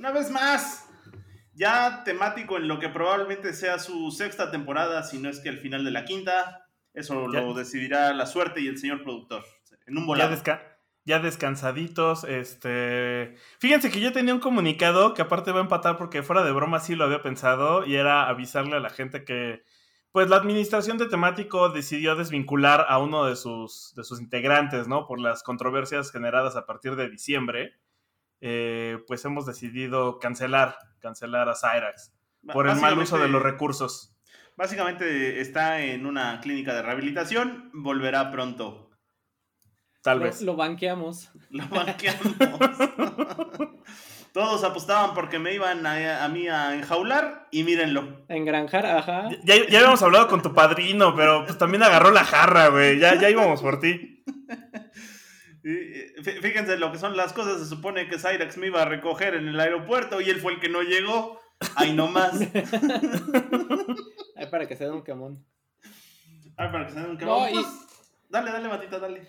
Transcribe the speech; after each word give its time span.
Una 0.00 0.12
vez 0.12 0.30
más, 0.30 0.88
ya 1.52 2.04
temático 2.04 2.56
en 2.56 2.68
lo 2.68 2.78
que 2.78 2.88
probablemente 2.88 3.52
sea 3.52 3.78
su 3.78 4.10
sexta 4.10 4.50
temporada, 4.50 5.02
si 5.02 5.18
no 5.18 5.28
es 5.28 5.40
que 5.40 5.50
el 5.50 5.58
final 5.58 5.84
de 5.84 5.90
la 5.90 6.06
quinta. 6.06 6.64
Eso 6.94 7.30
Ya. 7.30 7.42
lo 7.42 7.52
decidirá 7.52 8.14
la 8.14 8.24
suerte 8.24 8.62
y 8.62 8.66
el 8.68 8.78
señor 8.78 9.02
productor. 9.02 9.44
En 9.86 9.98
un 9.98 10.04
Ya, 10.04 10.06
volado. 10.06 10.34
desca- 10.34 10.62
ya 11.04 11.18
descansaditos, 11.18 12.24
este... 12.24 13.34
Fíjense 13.58 13.90
que 13.90 14.00
yo 14.00 14.10
tenía 14.14 14.32
un 14.32 14.40
comunicado 14.40 15.12
que 15.12 15.20
aparte 15.20 15.52
va 15.52 15.58
a 15.58 15.64
empatar 15.64 15.98
porque 15.98 16.22
fuera 16.22 16.42
de 16.44 16.52
broma 16.52 16.80
sí 16.80 16.94
lo 16.96 17.04
había 17.04 17.20
pensado 17.20 17.84
y 17.84 17.96
era 17.96 18.26
avisarle 18.26 18.76
a 18.76 18.80
la 18.80 18.88
gente 18.88 19.24
que 19.26 19.62
pues 20.12 20.30
la 20.30 20.36
administración 20.36 20.96
de 20.96 21.08
temático 21.08 21.68
decidió 21.68 22.16
desvincular 22.16 22.86
a 22.88 22.98
uno 22.98 23.26
de 23.26 23.36
sus, 23.36 23.92
de 23.96 24.02
sus 24.02 24.18
integrantes, 24.18 24.88
¿no? 24.88 25.06
Por 25.06 25.20
las 25.20 25.42
controversias 25.42 26.10
generadas 26.10 26.56
a 26.56 26.64
partir 26.64 26.96
de 26.96 27.10
diciembre. 27.10 27.74
Eh, 28.40 28.98
pues 29.06 29.24
hemos 29.24 29.46
decidido 29.46 30.18
cancelar, 30.18 30.76
cancelar 31.00 31.48
a 31.48 31.54
Cyrax 31.54 32.12
por 32.52 32.68
el 32.68 32.76
mal 32.76 32.98
uso 32.98 33.18
de 33.18 33.28
los 33.28 33.42
recursos. 33.42 34.14
Básicamente 34.56 35.40
está 35.40 35.80
en 35.80 36.06
una 36.06 36.40
clínica 36.40 36.74
de 36.74 36.82
rehabilitación, 36.82 37.70
volverá 37.72 38.30
pronto. 38.30 38.90
Tal 40.02 40.18
Lo, 40.18 40.24
vez. 40.24 40.40
lo 40.42 40.56
banqueamos. 40.56 41.30
Lo 41.50 41.66
banqueamos. 41.68 42.34
Todos 44.32 44.62
apostaban 44.62 45.12
porque 45.12 45.38
me 45.40 45.52
iban 45.54 45.84
a, 45.86 46.24
a 46.24 46.28
mí 46.28 46.46
a 46.46 46.74
enjaular 46.76 47.48
y 47.50 47.64
mírenlo. 47.64 48.24
Engranjar, 48.28 48.86
ajá. 48.86 49.28
Ya, 49.44 49.56
ya 49.68 49.78
habíamos 49.80 50.02
hablado 50.02 50.28
con 50.28 50.40
tu 50.40 50.54
padrino, 50.54 51.16
pero 51.16 51.44
pues 51.44 51.58
también 51.58 51.82
agarró 51.82 52.12
la 52.12 52.24
jarra, 52.24 52.68
güey. 52.68 52.98
Ya, 52.98 53.16
ya 53.16 53.28
íbamos 53.28 53.60
por 53.60 53.80
ti. 53.80 54.22
Eh, 55.64 56.14
fí- 56.22 56.40
Fíjense 56.40 56.76
lo 56.78 56.90
que 56.92 56.98
son 56.98 57.16
las 57.16 57.32
cosas. 57.32 57.58
Se 57.60 57.66
supone 57.66 58.08
que 58.08 58.18
Cyrax 58.18 58.56
me 58.56 58.68
iba 58.68 58.82
a 58.82 58.86
recoger 58.86 59.34
en 59.34 59.48
el 59.48 59.60
aeropuerto 59.60 60.20
y 60.20 60.30
él 60.30 60.40
fue 60.40 60.54
el 60.54 60.60
que 60.60 60.68
no 60.68 60.82
llegó. 60.82 61.40
Ay, 61.76 61.92
no 61.92 62.08
más. 62.08 62.40
Ay, 64.36 64.46
para 64.50 64.66
que 64.66 64.76
se 64.76 64.84
den 64.84 64.94
un 64.94 65.02
camón. 65.02 65.44
Ay, 66.56 66.68
para 66.72 66.86
que 66.86 66.92
se 66.92 67.00
den 67.00 67.10
un 67.10 67.18
No, 67.18 67.48
y- 67.48 67.52
Pues, 67.54 67.66
Dale, 68.28 68.52
dale, 68.52 68.68
Matita, 68.68 68.98
dale. 69.00 69.22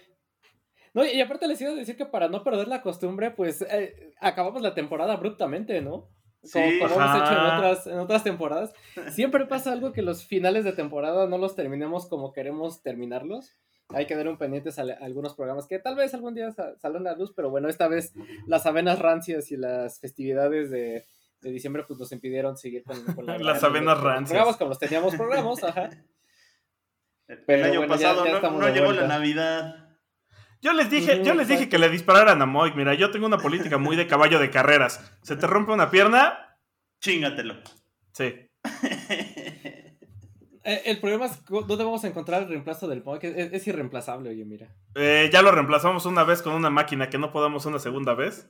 No, 0.94 1.04
y 1.04 1.20
aparte 1.22 1.48
les 1.48 1.60
iba 1.60 1.72
a 1.72 1.76
decir 1.76 1.96
que 1.98 2.06
para 2.06 2.28
no 2.28 2.44
perder 2.44 2.68
la 2.68 2.82
costumbre, 2.84 3.32
pues 3.32 3.62
eh, 3.64 4.14
acabamos 4.20 4.62
la 4.62 4.76
temporada 4.76 5.14
abruptamente, 5.14 5.82
¿no? 5.82 6.10
Como, 6.54 6.70
Sí. 6.70 6.80
como 6.80 6.96
hemos 6.96 7.16
hecho 7.16 7.32
en 7.32 7.38
otras, 7.40 7.88
en 7.88 8.00
otras 8.00 8.24
temporadas. 8.24 8.74
Siempre 9.16 9.46
pasa 9.48 9.72
algo 9.72 9.92
que 9.92 10.02
los 10.04 10.26
finales 10.26 10.64
de 10.66 10.74
temporada 10.74 11.28
no 11.28 11.38
los 11.40 11.56
terminemos 11.56 12.08
como 12.10 12.32
queremos 12.34 12.84
terminarlos. 12.84 13.56
Hay 13.94 14.06
que 14.08 14.16
dar 14.16 14.28
un 14.28 14.38
pendientes 14.38 14.78
a, 14.80 14.84
a 14.84 14.86
algunos 15.06 15.36
programas 15.36 15.68
que 15.68 15.80
tal 15.80 15.96
vez 15.96 16.14
algún 16.14 16.34
día 16.34 16.52
sa- 16.52 16.78
salgan 16.80 17.08
a 17.08 17.12
la 17.12 17.18
luz, 17.18 17.34
pero 17.36 17.50
bueno, 17.50 17.68
esta 17.70 17.88
vez 17.88 18.14
las 18.48 18.66
avenas 18.66 19.00
rancias 19.00 19.52
y 19.52 19.58
las 19.58 20.00
festividades 20.00 20.70
de, 20.72 21.06
de 21.42 21.52
diciembre 21.52 21.84
pues 21.88 22.00
nos 22.00 22.12
impidieron 22.12 22.58
seguir 22.58 22.84
con, 22.84 23.02
con 23.16 23.26
la 23.26 23.38
Las 23.40 23.64
avenas 23.64 23.98
de- 23.98 24.04
rancias. 24.04 24.30
Programas 24.30 24.58
como 24.58 24.70
los 24.70 24.80
teníamos 24.80 25.16
programas, 25.16 25.64
ajá. 25.64 25.90
El, 27.28 27.38
Pero 27.46 27.64
el 27.66 27.70
año 27.72 27.80
bueno, 27.80 27.94
pasado 27.94 28.26
ya 28.26 28.40
no- 28.42 28.60
no, 28.60 28.70
llegó 28.70 28.92
la. 28.92 29.08
Navidad. 29.08 29.88
Yo 30.62 30.74
les 30.74 30.90
dije, 30.92 31.24
yo 31.24 31.34
les 31.34 31.48
dije 31.48 31.70
que 31.70 31.80
le 31.80 31.90
dispararan 31.90 32.40
a 32.42 32.46
Moik. 32.46 32.76
Mira, 32.76 32.94
yo 32.94 33.10
tengo 33.10 33.26
una 33.26 33.40
política 33.40 33.78
muy 33.80 33.96
de 33.96 34.06
caballo 34.06 34.38
de 34.38 34.52
carreras. 34.52 35.12
Se 35.24 35.36
te 35.36 35.48
rompe 35.48 35.72
una 35.72 35.90
pierna, 35.90 36.58
Chingatelo. 37.00 37.56
sí. 38.14 38.48
Eh, 40.64 40.82
el 40.86 41.00
problema 41.00 41.26
es 41.26 41.44
dónde 41.46 41.84
vamos 41.84 42.04
a 42.04 42.08
encontrar 42.08 42.44
el 42.44 42.50
reemplazo 42.50 42.88
del 42.88 43.04
Moik. 43.04 43.24
Es, 43.24 43.54
es 43.54 43.68
irreemplazable, 43.68 44.30
oye, 44.30 44.46
mira. 44.46 44.68
Eh, 44.96 45.30
ya 45.32 45.42
lo 45.42 45.52
reemplazamos 45.52 46.06
una 46.06 46.24
vez 46.24 46.42
con 46.42 46.54
una 46.54 46.70
máquina 46.70 47.10
que 47.10 47.18
no 47.18 47.32
podamos 47.32 47.66
una 47.66 47.80
segunda 47.80 48.14
vez. 48.14 48.50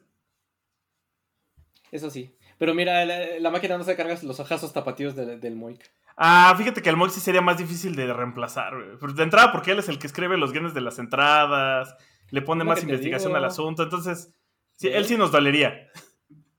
Eso 1.91 2.09
sí. 2.09 2.35
Pero 2.57 2.73
mira, 2.73 3.03
la, 3.05 3.39
la 3.39 3.49
máquina 3.49 3.77
no 3.77 3.83
se 3.83 3.95
carga 3.95 4.17
los 4.23 4.39
ojazos 4.39 4.72
tapatíos 4.72 5.16
del, 5.16 5.39
del 5.39 5.55
Moik. 5.55 5.89
Ah, 6.16 6.53
fíjate 6.57 6.81
que 6.81 6.89
el 6.89 6.97
Moik 6.97 7.11
sí 7.11 7.19
sería 7.19 7.41
más 7.41 7.57
difícil 7.57 7.95
de 7.95 8.13
reemplazar. 8.13 8.73
De 8.99 9.23
entrada, 9.23 9.51
porque 9.51 9.72
él 9.72 9.79
es 9.79 9.89
el 9.89 9.97
que 9.97 10.07
escribe 10.07 10.38
los 10.38 10.51
guiones 10.51 10.73
de 10.73 10.81
las 10.81 10.99
entradas, 10.99 11.95
le 12.29 12.41
pone 12.41 12.63
más 12.63 12.83
investigación 12.83 13.31
digo. 13.31 13.38
al 13.38 13.45
asunto. 13.45 13.83
Entonces, 13.83 14.33
él 14.81 15.05
sí 15.05 15.17
nos 15.17 15.31
dolería. 15.31 15.89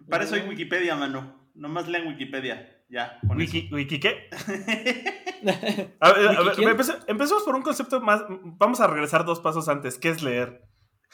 Para 0.08 0.24
eso 0.24 0.34
hay. 0.34 0.42
Wikipedia, 0.48 0.96
mano. 0.96 1.50
Nomás 1.54 1.86
lean 1.86 2.06
Wikipedia. 2.08 2.71
Ya, 2.92 3.19
con 3.26 3.38
¿Wiki, 3.38 3.70
¿Wiki 3.72 3.98
qué? 3.98 4.28
A 6.00 6.12
ver, 6.12 6.28
a 6.28 6.42
¿Wiki 6.42 6.64
ver, 6.64 6.76
empece- 6.76 6.98
empecemos 7.06 7.42
por 7.42 7.54
un 7.56 7.62
concepto 7.62 8.00
más. 8.03 8.22
Vamos 8.28 8.80
a 8.80 8.86
regresar 8.86 9.25
dos 9.25 9.41
pasos 9.41 9.66
antes. 9.69 9.97
¿Qué 9.98 10.10
es 10.10 10.22
leer? 10.22 10.62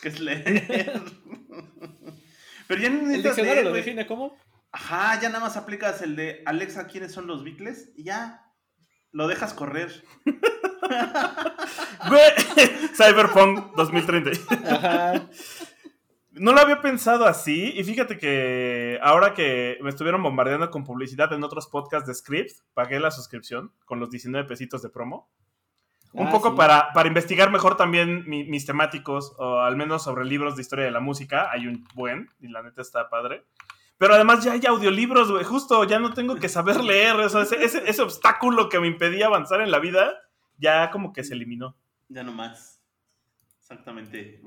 que 0.02 0.08
es 0.08 0.18
leer. 0.20 0.66
Pero 2.66 2.80
ya 2.82 2.90
no 2.90 3.10
¿El 3.10 3.22
diccionario 3.22 3.54
leer, 3.54 3.64
lo 3.66 3.72
define 3.72 4.06
cómo? 4.08 4.36
Ajá, 4.72 5.20
ya 5.20 5.28
nada 5.28 5.40
más 5.40 5.56
aplicas 5.56 6.02
el 6.02 6.16
de 6.16 6.42
Alexa, 6.46 6.88
¿quiénes 6.88 7.12
son 7.12 7.26
los 7.28 7.44
Beatles? 7.44 7.92
Y 7.96 8.02
ya. 8.04 8.42
Lo 9.12 9.28
dejas 9.28 9.54
correr. 9.54 10.04
Güey, 12.08 12.30
Cyberpunk 12.96 13.74
2030. 13.76 14.30
Ajá. 14.74 15.28
No 16.38 16.52
lo 16.52 16.60
había 16.60 16.80
pensado 16.80 17.26
así. 17.26 17.72
Y 17.76 17.84
fíjate 17.84 18.18
que 18.18 18.98
ahora 19.02 19.34
que 19.34 19.78
me 19.82 19.90
estuvieron 19.90 20.22
bombardeando 20.22 20.70
con 20.70 20.84
publicidad 20.84 21.32
en 21.32 21.44
otros 21.44 21.66
podcasts 21.68 22.06
de 22.08 22.14
scripts, 22.14 22.64
pagué 22.74 23.00
la 23.00 23.10
suscripción 23.10 23.72
con 23.84 24.00
los 24.00 24.10
19 24.10 24.46
pesitos 24.48 24.82
de 24.82 24.88
promo. 24.90 25.30
Un 26.14 26.28
Ah, 26.28 26.30
poco 26.30 26.50
sí. 26.50 26.56
para, 26.56 26.92
para 26.94 27.08
investigar 27.08 27.50
mejor 27.50 27.76
también 27.76 28.24
mi- 28.26 28.44
mis 28.44 28.64
temáticos, 28.64 29.34
o 29.38 29.58
al 29.60 29.76
menos 29.76 30.02
sobre 30.04 30.24
libros 30.24 30.56
de 30.56 30.62
historia 30.62 30.84
de 30.86 30.90
la 30.90 31.00
música. 31.00 31.50
Hay 31.52 31.66
un 31.66 31.86
buen, 31.94 32.30
y 32.40 32.48
la 32.48 32.62
neta 32.62 32.80
está 32.80 33.10
padre. 33.10 33.44
Pero 33.98 34.14
además 34.14 34.42
ya 34.44 34.52
hay 34.52 34.64
audiolibros, 34.66 35.30
güey. 35.30 35.44
Justo 35.44 35.84
ya 35.84 35.98
no 35.98 36.14
tengo 36.14 36.36
que 36.36 36.48
saber 36.48 36.82
leer. 36.82 37.16
O 37.16 37.28
sea, 37.28 37.42
ese, 37.42 37.62
ese- 37.62 37.88
ese 37.90 38.00
obstáculo 38.02 38.68
que 38.68 38.80
me 38.80 38.86
impedía 38.86 39.26
avanzar 39.26 39.60
en 39.60 39.70
la 39.70 39.80
vida, 39.80 40.14
ya 40.56 40.90
como 40.90 41.12
que 41.12 41.24
se 41.24 41.34
eliminó. 41.34 41.76
Ya 42.08 42.22
no 42.22 42.32
más. 42.32 42.80
Exactamente. 43.60 44.40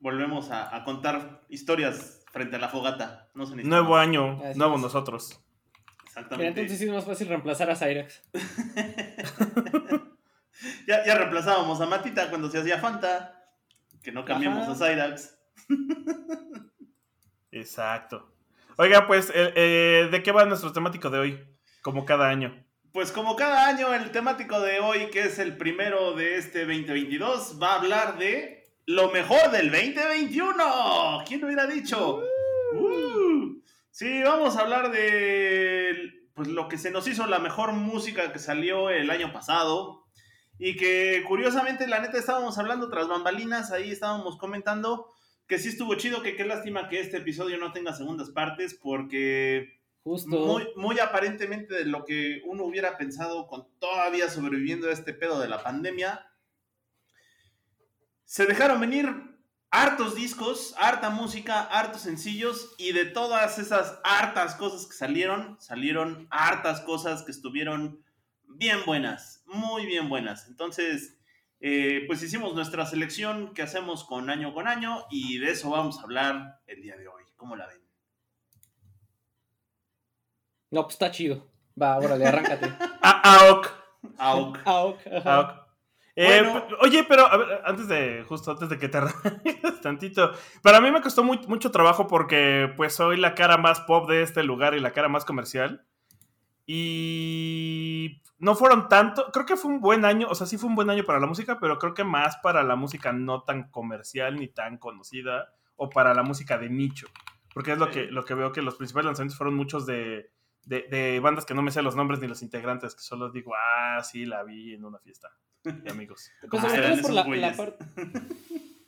Volvemos 0.00 0.50
a, 0.50 0.74
a 0.74 0.84
contar 0.84 1.42
historias 1.48 2.24
frente 2.32 2.56
a 2.56 2.58
la 2.58 2.68
fogata. 2.68 3.28
No 3.34 3.46
se 3.46 3.56
necesita 3.56 3.76
Nuevo 3.76 3.96
año, 3.96 4.40
Así 4.44 4.58
nuevo 4.58 4.76
es. 4.76 4.82
nosotros. 4.82 5.40
Exactamente. 6.06 6.60
entonces 6.60 6.78
sí 6.78 6.84
es 6.86 6.92
más 6.92 7.04
fácil 7.04 7.28
reemplazar 7.28 7.70
a 7.70 7.76
Cyrax. 7.76 8.22
ya, 10.86 11.04
ya 11.04 11.14
reemplazábamos 11.16 11.80
a 11.80 11.86
Matita 11.86 12.28
cuando 12.28 12.50
se 12.50 12.58
hacía 12.58 12.78
Fanta. 12.78 13.34
Que 14.02 14.12
no 14.12 14.24
cambiamos 14.24 14.64
Ajá. 14.68 14.72
a 14.72 14.76
Cyrax. 14.76 15.38
Exacto. 17.50 18.32
Oiga, 18.76 19.06
pues, 19.06 19.30
eh, 19.34 19.52
eh, 19.56 20.08
¿de 20.10 20.22
qué 20.22 20.32
va 20.32 20.44
nuestro 20.44 20.72
temático 20.72 21.10
de 21.10 21.18
hoy? 21.18 21.44
Como 21.82 22.04
cada 22.04 22.28
año. 22.28 22.64
Pues 22.92 23.12
como 23.12 23.36
cada 23.36 23.66
año, 23.66 23.92
el 23.94 24.10
temático 24.10 24.60
de 24.60 24.80
hoy, 24.80 25.10
que 25.10 25.20
es 25.20 25.38
el 25.38 25.56
primero 25.56 26.14
de 26.14 26.36
este 26.36 26.60
2022, 26.60 27.58
va 27.62 27.72
a 27.72 27.76
hablar 27.76 28.18
de 28.18 28.57
lo 28.88 29.10
mejor 29.10 29.50
del 29.50 29.70
2021. 29.70 31.22
¿Quién 31.26 31.40
lo 31.42 31.46
hubiera 31.46 31.66
dicho? 31.66 32.22
Uh. 32.72 33.60
Sí, 33.90 34.22
vamos 34.22 34.56
a 34.56 34.62
hablar 34.62 34.90
de 34.90 36.26
pues, 36.32 36.48
lo 36.48 36.68
que 36.68 36.78
se 36.78 36.90
nos 36.90 37.06
hizo 37.06 37.26
la 37.26 37.38
mejor 37.38 37.72
música 37.72 38.32
que 38.32 38.38
salió 38.38 38.88
el 38.88 39.10
año 39.10 39.30
pasado. 39.30 40.06
Y 40.58 40.76
que 40.76 41.22
curiosamente, 41.28 41.86
la 41.86 42.00
neta, 42.00 42.16
estábamos 42.16 42.56
hablando 42.56 42.88
tras 42.88 43.08
bambalinas, 43.08 43.72
ahí 43.72 43.90
estábamos 43.90 44.38
comentando 44.38 45.12
que 45.46 45.58
sí 45.58 45.68
estuvo 45.68 45.94
chido, 45.96 46.22
que 46.22 46.34
qué 46.34 46.46
lástima 46.46 46.88
que 46.88 47.00
este 47.00 47.18
episodio 47.18 47.58
no 47.58 47.72
tenga 47.72 47.92
segundas 47.92 48.30
partes, 48.30 48.72
porque 48.72 49.80
Justo. 50.02 50.30
muy, 50.30 50.66
muy 50.76 50.98
aparentemente 50.98 51.74
de 51.74 51.84
lo 51.84 52.06
que 52.06 52.40
uno 52.46 52.64
hubiera 52.64 52.96
pensado 52.96 53.46
con 53.48 53.68
todavía 53.78 54.30
sobreviviendo 54.30 54.88
a 54.88 54.92
este 54.92 55.12
pedo 55.12 55.38
de 55.40 55.48
la 55.48 55.62
pandemia. 55.62 56.27
Se 58.28 58.44
dejaron 58.44 58.78
venir 58.78 59.08
hartos 59.70 60.14
discos, 60.14 60.74
harta 60.76 61.08
música, 61.08 61.62
hartos 61.62 62.02
sencillos 62.02 62.74
y 62.76 62.92
de 62.92 63.06
todas 63.06 63.58
esas 63.58 63.98
hartas 64.04 64.54
cosas 64.54 64.86
que 64.86 64.92
salieron, 64.92 65.56
salieron 65.58 66.28
hartas 66.30 66.82
cosas 66.82 67.22
que 67.22 67.30
estuvieron 67.30 68.04
bien 68.44 68.80
buenas, 68.84 69.42
muy 69.46 69.86
bien 69.86 70.10
buenas. 70.10 70.46
Entonces, 70.46 71.18
eh, 71.60 72.04
pues 72.06 72.22
hicimos 72.22 72.54
nuestra 72.54 72.84
selección 72.84 73.54
que 73.54 73.62
hacemos 73.62 74.04
con 74.04 74.28
año 74.28 74.52
con 74.52 74.68
año 74.68 75.06
y 75.10 75.38
de 75.38 75.52
eso 75.52 75.70
vamos 75.70 75.98
a 75.98 76.02
hablar 76.02 76.60
el 76.66 76.82
día 76.82 76.98
de 76.98 77.08
hoy. 77.08 77.22
¿Cómo 77.34 77.56
la 77.56 77.66
ven? 77.66 77.80
No, 80.70 80.82
pues 80.82 80.96
está 80.96 81.10
chido. 81.10 81.46
Va, 81.80 81.96
órale, 81.96 82.26
arráncate. 82.26 82.66
A 83.00 83.38
AOK. 83.38 83.72
AOK. 84.18 84.58
AOK, 84.66 85.06
ajá. 85.06 85.67
Eh, 86.20 86.42
Bueno. 86.42 86.66
oye, 86.80 87.04
pero 87.04 87.26
a 87.26 87.36
ver, 87.36 87.62
antes 87.64 87.86
de, 87.86 88.24
justo 88.28 88.50
antes 88.50 88.68
de 88.68 88.76
que 88.76 88.88
te 88.88 88.98
arranques 88.98 89.80
tantito, 89.80 90.32
para 90.62 90.80
mí 90.80 90.90
me 90.90 91.00
costó 91.00 91.22
muy- 91.22 91.38
mucho 91.46 91.70
trabajo 91.70 92.08
porque 92.08 92.72
pues 92.76 92.92
soy 92.94 93.18
la 93.18 93.36
cara 93.36 93.56
más 93.56 93.80
pop 93.82 94.08
de 94.10 94.22
este 94.22 94.42
lugar 94.42 94.74
y 94.74 94.80
la 94.80 94.90
cara 94.92 95.08
más 95.08 95.24
comercial. 95.24 95.86
Y 96.70 98.20
no 98.38 98.54
fueron 98.54 98.88
tanto, 98.88 99.30
creo 99.32 99.46
que 99.46 99.56
fue 99.56 99.70
un 99.70 99.80
buen 99.80 100.04
año, 100.04 100.26
o 100.28 100.34
sea, 100.34 100.46
sí 100.46 100.58
fue 100.58 100.68
un 100.68 100.74
buen 100.74 100.90
año 100.90 101.04
para 101.04 101.20
la 101.20 101.26
música, 101.26 101.58
pero 101.60 101.78
creo 101.78 101.94
que 101.94 102.04
más 102.04 102.36
para 102.38 102.62
la 102.62 102.76
música 102.76 103.12
no 103.12 103.42
tan 103.42 103.70
comercial 103.70 104.36
ni 104.38 104.48
tan 104.48 104.76
conocida 104.78 105.54
o 105.76 105.88
para 105.88 106.14
la 106.14 106.22
música 106.22 106.58
de 106.58 106.68
nicho. 106.68 107.06
Porque 107.54 107.72
es 107.72 107.78
lo, 107.78 107.90
que, 107.90 108.04
lo 108.10 108.24
que 108.24 108.34
veo 108.34 108.52
que 108.52 108.62
los 108.62 108.74
principales 108.76 109.06
lanzamientos 109.06 109.38
fueron 109.38 109.54
muchos 109.54 109.86
de, 109.86 110.30
de, 110.66 110.82
de 110.90 111.20
bandas 111.20 111.44
que 111.46 111.54
no 111.54 111.62
me 111.62 111.70
sé 111.70 111.80
los 111.82 111.96
nombres 111.96 112.20
ni 112.20 112.28
los 112.28 112.42
integrantes, 112.42 112.94
que 112.94 113.00
solo 113.02 113.30
digo, 113.30 113.52
ah, 113.56 114.02
sí, 114.02 114.26
la 114.26 114.42
vi 114.44 114.74
en 114.74 114.84
una 114.84 114.98
fiesta 114.98 115.28
de 115.84 115.90
amigos. 115.90 116.30
Pues 116.50 116.62
Ah, 116.64 116.68
sobre 116.68 116.78
eran 116.86 117.00
todo 117.02 117.24
por 117.24 117.36
esos 117.36 117.38
la, 117.40 117.56
parte. 117.56 117.84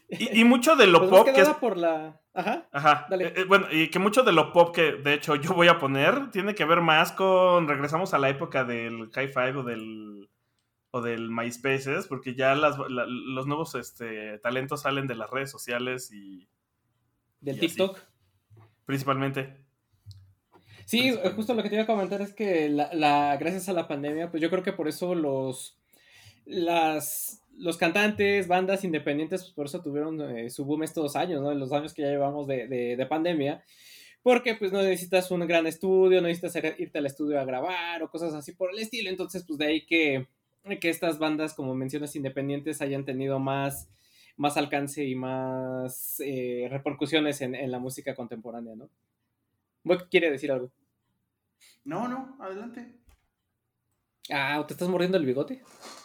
Y, 0.09 0.41
y 0.41 0.45
mucho 0.45 0.75
de 0.77 0.87
lo 0.89 0.99
Pues 1.01 1.11
pop 1.11 1.29
que 1.33 1.41
es 1.41 1.49
por 1.51 1.77
la. 1.77 2.21
Ajá. 2.35 2.69
Ajá. 2.73 3.07
Dale. 3.09 3.29
Eh, 3.29 3.33
eh, 3.37 3.45
bueno, 3.45 3.67
y 3.71 3.89
que 3.91 3.99
mucho 3.99 4.23
de 4.23 4.33
lo 4.33 4.53
pop 4.53 4.75
que 4.75 4.93
de 4.93 5.15
hecho 5.15 5.37
yo 5.37 5.55
voy 5.55 5.69
a 5.69 5.79
poner 5.79 6.31
tiene 6.31 6.55
que 6.55 6.65
ver 6.65 6.81
más 6.81 7.13
con. 7.13 7.69
Regresamos 7.69 8.13
a 8.15 8.19
la 8.19 8.29
época 8.29 8.65
del 8.65 9.11
High 9.13 9.29
Five 9.29 9.57
o 9.59 9.63
del. 9.63 10.29
o 10.93 11.01
del 11.01 11.31
MySpaces, 11.31 12.09
porque 12.09 12.35
ya 12.35 12.55
las, 12.57 12.77
la- 12.89 13.07
los 13.07 13.47
nuevos 13.47 13.77
este, 13.77 14.39
talentos 14.39 14.83
salen 14.83 15.07
de 15.07 15.15
las 15.15 15.31
redes 15.31 15.51
sociales 15.51 16.11
y. 16.13 16.49
Del 17.41 17.55
Y 17.57 17.59
así. 17.59 17.69
TikTok. 17.69 17.99
principalmente. 18.87 19.65
Sí, 20.87 20.99
Principalmente. 21.03 21.37
justo 21.37 21.55
lo 21.55 21.63
que 21.63 21.69
te 21.69 21.77
iba 21.77 21.85
a 21.85 21.87
comentar 21.87 22.21
es 22.21 22.35
que 22.35 22.69
la, 22.69 22.93
la- 22.93 23.37
gracias 23.39 23.69
a 23.69 23.73
la 23.73 23.87
pandemia, 23.87 24.31
pues 24.33 24.43
yo 24.43 24.51
creo 24.51 24.65
que 24.65 24.73
por 24.73 24.89
eso 24.89 25.15
los 25.15 25.80
las 26.51 27.43
los 27.57 27.77
cantantes, 27.77 28.49
bandas 28.49 28.85
independientes, 28.85 29.43
pues 29.43 29.53
por 29.53 29.67
eso 29.67 29.83
tuvieron 29.83 30.19
eh, 30.37 30.49
su 30.49 30.65
boom 30.65 30.83
estos 30.83 31.15
años, 31.15 31.43
¿no? 31.43 31.53
En 31.53 31.59
los 31.59 31.73
años 31.73 31.93
que 31.93 32.03
ya 32.03 32.09
llevamos 32.09 32.47
de, 32.47 32.67
de- 32.69 32.97
de 32.97 33.07
pandemia. 33.07 33.63
Porque 34.23 34.55
pues 34.55 34.73
no 34.73 34.83
necesitas 34.83 35.31
un 35.31 35.47
gran 35.47 35.67
estudio, 35.67 36.21
no 36.23 36.29
necesitas 36.29 36.57
ir- 36.57 36.75
irte 36.79 36.99
al 36.99 37.07
estudio 37.07 37.39
a 37.41 37.45
grabar 37.45 38.03
o 38.03 38.11
cosas 38.11 38.33
así 38.35 38.53
por 38.53 38.71
el 38.71 38.79
estilo. 38.79 39.11
Entonces, 39.11 39.45
pues 39.47 39.59
de 39.59 39.67
ahí 39.67 39.87
que, 39.87 40.27
que 40.81 40.89
estas 40.91 41.19
bandas, 41.19 41.55
como 41.55 41.75
mencionas, 41.75 42.17
independientes 42.17 42.81
hayan 42.83 43.05
tenido 43.05 43.39
más, 43.39 43.89
más 44.37 44.57
alcance 44.57 45.05
y 45.05 45.15
más 45.15 46.21
eh, 46.25 46.67
repercusiones 46.71 47.41
en, 47.43 47.55
en 47.55 47.71
la 47.71 47.79
música 47.79 48.15
contemporánea, 48.15 48.75
¿no? 48.75 48.89
Quiere 50.11 50.31
decir 50.31 50.51
algo. 50.53 50.71
No, 51.85 52.09
no, 52.09 52.37
adelante. 52.41 53.00
Ah, 54.33 54.63
¿te 54.67 54.75
estás 54.75 54.89
mordiendo 54.89 55.17
el 55.17 55.27
bigote? 55.27 55.63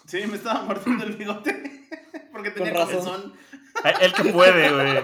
Sí, 0.08 0.26
me 0.28 0.38
estaba 0.38 0.64
mordiendo 0.64 1.04
el 1.06 1.16
bigote. 1.16 1.88
Porque 2.32 2.52
tenía 2.52 2.74
Con 2.74 2.82
razón. 2.82 3.34
El 4.02 4.14
que 4.14 4.32
puede, 4.32 4.72
güey. 4.72 5.04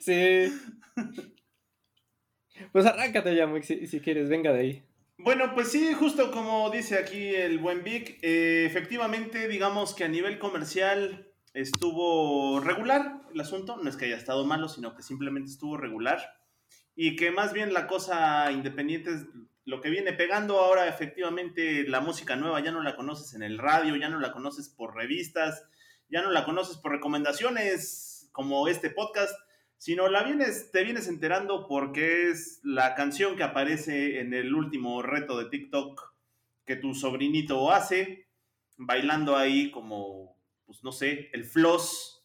Sí. 0.00 0.52
Pues 2.72 2.86
arráncate 2.86 3.34
ya, 3.34 3.46
Mike, 3.46 3.66
si, 3.66 3.86
si 3.86 4.00
quieres, 4.00 4.28
venga 4.28 4.52
de 4.52 4.60
ahí. 4.60 4.84
Bueno, 5.18 5.54
pues 5.54 5.70
sí, 5.70 5.92
justo 5.94 6.32
como 6.32 6.70
dice 6.70 6.98
aquí 6.98 7.34
el 7.34 7.58
buen 7.58 7.84
Vic, 7.84 8.18
eh, 8.22 8.64
efectivamente, 8.66 9.46
digamos 9.46 9.94
que 9.94 10.04
a 10.04 10.08
nivel 10.08 10.38
comercial 10.38 11.32
estuvo 11.54 12.60
regular 12.60 13.22
el 13.32 13.40
asunto, 13.40 13.76
no 13.76 13.88
es 13.88 13.96
que 13.96 14.06
haya 14.06 14.16
estado 14.16 14.44
malo, 14.44 14.68
sino 14.68 14.96
que 14.96 15.02
simplemente 15.02 15.50
estuvo 15.50 15.76
regular 15.76 16.20
y 16.96 17.16
que 17.16 17.30
más 17.30 17.52
bien 17.52 17.72
la 17.72 17.86
cosa 17.86 18.50
independiente 18.52 19.14
es 19.14 19.26
lo 19.64 19.80
que 19.80 19.90
viene 19.90 20.12
pegando 20.12 20.58
ahora, 20.58 20.88
efectivamente, 20.88 21.84
la 21.84 22.00
música 22.00 22.36
nueva 22.36 22.60
ya 22.60 22.72
no 22.72 22.82
la 22.82 22.96
conoces 22.96 23.34
en 23.34 23.42
el 23.42 23.58
radio, 23.58 23.96
ya 23.96 24.08
no 24.08 24.18
la 24.18 24.32
conoces 24.32 24.68
por 24.68 24.94
revistas, 24.94 25.68
ya 26.08 26.22
no 26.22 26.30
la 26.30 26.44
conoces 26.44 26.76
por 26.78 26.92
recomendaciones 26.92 28.28
como 28.32 28.66
este 28.66 28.90
podcast, 28.90 29.34
sino 29.76 30.08
la 30.08 30.22
vienes, 30.22 30.70
te 30.70 30.84
vienes 30.84 31.08
enterando 31.08 31.66
porque 31.68 32.30
es 32.30 32.60
la 32.64 32.94
canción 32.94 33.36
que 33.36 33.42
aparece 33.42 34.20
en 34.20 34.34
el 34.34 34.54
último 34.54 35.02
reto 35.02 35.38
de 35.38 35.48
TikTok 35.48 36.12
que 36.64 36.76
tu 36.76 36.94
sobrinito 36.94 37.72
hace, 37.72 38.28
bailando 38.76 39.36
ahí 39.36 39.70
como, 39.70 40.36
pues 40.66 40.82
no 40.82 40.92
sé, 40.92 41.30
el 41.32 41.44
floss 41.44 42.24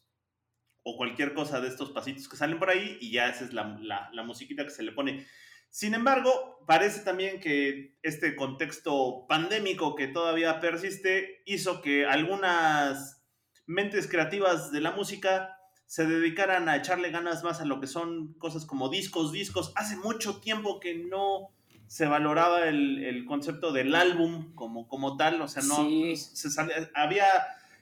o 0.82 0.96
cualquier 0.96 1.34
cosa 1.34 1.60
de 1.60 1.68
estos 1.68 1.90
pasitos 1.90 2.28
que 2.28 2.36
salen 2.36 2.58
por 2.58 2.70
ahí 2.70 2.96
y 3.00 3.10
ya 3.10 3.28
esa 3.28 3.44
es 3.44 3.52
la, 3.52 3.78
la, 3.80 4.08
la 4.12 4.22
musiquita 4.22 4.64
que 4.64 4.70
se 4.70 4.82
le 4.82 4.92
pone. 4.92 5.26
Sin 5.70 5.94
embargo, 5.94 6.58
parece 6.66 7.00
también 7.00 7.40
que 7.40 7.96
este 8.02 8.34
contexto 8.36 9.26
pandémico 9.28 9.94
que 9.94 10.08
todavía 10.08 10.60
persiste 10.60 11.42
hizo 11.46 11.82
que 11.82 12.06
algunas 12.06 13.22
mentes 13.66 14.08
creativas 14.08 14.72
de 14.72 14.80
la 14.80 14.92
música 14.92 15.54
se 15.86 16.06
dedicaran 16.06 16.68
a 16.68 16.76
echarle 16.76 17.10
ganas 17.10 17.44
más 17.44 17.60
a 17.60 17.64
lo 17.64 17.80
que 17.80 17.86
son 17.86 18.34
cosas 18.34 18.66
como 18.66 18.88
discos, 18.90 19.32
discos. 19.32 19.72
Hace 19.76 19.96
mucho 19.96 20.40
tiempo 20.40 20.80
que 20.80 20.94
no 20.96 21.50
se 21.86 22.06
valoraba 22.06 22.68
el, 22.68 23.02
el 23.04 23.24
concepto 23.24 23.72
del 23.72 23.94
álbum 23.94 24.54
como, 24.54 24.86
como 24.88 25.16
tal, 25.16 25.40
o 25.40 25.48
sea, 25.48 25.62
no 25.62 25.76
Sí. 25.88 26.16
se 26.16 26.50
sale- 26.50 26.90
había 26.94 27.26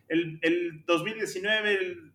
el, 0.08 0.38
el 0.42 0.84
2019, 0.86 1.74
el, 1.74 2.12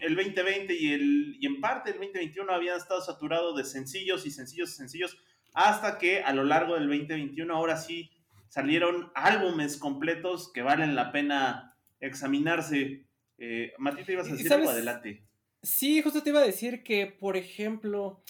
el 0.00 0.14
2020 0.14 0.74
y, 0.74 0.92
el, 0.92 1.36
y 1.38 1.46
en 1.46 1.60
parte 1.60 1.90
el 1.90 1.96
2021 1.96 2.52
habían 2.52 2.76
estado 2.76 3.00
saturados 3.00 3.56
de 3.56 3.64
sencillos 3.64 4.26
y 4.26 4.30
sencillos 4.30 4.72
y 4.72 4.76
sencillos, 4.76 5.18
hasta 5.52 5.98
que 5.98 6.22
a 6.22 6.32
lo 6.32 6.44
largo 6.44 6.74
del 6.74 6.88
2021 6.88 7.54
ahora 7.54 7.76
sí 7.76 8.10
salieron 8.48 9.10
álbumes 9.14 9.76
completos 9.76 10.50
que 10.52 10.62
valen 10.62 10.94
la 10.94 11.12
pena 11.12 11.76
examinarse. 12.00 13.06
Eh, 13.38 13.72
Matita, 13.78 14.12
ibas 14.12 14.26
a 14.26 14.30
¿Y 14.30 14.32
decir 14.32 14.52
algo 14.52 14.70
adelante. 14.70 15.26
Sí, 15.62 16.02
justo 16.02 16.22
te 16.22 16.30
iba 16.30 16.40
a 16.40 16.44
decir 16.44 16.82
que, 16.82 17.06
por 17.06 17.36
ejemplo, 17.36 18.22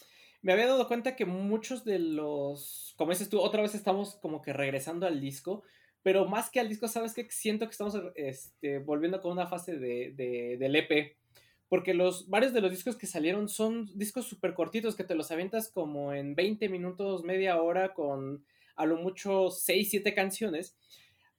me 0.42 0.52
había 0.52 0.66
dado 0.66 0.86
cuenta 0.88 1.16
que 1.16 1.24
muchos 1.24 1.84
de 1.84 1.98
los, 1.98 2.94
como 2.96 3.10
dices 3.10 3.28
tú, 3.28 3.40
otra 3.40 3.62
vez 3.62 3.74
estamos 3.74 4.16
como 4.16 4.40
que 4.40 4.52
regresando 4.52 5.06
al 5.06 5.20
disco, 5.20 5.64
pero 6.04 6.26
más 6.26 6.50
que 6.50 6.60
al 6.60 6.68
disco, 6.68 6.86
¿sabes 6.86 7.14
qué? 7.14 7.26
Siento 7.30 7.66
que 7.66 7.72
estamos 7.72 7.98
este, 8.14 8.78
volviendo 8.78 9.20
con 9.20 9.32
una 9.32 9.48
fase 9.48 9.76
de, 9.78 10.12
de- 10.14 10.56
del 10.60 10.76
EP, 10.76 11.16
porque 11.68 11.94
los, 11.94 12.28
varios 12.28 12.52
de 12.52 12.60
los 12.60 12.70
discos 12.70 12.96
que 12.96 13.08
salieron 13.08 13.48
son 13.48 13.90
discos 13.96 14.26
súper 14.28 14.54
cortitos, 14.54 14.94
que 14.94 15.02
te 15.04 15.16
los 15.16 15.32
avientas 15.32 15.68
como 15.72 16.14
en 16.14 16.36
20 16.36 16.68
minutos, 16.68 17.24
media 17.24 17.60
hora, 17.60 17.94
con 17.94 18.44
a 18.76 18.86
lo 18.86 18.96
mucho 18.98 19.50
6, 19.50 19.90
7 19.90 20.14
canciones 20.14 20.76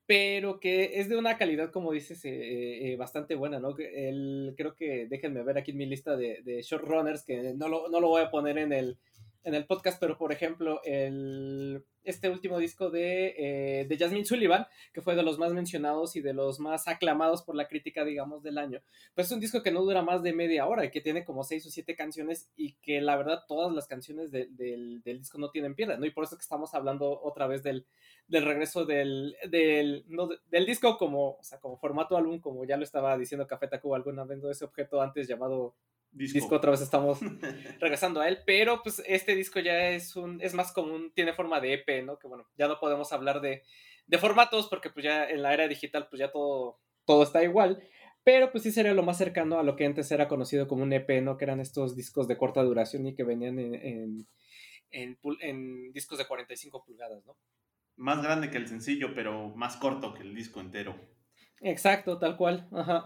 pero 0.08 0.60
que 0.60 1.00
es 1.00 1.10
de 1.10 1.18
una 1.18 1.38
calidad, 1.38 1.72
como 1.72 1.92
dices, 1.92 2.24
eh, 2.26 2.92
eh, 2.92 2.96
bastante 2.96 3.34
buena, 3.36 3.60
¿no? 3.60 3.76
El, 3.78 4.54
creo 4.56 4.76
que 4.76 5.08
déjenme 5.08 5.42
ver 5.44 5.58
aquí 5.58 5.74
mi 5.74 5.88
lista 5.88 6.16
de, 6.16 6.42
de 6.44 6.62
showrunners, 6.62 7.24
que 7.24 7.54
no 7.56 7.68
lo, 7.68 7.90
no 7.90 8.00
lo 8.00 8.10
voy 8.10 8.22
a 8.22 8.30
poner 8.30 8.60
en 8.60 8.72
el, 8.72 9.00
en 9.46 9.56
el 9.56 9.66
podcast, 9.66 10.00
pero 10.00 10.18
por 10.18 10.34
ejemplo, 10.34 10.82
el, 10.84 11.84
este 12.04 12.30
último 12.30 12.58
disco 12.60 12.90
de, 12.90 13.34
eh, 13.38 13.86
de 13.88 13.98
Jasmine 13.98 14.26
Sullivan, 14.26 14.68
que 14.92 15.02
fue 15.02 15.16
de 15.16 15.24
los 15.24 15.38
más 15.40 15.54
mencionados 15.54 16.16
y 16.16 16.22
de 16.22 16.34
los 16.34 16.60
más 16.60 16.88
aclamados 16.88 17.42
por 17.44 17.56
la 17.56 17.68
crítica, 17.68 18.04
digamos, 18.04 18.44
del 18.44 18.58
año, 18.58 18.82
pues 19.14 19.28
es 19.28 19.34
un 19.34 19.40
disco 19.40 19.64
que 19.64 19.72
no 19.72 19.82
dura 19.84 20.02
más 20.02 20.22
de 20.24 20.34
media 20.34 20.66
hora 20.68 20.84
y 20.86 20.92
que 20.92 21.00
tiene 21.00 21.24
como 21.24 21.44
seis 21.44 21.66
o 21.66 21.70
siete 21.70 21.96
canciones 21.96 22.50
y 22.58 22.74
que 22.82 23.00
la 23.02 23.16
verdad 23.16 23.44
todas 23.48 23.74
las 23.74 23.88
canciones 23.88 24.32
de- 24.32 24.48
del, 24.52 25.02
del 25.04 25.20
disco 25.20 25.38
no 25.38 25.50
tienen 25.52 25.76
pierde, 25.76 25.98
¿no? 25.98 26.06
Y 26.06 26.12
por 26.12 26.24
eso 26.26 26.36
es 26.36 26.40
que 26.40 26.44
estamos 26.44 26.74
hablando 26.74 27.22
otra 27.22 27.48
vez 27.48 27.64
del, 27.64 27.86
del 28.28 28.44
regreso 28.44 28.84
del, 28.86 29.36
del, 29.50 30.04
no, 30.08 30.28
de- 30.28 30.38
del 30.50 30.66
disco 30.66 30.98
como, 30.98 31.32
o 31.38 31.44
sea, 31.44 31.60
como 31.60 31.78
formato 31.78 32.18
álbum, 32.18 32.40
como 32.40 32.66
ya 32.66 32.78
lo 32.78 32.84
estaba 32.84 33.18
diciendo 33.18 33.48
Café 33.48 33.68
Tacuba 33.68 33.98
alguna 33.98 34.24
vez, 34.26 34.44
ese 34.44 34.66
objeto 34.66 35.02
antes 35.02 35.28
llamado 35.28 35.76
Disco. 36.16 36.40
disco, 36.40 36.56
otra 36.56 36.72
vez 36.72 36.80
estamos 36.80 37.20
regresando 37.80 38.22
a 38.22 38.30
él, 38.30 38.40
pero 38.46 38.82
pues 38.82 39.04
este 39.06 39.36
disco 39.36 39.60
ya 39.60 39.90
es 39.90 40.16
un, 40.16 40.42
es 40.42 40.54
más 40.54 40.72
común, 40.72 41.12
tiene 41.14 41.34
forma 41.34 41.60
de 41.60 41.74
EP, 41.74 42.06
¿no? 42.06 42.18
Que 42.18 42.28
bueno, 42.28 42.48
ya 42.58 42.70
no 42.70 42.80
podemos 42.80 43.12
hablar 43.12 43.42
de, 43.42 43.64
de 44.08 44.18
formatos 44.18 44.68
porque 44.70 44.90
pues 44.90 45.04
ya 45.04 45.30
en 45.30 45.42
la 45.42 45.54
era 45.54 45.68
digital 45.68 46.08
pues 46.10 46.22
ya 46.22 46.32
todo, 46.32 46.80
todo 47.06 47.24
está 47.24 47.44
igual, 47.44 47.84
pero 48.24 48.50
pues 48.50 48.64
sí 48.64 48.72
sería 48.72 48.94
lo 48.94 49.04
más 49.04 49.18
cercano 49.18 49.60
a 49.60 49.64
lo 49.64 49.76
que 49.76 49.86
antes 49.86 50.10
era 50.10 50.30
conocido 50.30 50.70
como 50.70 50.84
un 50.84 50.94
EP, 50.94 51.22
¿no? 51.22 51.38
Que 51.38 51.44
eran 51.44 51.60
estos 51.60 51.98
discos 51.98 52.30
de 52.30 52.38
corta 52.38 52.64
duración 52.64 53.06
y 53.08 53.14
que 53.14 53.26
venían 53.26 53.60
en, 53.60 53.76
en, 54.92 55.18
en 55.42 55.92
discos 55.92 56.18
de 56.18 56.26
45 56.26 56.86
pulgadas, 56.86 57.26
¿no? 57.26 57.36
Más 57.98 58.24
grande 58.24 58.50
que 58.50 58.58
el 58.58 58.68
sencillo, 58.68 59.14
pero 59.14 59.50
más 59.50 59.76
corto 59.76 60.14
que 60.14 60.24
el 60.24 60.34
disco 60.34 60.62
entero. 60.62 60.96
Exacto, 61.62 62.20
tal 62.20 62.38
cual, 62.38 62.68
ajá. 62.72 63.06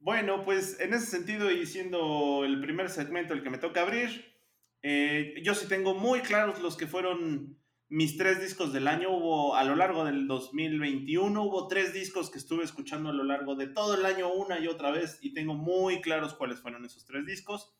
Bueno, 0.00 0.44
pues 0.44 0.78
en 0.80 0.94
ese 0.94 1.06
sentido 1.06 1.50
y 1.50 1.66
siendo 1.66 2.44
el 2.44 2.60
primer 2.60 2.88
segmento 2.90 3.34
el 3.34 3.42
que 3.42 3.50
me 3.50 3.58
toca 3.58 3.82
abrir, 3.82 4.36
eh, 4.82 5.34
yo 5.42 5.54
sí 5.54 5.66
tengo 5.66 5.94
muy 5.94 6.20
claros 6.20 6.60
los 6.60 6.76
que 6.76 6.86
fueron 6.86 7.58
mis 7.88 8.16
tres 8.16 8.40
discos 8.40 8.72
del 8.72 8.88
año. 8.88 9.10
Hubo 9.10 9.56
a 9.56 9.64
lo 9.64 9.76
largo 9.76 10.04
del 10.04 10.26
2021, 10.26 11.42
hubo 11.42 11.68
tres 11.68 11.92
discos 11.92 12.30
que 12.30 12.38
estuve 12.38 12.64
escuchando 12.64 13.10
a 13.10 13.12
lo 13.12 13.24
largo 13.24 13.54
de 13.56 13.66
todo 13.66 13.94
el 13.94 14.06
año 14.06 14.32
una 14.32 14.58
y 14.58 14.68
otra 14.68 14.90
vez 14.90 15.18
y 15.22 15.34
tengo 15.34 15.54
muy 15.54 16.00
claros 16.00 16.34
cuáles 16.34 16.60
fueron 16.60 16.84
esos 16.84 17.04
tres 17.04 17.26
discos. 17.26 17.72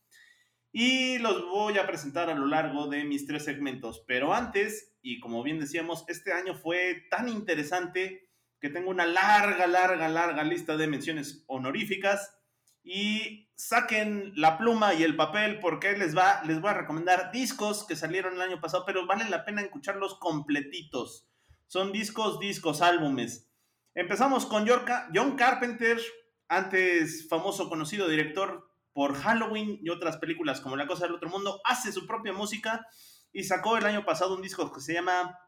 y 0.73 1.17
los 1.19 1.43
voy 1.47 1.79
a 1.79 1.87
presentar 1.87 2.29
a 2.29 2.35
lo 2.35 2.47
largo 2.47 2.87
de 2.89 3.05
mis 3.05 3.27
tres 3.27 3.45
segmentos. 3.45 4.05
Pero 4.07 4.35
antes, 4.35 4.95
y 5.01 5.21
como 5.21 5.43
bien 5.43 5.59
decíamos, 5.59 6.05
este 6.09 6.33
año 6.33 6.55
fue 6.55 7.07
tan 7.09 7.29
interesante 7.31 8.26
que 8.61 8.71
tengo 8.71 8.91
una 8.91 9.07
larga, 9.07 9.67
larga, 9.67 10.09
larga 10.09 10.45
lista 10.45 10.77
de 10.77 10.87
menciones 10.87 11.45
honoríficas 11.47 12.37
y 12.83 13.51
saquen 13.57 14.33
la 14.37 14.59
pluma 14.59 14.95
y 14.95 15.03
el 15.03 15.17
papel 15.17 15.59
porque 15.61 15.97
les 15.97 16.17
va 16.17 16.43
les 16.45 16.61
voy 16.61 16.71
a 16.71 16.75
recomendar 16.75 17.33
discos 17.33 17.85
que 17.87 17.97
salieron 17.97 18.35
el 18.35 18.43
año 18.43 18.61
pasado, 18.61 18.85
pero 18.87 19.07
vale 19.07 19.29
la 19.29 19.45
pena 19.45 19.63
escucharlos 19.63 20.19
completitos. 20.19 21.27
Son 21.67 21.93
discos, 21.93 22.39
discos, 22.39 22.83
álbumes. 22.83 23.51
Empezamos 23.95 24.47
con 24.47 24.67
John 24.69 25.37
Carpenter, 25.37 26.01
antes 26.49 27.29
famoso 27.29 27.69
conocido 27.69 28.09
director 28.09 28.71
por 28.93 29.15
Halloween 29.15 29.81
y 29.83 29.91
otras 29.91 30.19
películas 30.19 30.61
como 30.61 30.77
La 30.77 30.87
Cosa 30.87 31.07
del 31.07 31.17
Otro 31.17 31.29
Mundo, 31.29 31.61
hace 31.65 31.93
su 31.93 32.07
propia 32.07 32.33
música 32.33 32.87
y 33.33 33.45
sacó 33.45 33.77
el 33.77 33.85
año 33.85 34.05
pasado 34.05 34.35
un 34.35 34.43
disco 34.43 34.73
que 34.73 34.81
se 34.81 34.95
llama 34.95 35.39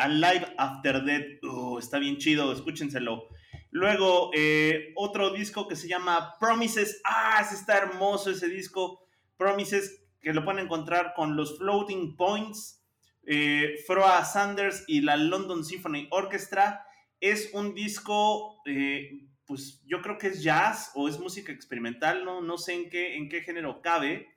Alive 0.00 0.54
After 0.58 1.04
Death. 1.04 1.44
Oh, 1.44 1.78
está 1.78 1.98
bien 1.98 2.18
chido, 2.18 2.52
escúchenselo. 2.52 3.28
Luego, 3.70 4.30
eh, 4.34 4.92
otro 4.96 5.30
disco 5.30 5.68
que 5.68 5.76
se 5.76 5.88
llama 5.88 6.36
Promises. 6.38 7.00
Ah, 7.04 7.46
está 7.50 7.78
hermoso 7.78 8.30
ese 8.30 8.48
disco. 8.48 9.06
Promises, 9.36 10.02
que 10.20 10.32
lo 10.32 10.44
pueden 10.44 10.64
encontrar 10.64 11.14
con 11.14 11.36
los 11.36 11.58
Floating 11.58 12.16
Points, 12.16 12.84
eh, 13.26 13.76
Froa 13.86 14.24
Sanders 14.24 14.84
y 14.88 15.02
la 15.02 15.16
London 15.16 15.64
Symphony 15.64 16.08
Orchestra. 16.10 16.84
Es 17.20 17.50
un 17.52 17.74
disco 17.74 18.60
eh, 18.66 19.26
pues 19.50 19.82
yo 19.84 20.00
creo 20.00 20.16
que 20.16 20.28
es 20.28 20.44
jazz 20.44 20.92
o 20.94 21.08
es 21.08 21.18
música 21.18 21.50
experimental, 21.50 22.24
no, 22.24 22.40
no 22.40 22.56
sé 22.56 22.72
en 22.72 22.88
qué, 22.88 23.16
en 23.16 23.28
qué 23.28 23.42
género 23.42 23.82
cabe, 23.82 24.28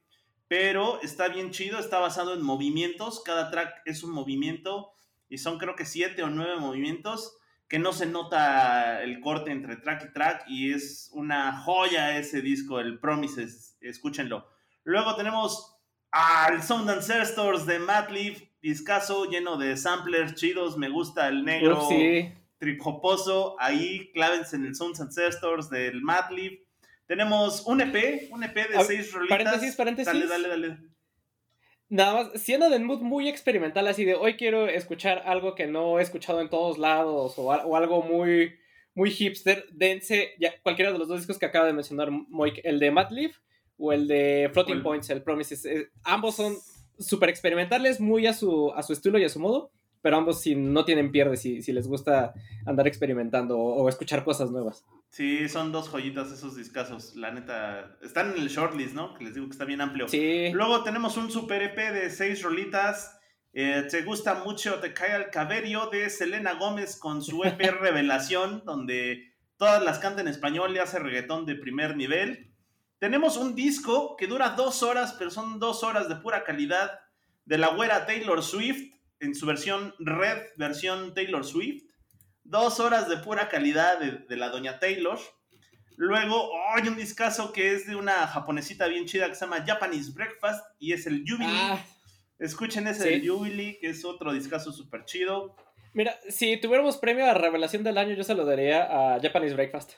pero 0.47 0.99
está 1.03 1.27
bien 1.27 1.51
chido, 1.51 1.77
está 1.77 1.99
basado 1.99 2.33
en 2.33 2.41
movimientos, 2.41 3.21
cada 3.23 3.51
track 3.51 3.83
es 3.85 4.03
un 4.03 4.09
movimiento 4.09 4.92
y 5.33 5.39
son 5.39 5.57
creo 5.57 5.75
que 5.75 5.85
siete 5.85 6.21
o 6.21 6.29
nueve 6.29 6.57
movimientos 6.59 7.37
que 7.67 7.79
no 7.79 7.91
se 7.91 8.05
nota 8.05 9.01
el 9.01 9.19
corte 9.19 9.51
entre 9.51 9.77
track 9.77 10.05
y 10.09 10.13
track 10.13 10.43
y 10.47 10.73
es 10.73 11.09
una 11.13 11.57
joya 11.63 12.19
ese 12.19 12.41
disco, 12.41 12.79
el 12.79 12.99
Promises, 12.99 13.75
escúchenlo. 13.81 14.47
Luego 14.83 15.15
tenemos 15.15 15.75
al 16.11 16.61
Sound 16.61 16.87
Ancestors 16.87 17.65
de 17.65 17.79
Madlib, 17.79 18.47
discazo 18.61 19.25
lleno 19.25 19.57
de 19.57 19.75
samplers 19.75 20.35
chidos, 20.35 20.77
me 20.77 20.89
gusta 20.89 21.27
el 21.29 21.43
negro. 21.43 21.87
sí 21.89 22.31
trip 22.59 22.79
ahí 23.59 24.11
clávense 24.13 24.55
en 24.55 24.65
el 24.65 24.75
Sounds 24.75 25.01
Ancestors 25.01 25.69
del 25.69 26.01
Madlib. 26.01 26.59
Tenemos 27.07 27.65
un 27.65 27.81
EP, 27.81 28.31
un 28.31 28.43
EP 28.43 28.55
de 28.55 28.83
seis 28.85 29.11
rolitas. 29.11 29.37
Paréntesis, 29.37 29.75
paréntesis. 29.75 30.13
Dale, 30.13 30.27
dale, 30.27 30.47
dale. 30.47 30.77
Nada 31.89 32.13
más, 32.13 32.41
siendo 32.41 32.69
de 32.69 32.79
mood 32.79 33.01
muy 33.01 33.27
experimental, 33.27 33.87
así 33.87 34.05
de 34.05 34.15
hoy 34.15 34.35
quiero 34.35 34.67
escuchar 34.67 35.23
algo 35.25 35.53
que 35.53 35.67
no 35.67 35.99
he 35.99 36.01
escuchado 36.01 36.41
en 36.41 36.49
todos 36.49 36.77
lados 36.77 37.35
o, 37.37 37.51
algo 37.51 38.01
muy, 38.01 38.55
muy 38.95 39.11
hipster, 39.11 39.65
dense 39.71 40.31
ya, 40.39 40.53
cualquiera 40.63 40.91
de 40.91 40.97
los 40.97 41.07
dos 41.07 41.19
discos 41.19 41.37
que 41.37 41.45
acaba 41.45 41.67
de 41.67 41.73
mencionar 41.73 42.09
Moik, 42.09 42.61
el 42.63 42.79
de 42.79 42.91
Madlib 42.91 43.31
o 43.77 43.93
el 43.93 44.07
de 44.07 44.49
Floating 44.53 44.81
Points, 44.81 45.09
el 45.09 45.23
Promises. 45.23 45.65
Eh, 45.65 45.89
ambos 46.03 46.35
son 46.35 46.55
súper 46.97 47.29
experimentales, 47.29 47.99
muy 47.99 48.27
a 48.27 48.33
su, 48.33 48.71
a 48.73 48.81
su 48.81 48.93
estilo 48.93 49.19
y 49.19 49.25
a 49.25 49.29
su 49.29 49.39
modo 49.39 49.71
pero 50.03 50.17
ambos 50.17 50.41
si 50.41 50.53
no 50.53 50.83
tienen 50.83 51.13
pierde, 51.13 51.37
si, 51.37 51.61
si 51.61 51.71
les 51.71 51.87
gusta 51.87 52.33
andar 52.65 52.87
experimentando 52.87 53.57
o, 53.57 53.87
escuchar 53.87 54.25
cosas 54.25 54.51
nuevas. 54.51 54.85
Sí, 55.09 55.47
son 55.47 55.71
dos 55.71 55.89
joyitas 55.89 56.29
esos 56.29 56.57
discazos, 56.57 57.15
la 57.15 57.31
neta. 57.31 57.97
Están 58.01 58.33
en 58.33 58.41
el 58.41 58.49
shortlist, 58.49 58.93
¿no? 58.93 59.13
Que 59.13 59.23
les 59.23 59.33
digo 59.33 59.47
que 59.47 59.53
está 59.53 59.63
bien 59.63 59.79
amplio. 59.79 60.09
Sí. 60.09 60.51
Luego 60.51 60.83
tenemos 60.83 61.15
un 61.15 61.31
super 61.31 61.63
EP 61.63 61.77
de 61.77 62.09
seis 62.09 62.43
rolitas. 62.43 63.17
Eh, 63.53 63.87
te 63.89 64.01
gusta 64.01 64.43
mucho 64.43 64.79
Te 64.79 64.93
cae 64.93 65.13
al 65.13 65.29
caberio 65.29 65.85
de 65.91 66.09
Selena 66.09 66.55
Gómez 66.55 66.97
con 66.97 67.21
su 67.21 67.45
EP 67.45 67.59
Revelación, 67.81 68.63
donde 68.65 69.31
todas 69.55 69.81
las 69.81 69.99
canta 69.99 70.19
en 70.19 70.27
español 70.27 70.75
y 70.75 70.79
hace 70.79 70.99
reggaetón 70.99 71.45
de 71.45 71.55
primer 71.55 71.95
nivel. 71.95 72.51
Tenemos 72.99 73.37
un 73.37 73.55
disco 73.55 74.17
que 74.17 74.27
dura 74.27 74.49
dos 74.49 74.83
horas, 74.83 75.15
pero 75.17 75.31
son 75.31 75.59
dos 75.59 75.81
horas 75.83 76.09
de 76.09 76.17
pura 76.17 76.43
calidad, 76.43 76.99
de 77.45 77.57
la 77.57 77.69
güera 77.69 78.05
Taylor 78.05 78.43
Swift 78.43 78.92
en 79.23 79.35
su 79.35 79.45
versión 79.45 79.95
Red, 79.99 80.37
versión 80.57 81.13
Taylor 81.13 81.45
Swift. 81.45 81.83
Dos 82.43 82.79
horas 82.79 83.07
de 83.07 83.17
pura 83.17 83.47
calidad 83.47 83.99
de, 83.99 84.37
la 84.37 84.49
doña 84.49 84.79
Taylor. 84.79 85.17
Luego, 85.95 86.51
hay 86.75 86.87
un 86.87 86.97
discazo 86.97 87.53
que 87.53 87.73
es 87.73 87.87
de 87.87 87.95
una 87.95 88.27
japonesita 88.27 88.87
bien 88.87 89.05
chida 89.05 89.29
que 89.29 89.35
se 89.35 89.45
llama 89.45 89.63
Japanese 89.65 90.11
Breakfast 90.13 90.65
y 90.79 90.91
es 90.91 91.07
el 91.07 91.23
Jubilee. 91.25 91.51
Ah. 91.53 91.85
Escuchen 92.39 92.87
ese 92.87 93.09
de 93.09 93.27
Jubilee, 93.27 93.77
que 93.79 93.89
es 93.89 94.03
otro 94.03 94.33
discazo 94.33 94.73
súper 94.73 95.05
chido. 95.05 95.55
Mira, 95.93 96.19
si 96.27 96.57
tuviéramos 96.57 96.97
premio 96.97 97.25
a 97.25 97.33
revelación 97.33 97.83
del 97.83 97.97
año, 97.97 98.15
yo 98.15 98.23
se 98.23 98.33
lo 98.33 98.43
daría 98.43 99.15
a 99.15 99.21
Japanese 99.21 99.53
Breakfast. 99.53 99.93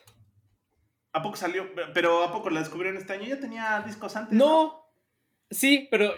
¿A 1.13 1.21
poco 1.23 1.37
salió? 1.37 1.67
Pero 1.93 2.23
¿a 2.23 2.31
poco 2.31 2.49
la 2.49 2.59
descubrieron 2.59 2.97
este 2.97 3.13
año? 3.13 3.25
¿Ya 3.25 3.39
tenía 3.39 3.81
discos 3.85 4.15
antes? 4.15 4.37
no. 4.37 4.85
sí, 5.49 5.87
pero, 5.89 6.13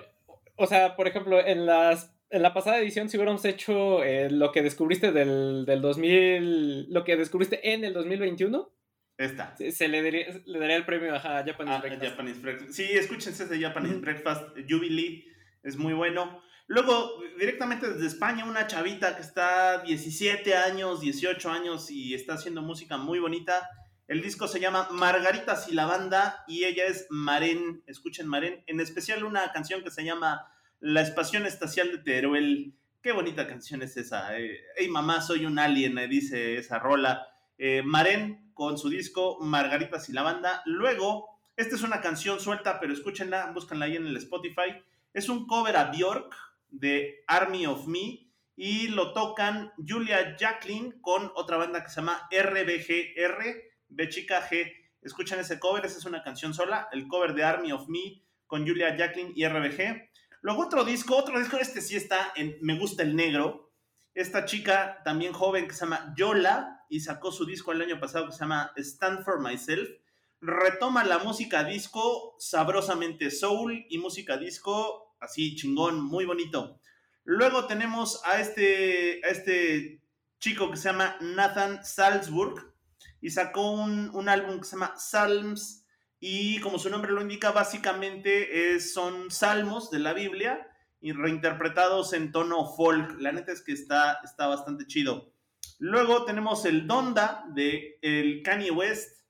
o 0.55 0.65
sea, 0.65 0.95
por 0.95 1.07
ejemplo, 1.07 1.39
en 1.39 1.67
las 1.67 2.16
en 2.29 2.41
la 2.41 2.53
pasada 2.53 2.79
edición, 2.79 3.10
si 3.10 3.17
hubiéramos 3.17 3.46
hecho 3.46 4.03
eh, 4.03 4.29
lo 4.29 4.51
que 4.51 4.62
descubriste 4.62 5.12
del, 5.12 5.65
del 5.65 5.81
2000, 5.81 6.91
lo 6.91 7.03
que 7.03 7.15
descubriste 7.15 7.74
en 7.74 7.84
el 7.84 7.93
2021, 7.93 8.72
esta. 9.17 9.55
Se, 9.57 9.88
le, 9.88 10.03
daría, 10.03 10.27
le, 10.46 10.60
daría, 10.60 10.75
el 10.75 10.86
premio 10.86 11.15
a 11.15 11.19
Japanese, 11.19 11.75
ah, 11.75 11.79
Breakfast. 11.81 12.12
Japanese 12.12 12.39
Breakfast. 12.39 12.72
Sí, 12.72 12.84
escúchense 12.84 13.46
ese 13.46 13.60
Japanese 13.60 13.96
Breakfast 13.96 14.55
Jubilee, 14.69 15.25
es 15.63 15.75
muy 15.75 15.93
bueno. 15.93 16.43
Luego, 16.67 17.24
directamente 17.39 17.89
desde 17.89 18.05
España, 18.05 18.46
una 18.46 18.67
chavita 18.67 19.15
que 19.15 19.24
está 19.24 19.81
17 19.81 20.55
años, 20.55 21.01
18 21.01 21.50
años 21.50 21.89
y 21.89 22.13
está 22.13 22.34
haciendo 22.34 22.62
música 22.62 22.98
muy 22.98 23.17
bonita. 23.17 23.67
El 24.07 24.22
disco 24.22 24.48
se 24.48 24.60
llama 24.60 24.88
Margaritas 24.91 25.67
y 25.67 25.74
la 25.74 25.86
banda 25.86 26.43
y 26.48 26.65
ella 26.65 26.86
es 26.86 27.07
Maren, 27.10 27.84
escuchen 27.88 28.27
Maren, 28.27 28.63
en 28.67 28.79
especial 28.79 29.24
una 29.24 29.51
canción 29.51 29.84
que 29.84 29.91
se 29.91 30.03
llama 30.03 30.46
la 30.79 31.01
Espación 31.01 31.46
Estacial 31.46 31.91
de 31.91 31.98
Teruel. 32.00 32.74
Qué 33.01 33.12
bonita 33.12 33.48
canción 33.48 33.81
es 33.81 33.98
esa. 33.98 34.38
Eh. 34.38 34.60
Hey 34.75 34.89
mamá, 34.89 35.22
soy 35.22 35.46
un 35.46 35.60
alien, 35.60 35.96
dice 36.10 36.57
esa 36.57 36.79
rola. 36.79 37.27
Eh, 37.57 37.81
Maren 37.84 38.51
con 38.53 38.77
su 38.77 38.89
disco 38.89 39.39
Margaritas 39.41 40.10
y 40.10 40.13
la 40.13 40.24
banda. 40.24 40.62
Luego, 40.65 41.29
esta 41.55 41.75
es 41.75 41.81
una 41.81 42.01
canción 42.01 42.39
suelta, 42.39 42.79
pero 42.79 42.93
escúchenla, 42.93 43.51
búscanla 43.51 43.86
ahí 43.86 43.96
en 43.96 44.07
el 44.07 44.17
Spotify. 44.17 44.84
Es 45.13 45.29
un 45.29 45.48
cover 45.48 45.77
a 45.77 45.86
Bjork 45.86 46.36
de 46.69 47.24
Army 47.27 47.65
of 47.65 47.88
Me 47.88 48.27
y 48.55 48.89
lo 48.89 49.13
tocan 49.13 49.72
Julia 49.77 50.36
Jacqueline 50.36 51.00
con 51.01 51.31
otra 51.36 51.57
banda 51.57 51.84
que 51.84 51.89
se 51.89 51.98
llama 51.98 52.27
RBGR, 52.31 53.43
B 53.89 54.10
chica 54.10 54.48
G. 54.48 54.74
Escuchen 55.01 55.39
ese 55.39 55.60
cover, 55.60 55.86
esa 55.86 55.98
es 55.98 56.05
una 56.05 56.24
canción 56.24 56.53
sola, 56.53 56.89
el 56.91 57.07
cover 57.07 57.34
de 57.34 57.43
Army 57.43 57.72
of 57.72 57.88
Me 57.88 58.22
con 58.48 58.67
Julia 58.67 58.96
Jacqueline 58.96 59.34
y 59.36 59.48
RBG. 59.48 60.06
Luego 60.41 60.63
otro 60.63 60.84
disco, 60.84 61.15
otro 61.15 61.39
disco, 61.39 61.58
este 61.58 61.82
sí 61.82 61.96
está 61.96 62.32
en 62.36 62.58
Me 62.62 62.77
Gusta 62.77 63.03
el 63.03 63.15
Negro. 63.15 63.74
Esta 64.13 64.46
chica 64.46 65.01
también 65.03 65.34
joven 65.34 65.67
que 65.67 65.74
se 65.74 65.82
llama 65.82 66.13
Yola 66.15 66.86
y 66.89 67.01
sacó 67.01 67.32
su 67.32 67.46
disco 67.46 67.72
el 67.72 67.82
año 67.82 68.00
pasado 68.00 68.27
que 68.27 68.32
se 68.32 68.39
llama 68.39 68.72
Stand 68.77 69.24
for 69.24 69.39
Myself. 69.39 69.89
Retoma 70.39 71.03
la 71.03 71.20
música 71.20 71.63
disco 71.63 72.36
sabrosamente 72.39 73.32
soul 73.32 73.86
y 73.89 73.98
música 73.98 74.38
disco 74.38 75.08
así 75.20 75.56
chingón, 75.56 76.01
muy 76.01 76.25
bonito. 76.25 76.79
Luego 77.24 77.65
tenemos 77.65 78.22
a 78.25 78.39
este, 78.39 79.22
a 79.25 79.29
este 79.29 80.01
chico 80.39 80.72
que 80.72 80.77
se 80.77 80.89
llama 80.89 81.17
Nathan 81.20 81.84
Salzburg 81.84 82.74
y 83.22 83.32
sacó 83.32 83.72
un, 83.72 84.10
un 84.15 84.29
álbum 84.29 84.60
que 84.60 84.65
se 84.65 84.75
llama 84.75 84.94
Salms 84.98 85.76
y 86.19 86.59
como 86.62 86.79
su 86.79 86.89
nombre 86.89 87.12
lo 87.12 87.21
indica, 87.21 87.51
básicamente 87.51 88.79
son 88.79 89.29
salmos 89.29 89.91
de 89.91 90.00
la 90.00 90.13
Biblia 90.13 90.67
y 91.00 91.12
reinterpretados 91.12 92.13
en 92.13 92.31
tono 92.31 92.74
folk. 92.75 93.19
La 93.19 93.31
neta 93.31 93.51
es 93.51 93.62
que 93.62 93.74
está, 93.74 94.19
está 94.24 94.47
bastante 94.47 94.88
chido. 94.88 95.31
Luego 95.79 96.25
tenemos 96.25 96.65
el 96.65 96.88
Donda 96.88 97.45
de 97.53 98.00
el 98.01 98.41
Kanye 98.41 98.71
West, 98.71 99.25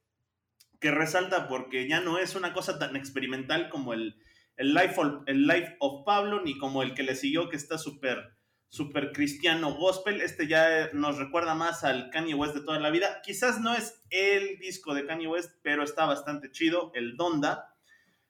que 0.80 0.92
resalta 0.92 1.48
porque 1.48 1.90
ya 1.90 2.00
no 2.00 2.20
es 2.20 2.36
una 2.36 2.54
cosa 2.54 2.80
tan 2.80 2.96
experimental 2.96 3.70
como 3.70 3.94
el, 3.94 4.16
el, 4.56 4.74
Life, 4.74 4.96
of, 4.98 5.24
el 5.26 5.46
Life 5.46 5.76
of 5.80 6.06
Pablo, 6.06 6.42
ni 6.42 6.58
como 6.58 6.84
el 6.84 6.94
que 6.94 7.04
le 7.04 7.16
siguió, 7.16 7.50
que 7.50 7.58
está 7.58 7.78
súper 7.78 8.37
super 8.70 9.12
cristiano 9.12 9.74
gospel. 9.74 10.22
Este 10.22 10.48
ya 10.48 10.90
nos 10.94 11.18
recuerda 11.18 11.56
más 11.56 11.84
al 11.84 12.10
Kanye 12.10 12.34
West 12.34 12.56
de 12.56 12.62
toda 12.62 12.80
la 12.80 12.90
vida. 12.90 13.22
Quizás 13.24 13.60
no 13.60 13.74
es 13.74 14.02
el 14.10 14.60
disco 14.60 14.94
de 14.94 15.06
Kanye 15.06 15.28
West, 15.28 15.52
pero 15.62 15.84
está 15.84 16.06
bastante 16.06 16.52
chido, 16.52 16.92
el 16.94 17.16
Donda. 17.18 17.76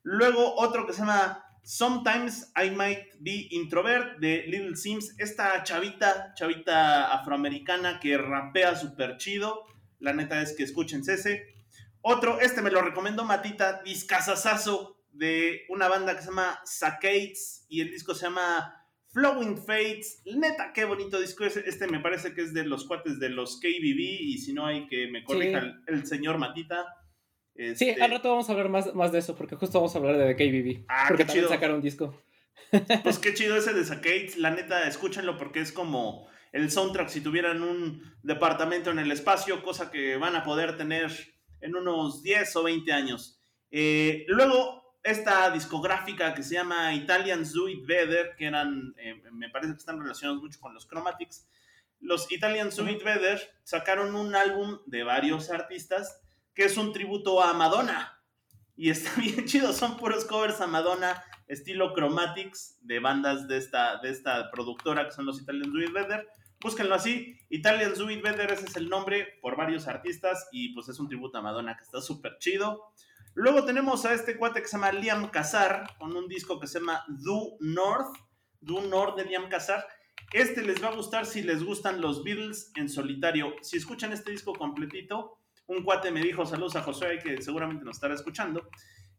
Luego 0.03 0.55
otro 0.55 0.85
que 0.85 0.93
se 0.93 0.99
llama 0.99 1.43
Sometimes 1.63 2.53
I 2.55 2.69
Might 2.69 3.15
Be 3.19 3.47
Introvert 3.51 4.19
de 4.19 4.45
Little 4.47 4.75
Sims. 4.75 5.15
Esta 5.17 5.63
chavita, 5.63 6.33
chavita 6.33 7.11
afroamericana 7.13 7.99
que 7.99 8.17
rapea 8.17 8.75
súper 8.75 9.17
chido. 9.17 9.65
La 9.99 10.13
neta 10.13 10.41
es 10.41 10.55
que 10.55 10.63
escuchen 10.63 11.01
ese. 11.07 11.55
Otro, 12.01 12.39
este 12.39 12.61
me 12.61 12.71
lo 12.71 12.81
recomendó 12.81 13.25
Matita, 13.25 13.81
Discasasazo 13.83 14.97
de 15.11 15.65
una 15.69 15.87
banda 15.87 16.15
que 16.15 16.21
se 16.21 16.27
llama 16.27 16.61
Saccades 16.63 17.65
y 17.67 17.81
el 17.81 17.89
disco 17.89 18.13
se 18.13 18.27
llama 18.27 18.76
Flowing 19.17 19.57
Fates. 19.57 20.21
Neta, 20.25 20.71
qué 20.73 20.85
bonito 20.85 21.19
disco 21.19 21.43
es. 21.43 21.57
Este 21.57 21.87
me 21.87 21.99
parece 21.99 22.35
que 22.35 22.41
es 22.41 22.53
de 22.53 22.65
los 22.65 22.85
cuates 22.85 23.19
de 23.19 23.29
los 23.29 23.59
KBB 23.59 23.99
y 23.99 24.37
si 24.37 24.53
no 24.53 24.67
hay 24.67 24.85
que 24.87 25.07
me 25.07 25.23
corrija 25.23 25.59
Sí. 25.61 25.67
el, 25.87 25.95
el 25.95 26.05
señor 26.05 26.37
Matita. 26.37 26.85
Sí, 27.55 27.63
Este, 27.89 28.01
al 28.03 28.11
rato 28.11 28.29
vamos 28.29 28.47
a 28.47 28.51
hablar 28.51 28.69
más, 28.69 28.93
más 28.93 29.11
de 29.11 29.17
eso, 29.17 29.35
porque 29.35 29.55
justo 29.55 29.79
vamos 29.79 29.95
a 29.95 29.97
hablar 29.97 30.17
de 30.19 30.35
KBB. 30.35 30.85
Ah, 30.87 31.05
porque 31.07 31.23
qué 31.23 31.27
también 31.27 31.45
chido. 31.45 31.49
sacaron 31.49 31.77
un 31.77 31.81
disco. 31.81 32.21
Pues 33.01 33.17
qué 33.19 33.33
chido 33.33 33.55
ese 33.57 33.73
de 33.73 33.83
Saccades. 33.85 34.37
La 34.37 34.51
neta, 34.51 34.87
escúchenlo 34.87 35.35
porque 35.37 35.61
es 35.61 35.71
como 35.71 36.27
el 36.51 36.69
soundtrack 36.69 37.09
si 37.09 37.21
tuvieran 37.21 37.63
un 37.63 38.03
departamento 38.21 38.91
en 38.91 38.99
el 38.99 39.11
espacio, 39.11 39.63
cosa 39.63 39.89
que 39.89 40.17
van 40.17 40.35
a 40.35 40.43
poder 40.43 40.77
tener 40.77 41.11
en 41.61 41.75
unos 41.75 42.21
10 42.21 42.55
o 42.57 42.63
20 42.63 42.93
años. 42.93 43.41
Eh, 43.71 44.25
luego, 44.27 44.86
esta 45.03 45.49
discográfica 45.51 46.33
que 46.33 46.43
se 46.43 46.55
llama 46.55 46.93
Italian 46.93 47.43
It 47.43 47.85
Better, 47.85 48.35
que 48.37 48.45
eran, 48.45 48.93
eh, 48.97 49.21
me 49.31 49.49
parece 49.49 49.73
que 49.73 49.79
están 49.79 49.99
relacionados 49.99 50.41
mucho 50.41 50.59
con 50.59 50.73
los 50.73 50.87
Chromatics. 50.87 51.47
Los 51.99 52.31
Italian 52.31 52.69
It 52.69 53.03
Better 53.03 53.41
sacaron 53.63 54.15
un 54.15 54.35
álbum 54.35 54.79
de 54.85 55.03
varios 55.03 55.49
artistas 55.49 56.21
que 56.53 56.65
es 56.65 56.77
un 56.77 56.93
tributo 56.93 57.41
a 57.41 57.53
Madonna. 57.53 58.21
Y 58.75 58.89
está 58.89 59.11
bien 59.19 59.45
chido, 59.45 59.73
son 59.73 59.97
puros 59.97 60.25
covers 60.25 60.61
a 60.61 60.67
Madonna 60.67 61.23
estilo 61.47 61.93
Chromatics 61.93 62.77
de 62.81 62.99
bandas 62.99 63.47
de 63.47 63.57
esta, 63.57 63.97
de 63.97 64.09
esta 64.09 64.51
productora 64.51 65.05
que 65.05 65.11
son 65.11 65.25
los 65.25 65.41
Italians 65.41 65.73
Do 65.73 65.81
It 65.81 65.93
Better. 65.93 66.27
Búsquenlo 66.59 66.95
así, 66.95 67.39
Italians 67.49 67.99
Do 67.99 68.09
It 68.09 68.21
Better, 68.21 68.51
ese 68.51 68.65
es 68.65 68.75
el 68.75 68.89
nombre 68.89 69.37
por 69.41 69.55
varios 69.55 69.87
artistas 69.87 70.47
y 70.51 70.73
pues 70.73 70.89
es 70.89 70.99
un 70.99 71.07
tributo 71.07 71.37
a 71.37 71.41
Madonna 71.41 71.77
que 71.77 71.83
está 71.83 72.01
súper 72.01 72.37
chido. 72.39 72.91
Luego 73.37 73.65
tenemos 73.65 74.03
a 74.05 74.15
este 74.15 74.35
cuate 74.35 74.63
que 74.63 74.67
se 74.67 74.77
llama 74.77 74.91
Liam 74.91 75.29
Casar 75.29 75.95
con 75.99 76.17
un 76.17 76.27
disco 76.27 76.59
que 76.59 76.65
se 76.65 76.79
llama 76.79 77.05
Do 77.07 77.55
North, 77.59 78.17
Do 78.61 78.81
North 78.81 79.15
de 79.15 79.25
Liam 79.25 79.47
Casar. 79.47 79.85
Este 80.33 80.63
les 80.63 80.83
va 80.83 80.87
a 80.87 80.95
gustar 80.95 81.27
si 81.27 81.43
les 81.43 81.63
gustan 81.63 82.01
los 82.01 82.23
Beatles 82.23 82.71
en 82.75 82.89
solitario. 82.89 83.53
Si 83.61 83.77
escuchan 83.77 84.11
este 84.11 84.31
disco 84.31 84.53
completito, 84.53 85.37
un 85.67 85.83
cuate 85.83 86.09
me 86.09 86.21
dijo, 86.21 86.47
saludos 86.47 86.77
a 86.77 86.81
Josué, 86.81 87.19
que 87.19 87.39
seguramente 87.43 87.85
nos 87.85 87.97
estará 87.97 88.15
escuchando, 88.15 88.67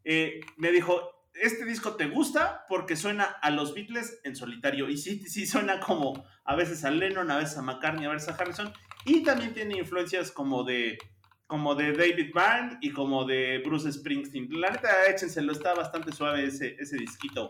eh, 0.03 0.41
me 0.57 0.73
dijo, 0.73 1.29
este 1.33 1.63
disco 1.63 1.95
te 1.95 2.07
gusta 2.07 2.65
porque 2.67 2.97
suena 2.97 3.23
a 3.23 3.51
los 3.51 3.73
Beatles 3.73 4.19
en 4.25 4.35
solitario. 4.35 4.89
Y 4.89 4.97
sí, 4.97 5.23
sí 5.29 5.47
suena 5.47 5.79
como 5.79 6.25
a 6.43 6.57
veces 6.57 6.83
a 6.83 6.91
Lennon, 6.91 7.31
a 7.31 7.37
veces 7.37 7.57
a 7.57 7.61
McCartney, 7.61 8.05
a 8.05 8.09
veces 8.09 8.27
a 8.27 8.35
Harrison. 8.35 8.73
Y 9.05 9.23
también 9.23 9.53
tiene 9.53 9.77
influencias 9.77 10.29
como 10.29 10.65
de, 10.65 10.97
como 11.49 11.73
de 11.73 11.93
David 11.93 12.31
Byrne 12.31 12.77
y 12.79 12.91
como 12.91 13.25
de 13.25 13.57
Bruce 13.65 13.91
Springsteen. 13.91 14.47
La 14.61 14.69
neta, 14.69 15.07
échenselo, 15.09 15.51
está 15.51 15.73
bastante 15.73 16.11
suave 16.11 16.45
ese, 16.45 16.75
ese 16.77 16.95
disquito. 16.95 17.47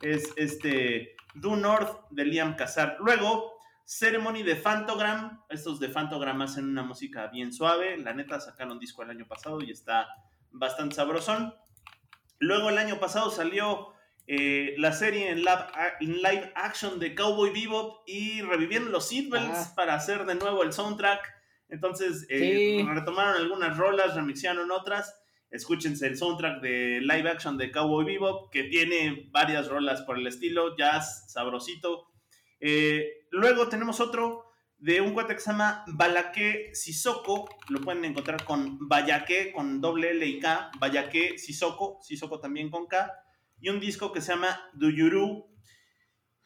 Es 0.00 0.32
este 0.36 1.16
Do 1.34 1.56
North 1.56 1.98
de 2.10 2.26
Liam 2.26 2.54
Casar. 2.54 2.96
Luego, 3.00 3.58
Ceremony 3.84 4.44
de 4.44 4.54
Fantogram. 4.54 5.42
Estos 5.48 5.80
de 5.80 5.88
Fantogram 5.88 6.40
hacen 6.42 6.64
una 6.68 6.84
música 6.84 7.26
bien 7.26 7.52
suave. 7.52 7.98
La 7.98 8.14
neta, 8.14 8.38
sacaron 8.38 8.78
disco 8.78 9.02
el 9.02 9.10
año 9.10 9.26
pasado 9.26 9.60
y 9.60 9.72
está 9.72 10.06
bastante 10.52 10.94
sabrosón. 10.94 11.52
Luego 12.38 12.70
el 12.70 12.78
año 12.78 13.00
pasado 13.00 13.32
salió 13.32 13.94
eh, 14.28 14.76
la 14.78 14.92
serie 14.92 15.28
en 15.28 15.38
live, 15.38 15.66
en 15.98 16.12
live, 16.18 16.52
action 16.54 17.00
de 17.00 17.16
Cowboy 17.16 17.50
Bebop 17.50 18.04
y 18.06 18.42
revivieron 18.42 18.92
los 18.92 19.08
Seatbelts 19.08 19.70
Ah. 19.70 19.72
para 19.74 19.94
hacer 19.94 20.24
de 20.24 20.36
nuevo 20.36 20.62
el 20.62 20.72
soundtrack. 20.72 21.39
Entonces 21.70 22.26
eh, 22.28 22.78
Sí. 22.80 22.86
retomaron 22.88 23.36
algunas 23.36 23.76
rolas, 23.76 24.14
remixaron 24.14 24.70
otras. 24.70 25.16
Escúchense 25.50 26.06
el 26.06 26.16
soundtrack 26.16 26.60
de 26.60 27.00
live 27.00 27.28
action 27.28 27.56
de 27.58 27.72
Cowboy 27.72 28.04
Bebop 28.04 28.52
que 28.52 28.64
tiene 28.64 29.28
varias 29.32 29.68
rolas 29.68 30.02
por 30.02 30.16
el 30.18 30.26
estilo, 30.26 30.76
jazz, 30.76 31.30
sabrosito. 31.32 32.06
Eh, 32.60 33.26
luego 33.30 33.68
tenemos 33.68 34.00
otro 34.00 34.44
de 34.78 35.00
un 35.00 35.12
cuate 35.12 35.34
que 35.34 35.40
se 35.40 35.50
llama 35.50 35.84
Balaque 35.88 36.70
Sissoko. 36.72 37.48
Lo 37.68 37.80
pueden 37.80 38.04
encontrar 38.04 38.44
con 38.44 38.88
Bayaque, 38.88 39.52
con 39.52 39.80
doble 39.80 40.10
L 40.12 40.24
y 40.26 40.38
K. 40.38 40.70
Bayaque 40.78 41.36
Sissoko, 41.38 41.98
Sissoko 42.02 42.38
también 42.40 42.70
con 42.70 42.86
K. 42.86 43.12
Y 43.60 43.68
un 43.68 43.80
disco 43.80 44.12
que 44.12 44.20
se 44.20 44.32
llama 44.32 44.70
Duyuru. 44.72 45.48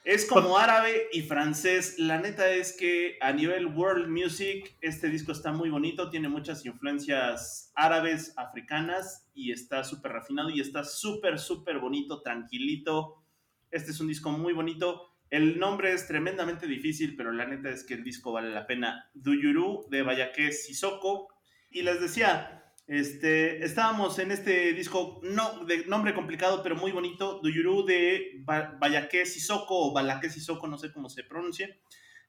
Es 0.04 0.26
como 0.26 0.58
árabe 0.58 1.08
y 1.12 1.22
francés. 1.22 1.98
La 1.98 2.20
neta 2.20 2.50
es 2.50 2.76
que 2.76 3.16
a 3.22 3.32
nivel 3.32 3.68
world 3.68 4.06
music, 4.06 4.76
este 4.82 5.08
disco 5.08 5.32
está 5.32 5.50
muy 5.50 5.70
bonito. 5.70 6.10
Tiene 6.10 6.28
muchas 6.28 6.66
influencias 6.66 7.72
árabes, 7.74 8.34
africanas. 8.36 9.30
Y 9.32 9.50
está 9.50 9.82
súper 9.82 10.12
refinado 10.12 10.50
y 10.50 10.60
está 10.60 10.84
súper, 10.84 11.38
súper 11.38 11.78
bonito, 11.78 12.20
tranquilito. 12.20 13.24
Este 13.70 13.92
es 13.92 14.00
un 14.00 14.08
disco 14.08 14.30
muy 14.30 14.52
bonito. 14.52 15.10
El 15.30 15.58
nombre 15.58 15.94
es 15.94 16.06
tremendamente 16.06 16.66
difícil, 16.66 17.16
pero 17.16 17.32
la 17.32 17.46
neta 17.46 17.70
es 17.70 17.82
que 17.82 17.94
el 17.94 18.04
disco 18.04 18.30
vale 18.30 18.50
la 18.50 18.66
pena. 18.66 19.10
Duyuru 19.14 19.86
de 19.88 20.02
Bayaque 20.02 20.52
Sissoko. 20.52 21.28
Y 21.70 21.80
les 21.80 21.98
decía, 21.98 22.63
este, 22.87 23.64
estábamos 23.64 24.18
en 24.18 24.31
este 24.31 24.75
disco 24.75 25.20
no, 25.23 25.64
de 25.64 25.87
nombre 25.87 26.14
complicado, 26.14 26.62
pero 26.62 26.77
muy 26.77 26.92
bonito. 26.92 27.40
Duyuru 27.42 27.85
de 27.85 28.42
ba 28.44 28.77
Bayaque 28.79 29.25
Sissoko 29.25 29.88
o 29.88 29.92
Balaque 29.92 30.29
Sissoko, 30.29 30.66
no 30.66 30.77
sé 30.77 30.92
cómo 30.92 31.09
se 31.09 31.25
pronuncie. 31.25 31.81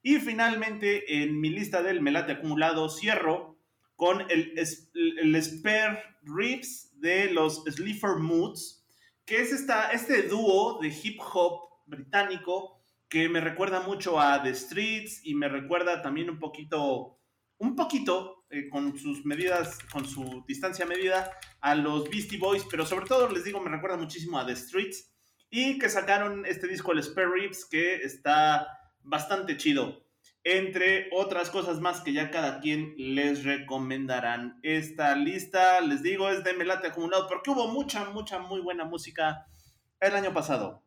Y 0.02 0.16
finalmente, 0.16 1.22
en 1.22 1.40
mi 1.40 1.50
lista 1.50 1.82
del 1.82 2.00
Melate 2.00 2.32
acumulado, 2.32 2.88
cierro 2.88 3.58
con 3.96 4.22
el, 4.30 4.54
el 4.54 5.42
Spare 5.42 6.02
Ribs 6.22 7.00
de 7.00 7.30
los 7.32 7.64
Sleeper 7.64 8.16
Moods, 8.16 8.84
que 9.24 9.42
es 9.42 9.52
esta, 9.52 9.90
este 9.90 10.22
dúo 10.22 10.78
de 10.80 10.88
hip 10.88 11.20
hop 11.20 11.60
británico 11.86 12.80
que 13.08 13.28
me 13.28 13.40
recuerda 13.40 13.80
mucho 13.80 14.20
a 14.20 14.42
The 14.42 14.54
Streets 14.54 15.20
y 15.24 15.34
me 15.34 15.48
recuerda 15.48 16.02
también 16.02 16.30
un 16.30 16.38
poquito, 16.38 17.18
un 17.58 17.76
poquito 17.76 18.35
eh, 18.50 18.68
con 18.68 18.96
sus 18.98 19.24
medidas, 19.24 19.78
con 19.92 20.06
su 20.06 20.44
distancia 20.46 20.86
medida 20.86 21.30
a 21.60 21.74
los 21.74 22.08
Beastie 22.08 22.38
Boys, 22.38 22.64
pero 22.70 22.86
sobre 22.86 23.06
todo 23.06 23.28
les 23.28 23.44
digo, 23.44 23.60
me 23.60 23.70
recuerda 23.70 23.96
muchísimo 23.96 24.38
a 24.38 24.46
The 24.46 24.54
Streets 24.54 25.12
y 25.50 25.78
que 25.78 25.88
sacaron 25.88 26.46
este 26.46 26.68
disco, 26.68 26.92
el 26.92 27.02
Spare 27.02 27.28
Ribs, 27.28 27.64
que 27.64 27.96
está 27.96 28.68
bastante 29.02 29.56
chido. 29.56 30.04
Entre 30.44 31.08
otras 31.12 31.50
cosas 31.50 31.80
más 31.80 32.02
que 32.02 32.12
ya 32.12 32.30
cada 32.30 32.60
quien 32.60 32.94
les 32.96 33.42
recomendarán. 33.42 34.60
Esta 34.62 35.16
lista, 35.16 35.80
les 35.80 36.02
digo, 36.02 36.28
es 36.30 36.44
de 36.44 36.52
Melate 36.52 36.88
acumulado 36.88 37.26
porque 37.26 37.50
hubo 37.50 37.66
mucha, 37.68 38.04
mucha, 38.10 38.38
muy 38.38 38.60
buena 38.60 38.84
música 38.84 39.46
el 39.98 40.14
año 40.14 40.32
pasado. 40.32 40.84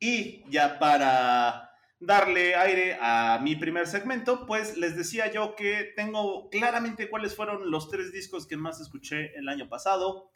Y 0.00 0.42
ya 0.50 0.78
para 0.78 1.73
darle 2.06 2.54
aire 2.54 2.98
a 3.00 3.40
mi 3.42 3.56
primer 3.56 3.86
segmento, 3.86 4.46
pues 4.46 4.76
les 4.76 4.96
decía 4.96 5.30
yo 5.32 5.54
que 5.56 5.92
tengo 5.96 6.48
claramente 6.50 7.08
cuáles 7.08 7.34
fueron 7.34 7.70
los 7.70 7.88
tres 7.88 8.12
discos 8.12 8.46
que 8.46 8.56
más 8.56 8.80
escuché 8.80 9.36
el 9.36 9.48
año 9.48 9.68
pasado. 9.68 10.30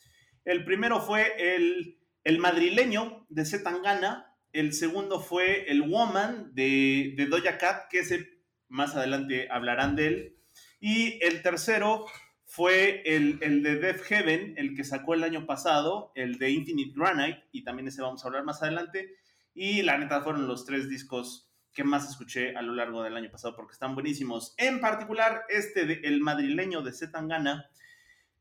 El 0.44 0.64
primero 0.64 1.00
fue 1.00 1.57
el, 1.57 1.98
el 2.24 2.38
madrileño 2.38 3.26
de 3.28 3.44
Zetangana, 3.44 4.35
el 4.52 4.72
segundo 4.72 5.20
fue 5.20 5.70
el 5.70 5.83
Woman 5.83 6.54
de, 6.54 7.14
de 7.16 7.26
Doja 7.26 7.59
Cat, 7.59 7.88
que 7.90 8.00
ese 8.00 8.28
más 8.68 8.96
adelante 8.96 9.48
hablarán 9.50 9.96
de 9.96 10.07
él, 10.07 10.37
y 10.81 11.22
el 11.24 11.42
tercero 11.42 12.07
fue 12.44 13.02
el, 13.04 13.38
el 13.42 13.62
de 13.62 13.76
Death 13.76 14.00
Heaven, 14.04 14.54
el 14.57 14.74
que 14.74 14.85
sacó 14.85 15.12
el 15.14 15.22
año 15.22 15.44
pasado, 15.44 16.12
el 16.14 16.38
de 16.38 16.50
Infinite 16.50 16.94
Granite, 16.96 17.44
y 17.52 17.62
también 17.62 17.88
ese 17.88 18.00
vamos 18.00 18.24
a 18.24 18.28
hablar 18.28 18.44
más 18.44 18.62
adelante. 18.62 19.16
Y 19.54 19.83
la 19.83 19.98
neta 19.98 20.22
fueron 20.22 20.46
los 20.46 20.64
tres 20.64 20.88
discos 20.88 21.48
que 21.79 21.85
más 21.85 22.11
escuché 22.11 22.57
a 22.57 22.62
lo 22.62 22.75
largo 22.75 23.05
del 23.05 23.17
año 23.17 23.31
pasado 23.31 23.55
porque 23.55 23.75
están 23.75 23.95
buenísimos. 23.95 24.53
En 24.57 24.81
particular, 24.81 25.45
este 25.49 25.87
de 25.87 26.01
El 26.03 26.21
Madrileño 26.21 26.83
de 26.83 26.93
Zetangana 26.93 27.71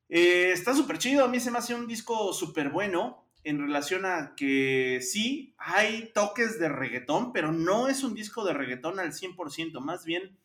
eh, 0.10 0.50
está 0.52 0.74
súper 0.74 0.98
chido. 0.98 1.24
A 1.24 1.28
mí 1.28 1.40
se 1.40 1.52
me 1.52 1.60
hace 1.60 1.76
un 1.76 1.86
disco 1.86 2.34
súper 2.34 2.70
bueno 2.70 3.30
en 3.44 3.60
relación 3.60 4.08
a 4.08 4.34
que 4.36 5.02
sí, 5.04 5.54
hay 5.60 6.12
toques 6.16 6.58
de 6.58 6.68
reggaetón, 6.68 7.32
pero 7.32 7.52
no 7.52 7.88
es 7.88 8.04
un 8.04 8.16
disco 8.16 8.44
de 8.44 8.54
reggaetón 8.54 9.00
al 9.00 9.14
100%. 9.14 9.82
Más 9.82 10.04
bien, 10.04 10.40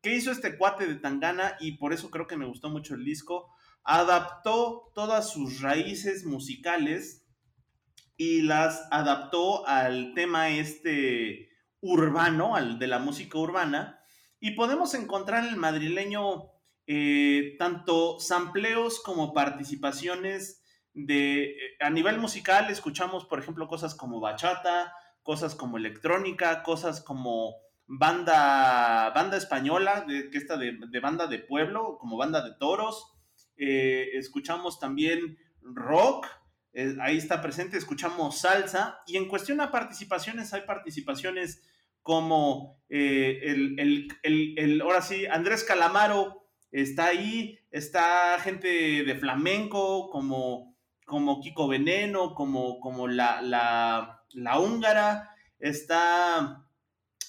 ¿qué 0.00 0.14
hizo 0.14 0.30
este 0.30 0.56
cuate 0.56 0.86
de 0.86 0.94
Tangana? 0.94 1.56
Y 1.58 1.78
por 1.78 1.92
eso 1.92 2.12
creo 2.12 2.28
que 2.28 2.36
me 2.36 2.46
gustó 2.46 2.70
mucho 2.70 2.94
el 2.94 3.04
disco. 3.04 3.50
Adaptó 3.82 4.92
todas 4.94 5.32
sus 5.32 5.62
raíces 5.62 6.24
musicales 6.24 7.26
y 8.16 8.42
las 8.42 8.86
adaptó 8.92 9.66
al 9.66 10.14
tema 10.14 10.50
este 10.50 11.55
urbano, 11.80 12.56
al 12.56 12.78
de 12.78 12.86
la 12.86 12.98
música 12.98 13.38
urbana, 13.38 14.00
y 14.40 14.52
podemos 14.52 14.94
encontrar 14.94 15.44
en 15.44 15.50
el 15.50 15.56
madrileño 15.56 16.50
eh, 16.86 17.56
tanto 17.58 18.20
sampleos 18.20 19.00
como 19.00 19.32
participaciones 19.32 20.62
de, 20.94 21.44
eh, 21.44 21.56
a 21.80 21.90
nivel 21.90 22.18
musical 22.18 22.70
escuchamos, 22.70 23.26
por 23.26 23.38
ejemplo, 23.38 23.68
cosas 23.68 23.94
como 23.94 24.20
bachata, 24.20 24.94
cosas 25.22 25.54
como 25.54 25.76
electrónica, 25.76 26.62
cosas 26.62 27.02
como 27.02 27.56
banda, 27.86 29.10
banda 29.14 29.36
española, 29.36 30.04
de, 30.06 30.30
que 30.30 30.38
está 30.38 30.56
de, 30.56 31.00
banda 31.00 31.26
de 31.26 31.38
pueblo, 31.38 31.98
como 31.98 32.16
banda 32.16 32.42
de 32.42 32.54
toros, 32.58 33.12
eh, 33.56 34.10
escuchamos 34.14 34.80
también 34.80 35.38
rock, 35.60 36.26
eh, 36.78 36.94
ahí 37.00 37.16
está 37.16 37.40
presente, 37.40 37.78
escuchamos 37.78 38.40
salsa 38.40 39.00
y 39.06 39.16
en 39.16 39.28
cuestión 39.28 39.62
a 39.62 39.70
participaciones, 39.70 40.52
hay 40.52 40.60
participaciones 40.66 41.62
como 42.02 42.82
eh, 42.90 43.40
el, 43.44 44.08
el, 44.22 44.80
ahora 44.82 45.00
sí, 45.00 45.24
Andrés 45.24 45.64
Calamaro 45.64 46.46
está 46.70 47.06
ahí, 47.06 47.58
está 47.70 48.38
gente 48.40 48.68
de 49.04 49.14
flamenco 49.14 50.10
como, 50.10 50.76
como 51.06 51.40
Kiko 51.40 51.66
Veneno, 51.66 52.34
como, 52.34 52.78
como 52.80 53.08
la, 53.08 53.40
la, 53.40 54.22
la 54.34 54.58
húngara, 54.60 55.30
está 55.58 56.62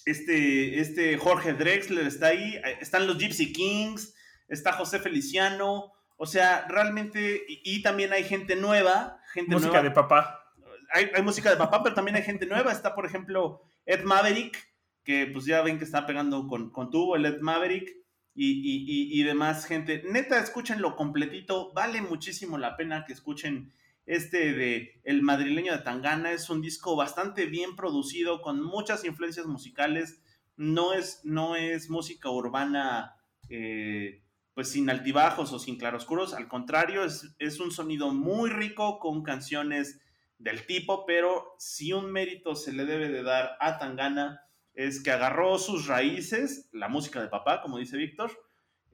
este, 0.03 0.81
este 0.81 1.15
Jorge 1.15 1.53
Drexler, 1.53 2.05
está 2.05 2.27
ahí, 2.27 2.59
están 2.81 3.07
los 3.07 3.17
Gypsy 3.17 3.53
Kings, 3.53 4.13
está 4.49 4.73
José 4.73 4.99
Feliciano, 4.99 5.93
o 6.17 6.25
sea, 6.25 6.65
realmente, 6.67 7.45
y, 7.47 7.83
también 7.83 8.11
hay 8.11 8.23
gente 8.23 8.55
nueva, 8.55 9.21
gente 9.37 9.53
música 9.53 9.83
de 9.83 9.91
papá. 9.91 10.43
Hay, 10.91 11.21
música 11.21 11.49
de 11.49 11.57
papá, 11.57 11.83
pero 11.83 11.93
también 11.93 12.15
hay 12.15 12.23
gente 12.23 12.45
nueva. 12.45 12.71
Está, 12.71 12.95
por 12.95 13.05
ejemplo, 13.05 13.61
Ed 13.85 14.03
Maverick, 14.03 14.57
que 15.03 15.27
pues 15.27 15.45
ya 15.45 15.61
ven 15.61 15.77
que 15.77 15.83
está 15.83 16.05
pegando 16.05 16.47
con, 16.47 16.71
con 16.71 16.89
tubo, 16.89 17.15
el 17.15 17.25
Ed 17.25 17.39
Maverick, 17.41 17.95
y, 18.39 19.19
y, 19.19 19.23
demás 19.23 19.65
gente. 19.65 20.03
Neta, 20.11 20.39
escúchenlo 20.39 20.95
completito, 20.95 21.73
vale 21.73 22.03
muchísimo 22.03 22.59
la 22.59 22.77
pena 22.77 23.03
que 23.03 23.13
escuchen 23.13 23.73
este 24.05 24.53
de 24.53 25.01
El 25.03 25.23
madrileño 25.23 25.73
de 25.73 25.79
Tangana. 25.79 26.31
Es 26.31 26.49
un 26.51 26.61
disco 26.61 26.95
bastante 26.95 27.47
bien 27.47 27.75
producido, 27.75 28.41
con 28.41 28.63
muchas 28.63 29.05
influencias 29.05 29.47
musicales. 29.47 30.21
No 30.55 30.93
es, 30.93 31.21
no 31.23 31.55
es 31.55 31.89
música 31.89 32.29
urbana. 32.29 33.15
Eh, 33.49 34.21
pues 34.57 34.71
sin 34.71 34.89
altibajos 34.89 35.53
o 35.53 35.59
sin 35.59 35.77
claroscuros, 35.77 36.33
al 36.33 36.47
contrario, 36.47 37.03
es, 37.03 37.35
es 37.37 37.59
un 37.59 37.69
sonido 37.69 38.11
muy 38.11 38.49
rico 38.49 38.97
con 38.97 39.21
canciones 39.21 40.01
del 40.39 40.65
tipo, 40.65 41.05
pero 41.05 41.53
si 41.59 41.93
un 41.93 42.11
mérito 42.11 42.55
se 42.55 42.73
le 42.73 42.85
debe 42.85 43.09
de 43.09 43.21
dar 43.21 43.55
a 43.59 43.77
Tangana 43.77 44.41
es 44.73 45.03
que 45.03 45.11
agarró 45.11 45.59
sus 45.59 45.85
raíces, 45.85 46.69
la 46.71 46.87
música 46.87 47.21
de 47.21 47.27
papá, 47.27 47.61
como 47.61 47.77
dice 47.77 47.97
Víctor, 47.97 48.31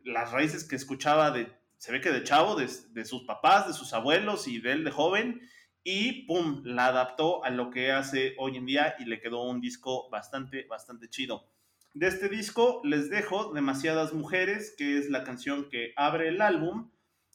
las 0.04 0.34
raíces 0.34 0.66
que 0.66 0.76
escuchaba 0.76 1.32
de, 1.32 1.50
se 1.78 1.94
ve 1.94 2.02
que 2.02 2.12
de 2.12 2.26
chavo, 2.26 2.58
de, 2.58 2.70
de, 2.90 3.06
sus 3.06 3.24
papás, 3.24 3.66
de 3.66 3.74
sus 3.74 3.94
abuelos 3.94 4.50
y 4.50 4.60
de 4.60 4.74
él 4.74 4.84
de 4.84 4.92
joven, 4.92 5.50
y 5.82 6.26
pum, 6.26 6.62
la 6.66 6.88
adaptó 6.88 7.42
a 7.46 7.50
lo 7.50 7.70
que 7.70 7.94
hace 7.94 8.36
hoy 8.38 8.58
en 8.58 8.66
día 8.66 8.96
y 9.00 9.06
le 9.06 9.22
quedó 9.22 9.44
un 9.44 9.62
disco 9.62 10.10
bastante, 10.10 10.66
bastante 10.66 11.08
chido. 11.08 11.53
De 11.94 12.08
este 12.08 12.28
disco 12.28 12.82
les 12.84 13.12
dejo 13.12 13.54
Demasiadas 13.54 14.14
Mujeres, 14.14 14.74
que 14.78 14.98
es 14.98 15.10
la 15.10 15.24
canción 15.24 15.70
que 15.70 15.94
abre 15.96 16.30
el 16.30 16.42
álbum. 16.42 16.92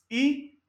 Y 0.08 0.60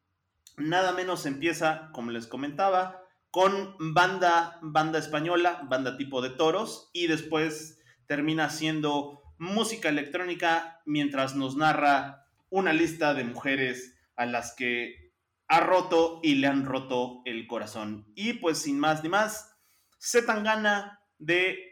nada 0.57 0.91
menos 0.91 1.25
empieza, 1.25 1.89
como 1.91 2.11
les 2.11 2.27
comentaba, 2.27 3.03
con 3.31 3.75
banda, 3.79 4.59
banda 4.61 4.99
española, 4.99 5.61
banda 5.67 5.97
tipo 5.97 6.21
de 6.21 6.29
toros. 6.29 6.91
Y 6.93 7.07
después 7.07 7.79
termina 8.05 8.51
siendo 8.51 9.23
música 9.39 9.89
electrónica 9.89 10.81
mientras 10.85 11.35
nos 11.35 11.55
narra 11.55 12.27
una 12.49 12.73
lista 12.73 13.15
de 13.15 13.23
mujeres 13.23 13.97
a 14.15 14.27
las 14.27 14.53
que 14.53 15.13
ha 15.47 15.61
roto 15.61 16.19
y 16.21 16.35
le 16.35 16.45
han 16.45 16.65
roto 16.65 17.21
el 17.25 17.47
corazón. 17.47 18.11
Y 18.15 18.33
pues 18.33 18.59
sin 18.59 18.79
más 18.79 19.01
ni 19.01 19.09
más, 19.09 19.55
gana 20.43 21.01
de 21.17 21.68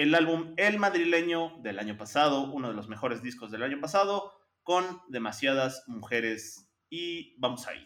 el 0.00 0.14
álbum 0.14 0.54
El 0.56 0.78
Madrileño 0.78 1.58
del 1.62 1.78
año 1.78 1.98
pasado, 1.98 2.50
uno 2.50 2.68
de 2.68 2.74
los 2.74 2.88
mejores 2.88 3.22
discos 3.22 3.50
del 3.50 3.62
año 3.62 3.80
pasado, 3.80 4.32
con 4.62 4.84
demasiadas 5.08 5.84
mujeres. 5.86 6.70
Y 6.88 7.38
vamos 7.38 7.66
ahí. 7.68 7.84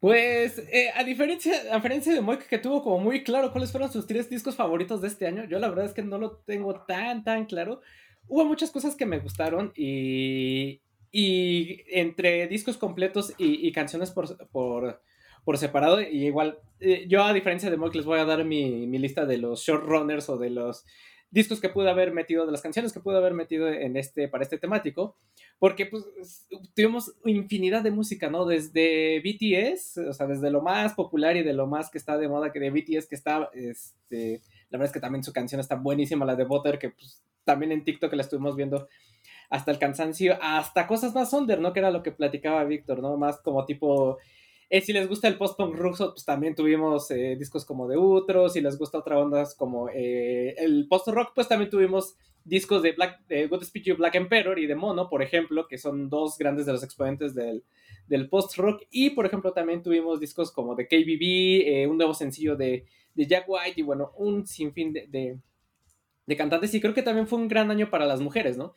Pues, 0.00 0.58
eh, 0.58 0.90
a, 0.94 1.04
diferencia, 1.04 1.54
a 1.70 1.76
diferencia 1.76 2.14
de 2.14 2.20
Moik, 2.20 2.46
que 2.46 2.58
tuvo 2.58 2.82
como 2.82 2.98
muy 2.98 3.24
claro 3.24 3.52
cuáles 3.52 3.72
fueron 3.72 3.92
sus 3.92 4.06
tres 4.06 4.30
discos 4.30 4.56
favoritos 4.56 5.02
de 5.02 5.08
este 5.08 5.26
año, 5.26 5.44
yo 5.44 5.58
la 5.58 5.68
verdad 5.68 5.84
es 5.84 5.92
que 5.92 6.02
no 6.02 6.18
lo 6.18 6.38
tengo 6.46 6.84
tan, 6.86 7.24
tan 7.24 7.44
claro. 7.46 7.80
Hubo 8.26 8.44
muchas 8.44 8.70
cosas 8.70 8.96
que 8.96 9.06
me 9.06 9.18
gustaron 9.18 9.72
y, 9.76 10.80
y 11.10 11.82
entre 11.90 12.46
discos 12.46 12.78
completos 12.78 13.34
y, 13.36 13.70
canciones 13.72 14.12
por, 14.12 14.48
por, 14.48 15.02
por, 15.44 15.58
separado, 15.58 16.00
y 16.00 16.26
igual, 16.26 16.58
eh, 16.80 17.04
yo 17.08 17.24
a 17.24 17.34
diferencia 17.34 17.70
de 17.70 17.76
Moik 17.76 17.96
les 17.96 18.04
voy 18.06 18.18
a 18.18 18.24
dar 18.24 18.44
mi, 18.44 18.86
mi 18.86 18.98
lista 18.98 19.26
de 19.26 19.38
los 19.38 19.62
showrunners 19.62 20.28
o 20.30 20.38
de 20.38 20.50
los 20.50 20.86
discos 21.30 21.60
que 21.60 21.68
pude 21.68 21.90
haber 21.90 22.12
metido, 22.12 22.46
de 22.46 22.52
las 22.52 22.62
canciones 22.62 22.92
que 22.92 23.00
pude 23.00 23.16
haber 23.16 23.34
metido 23.34 23.68
en 23.68 23.96
este, 23.96 24.28
para 24.28 24.42
este 24.42 24.58
temático, 24.58 25.16
porque 25.58 25.86
pues 25.86 26.04
tuvimos 26.74 27.12
infinidad 27.24 27.82
de 27.82 27.90
música, 27.90 28.30
¿no? 28.30 28.46
Desde 28.46 29.20
BTS, 29.20 29.98
o 30.08 30.12
sea, 30.12 30.26
desde 30.26 30.50
lo 30.50 30.62
más 30.62 30.94
popular 30.94 31.36
y 31.36 31.42
de 31.42 31.52
lo 31.52 31.66
más 31.66 31.90
que 31.90 31.98
está 31.98 32.16
de 32.16 32.28
moda, 32.28 32.52
que 32.52 32.60
de 32.60 32.70
BTS 32.70 33.08
que 33.08 33.14
está, 33.14 33.50
este, 33.52 34.40
la 34.70 34.78
verdad 34.78 34.86
es 34.86 34.92
que 34.92 35.00
también 35.00 35.22
su 35.24 35.32
canción 35.32 35.60
está 35.60 35.74
buenísima, 35.74 36.24
la 36.24 36.36
de 36.36 36.44
Butter, 36.44 36.78
que 36.78 36.90
pues 36.90 37.22
también 37.44 37.72
en 37.72 37.84
TikTok 37.84 38.12
la 38.14 38.22
estuvimos 38.22 38.56
viendo 38.56 38.88
hasta 39.50 39.70
el 39.70 39.78
cansancio, 39.78 40.38
hasta 40.42 40.86
cosas 40.86 41.14
más 41.14 41.32
under, 41.32 41.60
¿no? 41.60 41.72
Que 41.72 41.80
era 41.80 41.90
lo 41.90 42.02
que 42.02 42.12
platicaba 42.12 42.64
Víctor, 42.64 43.00
¿no? 43.00 43.16
Más 43.16 43.40
como 43.40 43.64
tipo 43.64 44.18
eh, 44.70 44.82
si 44.82 44.92
les 44.92 45.08
gusta 45.08 45.28
el 45.28 45.38
post-punk 45.38 45.74
ruso, 45.74 46.12
pues 46.12 46.26
también 46.26 46.54
tuvimos 46.54 47.10
eh, 47.10 47.36
discos 47.38 47.64
como 47.64 47.88
de 47.88 47.96
Utro. 47.96 48.50
Si 48.50 48.60
les 48.60 48.78
gusta 48.78 48.98
otra 48.98 49.18
onda 49.18 49.46
como 49.56 49.88
eh, 49.88 50.54
el 50.58 50.86
post-rock, 50.88 51.32
pues 51.34 51.48
también 51.48 51.70
tuvimos 51.70 52.16
discos 52.44 52.82
de, 52.82 52.92
Black, 52.92 53.22
Good 53.48 53.64
Speech 53.64 53.86
You, 53.86 53.96
Black 53.96 54.16
Emperor 54.16 54.58
y 54.58 54.66
de 54.66 54.74
Mono, 54.74 55.08
por 55.08 55.22
ejemplo, 55.22 55.66
que 55.66 55.78
son 55.78 56.10
dos 56.10 56.36
grandes 56.36 56.66
de 56.66 56.72
los 56.72 56.82
exponentes 56.82 57.34
del, 57.34 57.64
del 58.08 58.28
post-rock. 58.28 58.82
Y, 58.90 59.10
por 59.10 59.24
ejemplo, 59.24 59.52
también 59.52 59.82
tuvimos 59.82 60.20
discos 60.20 60.52
como 60.52 60.74
de 60.74 60.86
KBB, 60.86 61.90
un 61.90 61.96
nuevo 61.96 62.12
sencillo 62.12 62.54
de, 62.54 62.84
de, 63.14 63.26
Jack 63.26 63.46
White 63.48 63.80
y, 63.80 63.82
bueno, 63.82 64.12
un 64.16 64.46
sinfín 64.46 64.92
de, 64.92 65.06
de, 65.08 65.38
de 66.26 66.36
cantantes. 66.36 66.74
Y 66.74 66.80
creo 66.80 66.92
que 66.92 67.02
también 67.02 67.26
fue 67.26 67.38
un 67.38 67.48
gran 67.48 67.70
año 67.70 67.88
para 67.88 68.06
las 68.06 68.20
mujeres, 68.20 68.58
¿no? 68.58 68.74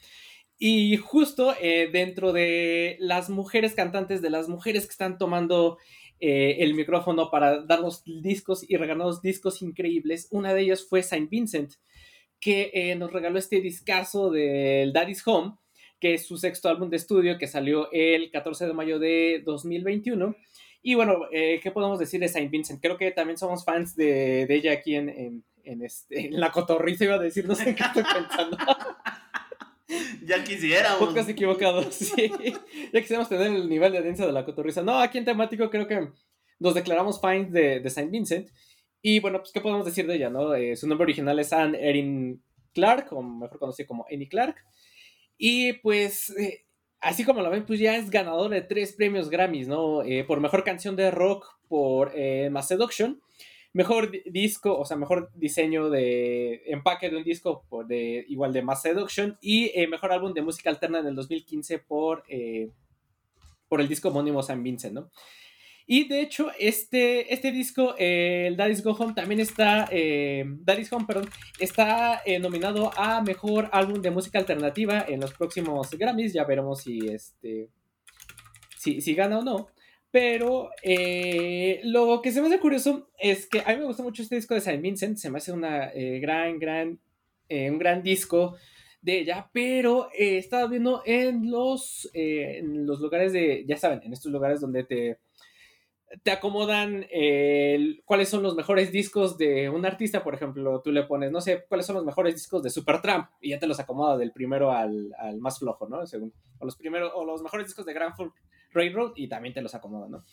Y 0.64 0.96
justo 0.98 1.56
eh, 1.60 1.90
dentro 1.92 2.34
de 2.34 2.96
las 3.00 3.32
mujeres 3.32 3.74
cantantes, 3.74 4.22
de 4.22 4.30
las 4.30 4.48
mujeres 4.48 4.86
que 4.86 4.92
están 4.92 5.18
tomando 5.18 5.80
eh, 6.20 6.58
el 6.60 6.76
micrófono 6.76 7.32
para 7.32 7.64
darnos 7.64 8.04
discos 8.06 8.64
y 8.70 8.78
regalarnos 8.78 9.24
discos 9.24 9.64
increíbles, 9.64 10.28
una 10.30 10.54
de 10.54 10.62
ellas 10.62 10.86
fue 10.88 11.02
Saint 11.02 11.32
Vincent, 11.32 11.74
que 12.40 12.70
eh, 12.76 12.96
nos 12.96 13.12
regaló 13.12 13.40
este 13.40 13.60
discazo 13.60 14.30
del 14.30 14.94
Daddy's 14.94 15.26
Home, 15.26 15.56
que 16.00 16.14
es 16.14 16.28
su 16.28 16.38
sexto 16.38 16.70
álbum 16.70 16.92
de 16.92 16.98
estudio 16.98 17.40
que 17.40 17.48
salió 17.48 17.92
el 17.92 18.30
14 18.30 18.68
de 18.68 18.74
mayo 18.74 19.00
de 19.00 19.42
2021. 19.44 20.36
Y 20.84 20.94
bueno, 20.94 21.22
¿qué 21.32 21.72
podemos 21.74 21.98
decir 21.98 22.20
de 22.20 22.28
Saint 22.28 22.52
Vincent? 22.52 22.80
Creo 22.84 23.00
que 23.00 23.10
también 23.10 23.40
somos 23.40 23.66
fans 23.66 23.96
de, 23.96 24.46
ella 24.48 24.74
aquí 24.74 24.94
en, 24.94 25.44
en, 25.64 25.82
este, 25.82 26.30
la 26.30 26.52
cotorriza, 26.52 27.06
iba 27.06 27.16
a 27.16 27.20
decir, 27.20 27.48
no 27.48 27.56
sé 27.56 27.74
qué 27.74 27.82
estoy 27.84 28.04
pensando. 28.04 28.58
ya 30.26 30.44
quisiéramos. 30.44 31.00
Podcast 31.00 31.30
equivocado, 31.30 31.84
sí. 31.92 32.32
ya 32.94 33.02
quisiéramos 33.02 33.30
tener 33.30 33.48
el 33.48 33.70
nivel 33.70 33.92
de 33.92 34.00
audiencia 34.00 34.26
de 34.26 34.32
la 34.32 34.46
cotorriza. 34.46 34.82
No, 34.82 35.00
aquí 35.00 35.18
en 35.18 35.26
temático 35.26 35.70
creo 35.70 35.88
que 35.88 36.10
nos 36.60 36.74
declaramos 36.74 37.20
fans 37.20 37.52
de, 37.52 37.80
de 37.80 37.90
Saint 37.90 38.12
Vincent. 38.12 38.50
Y 39.02 39.20
bueno, 39.20 39.40
pues, 39.40 39.52
¿qué 39.52 39.62
podemos 39.62 39.86
decir 39.86 40.06
de 40.06 40.16
ella, 40.16 40.30
no? 40.30 40.54
Eh, 40.54 40.76
su 40.76 40.88
nombre 40.88 41.06
original 41.06 41.40
es 41.40 41.52
Anne 41.54 41.78
Erin 41.82 42.44
Clark, 42.74 43.12
o 43.12 43.24
mejor 43.24 43.60
conocido 43.60 43.88
como 43.88 44.06
Annie 44.12 44.30
Clark. 44.30 44.56
Y 45.38 45.74
pues, 45.74 46.30
eh, 46.38 46.66
así 47.00 47.24
como 47.24 47.42
la 47.42 47.50
ven, 47.50 47.66
pues 47.66 47.80
ya 47.80 47.98
es 47.98 48.12
ganador 48.12 48.52
de 48.52 48.62
tres 48.62 48.94
premios 48.94 49.30
Grammys, 49.30 49.68
¿no? 49.68 50.04
Eh, 50.04 50.24
por 50.24 50.40
mejor 50.40 50.64
canción 50.64 50.96
de 50.96 51.10
rock 51.10 51.48
por 51.68 52.14
Mass 52.52 52.68
Seduction 52.68 53.22
mejor 53.74 54.12
disco, 54.26 54.78
o 54.78 54.86
sea, 54.86 54.98
mejor 54.98 55.32
diseño 55.34 55.90
de 55.90 56.64
empaque 56.68 57.10
de 57.10 57.18
un 57.18 57.24
disco 57.24 57.66
por 57.70 57.88
de, 57.88 58.26
igual 58.28 58.54
de 58.54 58.62
Mass 58.62 58.82
Seduction 58.82 59.38
y 59.42 59.72
eh, 59.76 59.88
mejor 59.88 60.12
álbum 60.12 60.34
de 60.34 60.42
música 60.42 60.70
alterna 60.70 61.00
en 61.00 61.08
el 61.08 61.16
2015 61.16 61.80
por, 61.80 62.24
eh, 62.28 62.70
por 63.70 63.80
el 63.82 63.88
disco 63.88 64.10
homónimo 64.10 64.44
San 64.44 64.64
Vincent, 64.64 64.94
¿no? 64.94 65.12
Y 65.88 66.08
de 66.08 66.22
hecho, 66.22 66.52
este, 66.58 67.34
este 67.34 67.52
disco, 67.52 67.96
eh, 67.98 68.46
el 68.48 68.56
Daddy's 68.56 68.84
Go 68.84 68.92
Home, 68.92 69.14
también 69.14 69.42
está, 69.42 69.90
Daddy's 69.90 70.94
Home, 70.94 71.06
perdón, 71.06 71.30
está 71.60 72.22
nominado 72.40 72.92
a 72.96 73.22
Mejor 73.22 73.68
Álbum 73.74 74.02
de 74.02 74.12
Música 74.12 74.40
Alternativa 74.40 75.04
en 75.06 75.20
los 75.20 75.34
próximos 75.34 75.90
Grammys. 75.92 76.32
Ya 76.32 76.46
veremos 76.46 76.84
si, 76.84 77.10
este, 77.10 77.70
si, 78.78 79.02
si 79.02 79.16
gana 79.16 79.40
o 79.40 79.44
no. 79.44 79.68
Pero 80.12 80.72
eh, 80.84 81.80
lo 81.86 82.22
que 82.22 82.34
se 82.34 82.42
me 82.42 82.48
hace 82.48 82.60
curioso 82.60 83.10
es 83.18 83.48
que 83.48 83.62
a 83.62 83.70
mí 83.70 83.78
me 83.78 83.86
gusta 83.86 84.04
mucho 84.04 84.22
este 84.22 84.36
disco 84.36 84.54
de 84.54 84.62
Saint 84.62 84.82
Vincent, 84.82 85.18
se 85.18 85.32
me 85.32 85.38
hace 85.38 85.54
una 85.54 85.90
eh, 85.94 86.20
gran, 86.20 86.60
gran, 86.60 87.00
eh, 87.48 87.72
un 87.72 87.80
gran 87.80 88.04
disco 88.04 88.58
de 89.02 89.20
ella, 89.20 89.50
pero 89.54 90.10
estaba 90.14 90.68
viendo 90.68 91.02
en 91.06 91.50
los, 91.50 92.10
en 92.14 92.86
los 92.86 93.00
lugares 93.00 93.34
de, 93.34 93.66
ya 93.66 93.78
saben, 93.78 94.02
en 94.04 94.14
estos 94.14 94.32
lugares 94.32 94.62
donde 94.62 94.84
te, 94.84 95.18
te 96.22 96.30
acomodan 96.30 97.08
cuáles 98.06 98.30
son 98.30 98.44
los 98.44 98.54
mejores 98.54 98.92
discos 98.92 99.40
de 99.40 99.70
un 99.70 99.88
artista, 99.88 100.24
por 100.24 100.36
ejemplo, 100.36 100.82
tú 100.84 100.92
le 100.92 101.04
pones, 101.04 101.32
no 101.32 101.42
sé, 101.42 101.66
cuáles 101.68 101.88
son 101.88 101.96
los 101.96 102.06
mejores 102.06 102.36
discos 102.36 102.62
de 102.62 102.70
Supertramp 102.70 103.30
y 103.40 103.52
ya 103.52 103.60
te 103.60 103.66
los 103.66 103.80
acomoda 103.80 104.18
del 104.18 104.34
primero 104.34 104.72
al, 104.72 105.12
al 105.18 105.40
más 105.40 105.58
flojo, 105.58 105.90
¿no? 105.90 106.06
Según, 106.06 106.32
o 106.60 106.66
los 106.66 106.76
primeros, 106.76 107.12
o 107.16 107.26
los 107.26 107.42
mejores 107.42 107.66
discos 107.66 107.88
de 107.88 107.94
Grand 107.94 108.16
Folk 108.16 108.36
Railroad 108.74 109.14
y 109.16 109.28
también 109.28 109.54
te 109.54 109.62
los 109.62 109.76
acomoda, 109.76 110.08
¿no? 110.08 110.24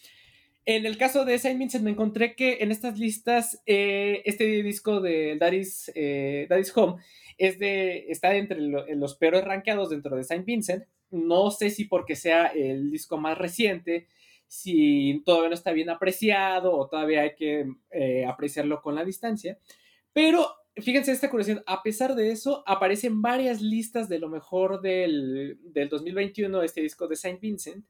En 0.70 0.85
el 0.85 0.98
caso 0.98 1.24
de 1.24 1.38
Saint 1.38 1.59
Vincent 1.59 1.83
me 1.83 1.92
encontré 1.92 2.35
que 2.35 2.59
en 2.61 2.70
estas 2.70 2.98
listas 2.98 3.62
eh, 3.64 4.20
este 4.27 4.44
disco 4.62 5.01
de 5.01 5.38
Daddy's, 5.38 5.90
eh, 5.94 6.46
Daddy's 6.51 6.77
Home 6.77 7.03
es 7.38 7.59
de, 7.59 8.05
está 8.11 8.35
entre 8.35 8.61
los 8.61 9.14
peores 9.14 9.44
rankeados 9.44 9.88
dentro 9.88 10.14
de 10.14 10.24
Saint 10.24 10.44
Vincent. 10.44 10.85
No 11.11 11.51
sé 11.51 11.70
si 11.70 11.87
porque 11.87 12.16
sea 12.16 12.48
el 12.48 12.90
disco 12.90 13.16
más 13.16 13.38
reciente, 13.38 14.09
si 14.46 15.22
todavía 15.24 15.48
no 15.48 15.55
está 15.55 15.72
bien 15.72 15.88
apreciado 15.88 16.77
o 16.77 16.87
todavía 16.87 17.22
hay 17.22 17.35
que 17.35 17.66
eh, 17.90 18.27
apreciarlo 18.27 18.83
con 18.83 18.94
la 18.94 19.07
distancia. 19.07 19.59
Pero 20.12 20.48
fíjense 20.77 21.12
esta 21.12 21.31
curiosidad, 21.31 21.62
a 21.66 21.83
pesar 21.83 22.14
de 22.14 22.31
eso, 22.31 22.62
aparecen 22.66 23.22
varias 23.22 23.62
listas 23.62 24.09
de 24.11 24.18
lo 24.18 24.29
mejor 24.29 24.83
del, 24.83 25.59
del 25.62 25.88
2021 25.88 26.62
este 26.62 26.83
disco 26.83 27.09
de 27.09 27.16
Saint 27.16 27.40
Vincent. 27.40 27.87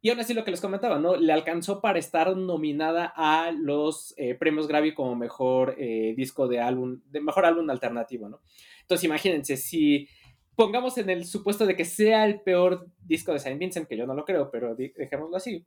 Y 0.00 0.10
aún 0.10 0.20
así 0.20 0.34
lo 0.34 0.44
que 0.44 0.50
les 0.50 0.60
comentaba, 0.60 0.98
¿no? 0.98 1.16
Le 1.16 1.32
alcanzó 1.32 1.80
para 1.80 1.98
estar 1.98 2.36
nominada 2.36 3.12
a 3.16 3.50
los 3.50 4.14
eh, 4.16 4.34
premios 4.34 4.68
Grammy 4.68 4.94
como 4.94 5.16
mejor 5.16 5.74
eh, 5.78 6.14
disco 6.16 6.46
de 6.46 6.60
álbum, 6.60 7.00
de 7.06 7.20
mejor 7.20 7.44
álbum 7.44 7.68
alternativo, 7.70 8.28
¿no? 8.28 8.40
Entonces 8.82 9.04
imagínense, 9.04 9.56
si 9.56 10.08
pongamos 10.54 10.96
en 10.98 11.10
el 11.10 11.24
supuesto 11.24 11.66
de 11.66 11.76
que 11.76 11.84
sea 11.84 12.24
el 12.24 12.40
peor 12.40 12.86
disco 12.98 13.32
de 13.32 13.38
Saint 13.38 13.58
Vincent, 13.58 13.88
que 13.88 13.96
yo 13.96 14.06
no 14.06 14.14
lo 14.14 14.24
creo, 14.24 14.50
pero 14.50 14.74
dejémoslo 14.74 15.36
así, 15.36 15.66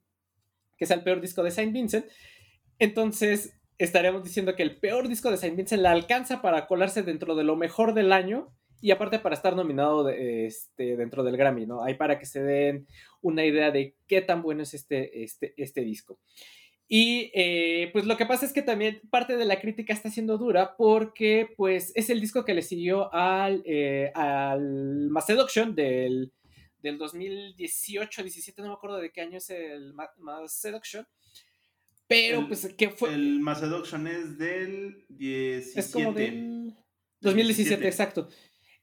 que 0.78 0.86
sea 0.86 0.98
el 0.98 1.04
peor 1.04 1.22
disco 1.22 1.44
de 1.44 1.52
Saint 1.52 1.74
Vincent, 1.74 2.06
entonces 2.80 3.60
estaremos 3.78 4.24
diciendo 4.24 4.56
que 4.56 4.64
el 4.64 4.80
peor 4.80 5.08
disco 5.08 5.32
de 5.32 5.38
Saint 5.38 5.56
Vincent 5.56 5.82
la 5.82 5.92
alcanza 5.92 6.42
para 6.42 6.68
colarse 6.68 7.04
dentro 7.04 7.36
de 7.36 7.44
lo 7.44 7.56
mejor 7.56 7.94
del 7.94 8.12
año 8.12 8.54
y 8.82 8.92
aparte 8.92 9.20
para 9.20 9.36
estar 9.36 9.56
nominado 9.56 10.08
este, 10.10 10.96
dentro 10.96 11.24
del 11.24 11.38
Grammy, 11.38 11.66
¿no? 11.66 11.84
Hay 11.84 11.96
para 11.96 12.18
que 12.18 12.26
se 12.26 12.42
den 12.42 12.88
una 13.22 13.46
idea 13.46 13.72
de 13.72 13.96
qué 14.08 14.22
tan 14.22 14.42
bueno 14.42 14.64
es 14.64 14.74
este, 14.74 15.24
este, 15.24 15.54
este 15.58 15.82
disco. 15.82 16.20
Y 16.92 17.32
eh, 17.36 17.92
pues 17.94 18.06
lo 18.06 18.18
que 18.18 18.26
pasa 18.26 18.48
es 18.48 18.52
que 18.52 18.64
también 18.64 19.00
parte 19.12 19.38
de 19.38 19.46
la 19.46 19.62
crítica 19.62 19.94
está 19.94 20.10
siendo 20.10 20.40
dura 20.40 20.76
porque 20.76 21.54
pues 21.56 21.92
es 21.94 22.10
el 22.10 22.20
disco 22.20 22.44
que 22.44 22.56
le 22.56 22.64
siguió 22.64 23.14
al, 23.14 23.62
eh, 23.64 24.12
al 24.16 25.10
Mass 25.12 25.28
Seduction 25.28 25.76
del, 25.76 26.32
del 26.82 26.98
2018-17, 26.98 28.56
no 28.58 28.70
me 28.70 28.74
acuerdo 28.74 28.98
de 28.98 29.12
qué 29.12 29.22
año 29.22 29.38
es 29.38 29.52
el 29.52 29.94
Mass 29.94 30.54
Seduction. 30.54 31.06
Pero 32.08 32.48
pues 32.48 32.74
que 32.76 32.90
fue... 32.90 33.14
El 33.14 33.40
Mass 33.40 33.60
Seduction 33.60 34.08
es 34.08 34.40
del 34.40 35.06
17. 35.10 35.80
Es 35.80 35.92
como 35.92 36.12
del 36.12 36.74
2017, 37.22 37.88
exacto. 37.88 38.30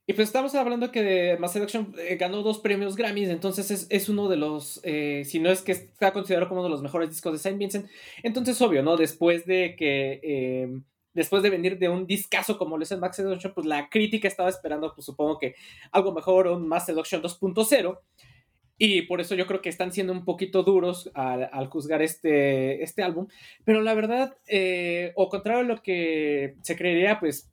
Y 0.09 0.13
pues 0.13 0.29
estamos 0.29 0.55
hablando 0.55 0.93
que 0.93 1.37
Mass 1.41 1.53
Seduction 1.53 1.93
eh, 1.99 2.15
ganó 2.15 2.43
dos 2.43 2.61
premios 2.61 2.95
Grammys, 2.95 3.29
entonces 3.29 3.89
es, 3.91 4.09
uno 4.09 4.29
de 4.29 4.37
los, 4.37 4.79
eh, 4.85 5.25
si 5.25 5.41
no 5.41 5.51
es 5.51 5.63
que 5.63 5.73
está 5.73 6.13
considerado 6.13 6.49
como 6.49 6.61
uno 6.61 6.69
de 6.69 6.75
los 6.75 6.83
mejores 6.83 7.11
discos 7.11 7.33
de 7.33 7.39
Saint 7.41 7.59
Vincent, 7.59 7.89
entonces 8.23 8.61
obvio, 8.63 8.85
¿no? 8.85 8.97
Después 8.97 9.47
de 9.47 9.75
que, 9.77 10.21
em, 10.23 10.85
después 11.13 11.43
de 11.43 11.51
venir 11.51 11.79
de 11.79 11.89
un 11.89 12.07
discazo 12.07 12.57
como 12.57 12.77
lo 12.77 12.85
es 12.85 12.93
el 12.93 13.01
Mass 13.01 13.17
Seduction, 13.17 13.53
pues 13.53 13.67
la 13.67 13.89
crítica 13.89 14.29
estaba 14.29 14.49
esperando, 14.49 14.95
pues 14.95 15.05
supongo 15.05 15.39
que 15.39 15.57
algo 15.91 16.13
mejor, 16.13 16.47
un 16.47 16.69
Mass 16.69 16.87
Seduction 16.87 17.21
2.0. 17.21 17.99
Y 18.79 19.03
por 19.03 19.21
eso 19.21 19.35
yo 19.35 19.47
creo 19.47 19.63
que 19.63 19.71
están 19.71 19.91
siendo 19.91 20.13
un 20.13 20.25
poquito 20.25 20.63
duros 20.63 21.11
al, 21.15 21.67
juzgar 21.69 22.03
este, 22.03 22.83
este 22.83 23.03
álbum. 23.03 23.27
Pero 23.65 23.81
la 23.81 23.95
verdad, 23.95 24.37
eh, 24.47 25.13
o 25.17 25.31
contrario 25.31 25.61
a 25.61 25.65
lo 25.65 25.83
que 25.83 26.57
se 26.63 26.77
creería, 26.77 27.19
pues 27.19 27.51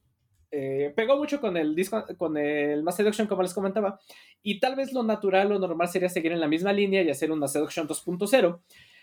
eh, 0.55 0.93
pegó 0.95 1.17
mucho 1.17 1.41
con 1.41 1.57
el 1.57 1.73
disco, 1.73 2.05
con 2.15 2.37
el 2.37 2.83
Mass 2.83 2.97
Seduction, 2.97 3.27
como 3.27 3.41
les 3.41 3.55
comentaba, 3.55 3.99
y 4.43 4.59
tal 4.59 4.75
vez 4.75 4.93
lo 4.93 5.01
natural 5.01 5.51
o 5.51 5.57
normal 5.57 5.87
sería 5.87 6.09
seguir 6.09 6.31
en 6.31 6.39
la 6.39 6.47
misma 6.47 6.71
línea 6.71 7.01
y 7.01 7.09
hacer 7.09 7.31
un 7.31 7.39
Mass 7.39 7.53
Seduction 7.53 7.87
2.0. 7.87 8.59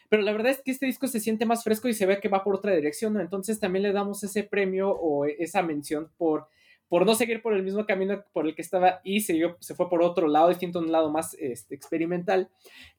Pero 0.09 0.23
la 0.23 0.33
verdad 0.33 0.53
es 0.53 0.63
que 0.63 0.71
este 0.71 0.87
disco 0.87 1.09
se 1.09 1.19
siente 1.19 1.47
más 1.47 1.65
fresco 1.65 1.89
y 1.89 1.95
se 1.95 2.07
ve 2.07 2.21
que 2.21 2.29
va 2.29 2.45
por 2.45 2.55
otra 2.55 2.73
dirección, 2.73 3.15
¿no? 3.15 3.21
Entonces 3.21 3.59
también 3.59 3.83
le 3.83 3.93
damos 3.93 4.23
ese 4.23 4.45
premio 4.45 4.91
o 4.91 5.25
esa 5.25 5.63
mención 5.63 6.11
por, 6.17 6.47
por 6.89 7.05
no 7.05 7.15
seguir 7.15 7.43
por 7.43 7.55
el 7.55 7.63
mismo 7.63 7.87
camino 7.87 8.25
por 8.33 8.47
el 8.47 8.55
que 8.55 8.63
estaba 8.63 9.01
y 9.03 9.21
se, 9.21 9.41
se 9.59 9.75
fue 9.75 9.89
por 9.89 10.03
otro 10.03 10.29
lado, 10.29 10.49
distinto, 10.49 10.79
un 10.79 10.93
lado 10.93 11.11
más 11.11 11.35
este, 11.35 11.75
experimental, 11.75 12.49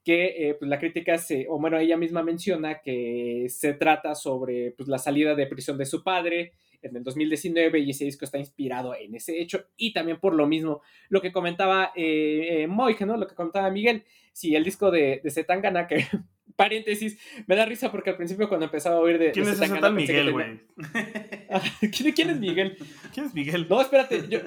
que 0.03 0.49
eh, 0.49 0.55
pues 0.55 0.69
la 0.69 0.79
crítica 0.79 1.17
se, 1.17 1.47
o 1.49 1.59
bueno, 1.59 1.77
ella 1.77 1.97
misma 1.97 2.23
menciona 2.23 2.79
que 2.81 3.47
se 3.49 3.73
trata 3.73 4.15
sobre 4.15 4.71
pues, 4.71 4.87
la 4.87 4.97
salida 4.97 5.35
de 5.35 5.47
prisión 5.47 5.77
de 5.77 5.85
su 5.85 6.03
padre, 6.03 6.53
en 6.81 6.95
el 6.95 7.03
2019 7.03 7.79
y 7.79 7.89
ese 7.91 8.05
disco 8.05 8.25
está 8.25 8.37
inspirado 8.37 8.95
en 8.95 9.15
ese 9.15 9.39
hecho 9.41 9.65
y 9.77 9.93
también 9.93 10.19
por 10.19 10.33
lo 10.33 10.47
mismo 10.47 10.81
lo 11.09 11.21
que 11.21 11.31
comentaba 11.31 11.91
eh, 11.95 12.63
eh 12.63 12.67
¿no? 12.67 13.17
Lo 13.17 13.27
que 13.27 13.35
comentaba 13.35 13.69
Miguel, 13.69 14.03
si 14.33 14.55
el 14.55 14.63
disco 14.63 14.91
de, 14.91 15.21
de 15.23 15.31
Zetangana, 15.31 15.87
que 15.87 16.05
paréntesis, 16.55 17.17
me 17.47 17.55
da 17.55 17.65
risa 17.65 17.91
porque 17.91 18.11
al 18.11 18.17
principio 18.17 18.47
cuando 18.47 18.65
empezaba 18.65 18.97
a 18.97 18.99
oír 18.99 19.17
de... 19.17 19.31
¿Quién 19.31 19.47
es 19.47 19.59
ese 19.59 19.77
tal 19.79 19.93
Miguel, 19.93 20.31
güey? 20.31 20.61
¿Quién, 22.13 22.29
es 22.29 22.39
Miguel? 22.39 22.77
¿Quién 23.13 23.25
es 23.25 23.33
Miguel? 23.33 23.67
No, 23.69 23.81
espérate, 23.81 24.27
yo, 24.29 24.39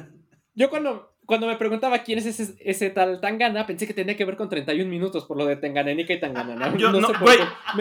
yo 0.54 0.70
cuando 0.70 1.13
cuando 1.26 1.46
me 1.46 1.56
preguntaba 1.56 1.98
quién 2.00 2.18
es 2.18 2.26
ese, 2.26 2.54
ese 2.60 2.90
tal 2.90 3.20
Tangana, 3.20 3.66
pensé 3.66 3.86
que 3.86 3.94
tenía 3.94 4.16
que 4.16 4.24
ver 4.24 4.36
con 4.36 4.48
31 4.48 4.88
minutos 4.88 5.24
por 5.24 5.36
lo 5.36 5.46
de 5.46 5.56
Tenganenica 5.56 6.12
y 6.12 6.20
Tangana. 6.20 6.76
Yo, 6.76 6.90
no, 6.92 7.00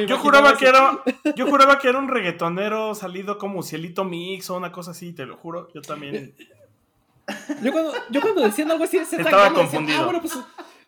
yo 0.06 0.18
juraba 0.18 0.58
que 0.58 0.68
era, 0.68 1.00
yo 1.36 1.48
juraba 1.48 1.80
que 1.80 1.90
era 1.90 2.00
un 2.00 2.08
reggaetonero 2.08 2.96
salido 2.96 3.38
como 3.38 3.64
Cielito 3.64 4.04
Mix 4.04 4.50
o 4.50 4.58
una 4.58 4.72
cosa 4.72 4.92
así, 4.92 5.14
te 5.14 5.26
lo 5.26 5.38
juro. 5.38 5.70
Yo 5.74 5.82
también. 5.82 6.34
Yo 7.62 7.72
cuando, 7.72 7.94
yo 8.10 8.22
cuando 8.22 8.42
decían 8.42 8.70
algo 8.72 8.84
así, 8.84 8.98
ese 8.98 9.18
Estaba 9.18 9.44
Tangana, 9.48 9.56
confundido. 9.56 10.02
ah, 10.02 10.06
bueno, 10.06 10.22
pues 10.22 10.38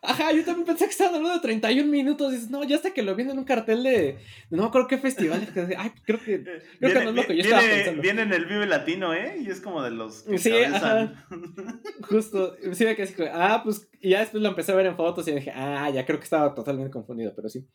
Ajá, 0.08 0.32
yo 0.32 0.44
también 0.44 0.66
pensé 0.66 0.86
que 0.86 0.92
estaban 0.92 1.16
hablando 1.16 1.36
de 1.36 1.42
31 1.42 1.90
minutos. 1.90 2.32
Dices, 2.32 2.50
no, 2.50 2.64
ya 2.64 2.76
hasta 2.76 2.94
que 2.94 3.04
lo 3.04 3.16
viene 3.16 3.32
en 3.32 3.40
un 3.40 3.46
cartel 3.46 3.84
de. 3.84 4.18
No 4.50 4.64
me 4.64 4.68
acuerdo 4.68 4.88
qué 4.88 4.98
festival. 4.98 5.48
Ay, 5.78 5.92
creo 6.04 6.20
que. 6.20 6.42
Creo 6.44 6.62
viene, 6.80 6.94
que 6.94 7.04
no 7.04 7.10
es 7.10 7.16
lo 7.16 7.28
que 7.28 7.36
yo 7.36 7.44
estaba 7.44 7.62
pensando. 7.62 8.02
Viene 8.02 8.22
en 8.24 8.34
el 8.34 8.46
Vive 8.46 8.66
Latino, 8.66 9.14
¿eh? 9.14 9.38
Y 9.42 9.50
es 9.50 9.62
como 9.62 9.82
de 9.82 9.92
los. 9.92 10.26
Sí, 10.38 10.52
ajá. 10.52 11.26
Justo. 12.02 12.56
Sí, 12.74 12.86
me 12.86 12.96
quedé 12.96 13.30
ah, 13.34 13.62
pues. 13.64 13.88
Y 14.00 14.10
ya 14.10 14.20
después 14.20 14.44
lo 14.44 14.50
empecé 14.50 14.72
a 14.72 14.76
ver 14.76 14.86
en 14.86 14.96
fotos 14.96 15.28
y 15.28 15.32
dije, 15.32 15.52
ah, 15.56 15.90
ya 15.90 16.06
creo 16.06 16.20
que 16.20 16.26
estaba 16.26 16.54
totalmente 16.54 16.92
confundido, 16.92 17.34
pero 17.36 17.50
sí. 17.50 17.66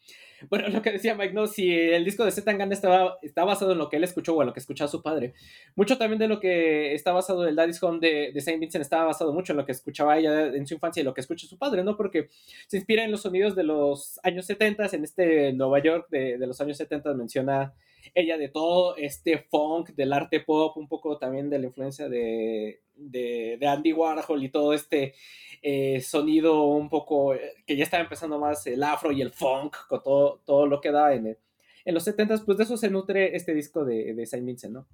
Bueno, 0.48 0.68
lo 0.68 0.80
que 0.80 0.92
decía 0.92 1.14
Mike, 1.14 1.34
no, 1.34 1.46
si 1.46 1.70
el 1.72 2.04
disco 2.04 2.24
de 2.24 2.30
Zetangana 2.30 2.72
estaba, 2.72 3.18
está 3.20 3.44
basado 3.44 3.72
en 3.72 3.78
lo 3.78 3.88
que 3.88 3.96
él 3.96 4.04
escuchó 4.04 4.34
o 4.34 4.42
en 4.42 4.46
lo 4.46 4.52
que 4.52 4.60
escuchaba 4.60 4.88
su 4.88 5.02
padre. 5.02 5.34
Mucho 5.74 5.98
también 5.98 6.18
de 6.18 6.28
lo 6.28 6.40
que 6.40 6.94
está 6.94 7.12
basado 7.12 7.42
en 7.42 7.50
el 7.50 7.56
Daddy's 7.56 7.82
Home 7.82 7.98
de, 8.00 8.30
de 8.32 8.40
Saint 8.40 8.60
Vincent 8.60 8.82
estaba 8.82 9.06
basado 9.06 9.32
mucho 9.32 9.52
en 9.52 9.58
lo 9.58 9.66
que 9.66 9.72
escuchaba 9.72 10.18
ella 10.18 10.46
en 10.46 10.66
su 10.66 10.74
infancia 10.74 11.00
y 11.00 11.04
lo 11.04 11.14
que 11.14 11.20
escucha 11.20 11.46
su 11.46 11.58
padre, 11.58 11.82
¿no? 11.82 11.96
Porque 11.96 12.19
se 12.66 12.76
inspira 12.76 13.04
en 13.04 13.10
los 13.10 13.22
sonidos 13.22 13.54
de 13.54 13.62
los 13.62 14.20
años 14.22 14.46
70, 14.46 14.88
en 14.92 15.04
este 15.04 15.52
Nueva 15.52 15.82
York 15.82 16.08
de, 16.10 16.38
los 16.38 16.60
años 16.60 16.76
70 16.76 17.14
menciona 17.14 17.74
ella 18.14 18.38
de 18.38 18.48
todo 18.48 18.96
este 18.96 19.38
funk, 19.38 19.90
del 19.90 20.12
arte 20.12 20.40
pop, 20.40 20.76
un 20.76 20.88
poco 20.88 21.18
también 21.18 21.50
de 21.50 21.58
la 21.58 21.66
influencia 21.66 22.08
de, 22.08 22.80
de, 22.96 23.56
de 23.60 23.66
Andy 23.66 23.92
Warhol 23.92 24.42
y 24.42 24.48
todo 24.48 24.72
este 24.72 25.14
eh, 25.62 26.00
sonido 26.00 26.64
un 26.64 26.88
poco 26.88 27.34
eh, 27.34 27.54
que 27.66 27.76
ya 27.76 27.84
estaba 27.84 28.02
empezando 28.02 28.38
más 28.38 28.66
el 28.66 28.82
afro 28.82 29.12
y 29.12 29.20
el 29.20 29.32
funk, 29.32 29.76
con 29.88 30.02
todo, 30.02 30.40
todo 30.44 30.66
lo 30.66 30.80
que 30.80 30.90
da 30.90 31.14
en, 31.14 31.36
en 31.84 31.94
los 31.94 32.06
70s, 32.06 32.44
pues 32.44 32.58
de 32.58 32.64
eso 32.64 32.76
se 32.76 32.90
nutre 32.90 33.36
este 33.36 33.54
disco 33.54 33.84
de, 33.84 34.14
de 34.14 34.26
Saint 34.26 34.46
Vincent, 34.46 34.74
¿no? 34.74 34.86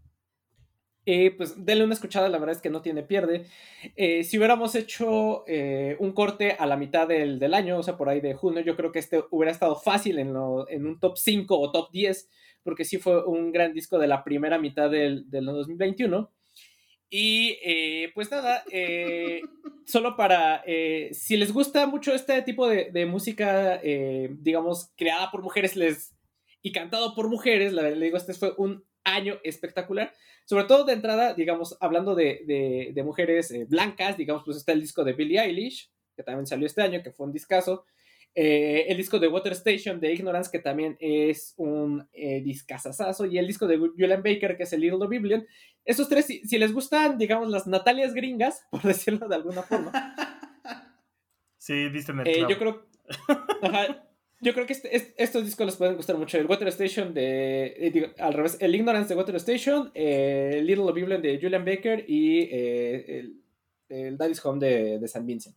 Eh, 1.06 1.30
pues 1.30 1.64
denle 1.64 1.84
una 1.84 1.94
escuchada, 1.94 2.28
la 2.28 2.38
verdad 2.38 2.56
es 2.56 2.60
que 2.60 2.68
no 2.68 2.82
tiene 2.82 3.04
pierde. 3.04 3.46
si 3.96 4.36
hubiéramos 4.38 4.74
hecho 4.74 5.44
un 5.98 6.12
corte 6.12 6.56
a 6.58 6.66
la 6.66 6.76
mitad 6.76 7.06
del, 7.06 7.38
del, 7.38 7.54
año, 7.54 7.78
o 7.78 7.82
sea, 7.82 7.96
por 7.96 8.08
ahí 8.08 8.20
de 8.20 8.34
junio, 8.34 8.60
yo 8.60 8.76
creo 8.76 8.92
que 8.92 8.98
este 8.98 9.22
hubiera 9.30 9.52
estado 9.52 9.76
fácil 9.76 10.18
en, 10.18 10.32
lo, 10.32 10.68
en 10.68 10.84
un 10.86 10.98
top 10.98 11.16
5 11.16 11.58
o 11.58 11.70
top 11.70 11.90
10, 11.92 12.28
porque 12.64 12.84
sí 12.84 12.98
fue 12.98 13.24
un 13.24 13.52
gran 13.52 13.72
disco 13.72 13.98
de 13.98 14.08
la 14.08 14.24
primera 14.24 14.58
mitad 14.58 14.90
del, 14.90 15.30
del 15.30 15.46
2021. 15.46 16.30
Y 17.08 17.58
eh, 17.62 18.10
pues 18.14 18.30
nada, 18.30 18.64
eh, 18.70 19.40
solo 19.86 20.16
para, 20.16 20.62
eh, 20.66 21.10
si 21.12 21.36
les 21.36 21.52
gusta 21.52 21.86
mucho 21.86 22.14
este 22.14 22.42
tipo 22.42 22.68
de, 22.68 23.06
música, 23.06 23.80
digamos, 23.82 24.92
creada 24.96 25.30
por 25.30 25.42
mujeres 25.42 25.76
les, 25.76 26.14
y 26.62 26.72
cantado 26.72 27.14
por 27.14 27.28
mujeres, 27.28 27.72
la 27.72 27.82
verdad, 27.82 27.98
le 27.98 28.06
digo, 28.06 28.16
este 28.16 28.34
fue 28.34 28.54
un 28.58 28.84
año 29.06 29.38
espectacular. 29.42 30.12
Sobre 30.44 30.64
todo 30.64 30.84
de 30.84 30.92
entrada, 30.92 31.32
digamos, 31.32 31.76
hablando 31.80 32.14
de, 32.14 32.92
de 32.94 33.02
mujeres 33.02 33.52
blancas, 33.68 34.16
digamos, 34.16 34.42
pues 34.44 34.58
está 34.58 34.72
el 34.72 34.80
disco 34.80 35.02
de 35.02 35.14
Billie 35.14 35.40
Eilish, 35.40 35.90
que 36.14 36.22
también 36.22 36.46
salió 36.46 36.66
este 36.66 36.82
año, 36.82 37.02
que 37.02 37.12
fue 37.12 37.26
un 37.26 37.32
discazo. 37.32 37.84
Eh, 38.38 38.84
el 38.90 38.98
disco 38.98 39.18
de 39.18 39.28
Water 39.28 39.52
Station 39.52 39.98
de 39.98 40.12
Ignorance, 40.12 40.50
que 40.52 40.58
también 40.58 40.98
es 41.00 41.54
un 41.56 42.06
eh, 42.12 42.42
discazazazo, 42.42 43.24
y 43.24 43.38
el 43.38 43.46
disco 43.46 43.66
de 43.66 43.78
Julian 43.78 44.22
Baker, 44.22 44.58
que 44.58 44.64
es 44.64 44.72
el 44.74 44.82
Little 44.82 45.08
Biblion. 45.08 45.46
Estos 45.86 46.06
tres, 46.06 46.26
si, 46.26 46.58
les 46.58 46.70
gustan, 46.72 47.16
digamos, 47.16 47.48
las 47.48 47.66
Natalias 47.66 48.12
gringas, 48.12 48.66
por 48.70 48.82
decirlo 48.82 49.26
de 49.26 49.34
alguna 49.34 49.62
forma. 49.62 50.14
Sí, 51.56 51.88
viste 51.88 52.12
en 52.12 52.20
el 52.20 52.28
eh, 52.28 52.46
Yo 52.46 52.58
creo. 52.58 52.86
Yo 54.46 54.54
creo 54.54 54.64
que 54.64 54.74
este, 54.74 55.14
estos 55.20 55.44
discos 55.44 55.66
les 55.66 55.74
pueden 55.74 55.96
gustar 55.96 56.16
mucho. 56.16 56.38
El 56.38 56.46
Water 56.46 56.68
Station 56.68 57.12
de. 57.12 57.74
Eh, 57.78 58.14
al 58.18 58.32
revés, 58.32 58.56
el 58.60 58.76
Ignorance 58.76 59.08
de 59.08 59.16
Water 59.16 59.34
Station, 59.34 59.90
el 59.92 60.64
Little 60.64 60.92
Biblion 60.92 61.20
de 61.20 61.40
Julian 61.40 61.64
Baker 61.64 62.04
y 62.08 62.48
el, 62.52 63.42
el 63.88 64.16
Daddy's 64.16 64.44
Home 64.46 64.64
de, 64.64 65.00
de 65.00 65.08
San 65.08 65.26
Vincent. 65.26 65.56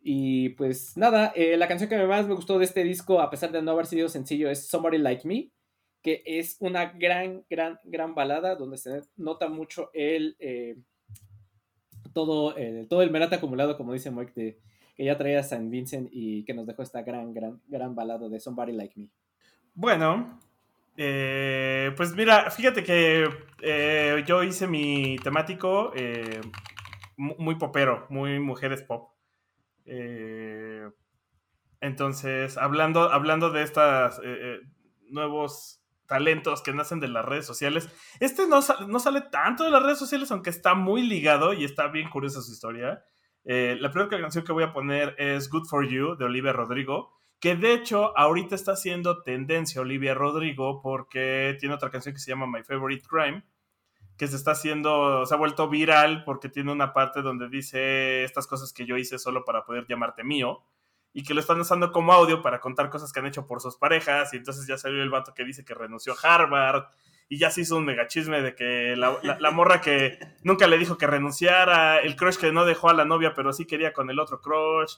Y 0.00 0.48
pues 0.50 0.96
nada, 0.96 1.32
eh, 1.36 1.56
la 1.56 1.68
canción 1.68 1.88
que 1.88 1.96
más 1.98 2.26
me 2.26 2.34
gustó 2.34 2.58
de 2.58 2.64
este 2.64 2.82
disco, 2.82 3.20
a 3.20 3.30
pesar 3.30 3.52
de 3.52 3.62
no 3.62 3.70
haber 3.70 3.86
sido 3.86 4.08
sencillo, 4.08 4.50
es 4.50 4.66
Somebody 4.66 4.98
Like 4.98 5.28
Me, 5.28 5.52
que 6.02 6.22
es 6.24 6.56
una 6.58 6.86
gran, 6.86 7.44
gran, 7.48 7.78
gran 7.84 8.16
balada 8.16 8.56
donde 8.56 8.78
se 8.78 9.02
nota 9.16 9.48
mucho 9.48 9.90
el, 9.92 10.34
eh, 10.40 10.76
todo, 12.12 12.56
el, 12.56 12.88
todo 12.88 13.02
el 13.02 13.12
merata 13.12 13.36
acumulado, 13.36 13.76
como 13.76 13.92
dice 13.92 14.10
Mike, 14.10 14.32
de, 14.34 14.58
que 14.98 15.04
ya 15.04 15.16
traía 15.16 15.44
San 15.44 15.70
Vincent 15.70 16.08
y 16.10 16.44
que 16.44 16.52
nos 16.52 16.66
dejó 16.66 16.82
esta 16.82 17.02
gran, 17.02 17.32
gran, 17.32 17.62
gran 17.68 17.94
balada 17.94 18.28
de 18.28 18.40
Somebody 18.40 18.72
Like 18.72 18.94
Me. 18.98 19.08
Bueno, 19.72 20.40
eh, 20.96 21.92
pues 21.96 22.16
mira, 22.16 22.50
fíjate 22.50 22.82
que 22.82 23.28
eh, 23.62 24.24
yo 24.26 24.42
hice 24.42 24.66
mi 24.66 25.16
temático 25.22 25.92
eh, 25.94 26.40
muy 27.16 27.54
popero, 27.54 28.06
muy 28.10 28.40
mujeres 28.40 28.82
pop. 28.82 29.12
entonces, 31.80 32.58
hablando, 32.58 33.12
hablando 33.12 33.50
de 33.50 33.62
estos 33.62 34.20
nuevos 35.10 35.80
talentos 36.08 36.60
que 36.60 36.72
nacen 36.72 36.98
de 36.98 37.06
las 37.06 37.24
redes 37.24 37.46
sociales, 37.46 37.88
este 38.18 38.48
no, 38.48 38.58
no, 38.88 38.98
sale 38.98 39.20
tanto 39.20 39.62
de 39.62 39.70
las 39.70 39.84
redes 39.84 39.98
sociales, 40.00 40.32
aunque 40.32 40.50
está 40.50 40.74
muy 40.74 41.02
ligado 41.02 41.52
y 41.52 41.62
está 41.62 41.86
bien 41.86 42.10
curiosa 42.10 42.42
su 42.42 42.50
historia. 42.50 43.04
La 43.44 43.90
primera 43.90 44.08
canción 44.20 44.44
que 44.44 44.52
voy 44.52 44.64
a 44.64 44.72
poner 44.72 45.14
es 45.18 45.48
Good 45.48 45.66
for 45.66 45.86
You 45.88 46.16
de 46.16 46.26
Olivia 46.26 46.52
Rodrigo 46.52 47.18
que 47.40 47.54
de 47.54 47.72
hecho 47.72 48.16
ahorita 48.18 48.54
está 48.54 48.72
haciendo 48.72 49.22
tendencia 49.22 49.80
Olivia 49.80 50.14
Rodrigo 50.14 50.80
porque 50.82 51.56
tiene 51.60 51.74
otra 51.74 51.90
canción 51.90 52.14
que 52.14 52.20
se 52.20 52.30
llama 52.30 52.46
My 52.46 52.64
Favorite 52.64 53.06
Crime, 53.08 53.44
que 54.16 54.26
se 54.26 54.36
está 54.36 54.52
haciendo, 54.52 55.24
se 55.24 55.34
ha 55.34 55.38
vuelto 55.38 55.68
viral 55.68 56.24
porque 56.24 56.48
tiene 56.48 56.72
una 56.72 56.92
parte 56.92 57.22
donde 57.22 57.48
dice 57.48 58.24
estas 58.24 58.46
cosas 58.46 58.72
que 58.72 58.86
yo 58.86 58.96
hice 58.96 59.18
solo 59.18 59.44
para 59.44 59.64
poder 59.64 59.86
llamarte 59.88 60.24
mío 60.24 60.64
y 61.12 61.22
que 61.22 61.34
lo 61.34 61.40
están 61.40 61.60
usando 61.60 61.92
como 61.92 62.12
audio 62.12 62.42
para 62.42 62.60
contar 62.60 62.90
cosas 62.90 63.12
que 63.12 63.20
han 63.20 63.26
hecho 63.26 63.46
por 63.46 63.60
sus 63.60 63.76
parejas 63.76 64.34
y 64.34 64.38
entonces 64.38 64.66
ya 64.66 64.76
salió 64.76 65.02
el 65.02 65.10
vato 65.10 65.32
que 65.34 65.44
dice 65.44 65.64
que 65.64 65.74
renunció 65.74 66.14
a 66.14 66.34
Harvard 66.34 66.84
y 67.28 67.38
ya 67.38 67.50
se 67.50 67.62
hizo 67.62 67.76
un 67.76 67.84
megachisme 67.84 68.40
de 68.42 68.54
que 68.54 68.94
la, 68.96 69.18
la, 69.38 69.50
morra 69.50 69.80
que 69.80 70.18
nunca 70.42 70.66
le 70.66 70.78
dijo 70.78 70.96
que 70.96 71.06
renunciara, 71.06 71.98
el 71.98 72.16
crush 72.16 72.36
que 72.36 72.52
no 72.52 72.64
dejó 72.64 72.88
a 72.88 72.94
la 72.94 73.04
novia 73.04 73.34
pero 73.34 73.52
sí 73.52 73.66
quería 73.66 73.92
con 73.92 74.08
el 74.10 74.18
otro 74.18 74.40
crush 74.40 74.96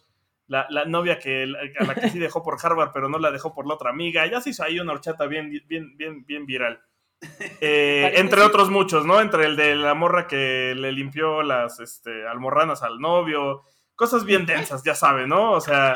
la, 0.51 0.85
novia 0.85 1.19
que, 1.19 1.45
a 1.79 1.85
la 1.85 1.95
que 1.95 2.11
sí 2.11 2.19
dejó 2.19 2.43
por 2.43 2.59
Harvard, 2.61 2.91
pero 2.93 3.09
no 3.09 3.19
la 3.19 3.31
dejó 3.31 3.55
por 3.55 3.67
la 3.67 3.75
otra 3.75 3.91
amiga. 3.91 4.27
Ya 4.27 4.41
se 4.41 4.51
hizo 4.51 4.65
ahí 4.65 4.81
una 4.81 4.93
horchata 4.93 5.27
bien, 5.27 5.51
bien, 5.69 5.97
bien, 5.97 6.25
bien 6.27 6.45
viral. 6.45 6.83
Eh, 7.61 8.15
entre 8.17 8.41
otros 8.41 8.71
muchos, 8.71 9.05
¿no? 9.05 9.21
Entre 9.21 9.45
el 9.45 9.55
de 9.55 9.77
la 9.77 9.95
morra 9.95 10.27
que 10.27 10.75
le 10.75 10.91
limpió 10.91 11.43
las 11.43 11.79
este, 11.79 12.27
almorranas 12.27 12.83
al 12.83 12.99
novio. 12.99 13.63
Cosas 13.95 14.25
bien 14.25 14.47
densas, 14.47 14.83
ya 14.83 14.95
saben, 14.95 15.29
¿no? 15.29 15.53
O 15.53 15.61
sea, 15.61 15.95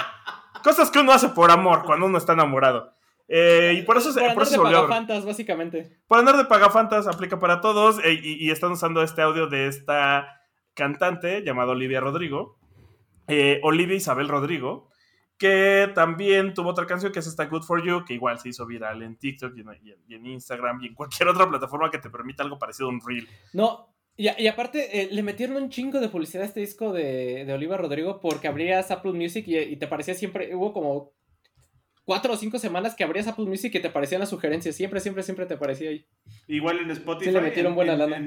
cosas 0.62 0.90
que 0.90 0.98
uno 0.98 1.12
hace 1.12 1.30
por 1.30 1.50
amor 1.50 1.82
cuando 1.84 2.06
uno 2.06 2.18
está 2.18 2.34
enamorado. 2.34 2.94
Eh, 3.28 3.78
y 3.78 3.82
por 3.82 3.96
eso, 3.96 4.12
por, 4.12 4.34
por 4.34 4.42
eso 4.42 4.52
se 4.52 4.58
volvió. 4.58 4.82
Pagafantas, 4.82 5.24
básicamente. 5.24 5.98
Por 6.06 6.18
andar 6.18 6.36
de 6.36 6.44
pagafantas, 6.44 7.06
aplica 7.06 7.38
para 7.38 7.60
todos. 7.60 7.98
Eh, 8.04 8.20
y, 8.22 8.46
y, 8.46 8.50
están 8.50 8.72
usando 8.72 9.02
este 9.02 9.22
audio 9.22 9.46
de 9.46 9.66
esta 9.66 10.42
cantante 10.74 11.42
llamada 11.42 11.72
Olivia 11.72 12.00
Rodrigo, 12.00 12.58
eh, 13.28 13.60
Olivia 13.62 13.96
Isabel 13.96 14.28
Rodrigo, 14.28 14.90
que 15.38 15.90
también 15.94 16.54
tuvo 16.54 16.70
otra 16.70 16.86
canción 16.86 17.12
que 17.12 17.20
es 17.20 17.26
esta 17.26 17.46
Good 17.46 17.62
For 17.62 17.82
You, 17.82 18.04
que 18.04 18.14
igual 18.14 18.38
se 18.38 18.50
hizo 18.50 18.66
viral 18.66 19.02
en 19.02 19.16
TikTok 19.16 19.54
y 19.56 20.14
en, 20.14 20.26
Instagram 20.26 20.82
y 20.82 20.88
en 20.88 20.94
cualquier 20.94 21.28
otra 21.30 21.48
plataforma 21.48 21.90
que 21.90 21.98
te 21.98 22.10
permita 22.10 22.42
algo 22.42 22.58
parecido 22.58 22.88
a 22.88 22.92
un 22.92 23.00
reel. 23.00 23.26
No, 23.52 23.94
y, 24.16 24.46
aparte 24.46 25.00
eh, 25.00 25.08
le 25.10 25.22
metieron 25.22 25.56
un 25.56 25.70
chingo 25.70 25.98
de 26.00 26.08
publicidad 26.08 26.44
a 26.44 26.46
este 26.46 26.60
disco 26.60 26.92
de, 26.92 27.44
de 27.44 27.52
Olivia 27.52 27.76
Rodrigo 27.76 28.20
porque 28.20 28.46
abrías 28.46 28.90
Apple 28.90 29.12
Music 29.12 29.44
y, 29.48 29.76
te 29.76 29.88
parecía 29.88 30.14
siempre, 30.14 30.54
hubo 30.54 30.72
como 30.72 31.12
cuatro 32.04 32.34
o 32.34 32.36
cinco 32.36 32.58
semanas 32.58 32.94
que 32.94 33.04
abrías 33.04 33.26
Apple 33.26 33.46
Music 33.46 33.74
y 33.74 33.80
te 33.80 33.90
parecían 33.90 34.20
las 34.20 34.30
sugerencias, 34.30 34.76
siempre, 34.76 35.00
siempre, 35.00 35.22
siempre 35.22 35.46
te 35.46 35.56
parecía 35.56 35.90
ahí. 35.90 36.06
Igual 36.46 36.78
en 36.78 36.90
Spotify. 36.90 37.32
le 37.32 37.40
metieron 37.40 37.74
buena 37.74 37.96
lana 37.96 38.18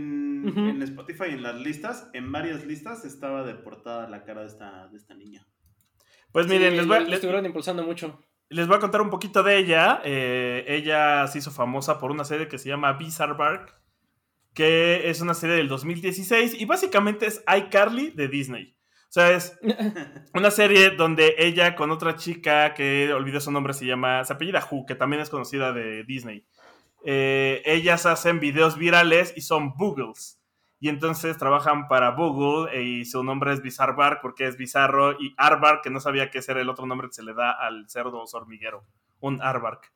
en 0.45 0.81
Spotify, 0.81 1.29
en 1.29 1.43
las 1.43 1.55
listas, 1.55 2.09
en 2.13 2.31
varias 2.31 2.65
listas, 2.65 3.05
estaba 3.05 3.43
de 3.43 3.55
portada 3.55 4.07
la 4.07 4.23
cara 4.23 4.41
de 4.41 4.47
esta, 4.47 4.87
de 4.87 4.97
esta 4.97 5.13
niña. 5.13 5.45
Pues 6.31 6.47
miren, 6.47 6.75
les 6.75 6.87
voy, 6.87 7.03
les, 7.05 7.13
estuvieron 7.13 7.45
impulsando 7.45 7.83
mucho. 7.83 8.21
Les 8.49 8.67
voy 8.67 8.77
a 8.77 8.79
contar 8.79 9.01
un 9.01 9.09
poquito 9.09 9.43
de 9.43 9.57
ella. 9.57 10.01
Eh, 10.03 10.65
ella 10.67 11.27
se 11.27 11.39
hizo 11.39 11.51
famosa 11.51 11.99
por 11.99 12.11
una 12.11 12.23
serie 12.23 12.47
que 12.47 12.57
se 12.57 12.69
llama 12.69 12.93
Bizarre 12.93 13.33
Bark, 13.33 13.75
que 14.53 15.09
es 15.09 15.21
una 15.21 15.33
serie 15.33 15.55
del 15.55 15.67
2016 15.67 16.59
y 16.59 16.65
básicamente 16.65 17.25
es 17.25 17.43
iCarly 17.47 18.11
de 18.11 18.27
Disney. 18.27 18.76
O 19.10 19.12
sea, 19.12 19.32
es 19.32 19.58
una 20.34 20.52
serie 20.52 20.91
donde 20.91 21.36
ella 21.38 21.76
con 21.76 21.91
otra 21.91 22.15
chica 22.15 22.74
que 22.74 23.12
olvidé 23.13 23.39
su 23.39 23.52
nombre 23.52 23.74
se 23.74 23.86
llama, 23.86 24.24
se 24.26 24.34
apellida 24.34 24.67
Hu, 24.70 24.86
que 24.86 24.96
también 24.96 25.22
es 25.22 25.30
conocida 25.30 25.72
de 25.72 26.04
Disney. 26.04 26.46
Eh, 27.06 27.62
ellas 27.65 28.06
hacen 28.06 28.39
videos 28.39 28.78
virales 28.78 29.34
y 29.36 29.41
son 29.41 29.74
Boogles. 29.78 30.41
Y 30.80 30.89
entonces 30.89 31.38
trabajan 31.38 31.88
para 31.88 32.12
Google 32.12 32.72
eh, 32.78 32.84
y 32.84 33.06
su 33.06 33.24
nombre 33.24 33.54
es 33.54 33.62
Bizarre 33.62 34.20
porque 34.22 34.46
es 34.46 34.58
bizarro 34.58 35.13
y 35.13 35.34
Arbark, 35.38 35.82
que 35.82 35.89
no 35.89 36.00
sabía 36.00 36.30
ese 36.32 36.52
era 36.52 36.62
el 36.62 36.70
otro 36.70 36.86
nombre 36.86 37.08
que 37.08 37.15
se 37.15 37.24
le 37.24 37.34
da 37.34 37.52
al 37.52 37.89
cerdo 37.89 38.24
hormiguero, 38.32 38.86
un 39.20 39.41
Arbark. 39.41 39.91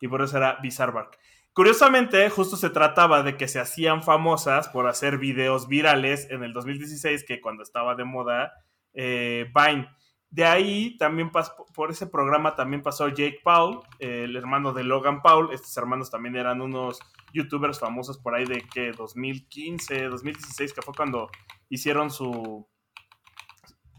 Y 0.00 0.08
por 0.08 0.22
eso 0.22 0.38
era 0.38 0.58
Bizarre 0.62 1.08
Curiosamente, 1.54 2.30
justo 2.30 2.56
se 2.56 2.70
trataba 2.70 3.22
de 3.22 3.36
que 3.36 3.46
se 3.46 3.60
hacían 3.60 4.02
famosas 4.02 4.68
por 4.68 4.86
hacer 4.86 5.18
videos 5.18 5.68
virales 5.68 6.26
en 6.30 6.42
el 6.44 6.54
2016, 6.54 7.24
que 7.24 7.42
cuando 7.42 7.62
estaba 7.62 7.94
de 7.94 8.04
moda 8.04 8.52
eh, 8.94 9.50
Vine. 9.54 9.88
De 10.30 10.46
ahí 10.46 10.96
también 10.96 11.30
pasó, 11.30 11.66
por 11.74 11.90
ese 11.90 12.06
programa 12.06 12.54
también 12.54 12.82
pasó 12.82 13.06
Jake 13.08 13.40
Paul, 13.44 13.80
el 13.98 14.34
hermano 14.34 14.72
de 14.72 14.82
Logan 14.82 15.20
Paul. 15.20 15.52
Estos 15.52 15.76
hermanos 15.76 16.10
también 16.10 16.36
eran 16.36 16.62
unos 16.62 17.00
youtubers 17.34 17.78
famosos 17.78 18.18
por 18.18 18.34
ahí 18.34 18.46
de 18.46 18.62
que 18.72 18.92
2015, 18.92 20.04
2016, 20.04 20.72
que 20.72 20.80
fue 20.80 20.94
cuando 20.94 21.28
hicieron 21.68 22.10
su... 22.10 22.66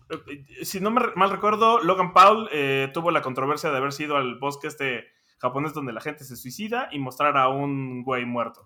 Eh, 0.10 0.66
si 0.66 0.80
no 0.80 0.90
me 0.90 1.02
mal 1.16 1.30
recuerdo, 1.30 1.80
Logan 1.84 2.14
Paul 2.14 2.50
eh, 2.52 2.90
tuvo 2.96 3.12
la 3.12 3.22
controversia 3.22 3.70
de 3.70 3.78
haber 3.78 3.92
sido 3.92 4.18
al 4.18 4.40
bosque 4.40 4.66
este 4.66 5.06
japonés 5.44 5.74
donde 5.74 5.92
la 5.92 6.00
gente 6.00 6.24
se 6.24 6.38
suicida 6.38 6.88
y 6.94 7.00
mostrar 7.00 7.38
a 7.38 7.50
un 7.50 8.02
güey 8.04 8.26
muerto. 8.26 8.66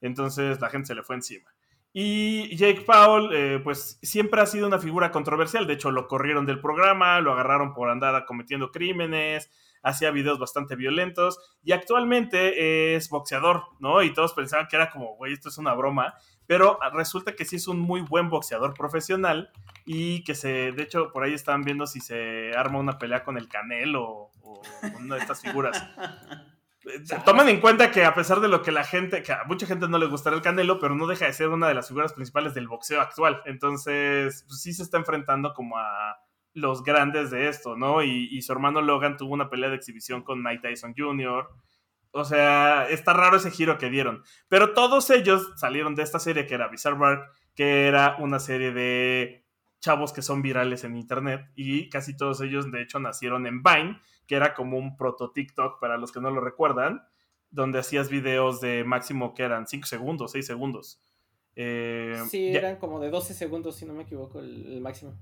Entonces 0.00 0.60
la 0.60 0.68
gente 0.68 0.88
se 0.88 0.96
le 0.96 1.04
fue 1.04 1.14
encima. 1.14 1.48
Y 1.92 2.54
Jake 2.56 2.82
Paul, 2.82 3.30
eh, 3.32 3.60
pues 3.62 3.98
siempre 4.02 4.40
ha 4.40 4.46
sido 4.46 4.66
una 4.66 4.80
figura 4.80 5.12
controversial. 5.12 5.68
De 5.68 5.74
hecho, 5.74 5.92
lo 5.92 6.08
corrieron 6.08 6.44
del 6.44 6.60
programa, 6.60 7.20
lo 7.20 7.32
agarraron 7.32 7.72
por 7.72 7.88
andar 7.88 8.24
cometiendo 8.26 8.72
crímenes, 8.72 9.50
hacía 9.84 10.10
videos 10.10 10.40
bastante 10.40 10.74
violentos 10.74 11.38
y 11.62 11.70
actualmente 11.70 12.96
es 12.96 13.08
boxeador, 13.08 13.62
¿no? 13.78 14.02
Y 14.02 14.12
todos 14.12 14.34
pensaban 14.34 14.66
que 14.68 14.74
era 14.74 14.90
como, 14.90 15.14
güey, 15.14 15.32
esto 15.32 15.48
es 15.48 15.58
una 15.58 15.74
broma. 15.74 16.12
Pero 16.46 16.78
resulta 16.92 17.34
que 17.34 17.44
sí 17.44 17.56
es 17.56 17.68
un 17.68 17.80
muy 17.80 18.00
buen 18.00 18.28
boxeador 18.28 18.74
profesional 18.74 19.50
y 19.84 20.22
que 20.24 20.34
se, 20.34 20.72
de 20.72 20.82
hecho, 20.82 21.12
por 21.12 21.24
ahí 21.24 21.34
están 21.34 21.62
viendo 21.62 21.86
si 21.86 22.00
se 22.00 22.52
arma 22.56 22.78
una 22.78 22.98
pelea 22.98 23.24
con 23.24 23.36
el 23.36 23.48
Canelo 23.48 24.04
o, 24.04 24.32
o 24.42 24.62
una 25.00 25.16
de 25.16 25.20
estas 25.20 25.40
figuras. 25.40 25.82
Tomen 27.24 27.48
en 27.48 27.60
cuenta 27.60 27.90
que 27.90 28.04
a 28.04 28.14
pesar 28.14 28.40
de 28.40 28.48
lo 28.48 28.62
que 28.62 28.70
la 28.70 28.84
gente, 28.84 29.22
que 29.22 29.32
a 29.32 29.44
mucha 29.44 29.66
gente 29.66 29.88
no 29.88 29.98
le 29.98 30.06
gustará 30.06 30.36
el 30.36 30.42
Canelo, 30.42 30.78
pero 30.78 30.94
no 30.94 31.06
deja 31.06 31.26
de 31.26 31.32
ser 31.32 31.48
una 31.48 31.66
de 31.66 31.74
las 31.74 31.88
figuras 31.88 32.12
principales 32.12 32.54
del 32.54 32.68
boxeo 32.68 33.00
actual. 33.00 33.42
Entonces, 33.44 34.44
pues, 34.46 34.62
sí 34.62 34.72
se 34.72 34.84
está 34.84 34.96
enfrentando 34.96 35.52
como 35.52 35.78
a 35.78 36.16
los 36.54 36.84
grandes 36.84 37.30
de 37.30 37.48
esto, 37.48 37.76
¿no? 37.76 38.02
Y, 38.02 38.40
su 38.40 38.52
hermano 38.52 38.80
Logan 38.80 39.16
tuvo 39.16 39.34
una 39.34 39.50
pelea 39.50 39.68
de 39.68 39.76
exhibición 39.76 40.22
con 40.22 40.42
Mike 40.42 40.62
Tyson 40.62 40.94
Jr. 40.96 41.48
O 42.12 42.24
sea, 42.24 42.88
está 42.88 43.12
raro 43.12 43.36
ese 43.36 43.50
giro 43.50 43.78
que 43.78 43.90
dieron. 43.90 44.22
Pero 44.48 44.72
todos 44.72 45.10
ellos 45.10 45.52
salieron 45.56 45.94
de 45.94 46.02
esta 46.02 46.18
serie 46.18 46.46
que 46.46 46.54
era 46.54 46.68
Bizarre 46.68 46.98
Bark, 46.98 47.30
que 47.54 47.86
era 47.86 48.16
una 48.18 48.38
serie 48.38 48.72
de 48.72 49.44
chavos 49.80 50.12
que 50.12 50.22
son 50.22 50.42
virales 50.42 50.84
en 50.84 50.96
internet 50.96 51.50
y 51.54 51.88
casi 51.90 52.16
todos 52.16 52.40
ellos 52.40 52.72
de 52.72 52.82
hecho 52.82 52.98
nacieron 52.98 53.46
en 53.46 53.62
Vine 53.62 54.00
que 54.26 54.34
era 54.34 54.54
como 54.54 54.78
un 54.78 54.96
proto 54.96 55.30
TikTok 55.30 55.80
para 55.80 55.96
los 55.96 56.12
que 56.12 56.20
no 56.20 56.30
lo 56.30 56.40
recuerdan, 56.40 57.02
donde 57.50 57.78
hacías 57.78 58.10
videos 58.10 58.60
de 58.60 58.84
máximo 58.84 59.34
que 59.34 59.44
eran 59.44 59.66
5 59.66 59.86
segundos, 59.86 60.32
6 60.32 60.46
segundos. 60.46 61.00
Eh, 61.54 62.20
sí, 62.28 62.48
eran 62.48 62.76
como 62.76 63.00
de 63.00 63.08
12 63.08 63.34
segundos, 63.34 63.76
si 63.76 63.86
no 63.86 63.94
me 63.94 64.02
equivoco, 64.02 64.40
el, 64.40 64.80
máximo. 64.80 65.16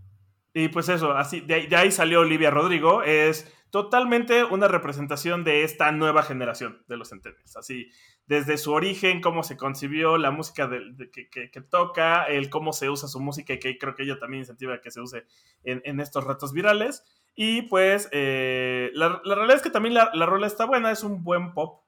Y 0.56 0.68
pues 0.68 0.88
eso, 0.88 1.12
así, 1.12 1.40
de, 1.40 1.68
ahí 1.76 1.90
salió 1.90 2.20
Olivia 2.20 2.48
Rodrigo, 2.48 3.02
es 3.02 3.52
totalmente 3.70 4.44
una 4.44 4.68
representación 4.68 5.42
de 5.42 5.64
esta 5.64 5.90
nueva 5.90 6.22
generación 6.22 6.84
de 6.86 6.96
los 6.96 7.08
centennials. 7.08 7.56
Así, 7.56 7.90
desde 8.26 8.56
su 8.56 8.70
origen, 8.72 9.20
cómo 9.20 9.42
se 9.42 9.56
concibió, 9.56 10.16
la 10.16 10.30
música 10.30 10.70
que, 10.70 11.60
toca, 11.68 12.22
el 12.26 12.50
cómo 12.50 12.72
se 12.72 12.88
usa 12.88 13.08
su 13.08 13.18
música 13.18 13.52
y 13.52 13.58
que 13.58 13.76
creo 13.78 13.96
que 13.96 14.04
ella 14.04 14.20
también 14.20 14.42
incentiva 14.42 14.80
que 14.80 14.92
se 14.92 15.00
use 15.00 15.26
en, 15.64 15.82
en 15.84 15.98
estos 15.98 16.22
retos 16.22 16.52
virales. 16.52 17.02
Y 17.34 17.62
pues 17.62 18.08
eh, 18.12 18.92
la, 18.94 19.20
realidad 19.24 19.56
es 19.56 19.62
que 19.62 19.70
también 19.70 19.94
la, 19.94 20.10
la, 20.14 20.24
rola 20.24 20.46
está 20.46 20.66
buena, 20.66 20.92
es 20.92 21.02
un 21.02 21.24
buen 21.24 21.52
pop 21.52 21.82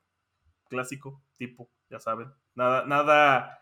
clásico, 0.69 1.23
tipo, 1.37 1.71
ya 1.89 2.01
saben. 2.01 2.33
Nada, 2.57 2.85
nada, 2.85 3.61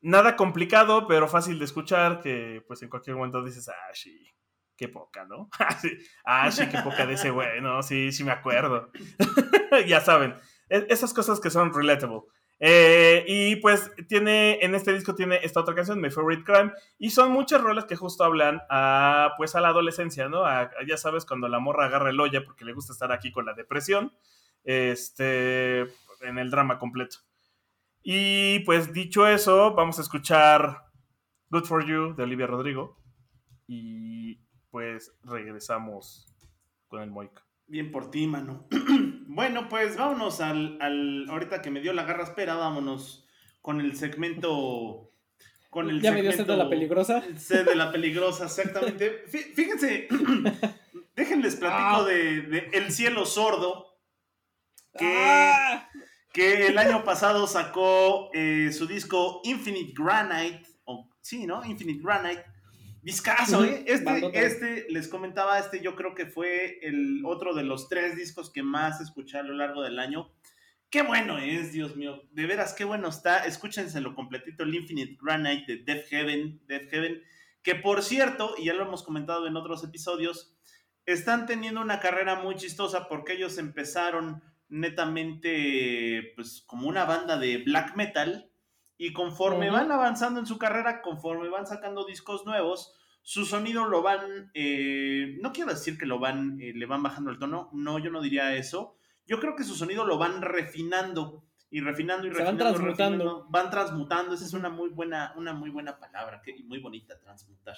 nada 0.00 0.34
complicado, 0.34 1.06
pero 1.06 1.28
fácil 1.28 1.58
de 1.58 1.66
escuchar, 1.66 2.20
que 2.20 2.64
pues 2.66 2.82
en 2.82 2.88
cualquier 2.88 3.16
momento 3.16 3.44
dices, 3.44 3.68
ah, 3.68 3.92
sí, 3.92 4.32
qué 4.76 4.88
poca, 4.88 5.24
¿no? 5.24 5.48
ah, 6.24 6.50
sí, 6.50 6.68
qué 6.68 6.78
poca 6.78 7.06
de 7.06 7.14
ese 7.14 7.30
güey, 7.30 7.60
no, 7.60 7.82
sí, 7.82 8.12
sí 8.12 8.24
me 8.24 8.32
acuerdo. 8.32 8.90
ya 9.86 10.00
saben, 10.00 10.34
e, 10.68 10.86
esas 10.88 11.12
cosas 11.12 11.40
que 11.40 11.50
son 11.50 11.72
relatable. 11.72 12.22
Eh, 12.58 13.24
y 13.28 13.56
pues 13.56 13.90
tiene, 14.08 14.58
en 14.62 14.74
este 14.74 14.92
disco 14.92 15.14
tiene 15.14 15.40
esta 15.42 15.60
otra 15.60 15.74
canción, 15.74 16.00
My 16.00 16.10
Favorite 16.10 16.44
Crime, 16.44 16.72
y 16.98 17.10
son 17.10 17.30
muchas 17.32 17.60
rolas 17.60 17.84
que 17.84 17.96
justo 17.96 18.24
hablan 18.24 18.62
a, 18.70 19.32
pues 19.36 19.54
a 19.54 19.60
la 19.60 19.68
adolescencia, 19.68 20.28
¿no? 20.28 20.44
ya 20.86 20.96
sabes, 20.96 21.26
cuando 21.26 21.48
la 21.48 21.58
morra 21.58 21.86
agarra 21.86 22.10
el 22.10 22.20
olla 22.20 22.44
porque 22.44 22.64
le 22.64 22.72
gusta 22.72 22.92
estar 22.92 23.12
aquí 23.12 23.30
con 23.30 23.44
la 23.44 23.52
depresión, 23.52 24.12
este, 24.64 25.80
en 26.22 26.38
el 26.38 26.50
drama 26.50 26.78
completo. 26.78 27.18
Y 28.02 28.60
pues 28.60 28.92
dicho 28.92 29.26
eso, 29.26 29.74
vamos 29.74 29.98
a 29.98 30.02
escuchar 30.02 30.84
Good 31.50 31.64
For 31.64 31.84
You 31.84 32.14
de 32.14 32.22
Olivia 32.22 32.46
Rodrigo. 32.46 32.96
Y 33.66 34.45
pues 34.76 35.10
regresamos 35.24 36.26
con 36.88 37.00
el 37.00 37.10
Moica. 37.10 37.42
Bien 37.66 37.90
por 37.90 38.10
ti, 38.10 38.26
mano. 38.26 38.68
bueno, 39.26 39.70
pues 39.70 39.96
vámonos 39.96 40.42
al, 40.42 40.76
al, 40.82 41.24
Ahorita 41.30 41.62
que 41.62 41.70
me 41.70 41.80
dio 41.80 41.94
la 41.94 42.04
garra 42.04 42.24
espera, 42.24 42.56
vámonos 42.56 43.26
con 43.62 43.80
el 43.80 43.96
segmento. 43.96 45.14
Con 45.70 45.88
el 45.88 46.02
ya 46.02 46.12
me 46.12 46.20
dio 46.20 46.30
sed 46.30 46.46
de 46.46 46.58
la 46.58 46.68
peligrosa. 46.68 47.24
Sed 47.38 47.64
de 47.64 47.74
la 47.74 47.90
peligrosa, 47.90 48.44
exactamente. 48.44 49.24
Fíjense, 49.54 50.08
déjenles 51.16 51.56
platico 51.56 52.02
ah. 52.02 52.04
de, 52.04 52.68
El 52.74 52.92
cielo 52.92 53.24
sordo. 53.24 53.98
Que, 54.92 55.16
ah. 55.26 55.88
que 56.34 56.66
el 56.66 56.76
año 56.76 57.02
pasado 57.02 57.46
sacó 57.46 58.28
eh, 58.34 58.70
su 58.72 58.86
disco 58.86 59.40
Infinite 59.44 59.94
Granite. 59.96 60.66
O, 60.84 61.08
sí, 61.22 61.46
¿no? 61.46 61.64
Infinite 61.64 62.02
Granite 62.02 62.55
Discaso, 63.06 63.64
¿eh? 63.64 63.84
Este, 63.86 64.30
este, 64.34 64.86
les 64.88 65.06
comentaba, 65.06 65.60
este 65.60 65.80
yo 65.80 65.94
creo 65.94 66.16
que 66.16 66.26
fue 66.26 66.80
el 66.82 67.22
otro 67.24 67.54
de 67.54 67.62
los 67.62 67.88
tres 67.88 68.16
discos 68.16 68.50
que 68.50 68.64
más 68.64 69.00
escuché 69.00 69.38
a 69.38 69.44
lo 69.44 69.54
largo 69.54 69.80
del 69.84 70.00
año. 70.00 70.32
Qué 70.90 71.02
bueno 71.02 71.38
es, 71.38 71.72
Dios 71.72 71.94
mío. 71.94 72.24
De 72.32 72.46
veras, 72.46 72.74
qué 72.74 72.82
bueno 72.84 73.06
está. 73.06 73.46
Escúchenselo 73.46 74.12
completito, 74.16 74.64
el 74.64 74.74
Infinite 74.74 75.16
Granite 75.22 75.76
de 75.76 75.84
Death 75.84 76.08
Heaven. 76.08 76.60
Death 76.66 76.90
Heaven, 76.90 77.22
que 77.62 77.76
por 77.76 78.02
cierto, 78.02 78.56
y 78.58 78.64
ya 78.64 78.74
lo 78.74 78.82
hemos 78.82 79.04
comentado 79.04 79.46
en 79.46 79.56
otros 79.56 79.84
episodios, 79.84 80.56
están 81.04 81.46
teniendo 81.46 81.80
una 81.82 82.00
carrera 82.00 82.34
muy 82.34 82.56
chistosa 82.56 83.06
porque 83.06 83.34
ellos 83.34 83.56
empezaron 83.58 84.42
netamente, 84.68 86.32
pues, 86.34 86.64
como 86.66 86.88
una 86.88 87.04
banda 87.04 87.38
de 87.38 87.58
black 87.58 87.94
metal 87.94 88.50
y 88.98 89.12
conforme 89.12 89.70
van 89.70 89.92
avanzando 89.92 90.40
en 90.40 90.46
su 90.46 90.58
carrera, 90.58 91.02
conforme 91.02 91.48
van 91.48 91.66
sacando 91.66 92.04
discos 92.04 92.46
nuevos, 92.46 92.94
su 93.22 93.44
sonido 93.44 93.86
lo 93.86 94.02
van, 94.02 94.50
eh, 94.54 95.36
no 95.42 95.52
quiero 95.52 95.70
decir 95.70 95.98
que 95.98 96.06
lo 96.06 96.18
van, 96.18 96.60
eh, 96.60 96.72
le 96.74 96.86
van 96.86 97.02
bajando 97.02 97.30
el 97.30 97.38
tono, 97.38 97.70
no, 97.72 97.98
yo 97.98 98.10
no 98.10 98.22
diría 98.22 98.54
eso. 98.54 98.96
Yo 99.26 99.40
creo 99.40 99.56
que 99.56 99.64
su 99.64 99.74
sonido 99.74 100.04
lo 100.04 100.16
van 100.16 100.40
refinando 100.40 101.44
y 101.68 101.80
refinando 101.80 102.26
y 102.26 102.30
refinando. 102.30 102.64
van 102.64 102.74
transmutando. 102.74 103.46
van 103.50 103.70
transmutando, 103.70 104.34
esa 104.34 104.44
es 104.44 104.52
una 104.52 104.70
muy 104.70 104.90
buena, 104.90 105.34
una 105.36 105.52
muy 105.52 105.70
buena 105.70 105.98
palabra, 105.98 106.40
que, 106.40 106.54
muy 106.64 106.78
bonita, 106.78 107.18
transmutar. 107.18 107.76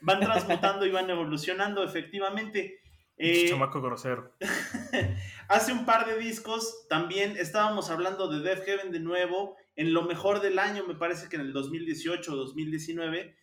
Van 0.00 0.20
transmutando 0.20 0.86
y 0.86 0.92
van 0.92 1.10
evolucionando, 1.10 1.82
efectivamente. 1.82 2.80
Eh, 3.16 3.48
chamaco 3.48 3.82
grosero. 3.82 4.32
hace 5.48 5.72
un 5.72 5.84
par 5.84 6.06
de 6.06 6.18
discos 6.18 6.86
también 6.88 7.36
estábamos 7.36 7.90
hablando 7.90 8.28
de 8.28 8.40
Death 8.40 8.64
Heaven 8.64 8.92
de 8.92 9.00
nuevo 9.00 9.56
en 9.76 9.92
lo 9.92 10.02
mejor 10.02 10.40
del 10.40 10.58
año, 10.58 10.86
me 10.86 10.94
parece 10.94 11.28
que 11.28 11.36
en 11.36 11.42
el 11.42 11.52
2018 11.52 12.32
o 12.32 12.36
2019, 12.36 13.36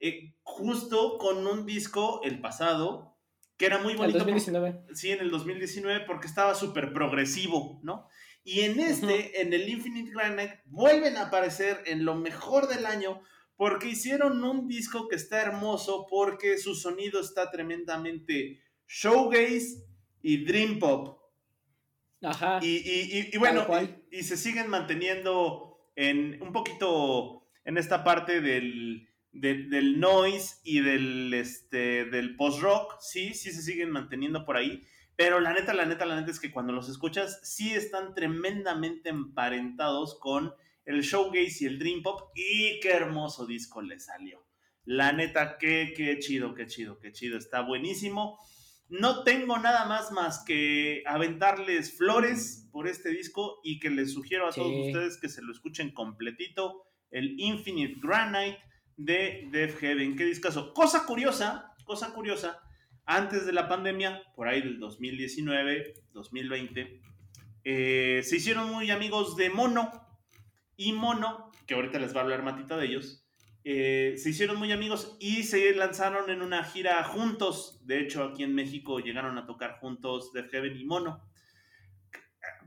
eh, 0.00 0.34
justo 0.42 1.18
con 1.18 1.46
un 1.46 1.64
disco, 1.64 2.20
el 2.24 2.40
pasado, 2.40 3.16
que 3.56 3.66
era 3.66 3.78
muy 3.78 3.94
bonito. 3.94 4.18
El 4.18 4.24
2019. 4.24 4.86
sí, 4.94 5.10
en 5.10 5.20
el 5.20 5.30
2019, 5.30 6.04
porque 6.06 6.26
estaba 6.26 6.54
súper 6.54 6.92
progresivo, 6.92 7.80
¿no? 7.82 8.08
Y 8.44 8.60
en 8.60 8.78
este, 8.78 9.40
en 9.40 9.52
el 9.52 9.68
Infinite 9.68 10.12
Granite, 10.12 10.62
vuelven 10.66 11.16
a 11.16 11.26
aparecer 11.26 11.82
en 11.86 12.04
lo 12.04 12.14
mejor 12.14 12.68
del 12.68 12.86
año, 12.86 13.20
porque 13.56 13.88
hicieron 13.88 14.44
un 14.44 14.68
disco 14.68 15.08
que 15.08 15.16
está 15.16 15.42
hermoso, 15.42 16.06
porque 16.08 16.58
su 16.58 16.74
sonido 16.74 17.20
está 17.20 17.50
tremendamente 17.50 18.60
showgaze 18.86 19.84
y 20.22 20.44
dream 20.44 20.78
pop. 20.78 21.18
Ajá. 22.22 22.60
Y, 22.62 23.30
y 23.32 23.36
bueno, 23.38 23.66
y, 24.10 24.22
se 24.22 24.36
siguen 24.36 24.68
manteniendo 24.68 25.65
en 25.96 26.40
un 26.42 26.52
poquito 26.52 27.48
en 27.64 27.78
esta 27.78 28.04
parte 28.04 28.40
del, 28.40 29.08
del, 29.32 29.98
noise 29.98 30.60
y 30.62 30.80
del, 30.80 31.34
este, 31.34 32.04
del 32.04 32.36
post-rock, 32.36 32.96
sí, 33.00 33.34
sí 33.34 33.50
se 33.50 33.62
siguen 33.62 33.90
manteniendo 33.90 34.44
por 34.44 34.56
ahí, 34.56 34.82
pero 35.16 35.40
la 35.40 35.52
neta, 35.52 35.74
la 35.74 35.86
neta, 35.86 36.06
la 36.06 36.20
neta 36.20 36.30
es 36.30 36.38
que 36.38 36.52
cuando 36.52 36.72
los 36.72 36.88
escuchas, 36.88 37.40
sí 37.42 37.72
están 37.72 38.14
tremendamente 38.14 39.08
emparentados 39.08 40.18
con 40.20 40.52
el 40.84 41.00
showgaze 41.00 41.64
y 41.64 41.66
el 41.66 41.78
dream 41.78 42.02
pop, 42.02 42.30
y 42.34 42.78
qué 42.80 42.92
hermoso 42.92 43.46
disco 43.46 43.82
le 43.82 43.98
salió. 43.98 44.46
La 44.84 45.12
neta, 45.12 45.58
qué, 45.58 45.92
qué 45.96 46.18
chido, 46.20 46.54
qué 46.54 46.66
chido, 46.66 47.00
qué 47.00 47.10
chido, 47.10 47.38
está 47.38 47.62
buenísimo. 47.62 48.38
No 48.88 49.24
tengo 49.24 49.58
nada 49.58 49.84
más 49.86 50.12
más 50.12 50.44
que 50.44 51.02
aventarles 51.06 51.96
flores 51.96 52.68
por 52.70 52.86
este 52.86 53.10
disco 53.10 53.60
y 53.64 53.80
que 53.80 53.90
les 53.90 54.12
sugiero 54.12 54.48
a 54.48 54.52
todos 54.52 54.86
ustedes 54.86 55.18
que 55.18 55.28
se 55.28 55.42
lo 55.42 55.52
escuchen 55.52 55.92
completito, 55.92 56.84
el 57.10 57.34
Infinite 57.38 57.96
Granite 58.00 58.58
de 58.96 59.48
Death 59.50 59.78
Heaven. 59.78 60.16
Qué 60.16 60.24
discazo. 60.24 60.72
Cosa 60.72 61.04
curiosa, 61.04 61.74
cosa 61.84 62.12
curiosa, 62.12 62.60
antes 63.04 63.46
de 63.46 63.52
la 63.52 63.68
pandemia, 63.68 64.22
por 64.34 64.48
ahí 64.48 64.60
del 64.60 64.78
2019, 64.78 65.94
2020, 66.12 67.00
eh, 67.64 68.20
se 68.24 68.36
hicieron 68.36 68.70
muy 68.72 68.90
amigos 68.90 69.36
de 69.36 69.50
Mono 69.50 69.90
y 70.76 70.92
Mono, 70.92 71.50
que 71.66 71.74
ahorita 71.74 71.98
les 71.98 72.14
va 72.14 72.20
a 72.20 72.22
hablar 72.24 72.42
Matita 72.42 72.76
de 72.76 72.86
ellos, 72.86 73.25
eh, 73.68 74.14
se 74.16 74.30
hicieron 74.30 74.58
muy 74.58 74.70
amigos 74.70 75.16
y 75.18 75.42
se 75.42 75.74
lanzaron 75.74 76.30
en 76.30 76.40
una 76.40 76.62
gira 76.62 77.02
juntos. 77.02 77.80
De 77.84 77.98
hecho, 77.98 78.22
aquí 78.22 78.44
en 78.44 78.54
México 78.54 79.00
llegaron 79.00 79.38
a 79.38 79.46
tocar 79.46 79.80
juntos 79.80 80.32
Death 80.32 80.52
Heaven 80.52 80.76
y 80.78 80.84
Mono. 80.84 81.20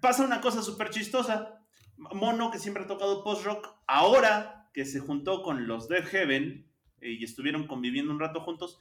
Pasa 0.02 0.26
una 0.26 0.42
cosa 0.42 0.62
súper 0.62 0.90
chistosa. 0.90 1.64
Mono, 1.96 2.52
que 2.52 2.60
siempre 2.60 2.84
ha 2.84 2.88
tocado 2.88 3.24
post-rock, 3.24 3.66
ahora 3.88 4.70
que 4.74 4.84
se 4.84 5.00
juntó 5.00 5.42
con 5.42 5.68
los 5.68 5.88
Death 5.88 6.08
Heaven 6.08 6.70
eh, 7.00 7.12
y 7.12 7.24
estuvieron 7.24 7.66
conviviendo 7.66 8.12
un 8.12 8.20
rato 8.20 8.42
juntos, 8.42 8.78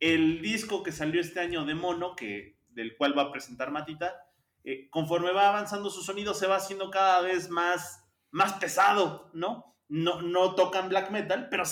el 0.00 0.42
disco 0.42 0.82
que 0.82 0.90
salió 0.90 1.20
este 1.20 1.38
año 1.38 1.64
de 1.64 1.76
Mono, 1.76 2.16
que, 2.16 2.58
del 2.70 2.96
cual 2.96 3.16
va 3.16 3.22
a 3.22 3.30
presentar 3.30 3.70
Matita, 3.70 4.16
eh, 4.64 4.90
conforme 4.90 5.30
va 5.30 5.50
avanzando 5.50 5.88
su 5.88 6.02
sonido 6.02 6.34
se 6.34 6.48
va 6.48 6.56
haciendo 6.56 6.90
cada 6.90 7.20
vez 7.20 7.48
más, 7.48 8.10
más 8.32 8.54
pesado, 8.54 9.30
¿no? 9.34 9.70
No, 9.90 10.22
no 10.22 10.54
tocan 10.54 10.88
black 10.88 11.10
metal, 11.10 11.48
pero 11.50 11.64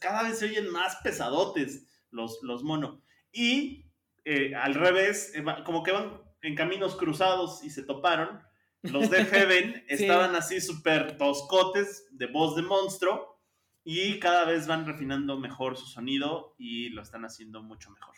cada 0.00 0.22
vez 0.22 0.38
se 0.38 0.46
oyen 0.46 0.70
más 0.70 0.96
pesadotes 0.96 1.86
los, 2.10 2.42
los 2.42 2.64
mono. 2.64 3.02
Y 3.30 3.92
eh, 4.24 4.54
al 4.54 4.74
revés, 4.74 5.32
eh, 5.34 5.44
como 5.64 5.82
que 5.82 5.92
van 5.92 6.22
en 6.40 6.54
caminos 6.54 6.96
cruzados 6.96 7.62
y 7.62 7.70
se 7.70 7.82
toparon. 7.82 8.42
Los 8.82 9.10
de 9.10 9.24
Heaven 9.26 9.84
estaban 9.88 10.34
así 10.34 10.60
súper 10.60 11.18
toscotes, 11.18 12.08
de 12.12 12.26
voz 12.26 12.56
de 12.56 12.62
monstruo, 12.62 13.42
y 13.84 14.18
cada 14.20 14.44
vez 14.44 14.66
van 14.66 14.86
refinando 14.86 15.38
mejor 15.38 15.76
su 15.76 15.86
sonido 15.86 16.54
y 16.58 16.88
lo 16.88 17.02
están 17.02 17.24
haciendo 17.24 17.62
mucho 17.62 17.90
mejor. 17.90 18.14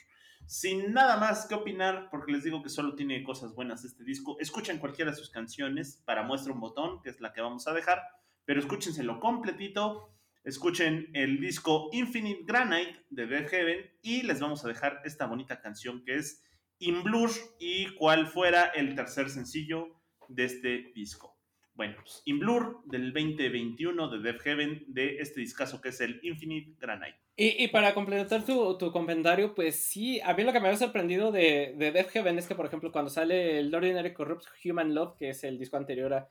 Sin 0.47 0.93
nada 0.93 1.17
más 1.17 1.47
que 1.47 1.55
opinar, 1.55 2.09
porque 2.11 2.33
les 2.33 2.45
digo 2.45 2.63
que 2.63 2.71
solo 2.71 2.95
tiene 2.95 3.23
cosas 3.23 3.55
buenas 3.55 3.85
este 3.85 4.05
disco, 4.05 4.39
escuchen 4.41 4.79
cualquiera 4.79 5.11
de 5.11 5.17
sus 5.17 5.31
canciones 5.31 6.03
para 6.07 6.23
muestra 6.23 6.53
un 6.53 6.61
botón, 6.61 7.03
que 7.03 7.11
es 7.11 7.21
la 7.21 7.33
que 7.33 7.43
vamos 7.43 7.67
a 7.67 7.75
dejar 7.75 8.01
pero 8.49 8.61
escúchenselo 8.61 9.21
completito. 9.21 10.09
Escuchen 10.43 11.11
el 11.13 11.39
disco 11.39 11.91
Infinite 11.93 12.45
Granite 12.47 13.05
de 13.11 13.27
Dead 13.27 13.47
Heaven 13.47 13.91
y 14.01 14.23
les 14.23 14.41
vamos 14.41 14.65
a 14.65 14.69
dejar 14.69 15.03
esta 15.05 15.27
bonita 15.27 15.61
canción 15.61 16.03
que 16.03 16.15
es 16.15 16.43
In 16.79 17.03
Blur 17.03 17.29
y 17.61 17.95
cuál 17.97 18.27
fuera 18.27 18.65
el 18.69 18.95
tercer 18.95 19.29
sencillo 19.29 19.89
de 20.29 20.45
este 20.45 20.93
disco. 20.95 21.37
Bueno, 21.75 21.97
pues, 22.01 22.23
In 22.25 22.39
Blur 22.39 22.81
del 22.87 23.13
2021 23.13 24.09
de 24.09 24.19
Death 24.21 24.41
Heaven 24.41 24.85
de 24.89 25.19
este 25.19 25.41
discazo 25.41 25.83
que 25.83 25.91
es 25.91 26.01
el 26.01 26.19
Infinite 26.23 26.75
Granite. 26.81 27.19
Y, 27.37 27.69
para 27.69 27.93
completar 27.93 28.47
tu, 28.47 28.79
tu, 28.79 28.91
comentario, 28.91 29.55
pues 29.55 29.77
sí, 29.77 30.21
a 30.23 30.33
mí 30.33 30.43
lo 30.43 30.55
que 30.55 30.61
me 30.61 30.71
ha 30.71 30.77
sorprendido 30.77 31.31
de, 31.33 31.75
de 31.77 31.93
Death 31.93 32.09
Heaven 32.13 32.39
es 32.39 32.49
que, 32.49 32.55
por 32.55 32.65
ejemplo, 32.65 32.91
cuando 32.91 33.11
sale 33.11 33.59
el 33.59 33.73
Ordinary 33.73 34.15
Corrupt 34.15 34.47
Human 34.65 34.95
Love, 34.95 35.17
que 35.19 35.29
es 35.29 35.45
el 35.45 35.59
disco 35.59 35.77
anterior 35.77 36.15
a, 36.15 36.29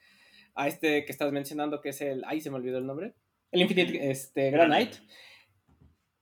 a 0.57 0.67
este 0.67 1.05
que 1.05 1.11
estás 1.11 1.31
mencionando, 1.31 1.79
que 1.79 1.89
es 1.89 2.01
el. 2.01 2.23
Ay, 2.25 2.41
se 2.41 2.49
me 2.49 2.57
olvidó 2.57 2.79
el 2.79 2.87
nombre. 2.87 3.13
El 3.51 3.61
Infinite 3.61 4.09
este, 4.09 4.51
Granite. 4.51 4.97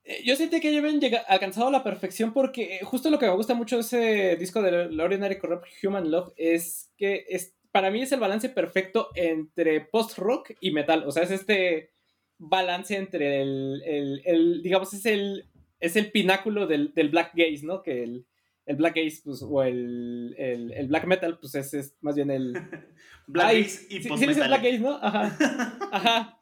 Eh, 0.04 0.22
yo 0.24 0.36
sentí 0.36 0.60
que 0.60 0.68
ellos 0.68 0.84
habían 0.84 1.00
alcanzado 1.26 1.70
la 1.70 1.82
perfección 1.82 2.32
porque 2.32 2.76
eh, 2.76 2.84
justo 2.84 3.10
lo 3.10 3.18
que 3.18 3.26
me 3.26 3.34
gusta 3.34 3.54
mucho 3.54 3.76
de 3.76 3.82
ese 3.82 4.36
disco 4.36 4.62
de 4.62 5.02
Ordinary 5.02 5.38
Corrupt 5.38 5.66
Human 5.82 6.10
Love 6.10 6.32
es 6.36 6.92
que 6.96 7.24
es, 7.28 7.56
para 7.72 7.90
mí 7.90 8.02
es 8.02 8.12
el 8.12 8.20
balance 8.20 8.48
perfecto 8.48 9.08
entre 9.14 9.80
post-rock 9.80 10.52
y 10.60 10.70
metal. 10.70 11.04
O 11.06 11.10
sea, 11.10 11.24
es 11.24 11.32
este 11.32 11.90
balance 12.38 12.94
entre 12.94 13.42
el, 13.42 13.82
el, 13.84 14.22
el 14.24 14.62
digamos, 14.62 14.94
es 14.94 15.06
el, 15.06 15.46
es 15.80 15.96
el 15.96 16.12
pináculo 16.12 16.66
del, 16.66 16.94
del 16.94 17.08
black 17.08 17.32
gaze, 17.34 17.64
¿no? 17.64 17.82
Que 17.82 18.04
el, 18.04 18.26
el 18.66 18.76
black 18.76 18.96
gaze, 18.96 19.22
pues, 19.24 19.42
o 19.42 19.62
el, 19.62 20.34
el, 20.36 20.72
el, 20.72 20.88
black 20.88 21.06
metal, 21.06 21.38
pues 21.38 21.54
es, 21.54 21.72
es 21.72 21.96
más 22.00 22.16
bien 22.16 22.30
el... 22.30 22.52
black 23.26 23.46
Ay, 23.46 23.62
gaze 23.62 23.86
y 23.88 24.02
sí, 24.02 24.08
post 24.08 24.20
sí 24.20 24.28
dices 24.28 24.46
black 24.46 24.62
gaze, 24.62 24.78
¿no? 24.80 24.98
Ajá. 25.00 25.78
Ajá. 25.92 26.40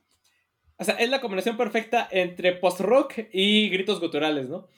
O 0.76 0.84
sea, 0.84 0.94
es 0.96 1.08
la 1.08 1.20
combinación 1.20 1.56
perfecta 1.56 2.08
entre 2.10 2.52
post-rock 2.52 3.14
y 3.32 3.68
gritos 3.68 4.00
guturales, 4.00 4.48
¿no? 4.48 4.68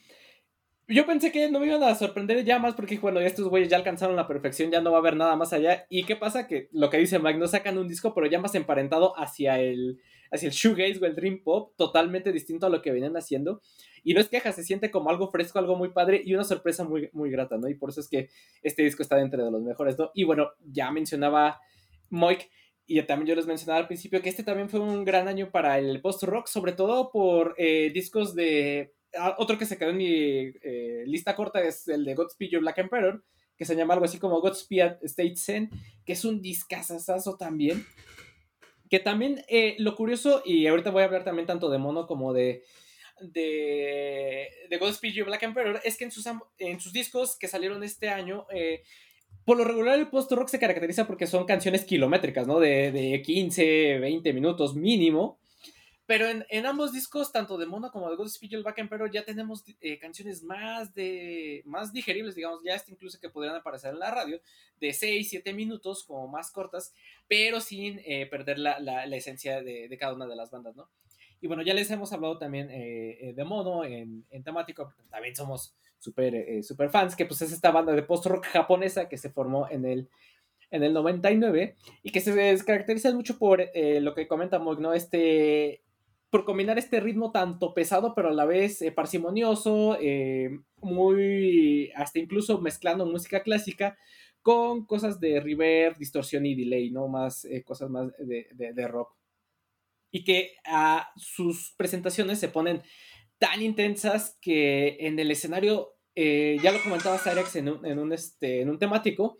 Yo 0.89 1.05
pensé 1.05 1.33
que 1.33 1.51
no 1.51 1.59
me 1.59 1.67
iban 1.67 1.83
a 1.83 1.95
sorprender 1.95 2.45
ya 2.45 2.59
más 2.59 2.75
porque, 2.75 2.97
bueno, 2.97 3.19
estos 3.19 3.49
güeyes 3.49 3.69
ya 3.69 3.75
alcanzaron 3.75 4.15
la 4.15 4.27
perfección, 4.27 4.71
ya 4.71 4.79
no 4.79 4.91
va 4.91 4.97
a 4.97 5.01
haber 5.01 5.17
nada 5.17 5.35
más 5.35 5.51
allá. 5.51 5.85
¿Y 5.89 6.03
qué 6.03 6.15
pasa? 6.15 6.47
Que 6.47 6.69
lo 6.71 6.89
que 6.89 6.97
dice 6.97 7.19
Mike, 7.19 7.39
no 7.39 7.47
sacan 7.47 7.77
un 7.77 7.89
disco, 7.89 8.13
pero 8.13 8.27
ya 8.27 8.39
más 8.39 8.55
emparentado 8.55 9.13
hacia 9.19 9.59
el, 9.59 9.99
hacia 10.31 10.47
el 10.47 10.53
shoegaze 10.53 10.99
o 11.01 11.05
el 11.05 11.15
dream 11.15 11.43
pop, 11.43 11.73
totalmente 11.75 12.31
distinto 12.31 12.67
a 12.67 12.69
lo 12.69 12.81
que 12.81 12.91
venían 12.91 13.17
haciendo. 13.17 13.61
Y 14.07 14.13
no 14.13 14.21
es 14.21 14.29
queja, 14.29 14.53
se 14.53 14.63
siente 14.63 14.89
como 14.89 15.09
algo 15.09 15.29
fresco, 15.29 15.59
algo 15.59 15.75
muy 15.75 15.89
padre 15.89 16.21
y 16.23 16.33
una 16.33 16.45
sorpresa 16.45 16.85
muy, 16.85 17.09
muy 17.11 17.29
grata, 17.29 17.57
¿no? 17.57 17.67
Y 17.67 17.75
por 17.75 17.89
eso 17.89 17.99
es 17.99 18.07
que 18.07 18.29
este 18.61 18.81
disco 18.83 19.03
está 19.03 19.17
dentro 19.17 19.43
de 19.43 19.51
los 19.51 19.61
mejores, 19.61 19.99
¿no? 19.99 20.11
Y 20.13 20.23
bueno, 20.23 20.51
ya 20.63 20.89
mencionaba 20.91 21.59
Mike 22.09 22.49
y 22.85 23.01
también 23.01 23.27
yo 23.27 23.35
les 23.35 23.47
mencionaba 23.47 23.81
al 23.81 23.87
principio 23.87 24.21
que 24.21 24.29
este 24.29 24.43
también 24.43 24.69
fue 24.69 24.79
un 24.79 25.03
gran 25.03 25.27
año 25.27 25.51
para 25.51 25.77
el 25.77 25.99
post-rock, 25.99 26.47
sobre 26.47 26.71
todo 26.71 27.11
por 27.11 27.53
eh, 27.57 27.91
discos 27.93 28.33
de... 28.33 28.93
ah, 29.19 29.35
otro 29.39 29.57
que 29.57 29.65
se 29.65 29.77
quedó 29.77 29.89
en 29.89 29.97
mi 29.97 30.07
eh, 30.07 31.03
lista 31.05 31.35
corta 31.35 31.61
es 31.61 31.89
el 31.89 32.05
de 32.05 32.15
Godspeed 32.15 32.51
Your 32.51 32.61
Black 32.61 32.77
Emperor, 32.77 33.21
que 33.57 33.65
se 33.65 33.75
llama 33.75 33.93
algo 33.93 34.05
así 34.05 34.19
como 34.19 34.39
Godspeed 34.39 34.81
at 34.83 35.03
State 35.03 35.35
Zen, 35.35 35.69
que 36.05 36.13
es 36.13 36.23
un 36.23 36.41
discazazazo 36.41 37.35
también. 37.35 37.85
Que 38.89 39.01
también 39.01 39.43
eh, 39.49 39.75
lo 39.79 39.97
curioso, 39.97 40.43
y 40.45 40.65
ahorita 40.65 40.91
voy 40.91 41.01
a 41.01 41.07
hablar 41.07 41.25
también 41.25 41.45
tanto 41.45 41.69
de 41.69 41.77
Mono 41.77 42.07
como 42.07 42.31
de, 42.31 42.63
de, 43.21 44.49
de 44.69 44.77
Godspeed 44.77 45.13
Your 45.13 45.27
Black 45.27 45.43
Emperor, 45.43 45.81
es 45.83 45.97
que 45.97 46.05
en 46.05 46.11
sus, 46.11 46.25
en 46.57 46.79
sus 46.79 46.93
discos 46.93 47.37
que 47.37 47.47
salieron 47.47 47.83
este 47.83 48.09
año, 48.09 48.45
eh, 48.51 48.83
por 49.45 49.57
lo 49.57 49.63
regular 49.63 49.97
el 49.97 50.09
post-rock 50.09 50.49
se 50.49 50.59
caracteriza 50.59 51.07
porque 51.07 51.27
son 51.27 51.45
canciones 51.45 51.85
kilométricas, 51.85 52.47
¿no? 52.47 52.59
De, 52.59 52.91
de 52.91 53.21
15, 53.21 53.99
20 53.99 54.33
minutos 54.33 54.75
mínimo. 54.75 55.39
Pero 56.07 56.29
en, 56.29 56.45
en 56.49 56.65
ambos 56.65 56.93
discos, 56.93 57.33
tanto 57.33 57.57
de 57.57 57.65
Mono 57.65 57.91
como 57.91 58.09
de 58.09 58.15
Godspeed 58.15 58.49
You 58.49 58.61
Black 58.63 58.77
Emperor, 58.77 59.11
ya 59.11 59.25
tenemos 59.25 59.65
eh, 59.81 59.99
canciones 59.99 60.41
más 60.41 60.93
de 60.93 61.63
más 61.65 61.91
digeribles, 61.91 62.33
digamos, 62.33 62.61
ya 62.63 62.75
hasta 62.75 62.91
incluso 62.91 63.19
que 63.19 63.29
podrían 63.29 63.55
aparecer 63.55 63.93
en 63.93 63.99
la 63.99 64.09
radio, 64.09 64.39
de 64.79 64.93
6, 64.93 65.29
7 65.29 65.53
minutos, 65.53 66.05
como 66.05 66.29
más 66.29 66.49
cortas, 66.49 66.93
pero 67.27 67.59
sin 67.59 67.99
eh, 68.05 68.25
perder 68.25 68.57
la, 68.57 68.79
la, 68.79 69.05
la 69.05 69.15
esencia 69.17 69.61
de, 69.61 69.89
de, 69.89 69.97
cada 69.97 70.13
una 70.13 70.27
de 70.27 70.37
las 70.37 70.49
bandas, 70.49 70.77
¿no? 70.77 70.89
Y 71.41 71.47
bueno, 71.47 71.61
ya 71.63 71.73
les 71.73 71.89
hemos 71.91 72.11
hablado 72.13 72.37
también 72.37 72.69
eh, 72.71 73.33
de 73.35 73.43
Mono 73.43 73.83
en, 73.83 74.25
en 74.29 74.43
temático, 74.43 74.93
también 75.09 75.35
somos 75.35 75.75
super, 75.99 76.33
eh, 76.35 76.63
super 76.63 76.89
fans, 76.89 77.15
que 77.15 77.25
pues 77.25 77.41
es 77.41 77.51
esta 77.51 77.71
banda 77.71 77.93
de 77.93 78.03
post-rock 78.03 78.45
japonesa 78.45 79.07
que 79.09 79.17
se 79.17 79.29
formó 79.29 79.67
en 79.69 79.85
el, 79.85 80.09
en 80.71 80.83
el 80.83 80.93
99 80.93 81.75
y 82.03 82.11
que 82.11 82.21
se 82.21 82.57
caracteriza 82.65 83.13
mucho 83.13 83.37
por 83.37 83.61
eh, 83.61 83.99
lo 84.01 84.13
que 84.13 84.27
comenta 84.27 84.59
Moig, 84.59 84.79
¿no? 84.79 84.93
Este, 84.93 85.81
por 86.29 86.43
combinar 86.43 86.77
este 86.77 86.99
ritmo 86.99 87.31
tanto 87.31 87.73
pesado, 87.73 88.13
pero 88.13 88.29
a 88.29 88.33
la 88.33 88.45
vez 88.45 88.81
eh, 88.81 88.91
parsimonioso, 88.91 89.97
eh, 90.01 90.59
muy, 90.81 91.91
hasta 91.95 92.19
incluso 92.19 92.59
mezclando 92.59 93.05
música 93.05 93.43
clásica 93.43 93.97
con 94.41 94.85
cosas 94.85 95.19
de 95.19 95.39
reverb, 95.39 95.97
distorsión 95.97 96.45
y 96.45 96.55
delay, 96.55 96.91
¿no? 96.91 97.07
Más 97.07 97.45
eh, 97.45 97.63
cosas 97.63 97.89
más 97.89 98.11
de, 98.17 98.47
de, 98.55 98.87
rock. 98.87 99.16
Y 100.11 100.23
que 100.23 100.55
a 100.65 101.11
sus 101.15 101.73
presentaciones 101.77 102.39
se 102.39 102.49
ponen 102.49 102.81
tan 103.39 103.61
intensas 103.61 104.37
que 104.41 104.97
en 105.01 105.19
el 105.19 105.31
escenario, 105.31 105.95
eh, 106.15 106.57
ya 106.61 106.71
lo 106.71 106.81
comentaba 106.81 107.19
Cyrex 107.19 107.55
en 107.57 107.69
un, 107.69 107.85
en 107.85 107.99
un, 107.99 108.13
este, 108.13 108.61
en 108.61 108.69
un 108.69 108.79
temático, 108.79 109.37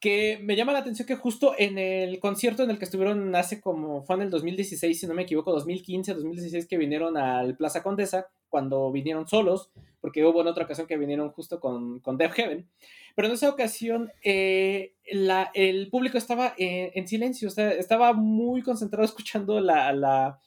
que 0.00 0.40
me 0.42 0.56
llama 0.56 0.72
la 0.72 0.78
atención 0.78 1.06
que 1.06 1.16
justo 1.16 1.54
en 1.58 1.76
el 1.76 2.18
concierto 2.20 2.62
en 2.62 2.70
el 2.70 2.78
que 2.78 2.86
estuvieron 2.86 3.34
hace 3.34 3.60
como, 3.60 4.02
fue 4.02 4.16
en 4.16 4.22
el 4.22 4.30
2016, 4.30 4.98
si 4.98 5.06
no 5.06 5.14
me 5.14 5.22
equivoco, 5.22 5.52
2015, 5.52 6.14
2016, 6.14 6.66
que 6.66 6.78
vinieron 6.78 7.18
al 7.18 7.56
Plaza 7.56 7.82
Condesa, 7.82 8.28
cuando 8.50 8.92
vinieron 8.92 9.26
solos, 9.26 9.70
porque 10.00 10.24
hubo 10.24 10.40
en 10.42 10.48
otra 10.48 10.64
ocasión 10.64 10.86
que 10.86 10.98
vinieron 10.98 11.30
justo 11.30 11.60
con, 11.60 12.00
con 12.00 12.18
Dev 12.18 12.32
Heaven, 12.32 12.68
pero 13.14 13.28
en 13.28 13.34
esa 13.34 13.48
ocasión 13.48 14.12
eh, 14.22 14.94
la, 15.10 15.50
el 15.54 15.88
público 15.88 16.18
estaba 16.18 16.54
en, 16.58 16.90
en 16.94 17.08
silencio, 17.08 17.48
o 17.48 17.50
sea, 17.50 17.70
estaba 17.70 18.12
muy 18.12 18.62
concentrado 18.62 19.04
escuchando 19.06 19.60
la, 19.60 19.92
la, 19.92 20.40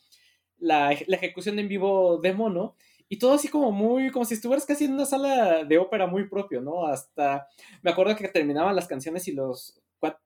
la, 0.60 0.96
la 1.08 1.16
ejecución 1.16 1.58
en 1.60 1.68
vivo 1.68 2.18
de 2.18 2.34
Mono, 2.34 2.76
y 3.10 3.20
todo 3.20 3.34
así 3.34 3.48
como 3.48 3.72
muy, 3.72 4.10
como 4.10 4.26
si 4.26 4.34
estuvieras 4.34 4.66
casi 4.66 4.86
en 4.86 4.94
una 4.94 5.06
sala 5.06 5.64
de 5.64 5.78
ópera 5.78 6.08
muy 6.08 6.28
propio, 6.28 6.62
¿no? 6.62 6.88
Hasta, 6.88 7.48
me 7.84 7.92
acuerdo 7.92 8.16
que 8.16 8.28
terminaban 8.28 8.76
las 8.76 8.88
canciones 8.88 9.28
y 9.28 9.34
los, 9.34 9.80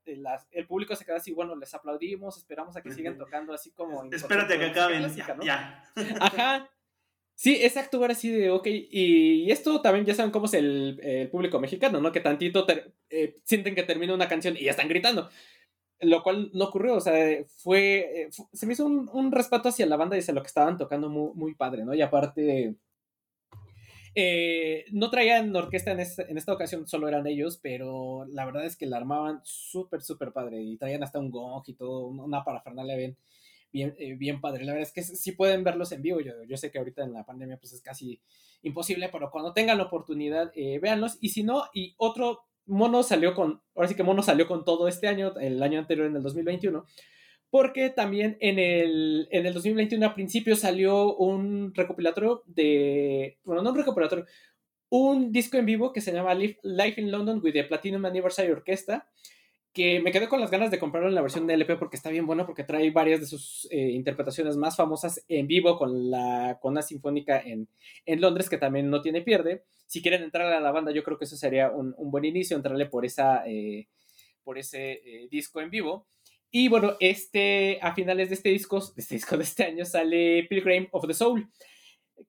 las, 0.05 0.47
el 0.51 0.67
público 0.67 0.95
se 0.95 1.03
queda 1.03 1.17
así, 1.17 1.34
bueno, 1.34 1.55
les 1.55 1.73
aplaudimos, 1.73 2.38
esperamos 2.38 2.75
a 2.78 2.82
que 2.82 2.91
sigan 2.91 3.17
tocando 3.17 3.53
así 3.53 3.71
como... 3.71 4.05
Espérate 4.05 4.57
que 4.57 4.65
acaben, 4.65 5.01
¿no? 5.01 5.43
ya. 5.43 5.84
Ajá. 6.19 6.69
Sí, 7.39 7.55
exacto, 7.61 8.03
era 8.03 8.13
así 8.13 8.31
de, 8.31 8.49
ok, 8.49 8.65
y 8.67 9.51
esto 9.51 9.79
también 9.81 10.05
ya 10.05 10.15
saben 10.15 10.31
cómo 10.31 10.47
es 10.47 10.55
el, 10.55 11.29
público 11.31 11.59
mexicano, 11.59 12.01
¿no? 12.01 12.11
Que 12.11 12.19
tantito 12.19 12.65
eh, 13.11 13.38
sienten 13.43 13.75
que 13.75 13.83
termina 13.83 14.15
una 14.15 14.27
canción 14.27 14.57
y 14.57 14.63
ya 14.63 14.71
están 14.71 14.89
gritando 14.89 15.29
lo 16.01 16.23
cual 16.23 16.51
no 16.53 16.65
ocurrió, 16.65 16.95
o 16.95 17.01
sea, 17.01 17.13
fue, 17.47 18.29
fue 18.31 18.45
se 18.53 18.65
me 18.67 18.73
hizo 18.73 18.85
un, 18.85 19.09
un, 19.11 19.31
respeto 19.31 19.69
hacia 19.69 19.85
la 19.88 19.97
banda 19.97 20.15
y 20.15 20.19
hacia 20.19 20.33
lo 20.33 20.41
que 20.41 20.47
estaban 20.47 20.77
tocando 20.77 21.09
muy, 21.09 21.31
muy 21.33 21.55
padre, 21.55 21.85
¿no? 21.85 21.93
Y 21.95 22.01
aparte, 22.01 22.75
eh, 24.19 24.85
no 24.91 25.11
traían 25.11 25.55
orquesta 25.55 25.91
en, 25.91 25.99
este, 25.99 26.29
en, 26.29 26.38
esta 26.39 26.53
ocasión, 26.53 26.88
solo 26.88 27.07
eran 27.07 27.27
ellos, 27.27 27.59
pero 27.61 28.25
la 28.29 28.45
verdad 28.45 28.65
es 28.65 28.75
que 28.75 28.88
la 28.88 28.97
armaban 28.97 29.41
súper, 29.43 30.01
súper 30.01 30.31
padre 30.31 30.61
y 30.61 30.77
traían 30.77 31.03
hasta 31.03 31.19
un 31.19 31.29
gong 31.29 31.63
y 31.67 31.73
todo, 31.73 32.07
una 32.07 32.43
parafernalia 32.43 32.95
bien, 32.95 33.17
bien, 33.72 33.95
eh, 33.97 34.15
bien 34.15 34.41
padre. 34.41 34.65
La 34.65 34.74
verdad 34.74 34.88
es 34.88 34.93
que 34.93 35.03
sí 35.03 35.32
pueden 35.34 35.63
verlos 35.63 35.91
en 35.91 36.01
vivo, 36.01 36.20
yo, 36.20 36.34
yo 36.47 36.57
sé 36.57 36.72
que 36.72 36.78
ahorita 36.78 37.03
en 37.03 37.13
la 37.13 37.26
pandemia 37.26 37.57
pues 37.57 37.74
es 37.74 37.82
casi 37.82 38.22
imposible, 38.61 39.09
pero 39.11 39.30
cuando 39.32 39.53
tengan 39.53 39.78
la 39.78 39.86
oportunidad, 39.86 40.51
eh, 40.55 40.80
véanlos, 40.80 41.18
y 41.22 41.30
si 41.30 41.43
no, 41.43 41.65
y 41.74 41.93
otro 41.97 42.47
Mono 42.65 43.01
salió 43.03 43.34
con, 43.34 43.61
ahora 43.76 43.88
sí 43.88 43.95
que 43.95 44.03
Mono 44.03 44.22
salió 44.22 44.47
con 44.47 44.65
todo 44.65 44.88
este 44.88 45.07
año, 45.07 45.34
el 45.39 45.61
año 45.63 45.80
anterior 45.80 46.07
en 46.07 46.15
el 46.15 46.24
2021, 46.24 46.86
porque 47.49 47.89
también 47.89 48.38
en 48.41 48.59
el, 48.59 49.28
en 49.32 49.45
el 49.45 49.53
2021 49.53 50.05
a 50.05 50.13
principio 50.13 50.55
salió 50.55 51.15
un 51.15 51.74
recopilatorio 51.74 52.43
de, 52.45 53.39
bueno, 53.43 53.61
no 53.61 53.70
un 53.70 53.78
recopilatorio, 53.78 54.26
un 54.89 55.32
disco 55.32 55.57
en 55.57 55.65
vivo 55.65 55.93
que 55.93 56.01
se 56.01 56.11
llama 56.11 56.34
Life 56.34 57.01
in 57.01 57.11
London 57.11 57.39
with 57.43 57.53
the 57.53 57.63
Platinum 57.63 58.05
Anniversary 58.05 58.51
Orchestra, 58.51 59.07
que 59.78 59.99
me 59.99 60.11
quedé 60.11 60.28
con 60.28 60.41
las 60.41 60.49
ganas 60.49 60.71
de 60.71 60.80
comprarlo 60.80 61.07
en 61.07 61.13
la 61.13 61.21
versión 61.21 61.45
de 61.45 61.53
LP 61.53 61.75
porque 61.75 61.97
está 61.97 62.09
bien 62.09 62.25
bueno, 62.25 62.47
porque 62.47 62.63
trae 62.63 62.89
varias 62.89 63.19
de 63.19 63.28
sus 63.28 63.67
eh, 63.69 63.91
interpretaciones 63.91 64.57
más 64.57 64.75
famosas 64.75 65.23
en 65.28 65.45
vivo 65.45 65.78
con 65.78 66.09
la 66.09 66.57
con 66.59 66.71
una 66.71 66.82
sinfónica 66.82 67.39
en, 67.39 67.69
en 68.07 68.19
Londres 68.19 68.49
que 68.49 68.57
también 68.57 68.89
no 68.89 69.03
tiene 69.03 69.21
pierde. 69.21 69.65
Si 69.86 70.01
quieren 70.01 70.23
entrar 70.23 70.51
a 70.51 70.59
la 70.59 70.71
banda, 70.71 70.91
yo 70.91 71.03
creo 71.03 71.19
que 71.19 71.25
eso 71.25 71.38
sería 71.38 71.69
un, 71.69 71.93
un 71.95 72.09
buen 72.09 72.25
inicio, 72.25 72.57
entrarle 72.57 72.88
por, 72.88 73.05
esa, 73.05 73.43
eh, 73.45 73.88
por 74.43 74.57
ese 74.57 74.93
eh, 74.93 75.28
disco 75.30 75.61
en 75.61 75.69
vivo. 75.69 76.07
Y 76.49 76.69
bueno, 76.69 76.95
este, 76.99 77.78
a 77.84 77.93
finales 77.93 78.30
de 78.30 78.36
este 78.36 78.49
disco, 78.49 78.80
de 78.80 78.99
este 79.03 79.13
disco 79.13 79.38
de 79.38 79.43
este 79.43 79.63
año, 79.63 79.86
sale 79.86 80.47
Pilgrim 80.49 80.88
of 80.91 81.05
the 81.05 81.13
Soul, 81.13 81.51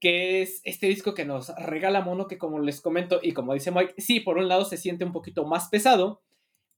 que 0.00 0.42
es 0.42 0.60
este 0.64 0.86
disco 0.86 1.14
que 1.14 1.24
nos 1.24 1.48
regala 1.56 2.02
Mono, 2.02 2.26
que 2.26 2.36
como 2.36 2.58
les 2.58 2.82
comento 2.82 3.20
y 3.22 3.32
como 3.32 3.54
dice 3.54 3.70
Mike, 3.70 3.94
sí, 3.96 4.20
por 4.20 4.36
un 4.36 4.48
lado 4.48 4.66
se 4.66 4.76
siente 4.76 5.06
un 5.06 5.12
poquito 5.12 5.46
más 5.46 5.70
pesado, 5.70 6.20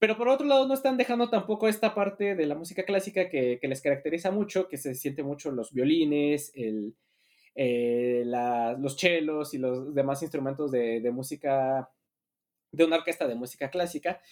pero 0.01 0.17
por 0.17 0.29
otro 0.29 0.47
lado 0.47 0.67
no 0.67 0.73
están 0.73 0.97
dejando 0.97 1.29
tampoco 1.29 1.69
esta 1.69 1.95
parte 1.95 2.35
de 2.35 2.47
la 2.47 2.55
música 2.55 2.85
clásica 2.85 3.29
que, 3.29 3.61
les 3.63 3.83
caracteriza 3.83 4.31
mucho, 4.31 4.67
que 4.67 4.79
se 4.79 4.95
siente 4.95 5.23
mucho 5.23 5.53
los 5.53 5.73
violines, 5.75 6.53
el, 6.55 6.97
eh, 7.55 8.23
los 8.25 8.97
chelos 8.97 9.53
y 9.53 9.59
los 9.59 9.95
demás 9.95 10.23
instrumentos 10.23 10.71
de, 10.71 11.11
música, 11.13 11.91
de 12.73 12.85
una 12.85 12.97
orquesta 12.97 13.29
de 13.29 13.35
música 13.35 13.69
clásica. 13.69 14.23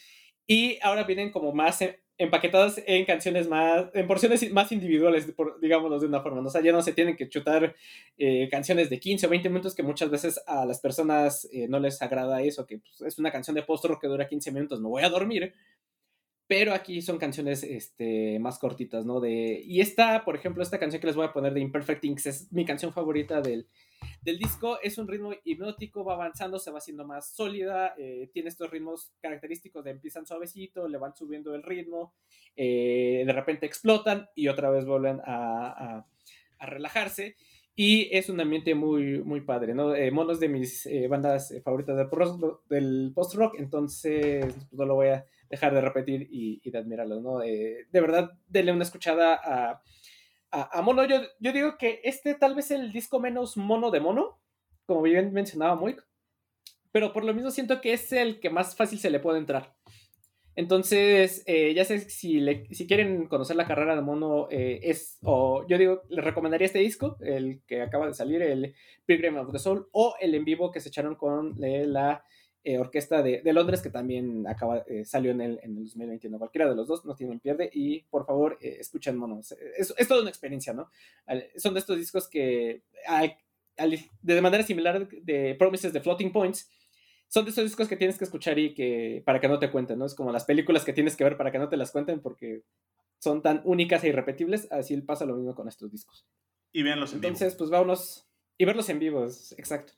Y 0.47 0.79
ahora 0.83 1.05
vienen 1.05 1.31
como 1.31 1.53
más 1.53 1.85
empaquetadas 2.19 2.83
en 2.85 3.05
canciones 3.05 3.49
más, 3.49 3.87
en 3.95 4.07
porciones 4.07 4.51
más 4.53 4.73
individuales, 4.73 5.33
digámoslo 5.61 5.99
de 5.99 6.07
una 6.07 6.21
forma. 6.21 6.41
¿no? 6.41 6.49
O 6.49 6.51
sea, 6.51 6.61
ya 6.61 6.73
no 6.73 6.83
se 6.83 6.93
tienen 6.93 7.17
que 7.17 7.29
chutar 7.29 7.75
eh, 8.19 8.49
canciones 8.51 8.91
de 8.91 8.99
15 8.99 9.27
o 9.27 9.31
20 9.31 9.49
minutos 9.49 9.75
que 9.75 9.85
muchas 9.85 10.11
veces 10.11 10.41
a 10.47 10.67
las 10.67 10.81
personas 10.81 11.49
eh, 11.53 11.69
no 11.69 11.79
les 11.79 12.03
agrada 12.03 12.43
eso, 12.43 12.67
que 12.67 12.79
pues, 12.79 13.01
es 13.03 13.19
una 13.19 13.31
canción 13.31 13.55
de 13.55 13.63
post-rock 13.63 14.01
que 14.01 14.09
dura 14.09 14.29
15 14.29 14.51
minutos, 14.51 14.81
me 14.81 14.89
voy 14.89 15.05
a 15.05 15.09
dormir. 15.09 15.55
Pero 16.49 16.73
aquí 16.73 17.03
son 17.03 17.19
canciones 17.19 17.63
este, 17.63 18.39
más 18.39 18.59
cortitas, 18.59 19.05
¿no? 19.05 19.21
De, 19.21 19.63
y 19.63 19.83
esta, 19.83 20.25
por 20.25 20.35
ejemplo, 20.35 20.63
esta 20.63 20.79
canción 20.79 20.99
que 20.99 21.07
les 21.07 21.15
voy 21.15 21.27
a 21.27 21.33
poner 21.35 21.53
de 21.53 21.61
Imperfect 21.61 22.03
Inks 22.07 22.27
es 22.27 22.53
mi 22.53 22.65
canción 22.65 22.91
favorita 22.91 23.43
del, 23.43 23.69
del 24.23 24.39
disco. 24.39 24.81
Es 24.81 24.97
un 24.97 25.09
ritmo 25.09 25.33
hipnótico, 25.45 26.07
va 26.07 26.15
avanzando, 26.15 26.59
se 26.59 26.71
va 26.71 26.79
haciendo 26.79 27.07
más 27.07 27.35
sólida, 27.35 27.95
eh, 27.99 28.31
tiene 28.33 28.49
estos 28.49 28.71
ritmos 28.71 29.13
característicos 29.21 29.85
de 29.85 29.91
empiezan 29.91 30.27
suavecito, 30.27 30.89
le 30.89 30.97
van 30.97 31.15
subiendo 31.15 31.55
el 31.55 31.63
ritmo, 31.63 32.15
eh, 32.57 33.25
de 33.27 33.33
repente 33.35 33.67
explotan 33.67 34.31
y 34.35 34.49
otra 34.49 34.71
vez 34.71 34.87
vuelven 34.87 35.21
a, 35.27 36.07
a, 36.59 36.67
relajarse. 36.67 37.37
Y 37.77 38.09
es 38.11 38.31
un 38.31 38.41
ambiente 38.41 38.75
muy, 38.75 39.23
muy 39.23 39.43
padre, 39.43 39.75
¿no? 39.75 39.95
Eh, 39.95 40.11
Mono 40.11 40.35
de 40.35 40.49
mis 40.49 40.87
eh, 40.87 41.09
bandas 41.09 41.55
favoritas 41.63 41.97
del, 41.97 42.09
del 42.69 43.13
post-rock, 43.15 43.55
entonces 43.59 44.47
pues, 44.47 44.73
no 44.73 44.87
lo 44.87 44.95
voy 44.97 45.09
a 45.09 45.27
dejar 45.51 45.75
de 45.75 45.81
repetir 45.81 46.29
y, 46.31 46.69
de 46.71 46.79
admirarlo, 46.79 47.21
¿no? 47.21 47.43
Eh, 47.43 47.87
de 47.91 48.01
verdad, 48.01 48.33
denle 48.49 48.73
una 48.73 48.85
escuchada 48.85 49.35
a, 49.35 49.83
a, 50.51 50.79
a 50.79 50.83
Mono. 50.83 51.05
Yo, 51.05 51.21
yo 51.41 51.53
digo 51.53 51.77
que 51.79 52.01
este 52.05 52.35
tal 52.35 52.55
vez 52.55 52.71
es 52.71 52.79
el 52.81 52.93
disco 52.93 53.21
menos 53.21 53.57
mono 53.57 53.91
de 53.91 54.01
Mono, 54.01 54.39
como 54.87 55.03
bien 55.03 55.33
mencionaba 55.33 55.75
Moik, 55.77 56.05
pero 56.93 57.13
por 57.13 57.25
lo 57.25 57.35
mismo 57.35 57.51
siento 57.51 57.81
que 57.81 57.93
es 57.93 58.13
el 58.13 58.41
que 58.41 58.51
más 58.51 58.75
fácil 58.77 58.99
se 58.99 59.11
le 59.11 59.21
puede 59.21 59.39
entrar. 59.39 59.75
Entonces, 60.57 61.45
eh, 61.47 61.73
ya 61.73 61.85
sé 61.85 62.01
si, 62.01 62.41
le- 62.41 62.67
si 62.75 62.87
quieren 62.89 63.29
conocer 63.29 63.55
la 63.55 63.67
carrera 63.67 63.95
de 63.95 64.03
Mono, 64.03 64.49
eh, 64.51 64.81
es, 64.83 65.19
o 65.23 65.65
yo 65.69 65.79
digo, 65.79 66.03
les 66.09 66.25
recomendaría 66.25 66.67
este 66.67 66.81
disco, 66.81 67.17
el 67.21 67.63
que 67.65 67.81
acaba 67.83 68.09
de 68.09 68.15
salir, 68.15 68.43
el 68.43 68.75
Pilgrim 69.07 69.37
of 69.37 69.53
the 69.53 69.59
Soul, 69.61 69.89
o 69.93 70.17
el 70.21 70.35
en 70.35 70.45
vivo 70.45 70.73
que 70.73 70.81
se 70.81 70.89
echaron 70.89 71.15
con 71.15 71.63
eh, 71.63 71.87
la 71.87 72.25
eh, 72.65 72.79
orquesta 72.79 73.23
de, 73.23 73.41
de 73.43 73.53
Londres, 73.53 73.81
que 73.83 73.91
también 73.91 74.47
acaba, 74.47 74.85
eh, 74.87 75.05
salió 75.05 75.31
en 75.31 75.41
el, 75.41 75.61
en 75.63 75.77
el 75.79 75.85
2021. 75.85 76.39
Cualquiera 76.39 76.69
de 76.69 76.75
los 76.77 76.87
dos 76.89 77.05
no 77.05 77.15
tienen 77.15 77.41
pierde, 77.41 77.71
y 77.73 78.01
por 78.11 78.27
favor, 78.27 78.59
eh, 78.61 78.77
escuchen 78.81 79.17
Mono. 79.17 79.39
Es, 79.41 79.55
es- 79.97 80.09
toda 80.09 80.21
una 80.23 80.31
experiencia, 80.31 80.73
¿no? 80.73 80.91
Al- 81.27 81.47
Son 81.57 81.75
de 81.75 81.81
estos 81.81 81.97
discos 81.97 82.29
que, 82.29 82.83
al- 83.07 83.37
al- 83.77 83.99
de 84.23 84.41
manera 84.43 84.63
similar 84.65 85.09
de 85.09 85.55
Promises 85.59 85.93
de 85.93 86.01
Floating 86.01 86.33
Points, 86.33 86.71
son 87.29 87.45
de 87.45 87.51
esos 87.51 87.65
discos 87.65 87.89
que 87.89 87.97
tienes 87.97 88.17
que 88.19 88.25
escuchar 88.25 88.59
y 88.59 88.75
que 88.75 89.23
para 89.25 89.39
que 89.41 89.49
no 89.49 89.59
te 89.59 89.71
cuenten, 89.71 89.99
¿no? 89.99 90.07
Es 90.07 90.15
como 90.15 90.33
las 90.33 90.45
películas 90.47 90.85
que 90.85 90.93
tienes 90.95 91.15
que 91.15 91.25
ver 91.25 91.37
para 91.37 91.53
que 91.53 91.59
no 91.59 91.69
te 91.69 91.77
las 91.77 91.91
cuenten 91.93 92.21
porque 92.21 92.63
son 93.19 93.43
tan 93.43 93.61
únicas 93.65 94.03
e 94.05 94.09
irrepetibles, 94.09 94.67
así 94.71 94.97
pasa 95.03 95.27
lo 95.27 95.37
mismo 95.37 95.55
con 95.55 95.69
estos 95.69 95.91
discos. 95.91 96.27
Y 96.73 96.83
véanlos 96.83 97.13
en 97.13 97.21
vivo. 97.21 97.29
Entonces, 97.29 97.55
pues 97.57 97.69
vámonos 97.71 98.27
y 98.57 98.65
verlos 98.65 98.89
en 98.89 98.99
vivo, 98.99 99.25
exacto. 99.25 99.93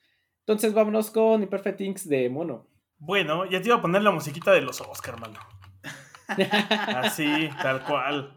Entonces, 0.50 0.74
vámonos 0.74 1.12
con 1.12 1.44
Imperfect 1.44 1.78
Things 1.78 2.08
de 2.08 2.28
Mono. 2.28 2.66
Bueno, 2.98 3.44
ya 3.48 3.60
te 3.62 3.68
iba 3.68 3.76
a 3.76 3.80
poner 3.80 4.02
la 4.02 4.10
musiquita 4.10 4.50
de 4.50 4.60
los 4.60 4.80
Oscar, 4.80 5.16
mano. 5.20 5.38
Así, 6.96 7.48
tal 7.62 7.84
cual. 7.84 8.36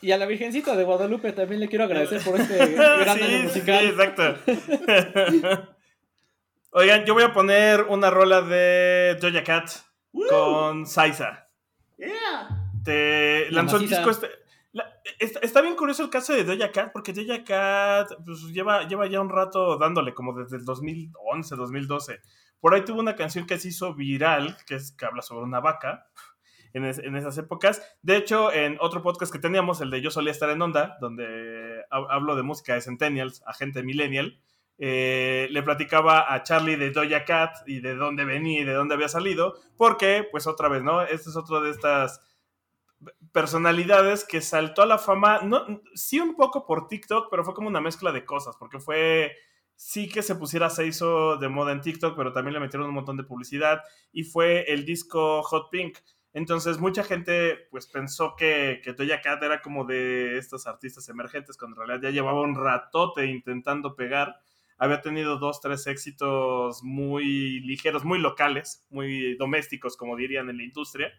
y 0.00 0.12
a 0.12 0.16
la 0.16 0.24
Virgencita 0.24 0.74
de 0.74 0.84
Guadalupe 0.84 1.32
también 1.32 1.60
le 1.60 1.68
quiero 1.68 1.84
agradecer 1.84 2.22
por 2.24 2.40
este 2.40 2.56
gran 2.74 3.18
sí, 3.18 3.24
sí, 3.26 3.42
musical. 3.42 3.80
sí, 3.80 3.86
exacto. 3.86 4.34
Oigan, 6.70 7.04
yo 7.04 7.12
voy 7.12 7.24
a 7.24 7.34
poner 7.34 7.82
una 7.82 8.08
rola 8.08 8.40
de 8.40 9.18
Doja 9.20 9.44
Cat 9.44 9.68
¡Woo! 10.12 10.26
con 10.26 10.86
Saiza. 10.86 11.50
Yeah. 11.98 12.70
Te 12.82 13.50
La 13.50 13.56
lanzó 13.60 13.76
el 13.76 13.90
disco 13.90 14.08
este. 14.08 14.30
Está, 15.18 15.40
está 15.40 15.60
bien 15.62 15.76
curioso 15.76 16.02
el 16.02 16.10
caso 16.10 16.32
de 16.32 16.44
Doja 16.44 16.70
Cat, 16.72 16.90
porque 16.92 17.12
Doja 17.12 17.44
Cat 17.44 18.10
pues, 18.24 18.40
lleva, 18.52 18.86
lleva 18.86 19.06
ya 19.06 19.20
un 19.20 19.28
rato 19.30 19.76
dándole, 19.78 20.14
como 20.14 20.32
desde 20.32 20.56
el 20.56 20.64
2011, 20.64 21.56
2012. 21.56 22.20
Por 22.60 22.74
ahí 22.74 22.84
tuvo 22.84 23.00
una 23.00 23.16
canción 23.16 23.46
que 23.46 23.58
se 23.58 23.68
hizo 23.68 23.94
viral, 23.94 24.56
que, 24.66 24.76
es, 24.76 24.92
que 24.92 25.04
habla 25.06 25.22
sobre 25.22 25.44
una 25.44 25.60
vaca, 25.60 26.06
en, 26.72 26.84
es- 26.84 26.98
en 26.98 27.16
esas 27.16 27.36
épocas. 27.38 27.82
De 28.02 28.16
hecho, 28.16 28.52
en 28.52 28.76
otro 28.80 29.02
podcast 29.02 29.32
que 29.32 29.38
teníamos, 29.38 29.80
el 29.80 29.90
de 29.90 30.00
Yo 30.00 30.10
solía 30.10 30.32
estar 30.32 30.50
en 30.50 30.62
onda, 30.62 30.96
donde 31.00 31.84
ha- 31.90 32.06
hablo 32.14 32.34
de 32.36 32.42
música 32.42 32.74
de 32.74 32.80
Centennials, 32.80 33.42
a 33.46 33.52
gente 33.54 33.82
millennial, 33.82 34.40
eh, 34.78 35.48
le 35.50 35.62
platicaba 35.62 36.34
a 36.34 36.42
Charlie 36.42 36.76
de 36.76 36.90
Doja 36.90 37.24
Cat 37.24 37.56
y 37.66 37.80
de 37.80 37.94
dónde 37.94 38.24
venía 38.26 38.60
y 38.60 38.64
de 38.64 38.74
dónde 38.74 38.94
había 38.94 39.08
salido, 39.08 39.54
porque, 39.78 40.26
pues 40.30 40.46
otra 40.46 40.68
vez, 40.68 40.82
¿no? 40.82 41.00
Este 41.02 41.30
es 41.30 41.36
otro 41.36 41.62
de 41.62 41.70
estas 41.70 42.20
personalidades 43.32 44.24
que 44.24 44.40
saltó 44.40 44.82
a 44.82 44.86
la 44.86 44.98
fama, 44.98 45.40
no, 45.42 45.82
sí 45.94 46.20
un 46.20 46.34
poco 46.34 46.66
por 46.66 46.88
TikTok, 46.88 47.28
pero 47.30 47.44
fue 47.44 47.54
como 47.54 47.68
una 47.68 47.80
mezcla 47.80 48.12
de 48.12 48.24
cosas, 48.24 48.56
porque 48.58 48.80
fue, 48.80 49.36
sí 49.74 50.08
que 50.08 50.22
se 50.22 50.34
pusiera 50.34 50.70
se 50.70 50.86
hizo 50.86 51.36
de 51.36 51.48
moda 51.48 51.72
en 51.72 51.82
TikTok, 51.82 52.16
pero 52.16 52.32
también 52.32 52.54
le 52.54 52.60
metieron 52.60 52.88
un 52.88 52.94
montón 52.94 53.16
de 53.16 53.24
publicidad 53.24 53.82
y 54.12 54.24
fue 54.24 54.72
el 54.72 54.84
disco 54.84 55.42
Hot 55.42 55.70
Pink. 55.70 55.98
Entonces 56.32 56.78
mucha 56.78 57.02
gente 57.02 57.66
pues 57.70 57.86
pensó 57.86 58.34
que, 58.36 58.80
que 58.84 58.92
Doja 58.92 59.22
Cat 59.22 59.42
era 59.42 59.62
como 59.62 59.84
de 59.84 60.36
estos 60.38 60.66
artistas 60.66 61.08
emergentes, 61.08 61.56
cuando 61.56 61.80
en 61.80 61.88
realidad 61.88 62.08
ya 62.08 62.14
llevaba 62.14 62.42
un 62.42 62.54
ratote 62.54 63.26
intentando 63.26 63.96
pegar. 63.96 64.36
Había 64.78 65.00
tenido 65.00 65.38
dos, 65.38 65.62
tres 65.62 65.86
éxitos 65.86 66.82
muy 66.82 67.60
ligeros, 67.60 68.04
muy 68.04 68.18
locales, 68.18 68.86
muy 68.90 69.34
domésticos, 69.36 69.96
como 69.96 70.16
dirían 70.16 70.50
en 70.50 70.58
la 70.58 70.64
industria. 70.64 71.10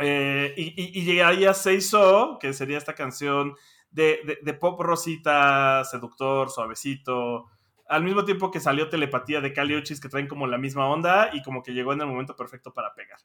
Eh, 0.00 0.54
y, 0.56 0.82
y, 0.82 1.00
y 1.00 1.04
llegaría 1.04 1.54
Se 1.54 1.74
hizo, 1.74 2.38
que 2.40 2.52
sería 2.52 2.78
esta 2.78 2.94
canción 2.94 3.54
de, 3.90 4.20
de, 4.24 4.38
de 4.42 4.54
pop 4.54 4.80
rosita, 4.80 5.84
seductor, 5.84 6.50
suavecito. 6.50 7.46
Al 7.88 8.04
mismo 8.04 8.24
tiempo 8.24 8.50
que 8.50 8.60
salió 8.60 8.88
Telepatía 8.88 9.40
de 9.40 9.52
Cali 9.52 9.76
Uchis, 9.76 10.00
que 10.00 10.08
traen 10.08 10.28
como 10.28 10.46
la 10.46 10.58
misma 10.58 10.88
onda 10.88 11.30
y 11.32 11.42
como 11.42 11.62
que 11.62 11.72
llegó 11.72 11.92
en 11.92 12.00
el 12.00 12.06
momento 12.06 12.36
perfecto 12.36 12.72
para 12.72 12.94
pegar. 12.94 13.18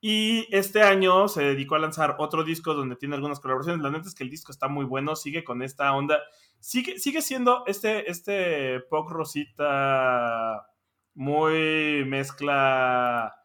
Y 0.00 0.46
este 0.54 0.82
año 0.82 1.26
se 1.28 1.42
dedicó 1.42 1.74
a 1.74 1.80
lanzar 1.80 2.16
otro 2.18 2.44
disco 2.44 2.74
donde 2.74 2.96
tiene 2.96 3.16
algunas 3.16 3.40
colaboraciones. 3.40 3.82
La 3.82 3.90
neta 3.90 4.08
es 4.08 4.14
que 4.14 4.24
el 4.24 4.30
disco 4.30 4.52
está 4.52 4.68
muy 4.68 4.84
bueno, 4.84 5.16
sigue 5.16 5.42
con 5.44 5.62
esta 5.62 5.92
onda. 5.92 6.20
Sigue, 6.60 6.98
sigue 6.98 7.22
siendo 7.22 7.64
este, 7.66 8.10
este 8.10 8.80
pop 8.90 9.08
rosita 9.10 10.66
muy 11.14 12.04
mezcla 12.06 13.37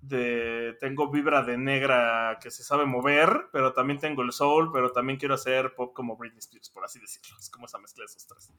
de 0.00 0.76
tengo 0.80 1.10
vibra 1.10 1.42
de 1.42 1.58
negra 1.58 2.38
que 2.40 2.50
se 2.50 2.62
sabe 2.62 2.86
mover, 2.86 3.48
pero 3.52 3.72
también 3.72 3.98
tengo 3.98 4.22
el 4.22 4.32
soul, 4.32 4.70
pero 4.72 4.92
también 4.92 5.18
quiero 5.18 5.34
hacer 5.34 5.74
pop 5.74 5.92
como 5.94 6.16
Britney 6.16 6.38
Spears, 6.38 6.70
por 6.70 6.84
así 6.84 7.00
decirlo. 7.00 7.36
Es 7.38 7.50
como 7.50 7.66
esa 7.66 7.78
mezcla 7.78 8.02
de 8.02 8.06
esos 8.06 8.26
tres. 8.26 8.52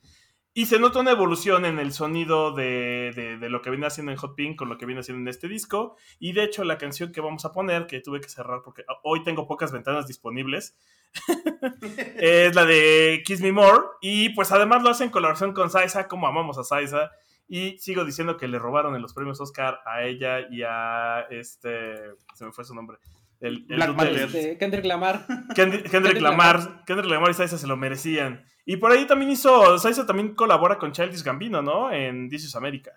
Y 0.54 0.66
se 0.66 0.80
nota 0.80 1.00
una 1.00 1.12
evolución 1.12 1.64
en 1.64 1.78
el 1.80 1.94
sonido 1.94 2.52
de, 2.52 3.38
de, 3.40 3.50
lo 3.50 3.62
que 3.62 3.70
viene 3.70 3.86
haciendo 3.86 4.12
en 4.12 4.18
Hot 4.18 4.36
Pink 4.36 4.58
con 4.58 4.68
lo 4.68 4.78
que 4.78 4.86
viene 4.86 5.02
haciendo 5.02 5.22
en 5.22 5.28
este 5.28 5.48
disco. 5.48 5.96
Y 6.20 6.34
de 6.34 6.44
hecho, 6.44 6.64
la 6.64 6.78
canción 6.78 7.12
que 7.12 7.22
vamos 7.22 7.46
a 7.46 7.52
poner, 7.52 7.86
que 7.86 8.02
tuve 8.02 8.20
que 8.20 8.30
cerrar 8.30 8.62
porque 8.64 8.84
hoy 9.04 9.24
tengo 9.24 9.48
pocas 9.48 9.72
ventanas 9.72 10.08
disponibles, 10.08 10.76
es 12.18 12.56
la 12.56 12.66
de 12.66 13.22
Kiss 13.26 13.42
Me 13.42 13.52
More. 13.52 13.84
Y 14.02 14.30
pues 14.30 14.52
además 14.52 14.82
lo 14.82 14.90
hacen 14.90 15.06
en 15.06 15.12
colaboración 15.12 15.54
con 15.54 15.70
Saiza, 15.70 16.08
como 16.08 16.28
amamos 16.28 16.58
a 16.58 16.64
Saiza. 16.64 17.12
Y 17.52 17.80
sigo 17.80 18.06
diciendo 18.06 18.38
que 18.38 18.47
le 18.47 18.60
robaron 18.60 18.95
en 18.95 19.02
los 19.02 19.14
premios 19.16 19.41
Oscar 19.41 19.80
a 19.86 20.04
ella 20.04 20.41
y 20.52 20.62
a 20.64 21.22
este. 21.32 21.95
Se 22.36 22.45
me 22.45 22.52
fue 22.52 22.64
su 22.64 22.76
nombre. 22.76 23.00
El, 23.39 23.66
el 23.70 23.76
Black 23.78 23.95
Panther. 23.95 24.20
Este, 24.24 24.58
Kendrick 24.60 24.86
Lamar. 24.86 25.26
Kendrick, 25.56 25.89
Kendrick 25.89 26.22
Lamar. 26.22 26.84
Kendrick 26.86 27.10
Lamar 27.10 27.32
y 27.32 27.34
Saiza 27.34 27.58
se 27.58 27.66
lo 27.68 27.76
merecían. 27.76 28.45
Y 28.66 28.78
por 28.78 28.91
ahí 28.91 29.06
también 29.08 29.32
hizo. 29.32 29.80
Saiza 29.80 30.06
también 30.06 30.36
colabora 30.36 30.78
con 30.78 30.91
Childish 30.91 31.24
Gambino, 31.24 31.62
¿no? 31.64 31.91
En 31.91 32.30
This 32.30 32.43
is 32.45 32.56
America. 32.56 32.91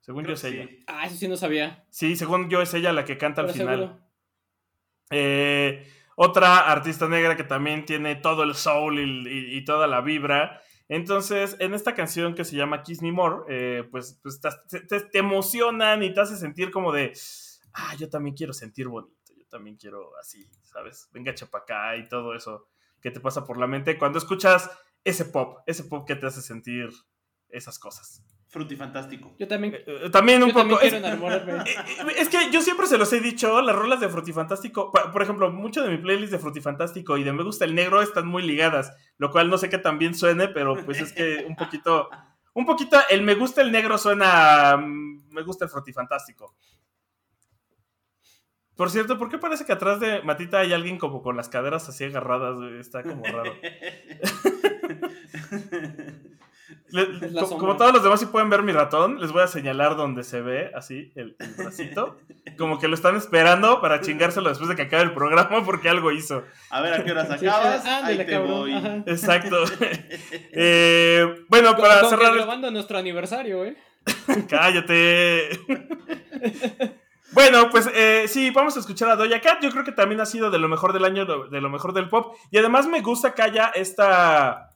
Según 0.00 0.24
Creo 0.24 0.34
yo 0.36 0.46
es 0.48 0.52
ella. 0.52 0.66
sí. 0.68 0.84
Ah, 0.86 1.06
eso 1.06 1.16
sí 1.16 1.28
no 1.28 1.36
sabía. 1.36 1.84
Sí, 1.88 2.16
según 2.16 2.50
yo 2.50 2.60
es 2.60 2.74
ella 2.74 2.92
la 2.92 3.04
que 3.06 3.16
canta 3.16 3.40
al 3.40 3.50
final. 3.50 4.04
Eh, 5.10 5.86
otra 6.16 6.70
artista 6.70 7.08
negra 7.08 7.36
que 7.36 7.44
también 7.44 7.84
tiene 7.86 8.16
todo 8.16 8.42
el 8.42 8.54
soul 8.54 8.98
y, 8.98 9.28
y- 9.28 9.56
y 9.56 9.64
toda 9.64 9.86
la 9.86 10.00
vibra. 10.00 10.60
Entonces, 10.94 11.56
en 11.58 11.72
esta 11.72 11.94
canción 11.94 12.34
que 12.34 12.44
se 12.44 12.54
llama 12.54 12.82
Kiss 12.82 13.00
Me 13.00 13.12
More, 13.12 13.44
eh, 13.48 13.84
pues, 13.90 14.20
pues 14.22 14.40
te, 14.40 14.80
te- 14.80 15.00
te 15.00 15.18
emocionan 15.18 16.02
y 16.02 16.12
te 16.12 16.20
hace 16.20 16.36
sentir 16.36 16.70
como 16.70 16.92
de, 16.92 17.14
ah, 17.72 17.94
yo 17.96 18.10
también 18.10 18.36
quiero 18.36 18.52
sentir 18.52 18.88
bonito, 18.88 19.32
yo 19.34 19.46
también 19.48 19.76
quiero 19.76 20.14
así, 20.18 20.46
¿sabes? 20.62 21.08
Venga, 21.12 21.34
chapacá 21.34 21.96
y 21.96 22.08
todo 22.08 22.34
eso 22.34 22.66
que 23.00 23.10
te 23.10 23.20
pasa 23.20 23.42
por 23.44 23.56
la 23.56 23.66
mente 23.66 23.96
cuando 23.96 24.18
escuchas 24.18 24.70
ese 25.02 25.24
pop, 25.24 25.60
ese 25.66 25.84
pop 25.84 26.06
que 26.06 26.14
te 26.14 26.26
hace 26.26 26.42
sentir 26.42 26.90
esas 27.48 27.78
cosas. 27.78 28.22
Frutifantástico. 28.48 29.34
Yo 29.38 29.48
también, 29.48 29.74
Eh, 29.74 29.84
eh, 29.86 30.10
también 30.10 30.42
un 30.42 30.50
yo 30.50 30.54
también 30.56 30.78
poco... 30.78 30.88
quiero 30.88 31.62
es- 31.64 31.76
Es 32.18 32.28
que 32.28 32.50
yo 32.52 32.60
siempre 32.60 32.86
se 32.86 32.98
los 32.98 33.10
he 33.14 33.20
dicho, 33.20 33.62
las 33.62 33.74
rolas 33.74 33.98
de 33.98 34.10
Frutifantástico, 34.10 34.92
por 34.92 35.22
ejemplo, 35.22 35.50
mucho 35.50 35.82
de 35.82 35.88
mi 35.88 35.96
playlist 35.96 36.32
de 36.32 36.38
Frutifantástico 36.38 37.16
y 37.16 37.24
de 37.24 37.32
Me 37.32 37.44
gusta 37.44 37.64
el 37.64 37.74
negro 37.74 38.02
están 38.02 38.26
muy 38.26 38.42
ligadas, 38.42 38.92
lo 39.22 39.30
cual 39.30 39.48
no 39.48 39.56
sé 39.56 39.70
qué 39.70 39.78
tan 39.78 39.98
bien 39.98 40.16
suene, 40.16 40.48
pero 40.48 40.84
pues 40.84 41.00
es 41.00 41.12
que 41.12 41.44
un 41.46 41.54
poquito, 41.54 42.10
un 42.54 42.66
poquito, 42.66 42.98
el 43.08 43.22
Me 43.22 43.36
gusta 43.36 43.62
el 43.62 43.70
negro 43.70 43.96
suena, 43.96 44.76
mm, 44.76 45.28
Me 45.30 45.42
gusta 45.42 45.64
el 45.64 45.70
Frutifantástico. 45.70 46.56
Por 48.74 48.90
cierto, 48.90 49.16
¿por 49.18 49.28
qué 49.28 49.38
parece 49.38 49.64
que 49.64 49.72
atrás 49.72 50.00
de 50.00 50.22
Matita 50.22 50.58
hay 50.58 50.72
alguien 50.72 50.98
como 50.98 51.22
con 51.22 51.36
las 51.36 51.48
caderas 51.48 51.88
así 51.88 52.02
agarradas? 52.02 52.58
Está 52.80 53.04
como 53.04 53.22
raro. 53.22 53.54
Como 57.58 57.76
todos 57.76 57.92
los 57.92 58.02
demás, 58.02 58.20
si 58.20 58.26
pueden 58.26 58.50
ver 58.50 58.62
mi 58.62 58.72
ratón, 58.72 59.20
les 59.20 59.32
voy 59.32 59.42
a 59.42 59.46
señalar 59.46 59.96
donde 59.96 60.24
se 60.24 60.40
ve 60.42 60.70
así 60.74 61.12
el, 61.16 61.36
el 61.38 61.54
bracito. 61.56 62.18
Como 62.58 62.78
que 62.78 62.88
lo 62.88 62.94
están 62.94 63.16
esperando 63.16 63.80
para 63.80 64.00
chingárselo 64.00 64.48
después 64.48 64.68
de 64.68 64.76
que 64.76 64.82
acabe 64.82 65.04
el 65.04 65.12
programa 65.14 65.64
porque 65.64 65.88
algo 65.88 66.12
hizo. 66.12 66.42
A 66.70 66.80
ver 66.82 66.94
a 66.94 67.04
qué 67.04 67.12
horas 67.12 67.30
acabas. 67.30 67.82
sí, 67.82 67.88
ándale, 67.88 68.20
Ahí 68.20 68.26
te 68.26 68.32
cabrón, 68.32 68.50
voy. 68.50 68.72
ajá. 68.72 68.96
Exacto. 69.06 69.56
Eh, 70.54 71.44
bueno, 71.48 71.76
para 71.76 72.00
Con 72.00 72.10
cerrar. 72.10 72.32
el- 72.32 72.36
grabando 72.38 72.70
nuestro 72.70 72.98
aniversario, 72.98 73.64
¿eh? 73.64 73.76
Cállate. 74.48 75.50
Bueno, 77.32 77.70
pues 77.70 77.88
eh, 77.94 78.24
sí, 78.28 78.50
vamos 78.50 78.76
a 78.76 78.80
escuchar 78.80 79.08
a 79.08 79.16
Doja 79.16 79.40
Cat. 79.40 79.58
Yo 79.62 79.70
creo 79.70 79.84
que 79.84 79.92
también 79.92 80.20
ha 80.20 80.26
sido 80.26 80.50
de 80.50 80.58
lo 80.58 80.68
mejor 80.68 80.92
del 80.92 81.04
año, 81.04 81.24
de 81.24 81.60
lo 81.60 81.70
mejor 81.70 81.94
del 81.94 82.08
pop. 82.08 82.34
Y 82.50 82.58
además 82.58 82.86
me 82.86 83.00
gusta 83.00 83.34
que 83.34 83.40
haya 83.42 83.68
esta, 83.74 84.70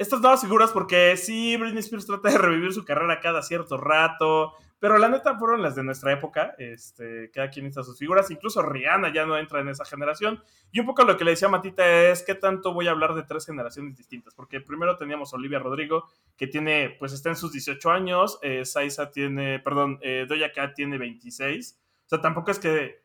estas 0.00 0.22
nuevas 0.22 0.40
figuras 0.40 0.70
porque 0.72 1.14
sí, 1.18 1.58
Britney 1.58 1.80
Spears 1.80 2.06
trata 2.06 2.30
de 2.30 2.38
revivir 2.38 2.72
su 2.72 2.86
carrera 2.86 3.20
cada 3.20 3.42
cierto 3.42 3.76
rato. 3.76 4.54
Pero 4.78 4.96
la 4.96 5.10
neta 5.10 5.38
fueron 5.38 5.60
las 5.60 5.76
de 5.76 5.84
nuestra 5.84 6.10
época. 6.10 6.54
Este, 6.56 7.30
cada 7.30 7.50
quien 7.50 7.66
necesita 7.66 7.84
sus 7.84 7.98
figuras. 7.98 8.30
Incluso 8.30 8.62
Rihanna 8.62 9.12
ya 9.12 9.26
no 9.26 9.36
entra 9.36 9.60
en 9.60 9.68
esa 9.68 9.84
generación. 9.84 10.42
Y 10.72 10.80
un 10.80 10.86
poco 10.86 11.04
lo 11.04 11.18
que 11.18 11.24
le 11.24 11.32
decía 11.32 11.48
Matita 11.48 11.86
es 12.10 12.22
qué 12.22 12.34
tanto 12.34 12.72
voy 12.72 12.88
a 12.88 12.92
hablar 12.92 13.14
de 13.14 13.24
tres 13.24 13.44
generaciones 13.44 13.94
distintas. 13.94 14.34
Porque 14.34 14.62
primero 14.62 14.96
teníamos 14.96 15.34
a 15.34 15.36
Olivia 15.36 15.58
Rodrigo, 15.58 16.08
que 16.38 16.46
tiene, 16.46 16.96
pues 16.98 17.12
está 17.12 17.28
en 17.28 17.36
sus 17.36 17.52
18 17.52 17.90
años. 17.90 18.38
Eh, 18.40 18.64
Saiza 18.64 19.10
tiene, 19.10 19.58
perdón, 19.58 19.98
eh, 20.00 20.24
Doja 20.26 20.50
Cat 20.50 20.74
tiene 20.74 20.96
26. 20.96 21.78
O 22.06 22.08
sea, 22.08 22.22
tampoco 22.22 22.50
es 22.50 22.58
que 22.58 22.99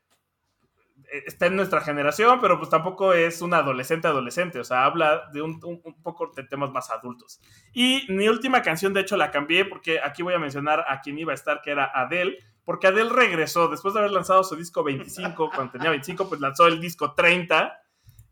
está 1.12 1.48
en 1.48 1.56
nuestra 1.56 1.82
generación, 1.82 2.40
pero 2.42 2.58
pues 2.58 2.70
tampoco 2.70 3.14
es 3.14 3.42
un 3.42 3.54
adolescente 3.54 4.08
adolescente, 4.08 4.60
o 4.60 4.64
sea, 4.64 4.86
habla 4.86 5.30
de 5.34 5.42
un, 5.42 5.60
un, 5.64 5.82
un, 5.84 6.02
poco 6.02 6.32
de 6.36 6.44
temas 6.44 6.72
más 6.72 6.90
adultos. 6.90 7.40
Y 7.74 8.06
mi 8.10 8.28
última 8.28 8.62
canción, 8.62 8.94
de 8.94 9.02
hecho, 9.02 9.18
la 9.18 9.32
cambié 9.32 9.66
porque 9.66 10.00
aquí 10.00 10.24
voy 10.24 10.34
a 10.34 10.40
mencionar 10.40 10.86
a 10.88 11.02
quien 11.02 11.18
iba 11.18 11.32
a 11.32 11.36
estar, 11.36 11.62
que 11.62 11.72
era 11.72 11.90
Adele, 11.94 12.38
porque 12.66 12.88
Adele 12.88 13.12
regresó, 13.12 13.68
después 13.68 13.94
de 13.94 14.00
haber 14.00 14.12
lanzado 14.12 14.44
su 14.44 14.56
disco 14.56 14.84
25, 14.84 15.52
cuando 15.54 15.72
tenía 15.72 15.92
25, 15.92 16.28
pues 16.28 16.42
lanzó 16.42 16.66
el 16.68 16.82
disco 16.82 17.14
30, 17.14 17.80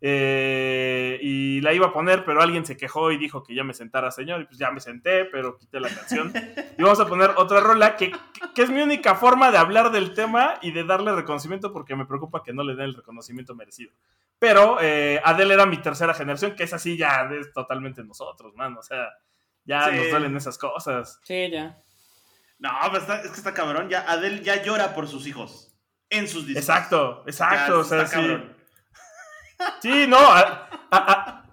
eh, 0.05 1.17
y 1.21 1.61
la 1.61 1.71
iba 1.71 1.87
a 1.87 1.93
poner, 1.93 2.25
pero 2.25 2.41
alguien 2.41 2.65
se 2.65 2.75
quejó 2.75 3.13
y 3.13 3.17
dijo 3.17 3.41
que 3.41 3.55
ya 3.55 3.63
me 3.63 3.73
sentara, 3.73 4.11
señor, 4.11 4.41
y 4.41 4.45
pues 4.45 4.57
ya 4.57 4.69
me 4.69 4.81
senté, 4.81 5.23
pero 5.23 5.57
quité 5.57 5.79
la 5.79 5.87
canción. 5.87 6.33
Y 6.77 6.83
vamos 6.83 6.99
a 6.99 7.07
poner 7.07 7.31
otra 7.37 7.61
rola 7.61 7.95
que, 7.95 8.11
que, 8.53 8.63
es 8.63 8.69
mi 8.69 8.81
única 8.81 9.15
forma 9.15 9.49
de 9.49 9.59
hablar 9.59 9.91
del 9.91 10.13
tema 10.13 10.55
y 10.61 10.71
de 10.71 10.83
darle 10.83 11.15
reconocimiento 11.15 11.71
porque 11.71 11.95
me 11.95 12.05
preocupa 12.05 12.43
que 12.43 12.51
no 12.51 12.63
le 12.63 12.75
den 12.75 12.87
el 12.87 12.95
reconocimiento 12.95 13.55
merecido. 13.55 13.93
Pero 14.39 14.77
eh, 14.81 15.21
Adele 15.23 15.53
era 15.53 15.65
mi 15.65 15.77
tercera 15.77 16.13
generación, 16.13 16.53
que 16.53 16.63
es 16.63 16.73
así 16.73 16.97
ya 16.97 17.29
es 17.31 17.53
totalmente 17.53 18.03
nosotros, 18.03 18.53
man. 18.55 18.75
O 18.77 18.83
sea, 18.83 19.07
ya 19.63 19.89
sí. 19.89 19.95
nos 19.95 20.09
duelen 20.09 20.35
esas 20.35 20.57
cosas. 20.57 21.21
Sí, 21.23 21.49
ya. 21.49 21.81
No, 22.59 22.71
pero 22.87 22.97
está, 22.97 23.21
es 23.21 23.29
que 23.29 23.37
está 23.37 23.53
cabrón. 23.53 23.87
Ya 23.87 24.01
Adele 24.01 24.43
ya 24.43 24.61
llora 24.63 24.93
por 24.93 25.07
sus 25.07 25.27
hijos. 25.27 25.73
En 26.09 26.27
sus 26.27 26.45
discos. 26.45 26.61
Exacto, 26.61 27.23
exacto. 27.25 27.75
Ya, 27.75 27.79
o 27.79 27.83
sea, 27.85 28.05
sí. 28.05 28.15
Cabrón. 28.15 28.62
Sí, 29.81 30.05
no. 30.07 30.17
A, 30.17 30.69
a, 30.91 31.11
a, 31.11 31.43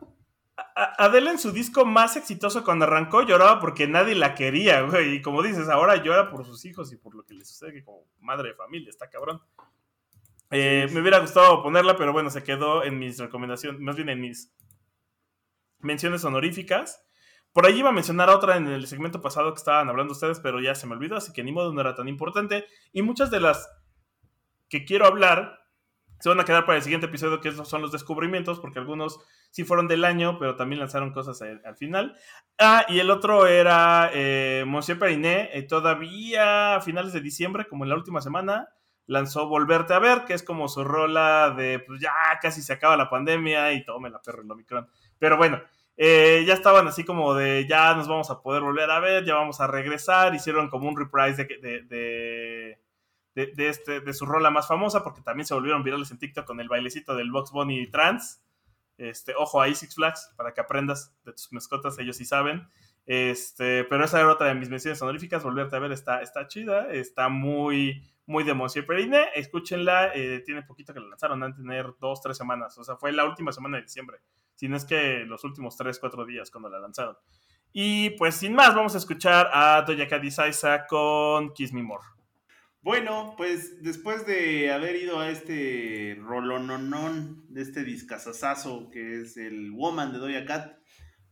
Adele 0.99 1.31
en 1.31 1.39
su 1.39 1.53
disco 1.53 1.85
más 1.85 2.17
exitoso 2.17 2.65
cuando 2.65 2.85
arrancó 2.85 3.23
lloraba 3.23 3.61
porque 3.61 3.87
nadie 3.87 4.15
la 4.15 4.35
quería, 4.35 4.83
güey. 4.83 5.17
Y 5.17 5.23
como 5.23 5.43
dices, 5.43 5.69
ahora 5.69 6.03
llora 6.03 6.31
por 6.31 6.45
sus 6.45 6.65
hijos 6.65 6.93
y 6.93 6.97
por 6.97 7.15
lo 7.15 7.25
que 7.25 7.35
le 7.35 7.45
sucede 7.45 7.73
que 7.73 7.85
como 7.85 8.07
madre 8.21 8.51
de 8.51 8.55
familia, 8.55 8.91
está 8.91 9.09
cabrón. 9.11 9.43
Eh, 10.51 10.89
me 10.93 11.01
hubiera 11.01 11.21
gustado 11.21 11.63
ponerla, 11.63 11.97
pero 11.97 12.13
bueno, 12.13 12.31
se 12.31 12.43
quedó 12.43 12.83
en 12.83 12.99
mis 12.99 13.19
recomendaciones, 13.19 13.81
más 13.81 13.97
bien 13.97 14.09
en 14.09 14.21
mis 14.21 14.53
menciones 15.79 16.25
honoríficas. 16.25 17.05
Por 17.53 17.67
ahí 17.67 17.79
iba 17.79 17.91
a 17.91 17.93
mencionar 17.93 18.31
otra 18.31 18.57
en 18.57 18.69
el 18.69 18.87
segmento 18.87 19.21
pasado 19.21 19.53
que 19.53 19.59
estaban 19.59 19.89
hablando 19.89 20.13
ustedes, 20.13 20.41
pero 20.41 20.61
ya 20.61 20.75
se 20.75 20.87
me 20.87 20.95
olvidó, 20.95 21.17
así 21.17 21.33
que 21.33 21.43
ni 21.43 21.53
modo 21.53 21.73
no 21.73 21.81
era 21.81 21.95
tan 21.95 22.09
importante. 22.09 22.67
Y 22.93 23.03
muchas 23.03 23.31
de 23.31 23.41
las 23.41 23.69
que 24.69 24.85
quiero 24.85 25.07
hablar 25.07 25.60
se 26.21 26.29
van 26.29 26.39
a 26.39 26.45
quedar 26.45 26.66
para 26.66 26.77
el 26.77 26.85
siguiente 26.85 27.07
episodio, 27.07 27.41
que 27.41 27.51
son 27.51 27.81
los 27.83 27.93
descubrimientos, 27.93 28.61
porque 28.61 28.79
algunos 28.79 29.21
sí 29.51 29.64
fueron 29.64 29.89
del 29.89 30.05
año, 30.05 30.39
pero 30.39 30.55
también 30.55 30.79
lanzaron 30.79 31.12
cosas 31.12 31.41
al, 31.41 31.62
al 31.64 31.77
final. 31.77 32.14
Ah, 32.59 32.85
y 32.89 32.99
el 32.99 33.11
otro 33.11 33.47
era 33.47 34.11
eh, 34.12 34.64
Monsieur 34.66 34.99
Periné, 34.99 35.49
eh, 35.55 35.62
todavía 35.62 36.77
a 36.77 36.81
finales 36.83 37.14
de 37.14 37.23
diciembre, 37.23 37.66
como 37.66 37.85
en 37.85 37.89
la 37.89 37.97
última 37.97 38.21
semana, 38.21 38.68
lanzó 39.07 39.49
Volverte 39.49 39.95
a 39.95 39.99
Ver, 39.99 40.25
que 40.27 40.35
es 40.35 40.43
como 40.43 40.68
su 40.68 40.85
rola 40.85 41.55
de, 41.57 41.79
pues 41.81 42.01
ya 42.01 42.12
casi 42.41 42.61
se 42.61 42.75
acaba 42.75 42.99
la 42.99 43.09
pandemia 43.09 43.73
y 43.73 43.85
tome 43.85 44.11
la 44.11 44.21
perra 44.21 44.43
el 44.43 44.51
Omicron. 44.51 44.89
Pero 45.18 45.39
bueno, 45.39 45.62
eh, 45.97 46.45
ya 46.47 46.53
estaban 46.53 46.87
así 46.87 47.03
como 47.03 47.35
de, 47.35 47.66
ya 47.66 47.95
nos 47.95 48.09
vamos 48.09 48.31
a 48.31 48.43
poder 48.43 48.62
volver 48.62 48.91
a 48.91 49.01
ver, 49.01 49.25
ya 49.25 49.37
vamos 49.37 49.61
a 49.61 49.66
regresar, 49.66 50.35
hicieron 50.35 50.68
como 50.68 50.87
un 50.87 50.99
reprise 50.99 51.45
de 51.45 52.79
de, 53.35 53.53
de, 53.55 53.68
este, 53.68 54.01
de 54.01 54.14
su 54.14 54.26
rola 54.26 54.51
más 54.51 54.68
famosa, 54.68 55.03
porque 55.03 55.22
también 55.22 55.47
se 55.47 55.55
volvieron 55.55 55.83
virales 55.83 56.11
en 56.11 56.18
TikTok 56.18 56.47
con 56.47 56.61
el 56.61 56.68
bailecito 56.68 57.14
del 57.14 57.31
Box 57.31 57.53
Bunny 57.53 57.87
trans. 57.91 58.43
Este, 58.99 59.35
ojo 59.35 59.62
ahí, 59.62 59.74
Six 59.74 59.95
Flags, 59.95 60.35
para 60.37 60.53
que 60.53 60.61
aprendas 60.61 61.14
de 61.24 61.33
tus 61.33 61.53
mascotas, 61.53 61.99
ellos 61.99 62.16
sí 62.16 62.24
saben. 62.24 62.68
Este, 63.07 63.85
pero 63.85 64.05
esa 64.05 64.20
era 64.20 64.31
otra 64.31 64.49
de 64.49 64.55
mis 64.55 64.68
menciones 64.68 65.01
honoríficas, 65.01 65.43
volverte 65.43 65.74
a 65.74 65.78
ver, 65.78 65.91
está, 65.91 66.22
está 66.22 66.47
chida, 66.47 66.93
está 66.93 67.28
muy, 67.28 68.05
muy 68.26 68.45
de 68.45 68.55
Monsieur 68.55 68.87
Perine, 68.87 69.28
escúchenla, 69.35 70.12
eh, 70.14 70.43
tiene 70.45 70.62
poquito 70.62 70.93
que 70.93 71.01
la 71.01 71.09
lanzaron, 71.09 71.43
han 71.43 71.57
tener 71.57 71.95
dos, 71.99 72.20
tres 72.20 72.37
semanas, 72.37 72.76
o 72.78 72.85
sea, 72.85 72.97
fue 72.97 73.11
la 73.11 73.24
última 73.24 73.53
semana 73.53 73.78
de 73.78 73.85
diciembre, 73.85 74.18
si 74.55 74.68
no 74.68 74.76
es 74.76 74.85
que 74.85 75.24
los 75.24 75.43
últimos 75.45 75.76
tres, 75.76 75.99
cuatro 75.99 76.24
días 76.24 76.51
cuando 76.51 76.68
la 76.68 76.78
lanzaron. 76.78 77.16
Y 77.72 78.11
pues 78.11 78.35
sin 78.35 78.55
más, 78.55 78.74
vamos 78.74 78.95
a 78.95 78.99
escuchar 78.99 79.51
a 79.53 79.83
Doja 79.83 80.07
Cat 80.07 80.87
con 80.89 81.53
Kiss 81.55 81.72
Me 81.72 81.83
More. 81.83 82.05
Bueno, 82.83 83.35
pues 83.37 83.83
después 83.83 84.26
de 84.26 84.72
haber 84.72 84.97
ido 84.97 85.20
a 85.20 85.28
este 85.28 86.16
rolononón 86.18 87.45
de 87.49 87.61
este 87.61 87.85
discazazazo 87.85 88.89
que 88.91 89.20
es 89.20 89.37
el 89.37 89.70
Woman 89.72 90.12
de 90.12 90.18
Doja 90.18 90.47
Cat, 90.47 90.78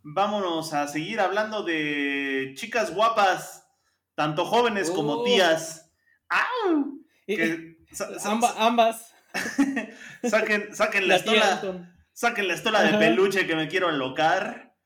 vámonos 0.03 0.75
a 0.75 0.87
seguir 0.89 1.21
hablando 1.21 1.63
de 1.63 2.53
chicas 2.55 2.95
guapas, 2.95 3.67
tanto 4.15 4.45
jóvenes 4.45 4.91
oh. 4.91 4.95
como 4.95 5.25
tías. 5.25 5.91
¡Au! 6.29 7.03
Que, 7.27 7.79
Amba, 8.25 8.55
ambas. 8.59 9.15
saquen, 10.23 10.75
saquen 10.75 11.09
la, 11.09 11.15
la 11.15 11.17
estola. 11.17 11.95
Saquen 12.13 12.49
la 12.49 12.55
estola 12.55 12.83
de 12.83 12.99
peluche 12.99 13.47
que 13.47 13.57
me 13.57 13.69
quiero 13.69 13.89
alocar. 13.89 14.77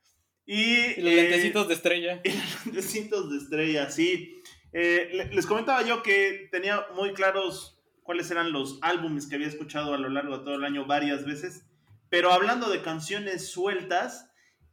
Y, 0.45 0.53
y 0.55 1.01
los 1.01 1.11
eh, 1.11 1.15
lentecitos 1.15 1.67
de 1.67 1.73
estrella. 1.73 2.21
Y 2.23 2.29
los 2.29 2.65
lentecitos 2.65 3.31
de 3.31 3.37
estrella, 3.37 3.89
sí. 3.89 4.42
Eh, 4.73 5.29
les 5.31 5.45
comentaba 5.45 5.83
yo 5.83 6.01
que 6.01 6.49
tenía 6.51 6.87
muy 6.95 7.13
claros 7.13 7.79
cuáles 8.01 8.29
eran 8.31 8.51
los 8.51 8.79
álbumes 8.81 9.27
que 9.27 9.35
había 9.35 9.47
escuchado 9.47 9.93
a 9.93 9.97
lo 9.97 10.09
largo 10.09 10.39
de 10.39 10.43
todo 10.43 10.55
el 10.55 10.65
año 10.65 10.85
varias 10.85 11.25
veces, 11.25 11.65
pero 12.09 12.31
hablando 12.31 12.69
de 12.69 12.81
canciones 12.81 13.51
sueltas, 13.51 14.31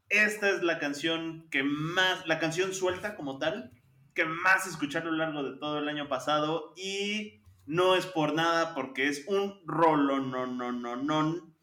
esta 0.08 0.50
es 0.50 0.62
la 0.62 0.78
canción 0.78 1.48
que 1.50 1.62
más, 1.62 2.26
la 2.26 2.38
canción 2.38 2.74
suelta 2.74 3.14
como 3.14 3.38
tal, 3.38 3.70
que 4.14 4.24
más 4.24 4.66
escuché 4.66 4.98
a 4.98 5.04
lo 5.04 5.12
largo 5.12 5.42
de 5.42 5.56
todo 5.58 5.78
el 5.78 5.88
año 5.88 6.08
pasado 6.08 6.72
y 6.76 7.40
no 7.66 7.94
es 7.94 8.06
por 8.06 8.34
nada 8.34 8.74
porque 8.74 9.06
es 9.06 9.24
un 9.28 9.60
rolo 9.64 10.18
no 10.18 10.46
no 10.46 10.72
no 10.72 10.96
no 10.96 11.54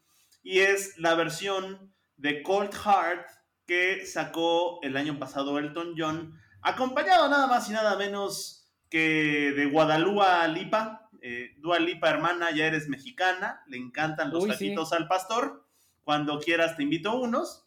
y 0.42 0.60
es 0.60 0.96
la 0.98 1.14
versión 1.14 1.92
de 2.16 2.42
Cold 2.42 2.72
Heart 2.72 3.28
que 3.66 4.06
sacó 4.06 4.80
el 4.82 4.96
año 4.96 5.18
pasado 5.18 5.58
Elton 5.58 5.94
John 5.98 6.40
acompañado 6.62 7.28
nada 7.28 7.46
más 7.46 7.68
y 7.68 7.72
nada 7.72 7.96
menos 7.96 8.58
que 8.90 9.52
de 9.56 9.66
Guadalupe 9.66 10.48
Lipa. 10.48 11.10
Eh, 11.20 11.56
Dua 11.58 11.78
Lipa, 11.78 12.08
hermana, 12.08 12.50
ya 12.52 12.66
eres 12.66 12.88
mexicana, 12.88 13.62
le 13.66 13.76
encantan 13.76 14.30
los 14.30 14.44
Uy, 14.44 14.50
taquitos 14.50 14.90
sí. 14.90 14.94
al 14.94 15.08
pastor. 15.08 15.66
Cuando 16.04 16.38
quieras 16.40 16.76
te 16.76 16.82
invito 16.82 17.10
a 17.10 17.20
unos. 17.20 17.64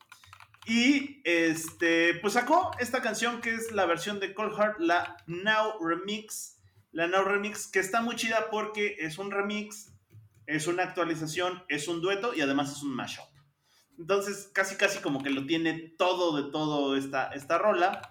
Y 0.66 1.22
este, 1.24 2.16
pues 2.16 2.34
sacó 2.34 2.72
esta 2.80 3.02
canción 3.02 3.42
que 3.42 3.54
es 3.54 3.72
la 3.72 3.86
versión 3.86 4.20
de 4.20 4.34
Cold 4.34 4.56
Heart, 4.56 4.80
la 4.80 5.18
Now 5.28 5.80
Remix. 5.84 6.60
La 6.92 7.08
Now 7.08 7.24
Remix, 7.24 7.68
que 7.68 7.80
está 7.80 8.02
muy 8.02 8.16
chida 8.16 8.50
porque 8.52 8.98
es 9.00 9.18
un 9.18 9.32
remix, 9.32 9.94
es 10.46 10.68
una 10.68 10.84
actualización, 10.84 11.64
es 11.70 11.88
un 11.88 12.02
dueto 12.02 12.34
y 12.34 12.42
además 12.42 12.72
es 12.72 12.84
un 12.84 12.94
mashup. 12.94 13.26
Entonces, 13.98 14.50
casi 14.54 14.76
casi 14.76 15.00
como 15.00 15.24
que 15.24 15.30
lo 15.30 15.46
tiene 15.46 15.94
todo 15.98 16.36
de 16.42 16.52
todo 16.52 16.98
esta, 16.98 17.28
esta 17.30 17.58
rola 17.58 18.02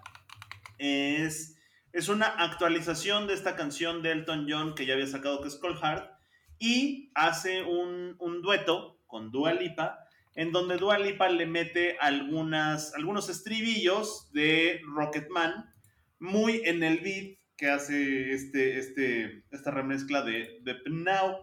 es, 0.81 1.57
es 1.93 2.09
una 2.09 2.26
actualización 2.26 3.26
de 3.26 3.35
esta 3.35 3.55
canción 3.55 4.03
de 4.03 4.12
Elton 4.12 4.47
John 4.49 4.74
que 4.74 4.87
ya 4.87 4.95
había 4.95 5.07
sacado 5.07 5.41
que 5.43 5.49
es 5.49 5.57
Cold 5.57 5.78
Heart 5.78 6.11
y 6.59 7.11
hace 7.14 7.62
un, 7.62 8.16
un 8.18 8.43
dueto 8.43 8.99
con 9.07 9.31
Dua 9.31 9.53
Lipa 9.53 9.99
en 10.35 10.53
donde 10.53 10.76
Dua 10.76 10.99
Lipa 10.99 11.28
le 11.28 11.47
mete 11.47 11.99
algunas, 11.99 12.95
algunos 12.95 13.28
estribillos 13.28 14.31
de 14.33 14.81
Rocketman 14.95 15.72
muy 16.18 16.62
en 16.64 16.83
el 16.83 17.01
beat 17.01 17.39
que 17.57 17.68
hace 17.68 18.33
este, 18.33 18.78
este, 18.78 19.45
esta 19.51 19.70
remezcla 19.70 20.22
de, 20.22 20.61
de 20.62 20.76
Now. 20.87 21.37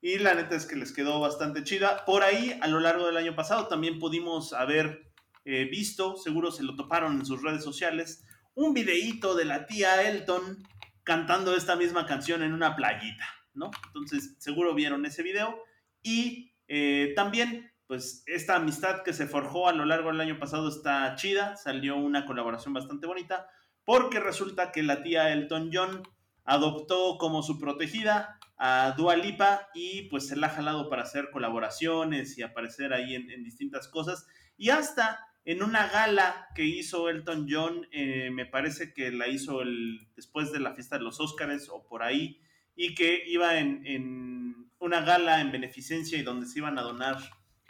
Y 0.00 0.18
la 0.18 0.34
neta 0.34 0.56
es 0.56 0.66
que 0.66 0.76
les 0.76 0.92
quedó 0.92 1.20
bastante 1.20 1.62
chida. 1.62 2.04
Por 2.04 2.24
ahí, 2.24 2.58
a 2.60 2.66
lo 2.66 2.80
largo 2.80 3.06
del 3.06 3.16
año 3.16 3.36
pasado, 3.36 3.68
también 3.68 3.98
pudimos 3.98 4.52
haber 4.52 5.12
eh, 5.44 5.64
visto, 5.70 6.16
seguro 6.16 6.50
se 6.50 6.64
lo 6.64 6.76
toparon 6.76 7.14
en 7.14 7.24
sus 7.24 7.40
redes 7.40 7.62
sociales, 7.62 8.24
un 8.54 8.74
videíto 8.74 9.34
de 9.34 9.44
la 9.44 9.66
tía 9.66 10.08
Elton 10.08 10.62
cantando 11.04 11.54
esta 11.56 11.76
misma 11.76 12.06
canción 12.06 12.42
en 12.42 12.52
una 12.52 12.76
playita, 12.76 13.26
¿no? 13.54 13.70
Entonces, 13.86 14.36
seguro 14.38 14.74
vieron 14.74 15.04
ese 15.06 15.22
video. 15.22 15.62
Y 16.02 16.54
eh, 16.68 17.12
también, 17.16 17.72
pues, 17.86 18.22
esta 18.26 18.56
amistad 18.56 19.02
que 19.02 19.12
se 19.12 19.26
forjó 19.26 19.68
a 19.68 19.72
lo 19.72 19.84
largo 19.84 20.10
del 20.10 20.20
año 20.20 20.38
pasado 20.38 20.68
está 20.68 21.14
chida, 21.16 21.56
salió 21.56 21.96
una 21.96 22.26
colaboración 22.26 22.74
bastante 22.74 23.06
bonita, 23.06 23.48
porque 23.84 24.20
resulta 24.20 24.70
que 24.70 24.82
la 24.82 25.02
tía 25.02 25.32
Elton 25.32 25.70
John 25.72 26.02
adoptó 26.44 27.18
como 27.18 27.42
su 27.42 27.58
protegida 27.58 28.38
a 28.56 28.94
Dua 28.96 29.16
Lipa 29.16 29.68
y 29.74 30.02
pues 30.08 30.28
se 30.28 30.36
la 30.36 30.48
ha 30.48 30.50
jalado 30.50 30.88
para 30.88 31.02
hacer 31.02 31.30
colaboraciones 31.30 32.38
y 32.38 32.42
aparecer 32.42 32.92
ahí 32.92 33.14
en, 33.14 33.30
en 33.30 33.42
distintas 33.42 33.88
cosas. 33.88 34.26
Y 34.56 34.70
hasta 34.70 35.31
en 35.44 35.62
una 35.62 35.88
gala 35.88 36.48
que 36.54 36.64
hizo 36.64 37.08
Elton 37.08 37.46
John, 37.50 37.88
eh, 37.90 38.30
me 38.30 38.46
parece 38.46 38.92
que 38.92 39.10
la 39.10 39.28
hizo 39.28 39.62
el, 39.62 40.06
después 40.14 40.52
de 40.52 40.60
la 40.60 40.74
fiesta 40.74 40.98
de 40.98 41.04
los 41.04 41.20
Óscares 41.20 41.68
o 41.68 41.84
por 41.86 42.02
ahí, 42.02 42.40
y 42.76 42.94
que 42.94 43.24
iba 43.26 43.58
en, 43.58 44.70
una 44.78 45.00
gala 45.00 45.40
en 45.40 45.52
beneficencia 45.52 46.18
y 46.18 46.22
donde 46.22 46.46
se 46.46 46.58
iban 46.58 46.78
a 46.78 46.82
donar 46.82 47.18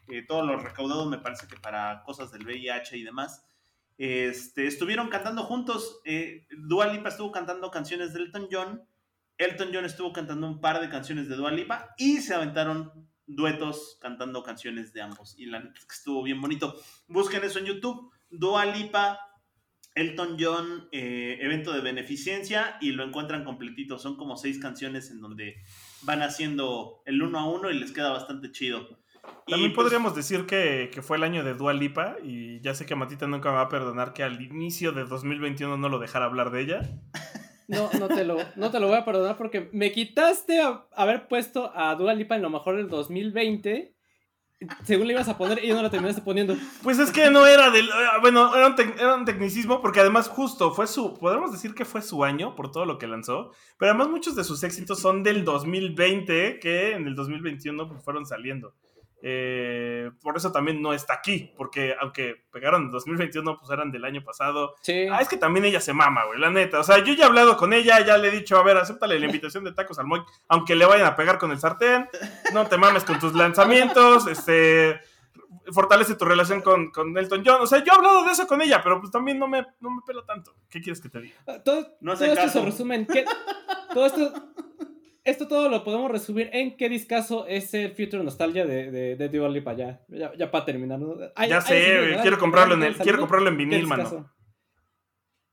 eh, 0.09 0.23
todos 0.27 0.47
los 0.47 0.63
recaudados, 0.63 1.09
me 1.09 1.19
parece 1.19 1.47
que 1.47 1.57
para 1.57 2.03
cosas 2.05 2.31
del 2.31 2.45
VIH 2.45 2.97
y 2.97 3.03
demás. 3.03 3.45
Este, 3.99 4.67
estuvieron 4.67 5.09
cantando 5.09 5.45
juntos. 5.45 6.01
Eh, 6.05 6.47
Dua 6.57 6.87
Lipa 6.87 7.11
estuvo 7.11 7.31
cantando 7.31 7.71
canciones 7.71 8.13
de 8.13 8.21
Elton 8.21 8.49
John. 8.51 8.83
Elton 9.39 9.71
John 9.73 9.85
estuvo 9.85 10.13
cantando 10.13 10.47
un 10.47 10.61
par 10.61 10.81
de 10.81 10.89
canciones 10.89 11.29
de 11.29 11.37
Dua 11.37 11.51
Lipa 11.51 11.95
y 11.99 12.19
se 12.19 12.35
aventaron 12.35 13.12
duetos 13.27 13.99
cantando 14.01 14.43
canciones 14.43 14.93
de 14.93 15.03
ambos. 15.03 15.35
Y 15.39 15.47
la 15.47 15.61
neta 15.61 15.79
es 15.79 15.87
que 15.87 15.95
estuvo 15.95 16.23
bien 16.23 16.41
bonito. 16.41 16.75
Busquen 17.09 17.45
eso 17.45 17.59
en 17.59 17.67
YouTube. 17.67 18.11
Dua 18.31 18.65
Lipa, 18.65 19.19
Elton 19.95 20.37
John, 20.39 20.89
eh, 20.93 21.39
evento 21.41 21.73
de 21.73 21.81
beneficencia 21.81 22.79
y 22.81 22.93
lo 22.93 23.05
encuentran 23.05 23.45
completito. 23.45 23.99
Son 23.99 24.17
como 24.17 24.37
seis 24.37 24.59
canciones 24.59 25.11
en 25.11 25.21
donde 25.21 25.57
van 26.03 26.23
haciendo 26.23 27.03
el 27.05 27.23
uno 27.23 27.39
a 27.39 27.51
uno 27.51 27.71
y 27.71 27.79
les 27.79 27.93
queda 27.93 28.11
bastante 28.11 28.51
chido. 28.51 29.01
También 29.47 29.71
Y, 29.71 29.75
pues, 29.75 29.85
podríamos 29.85 30.17
decir 30.17 30.47
que, 30.47 30.91
que 30.93 31.03
fue 31.03 31.17
el 31.17 31.23
año 31.23 31.45
de 31.45 31.55
Dua 31.55 31.75
Lipa 31.75 32.17
y 32.25 32.61
ya 32.61 32.75
sé 32.75 32.87
que 32.87 32.97
Matita 32.97 33.27
nunca 33.27 33.51
me 33.51 33.57
va 33.57 33.63
a 33.63 33.69
perdonar 33.69 34.13
que 34.13 34.25
al 34.25 34.41
inicio 34.41 34.93
de 34.93 35.05
2021 35.05 35.77
no 35.77 35.89
lo 35.89 35.99
dejara 35.99 36.25
hablar 36.25 36.51
de 36.51 36.61
ella. 36.63 36.81
No, 37.73 37.91
no 37.99 38.09
te 38.09 38.25
lo, 38.25 38.37
no 38.57 38.71
te 38.71 38.79
lo 38.81 38.87
voy 38.89 38.97
a 38.97 39.05
perdonar 39.05 39.37
porque 39.37 39.69
me 39.73 39.91
quitaste 39.93 40.61
a- 40.61 40.85
haber 40.95 41.27
puesto 41.27 41.73
a 41.75 41.95
Dua 41.97 42.15
Lipa 42.15 42.37
en 42.37 42.43
lo 42.43 42.51
mejor 42.51 42.77
del 42.77 42.89
2020. 42.89 43.95
Según 44.85 45.09
le 45.09 45.15
ibas 45.15 45.29
a 45.29 45.37
poner 45.37 45.65
y 45.65 45.73
no 45.73 45.83
la 45.83 45.91
terminaste 45.91 46.23
poniendo. 46.23 46.55
Pues 46.85 47.01
es 47.01 47.11
que 47.11 47.31
no 47.31 47.47
era 47.49 47.71
del... 47.71 47.87
eh, 47.89 47.93
Bueno, 48.21 48.55
era 48.55 48.69
un, 48.69 48.77
tec- 48.77 48.95
era 48.97 49.17
un 49.17 49.25
tecnicismo 49.25 49.81
porque 49.83 49.99
además 49.99 50.29
justo 50.29 50.71
fue 50.73 50.87
su... 50.87 51.19
Podríamos 51.19 51.51
decir 51.51 51.75
que 51.75 51.85
fue 51.85 52.01
su 52.01 52.23
año 52.23 52.55
por 52.55 52.71
todo 52.71 52.85
lo 52.85 52.97
que 52.97 53.09
lanzó, 53.09 53.51
pero 53.77 53.91
además 53.91 54.09
muchos 54.11 54.37
de 54.37 54.45
sus 54.45 54.63
éxitos 54.63 55.01
son 55.01 55.25
del 55.25 55.45
2020 55.45 56.61
que 56.61 56.93
en 56.93 57.09
el 57.09 57.17
2021 57.17 57.89
pues, 57.89 58.05
fueron 58.05 58.25
saliendo. 58.25 58.75
Eh, 59.25 60.11
por 60.21 60.37
eso 60.37 60.51
también 60.51 60.83
no 60.83 60.93
está 60.93 61.15
aquí, 61.15 61.53
porque 61.57 61.95
aunque 62.01 62.43
pegaron 62.51 62.83
en 62.83 62.91
2021, 62.91 63.57
pues 63.57 63.71
eran 63.71 63.93
del 63.93 64.05
año 64.05 64.25
pasado. 64.25 64.75
Sí. 64.81 65.07
Ah, 65.11 65.21
es 65.21 65.29
que 65.29 65.37
también 65.37 65.65
ella 65.65 65.81
se 65.81 65.93
mama, 65.93 66.25
güey, 66.25 66.41
la 66.41 66.51
neta. 66.51 66.81
O 66.81 66.85
sea, 66.85 66.99
yo 66.99 67.15
ya 67.15 67.25
he 67.25 67.29
hablado 67.29 67.57
con 67.57 67.73
ella, 67.73 68.05
ya 68.05 68.19
le 68.19 68.29
he 68.29 68.31
dicho, 68.33 68.59
a 68.59 68.65
ver, 68.65 68.77
acéptale 68.77 69.21
la 69.21 69.27
invitación 69.27 69.63
de 69.63 69.73
tacos 69.73 69.99
al 70.01 70.07
Moy, 70.07 70.23
aunque 70.49 70.75
le 70.75 70.87
vayan 70.87 71.07
a 71.07 71.15
pegar 71.15 71.39
con 71.39 71.53
el 71.53 71.61
sartén, 71.61 72.09
no 72.53 72.67
te 72.67 72.77
mames 72.77 73.05
con 73.05 73.21
tus 73.21 73.33
lanzamientos, 73.35 74.27
este, 74.27 75.01
fortalece 75.71 76.17
tu 76.17 76.25
relación 76.25 76.61
con, 76.61 76.91
con 76.91 77.17
Elton 77.17 77.45
John. 77.47 77.61
O 77.61 77.67
sea, 77.67 77.79
yo 77.79 77.93
he 77.93 77.97
hablado 77.97 78.25
de 78.25 78.33
eso 78.33 78.49
con 78.49 78.61
ella, 78.61 78.81
pero 78.83 78.99
pues 78.99 79.13
también 79.13 79.39
no 79.39 79.47
me, 79.47 79.65
no 79.81 79.91
me 79.91 80.03
pela 80.05 80.25
tanto. 80.27 80.55
¿Qué 80.69 80.81
quieres 80.81 81.01
que 81.01 81.09
te 81.09 81.21
diga? 81.21 81.37
Todo, 81.65 81.97
No 82.01 82.15
todo 82.15 82.25
esto 82.25 82.49
se 82.49 82.65
resume 82.65 82.97
en 82.97 83.07
qué. 83.07 83.25
Todo 83.95 84.07
esto. 84.07 84.33
Esto 85.25 85.47
todo 85.47 85.69
lo 85.69 85.85
podemos 85.85 86.11
resumir 86.11 86.51
en 86.53 86.77
qué 86.77 86.89
discazo 86.89 87.47
es 87.47 87.73
el 87.75 87.91
Future 87.93 88.25
Nostalgia 88.25 88.67
de, 88.67 88.91
de, 88.91 89.17
de 89.17 89.29
Dua 89.29 89.49
Lipa, 89.49 89.73
ya, 89.75 90.01
ya, 90.09 90.33
ya 90.35 90.51
para 90.51 90.65
terminar. 90.65 90.99
¿no? 90.99 91.17
Ya 91.49 91.61
sé, 91.61 92.19
quiero 92.23 92.39
comprarlo 92.39 92.75
en 92.75 92.83
el, 92.83 92.97
quiero 92.97 93.21
comprarlo 93.21 93.49
en 93.49 93.57
vinil, 93.57 93.87
mano. 93.87 94.29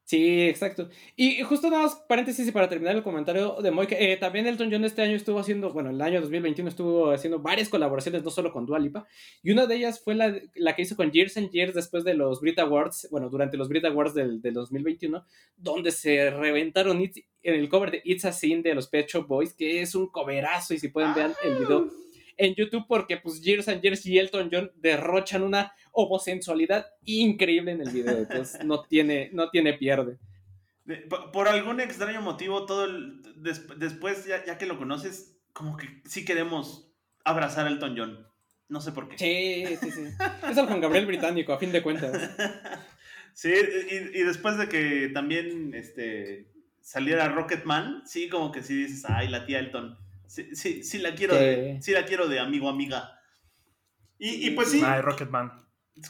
Sí, 0.10 0.41
exacto. 0.47 0.89
Y 1.16 1.43
justo 1.43 1.70
nada 1.70 1.84
más 1.84 2.03
paréntesis 2.07 2.47
y 2.47 2.51
para 2.51 2.68
terminar 2.68 2.95
el 2.95 3.03
comentario 3.03 3.57
de 3.62 3.70
que, 3.86 4.14
eh, 4.14 4.18
también 4.18 4.47
Elton 4.47 4.72
John 4.72 4.84
este 4.84 5.03
año 5.03 5.16
estuvo 5.16 5.38
haciendo, 5.38 5.72
bueno, 5.72 5.91
el 5.91 6.01
año 6.01 6.20
2021 6.20 6.68
estuvo 6.68 7.12
haciendo 7.12 7.38
varias 7.38 7.70
colaboraciones, 7.70 8.24
no 8.24 8.32
solo 8.32 8.51
con 8.51 8.66
Dua 8.66 8.80
Lipa, 8.80 9.05
y 9.43 9.51
una 9.51 9.68
de 9.68 9.76
ellas 9.76 10.01
fue 10.03 10.16
la, 10.16 10.36
la 10.55 10.76
que 10.76 10.82
hizo 10.82 10.95
con 10.95 11.12
Years 11.12 11.38
and 11.38 11.51
Years 11.51 11.76
después 11.76 12.03
de 12.03 12.16
los 12.16 12.41
Brit 12.41 12.57
Awards, 12.57 13.07
bueno, 13.12 13.30
durante 13.30 13.55
los 13.55 13.70
Brit 13.70 13.86
Awards 13.86 14.16
del, 14.16 14.41
del 14.41 14.55
2021, 14.55 15.24
donde 15.55 15.91
se 15.91 16.32
reventaron 16.32 16.99
en 17.03 17.53
el 17.53 17.70
cover 17.70 17.91
de 17.91 18.01
It's 18.03 18.26
a 18.26 18.32
Sin 18.32 18.64
de 18.64 18.74
los 18.74 18.88
Pet 18.88 19.07
Shop 19.07 19.28
Boys, 19.28 19.53
que 19.53 19.82
es 19.84 19.93
un 19.93 20.07
coverazo, 20.07 20.74
y 20.74 20.80
si 20.80 20.88
pueden 20.88 21.14
ver 21.14 21.34
el 21.43 21.60
video 21.60 21.88
en 22.39 22.55
YouTube, 22.55 22.85
porque 22.87 23.17
pues 23.17 23.41
Years 23.41 23.67
and 23.67 23.81
Years 23.81 24.05
y 24.05 24.17
Elton 24.17 24.49
John 24.51 24.71
derrochan 24.77 25.43
una 25.43 25.73
homosensualidad 25.91 26.87
increíble 27.05 27.71
en 27.73 27.81
el 27.81 27.89
video, 27.91 28.17
entonces 28.17 28.63
no 28.65 28.81
tiene, 28.83 29.29
no 29.33 29.49
tiene 29.49 29.73
pierde. 29.73 30.17
De- 30.85 30.97
por, 30.97 31.31
por 31.31 31.47
algún 31.47 31.79
extraño 31.79 32.21
motivo, 32.21 32.65
todo 32.65 32.85
el, 32.85 33.21
des- 33.43 33.67
después, 33.77 34.25
ya, 34.25 34.43
ya 34.45 34.57
que 34.57 34.65
lo 34.65 34.77
conoces, 34.77 35.37
como 35.53 35.77
que 35.77 36.01
sí 36.05 36.25
queremos 36.25 36.89
abrazar 37.23 37.67
a 37.67 37.69
Elton 37.69 37.95
John. 37.97 38.27
No 38.69 38.81
sé 38.81 38.91
por 38.91 39.09
qué. 39.09 39.17
Sí, 39.17 39.77
sí, 39.81 39.91
sí. 39.91 40.03
Es 40.49 40.57
el 40.57 40.65
Juan 40.67 40.79
Gabriel 40.81 41.05
británico, 41.07 41.53
a 41.53 41.59
fin 41.59 41.71
de 41.71 41.81
cuentas. 41.83 42.31
Sí, 43.33 43.53
y, 43.53 44.19
y 44.19 44.23
después 44.23 44.57
de 44.57 44.67
que 44.67 45.09
también 45.13 45.73
este, 45.73 46.47
saliera 46.81 47.29
Rocketman, 47.29 48.01
sí, 48.05 48.27
como 48.27 48.51
que 48.51 48.63
sí 48.63 48.75
dices, 48.83 49.05
ay, 49.07 49.29
la 49.29 49.45
tía 49.45 49.59
Elton. 49.59 49.97
Sí, 50.30 50.55
sí, 50.55 50.84
sí 50.84 50.99
la 50.99 51.15
quiero, 51.15 51.34
Sí. 51.34 51.39
de, 51.39 51.80
sí 51.82 51.91
la 51.91 52.05
quiero 52.05 52.27
de 52.27 52.39
amigo 52.39 52.69
amiga. 52.69 53.19
Y, 54.19 54.47
y 54.47 54.51
pues 54.51 54.69
sí, 54.69 54.82
Ay, 54.86 55.01
Rocketman. 55.01 55.51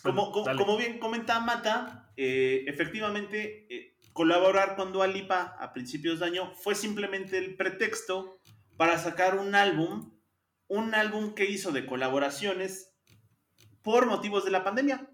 como, 0.03 0.31
como, 0.31 0.45
Dale. 0.45 0.59
como 0.59 0.77
bien 0.77 0.99
comenta 0.99 1.39
Mata, 1.39 2.11
eh, 2.17 2.65
efectivamente, 2.67 3.65
eh, 3.73 3.95
colaborar 4.13 4.75
con 4.75 4.91
Dua 4.91 5.07
Lipa 5.07 5.55
a 5.59 5.71
principios 5.71 6.19
de 6.19 6.25
año 6.25 6.53
fue 6.55 6.75
simplemente 6.75 7.37
el 7.37 7.55
pretexto 7.55 8.41
para 8.75 8.97
sacar 8.97 9.37
un 9.37 9.55
álbum, 9.55 10.19
un 10.67 10.93
álbum 10.95 11.33
que 11.33 11.45
hizo 11.49 11.71
de 11.71 11.85
colaboraciones 11.85 12.93
por 13.81 14.05
motivos 14.05 14.43
de 14.43 14.51
la 14.51 14.63
pandemia. 14.65 15.09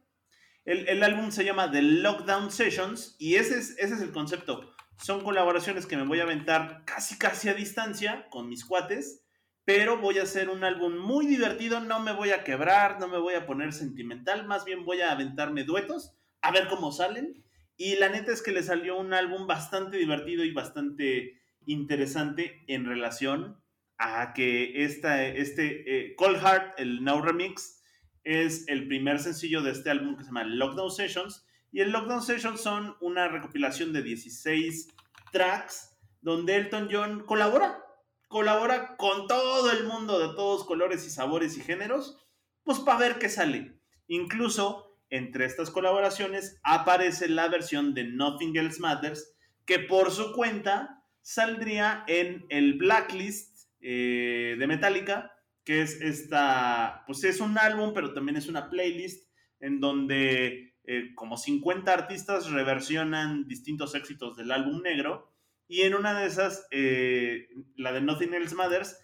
El, 0.66 0.88
el 0.90 1.04
álbum 1.04 1.30
se 1.32 1.46
llama 1.46 1.70
The 1.70 1.84
Lockdown 1.84 2.50
Sessions 2.52 3.16
y 3.20 3.36
ese 3.36 3.60
es, 3.60 3.78
ese 3.78 3.94
es 3.96 4.02
el 4.02 4.12
concepto. 4.12 4.75
Son 4.98 5.24
colaboraciones 5.24 5.86
que 5.86 5.98
me 5.98 6.06
voy 6.06 6.20
a 6.20 6.24
aventar 6.24 6.84
casi 6.86 7.18
casi 7.18 7.50
a 7.50 7.54
distancia 7.54 8.28
con 8.30 8.50
mis 8.50 8.66
cuates, 8.66 9.24
pero 9.66 9.98
voy 9.98 10.20
a 10.20 10.24
hacer 10.24 10.50
un 10.50 10.64
álbum 10.64 10.98
muy 10.98 11.26
divertido, 11.26 11.80
no 11.80 12.00
me 12.00 12.14
voy 12.14 12.30
a 12.30 12.44
quebrar, 12.44 13.00
no 13.00 13.08
me 13.08 13.18
voy 13.18 13.34
a 13.34 13.46
poner 13.46 13.74
sentimental, 13.74 14.46
más 14.46 14.64
bien 14.64 14.86
voy 14.86 15.02
a 15.02 15.12
aventarme 15.12 15.64
duetos, 15.64 16.14
a 16.42 16.52
ver 16.52 16.68
cómo 16.68 16.92
salen. 16.92 17.44
Y 17.78 17.96
la 17.96 18.10
neta 18.10 18.32
es 18.32 18.42
que 18.42 18.52
le 18.52 18.64
salió 18.64 18.98
un 18.98 19.14
álbum 19.14 19.48
bastante 19.48 19.98
divertido 19.98 20.44
y 20.46 20.52
bastante 20.52 21.42
interesante 21.66 22.64
en 22.68 22.86
relación 22.86 23.60
a 23.98 24.34
que 24.34 24.84
esta, 24.84 25.26
este 25.26 26.10
eh, 26.12 26.16
Cold 26.16 26.38
Heart, 26.38 26.80
el 26.80 27.04
Now 27.04 27.22
Remix, 27.22 27.82
es 28.24 28.68
el 28.68 28.88
primer 28.88 29.20
sencillo 29.20 29.62
de 29.62 29.72
este 29.72 29.90
álbum 29.90 30.16
que 30.16 30.24
se 30.24 30.30
llama 30.30 30.44
Lockdown 30.44 30.92
Sessions. 30.92 31.46
Y 31.76 31.82
el 31.82 31.92
Lockdown 31.92 32.22
Sessions 32.22 32.62
son 32.62 32.96
una 33.02 33.28
recopilación 33.28 33.92
de 33.92 34.02
16 34.02 34.88
tracks 35.34 35.94
donde 36.22 36.56
Elton 36.56 36.88
John 36.90 37.26
colabora. 37.26 37.84
Colabora 38.30 38.96
con 38.96 39.28
todo 39.28 39.70
el 39.70 39.84
mundo 39.84 40.18
de 40.18 40.34
todos 40.36 40.64
colores 40.64 41.06
y 41.06 41.10
sabores 41.10 41.58
y 41.58 41.62
géneros, 41.62 42.26
pues 42.64 42.80
para 42.80 43.00
ver 43.00 43.20
qué 43.20 43.28
sale. 43.28 43.78
Incluso 44.08 44.98
entre 45.10 45.44
estas 45.44 45.70
colaboraciones 45.70 46.62
aparece 46.64 47.28
la 47.28 47.50
versión 47.50 47.94
de 47.94 48.06
Nothing 48.06 48.56
Else 48.56 48.80
Matters, 48.80 49.36
que 49.66 49.80
por 49.80 50.12
su 50.12 50.32
cuenta 50.32 51.04
saldría 51.22 52.06
en 52.08 52.46
el 52.48 52.76
Blacklist 52.76 53.68
eh, 53.82 54.56
de 54.58 54.68
Metallica, 54.68 55.34
que 55.66 55.82
es 55.82 56.00
esta, 56.00 57.04
pues 57.06 57.26
es 57.26 57.42
un 57.42 57.58
álbum, 57.58 57.92
pero 57.94 58.14
también 58.14 58.38
es 58.38 58.48
una 58.48 58.70
playlist 58.70 59.28
en 59.60 59.82
donde 59.82 60.75
eh, 60.88 61.14
como 61.16 61.38
50 61.38 61.92
artistas 61.94 62.50
reversionan 62.52 63.48
distintos 63.48 63.96
éxitos 63.96 64.36
del 64.38 64.52
álbum 64.52 64.82
negro. 64.82 65.32
Y 65.68 65.82
en 65.82 65.96
una 65.96 66.20
de 66.20 66.28
esas, 66.28 66.68
eh, 66.72 67.48
la 67.76 67.92
de 67.92 68.02
Nothing 68.02 68.34
Else 68.36 68.56
Matters, 68.56 69.00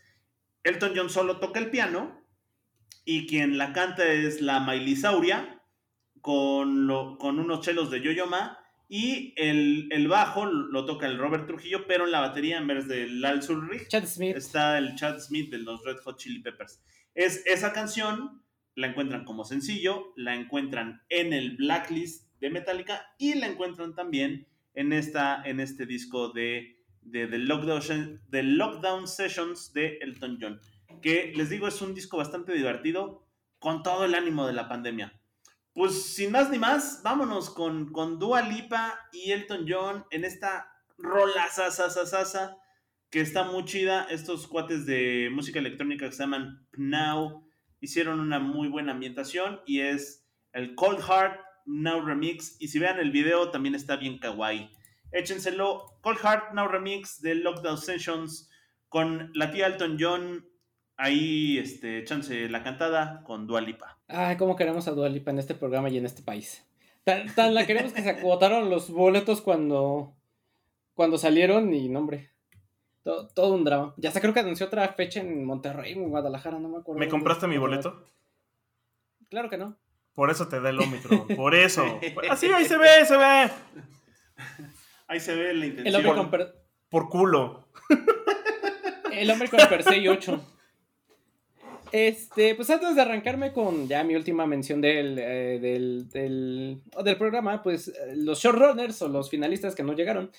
Elton 0.63 0.93
John 0.95 1.09
solo 1.09 1.39
toca 1.39 1.59
el 1.59 1.71
piano 1.71 2.23
y 3.03 3.25
quien 3.27 3.57
la 3.57 3.73
canta 3.73 4.05
es 4.11 4.41
la 4.41 4.59
Mailisauria 4.59 5.59
con, 6.21 6.85
lo- 6.87 7.17
con 7.17 7.39
unos 7.39 7.61
chelos 7.61 7.89
de 7.89 8.01
Yo-Yo 8.01 8.27
Ma 8.27 8.57
y 8.87 9.33
el, 9.37 9.87
el 9.91 10.07
bajo 10.07 10.45
lo 10.45 10.85
toca 10.85 11.07
el 11.07 11.17
Robert 11.17 11.47
Trujillo, 11.47 11.87
pero 11.87 12.05
en 12.05 12.11
la 12.11 12.19
batería 12.19 12.57
en 12.57 12.67
vez 12.67 12.87
del 12.87 13.21
Lal 13.21 13.41
Ulrich 13.49 13.87
Chad 13.87 14.05
Smith. 14.05 14.35
está 14.35 14.77
el 14.77 14.95
Chad 14.95 15.19
Smith 15.19 15.49
de 15.49 15.59
los 15.59 15.83
Red 15.85 15.97
Hot 16.03 16.17
Chili 16.19 16.41
Peppers. 16.41 16.81
Es 17.15 17.43
esa 17.47 17.73
canción, 17.73 18.43
la 18.75 18.87
encuentran 18.87 19.25
como 19.25 19.43
sencillo, 19.43 20.13
la 20.15 20.35
encuentran 20.35 21.01
en 21.09 21.33
el 21.33 21.57
Blacklist 21.57 22.29
de 22.39 22.49
Metallica 22.49 23.13
y 23.17 23.35
la 23.35 23.47
encuentran 23.47 23.95
también 23.95 24.47
en, 24.73 24.93
esta, 24.93 25.41
en 25.43 25.59
este 25.59 25.85
disco 25.85 26.29
de, 26.29 26.77
de, 27.01 27.27
Lockdown, 27.37 29.07
Sessions 29.07 29.73
de 29.73 29.97
Elton 30.01 30.37
John. 30.41 30.59
Que 31.01 31.33
les 31.35 31.49
digo, 31.49 31.67
es 31.67 31.81
un 31.81 31.93
disco 31.93 32.17
bastante 32.17 32.53
divertido 32.53 33.25
con 33.59 33.83
todo 33.83 34.05
el 34.05 34.15
ánimo 34.15 34.47
de 34.47 34.53
la 34.53 34.67
pandemia. 34.67 35.19
Pues 35.73 36.03
sin 36.03 36.31
más 36.31 36.49
ni 36.49 36.59
más, 36.59 37.01
vámonos 37.03 37.49
con, 37.49 37.91
con 37.91 38.19
Dua 38.19 38.41
Lipa 38.41 38.99
y 39.13 39.31
Elton 39.31 39.65
John 39.67 40.05
en 40.11 40.25
esta 40.25 40.67
rola 40.97 41.47
sasa 41.49 42.57
que 43.09 43.21
está 43.21 43.43
muy 43.43 43.65
chida. 43.65 44.05
Estos 44.09 44.47
cuates 44.47 44.85
de 44.85 45.29
música 45.31 45.59
electrónica 45.59 46.07
que 46.07 46.11
se 46.11 46.23
llaman 46.23 46.67
Now 46.73 47.45
hicieron 47.81 48.19
una 48.19 48.39
muy 48.39 48.69
buena 48.69 48.93
ambientación 48.93 49.59
y 49.65 49.81
es 49.81 50.25
el 50.53 50.75
Cold 50.75 51.01
Heart 51.01 51.39
Now 51.65 52.01
Remix. 52.01 52.55
Y 52.59 52.69
si 52.69 52.79
vean 52.79 52.99
el 52.99 53.11
video, 53.11 53.51
también 53.51 53.75
está 53.75 53.97
bien 53.97 54.19
kawaii. 54.19 54.69
Échenselo. 55.11 55.99
Cold 56.01 56.19
Heart 56.19 56.53
Now 56.53 56.67
Remix 56.67 57.21
de 57.21 57.35
Lockdown 57.35 57.77
Sessions 57.77 58.49
con 58.87 59.31
la 59.33 59.51
tía 59.51 59.65
Alton 59.65 59.97
John. 59.99 60.47
Ahí, 60.95 61.57
este, 61.57 61.99
échanse 61.99 62.47
la 62.49 62.63
cantada 62.63 63.23
con 63.23 63.47
Dualipa. 63.47 63.99
Ay, 64.07 64.37
cómo 64.37 64.55
queremos 64.55 64.87
a 64.87 64.91
Dualipa 64.91 65.31
en 65.31 65.39
este 65.39 65.55
programa 65.55 65.89
y 65.89 65.97
en 65.97 66.05
este 66.05 66.21
país. 66.21 66.65
Tan, 67.03 67.53
la 67.55 67.65
queremos 67.65 67.93
que 67.93 68.03
se 68.03 68.09
agotaron 68.19 68.69
los 68.69 68.91
boletos 68.91 69.41
cuando, 69.41 70.15
cuando 70.93 71.17
salieron 71.17 71.73
y, 71.73 71.89
no, 71.89 72.07
todo, 73.03 73.53
un 73.53 73.63
drama. 73.63 73.93
Ya 73.97 74.11
se 74.11 74.21
creo 74.21 74.33
que 74.33 74.39
anunció 74.39 74.67
otra 74.67 74.87
fecha 74.89 75.19
en 75.19 75.45
Monterrey 75.45 75.93
o 75.93 76.03
en 76.03 76.09
Guadalajara, 76.09 76.59
no 76.59 76.69
me 76.69 76.77
acuerdo. 76.77 76.99
¿Me 76.99 77.07
compraste 77.07 77.47
mi 77.47 77.57
boleto? 77.57 78.05
Claro 79.29 79.49
que 79.49 79.57
no. 79.57 79.77
Por 80.13 80.29
eso 80.29 80.47
te 80.47 80.59
da 80.59 80.69
el 80.69 80.79
Omicron, 80.79 81.27
por 81.35 81.55
eso. 81.55 81.83
Así, 82.29 82.47
ahí 82.47 82.65
se 82.65 82.77
ve, 82.77 83.05
se 83.05 83.17
ve. 83.17 83.49
Ahí 85.07 85.19
se 85.19 85.35
ve 85.35 85.53
la 85.53 85.65
intención. 85.65 85.87
El 85.87 86.07
hombre 86.07 86.29
con 86.29 86.53
Por 86.89 87.09
culo. 87.09 87.67
El 89.11 89.29
hombre 89.31 89.49
con 89.49 89.59
Persei 89.67 90.07
8. 90.07 90.41
Este, 91.91 92.55
pues 92.55 92.69
antes 92.69 92.95
de 92.95 93.01
arrancarme 93.01 93.51
con 93.51 93.87
ya 93.87 94.03
mi 94.03 94.15
última 94.15 94.45
mención 94.45 94.79
del, 94.79 95.17
eh, 95.19 95.59
del, 95.59 96.09
del, 96.09 96.81
del, 97.03 97.17
programa, 97.17 97.61
pues 97.61 97.89
eh, 97.89 98.15
los 98.15 98.39
showrunners 98.39 99.01
o 99.01 99.09
los 99.09 99.29
finalistas 99.29 99.75
que 99.75 99.83
no 99.83 99.93
llegaron. 99.93 100.31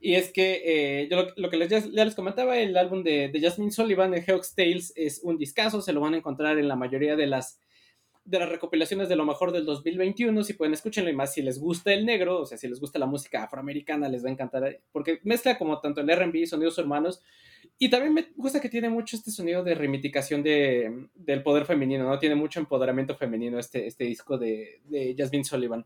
Y 0.00 0.14
es 0.14 0.32
que 0.32 0.62
eh, 0.64 1.08
yo 1.10 1.26
lo, 1.36 1.50
que 1.50 1.58
les, 1.58 1.86
les 1.86 2.14
comentaba, 2.14 2.56
el 2.58 2.76
álbum 2.76 3.04
de, 3.04 3.28
de 3.28 3.40
Jasmine 3.40 3.70
Sullivan, 3.70 4.10
de 4.10 4.22
Hawk's 4.22 4.54
Tales, 4.54 4.94
es 4.96 5.20
un 5.22 5.36
discazo, 5.36 5.82
se 5.82 5.92
lo 5.92 6.00
van 6.00 6.14
a 6.14 6.16
encontrar 6.16 6.58
en 6.58 6.68
la 6.68 6.76
mayoría 6.76 7.16
de 7.16 7.26
las 7.26 7.60
de 8.30 8.38
las 8.38 8.48
recopilaciones 8.48 9.08
de 9.08 9.16
lo 9.16 9.24
mejor 9.24 9.50
del 9.50 9.64
2021, 9.64 10.44
si 10.44 10.54
pueden 10.54 10.72
escúchenlo 10.72 11.10
y 11.10 11.14
más 11.16 11.34
si 11.34 11.42
les 11.42 11.58
gusta 11.58 11.92
el 11.92 12.06
negro, 12.06 12.42
o 12.42 12.46
sea, 12.46 12.56
si 12.56 12.68
les 12.68 12.78
gusta 12.78 13.00
la 13.00 13.06
música 13.06 13.42
afroamericana, 13.42 14.08
les 14.08 14.24
va 14.24 14.28
a 14.28 14.32
encantar, 14.32 14.80
porque 14.92 15.18
mezcla 15.24 15.58
como 15.58 15.80
tanto 15.80 16.00
el 16.00 16.08
R&B, 16.08 16.46
sonidos 16.46 16.78
hermanos, 16.78 17.20
y 17.76 17.90
también 17.90 18.14
me 18.14 18.28
gusta 18.36 18.60
que 18.60 18.68
tiene 18.68 18.88
mucho 18.88 19.16
este 19.16 19.32
sonido 19.32 19.64
de 19.64 19.74
reivindicación 19.74 20.44
de, 20.44 21.08
del 21.12 21.42
poder 21.42 21.66
femenino, 21.66 22.04
¿no? 22.04 22.20
Tiene 22.20 22.36
mucho 22.36 22.60
empoderamiento 22.60 23.16
femenino 23.16 23.58
este, 23.58 23.88
este 23.88 24.04
disco 24.04 24.38
de, 24.38 24.80
de 24.84 25.14
Jasmine 25.18 25.44
Sullivan. 25.44 25.84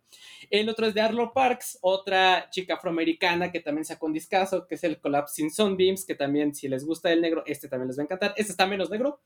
El 0.51 0.69
otro 0.69 0.87
es 0.87 0.93
de 0.93 1.01
Arlo 1.01 1.33
Parks, 1.33 1.79
otra 1.81 2.51
chica 2.51 2.75
afroamericana 2.75 3.51
que 3.51 3.61
también 3.61 3.87
sacó 3.87 4.05
un 4.05 4.13
discazo, 4.13 4.67
que 4.67 4.75
es 4.75 4.85
el 4.85 5.01
Collapsing 5.01 5.51
Sunbeams, 5.51 6.05
que 6.05 6.15
también 6.15 6.55
si 6.55 6.69
les 6.69 6.85
gusta 6.85 7.11
el 7.11 7.23
negro, 7.23 7.43
este 7.47 7.69
también 7.69 7.89
les 7.89 7.97
va 7.97 8.03
a 8.03 8.05
encantar. 8.05 8.35
Este 8.37 8.53
está 8.53 8.67
menos 8.67 8.91
negro, 8.91 9.23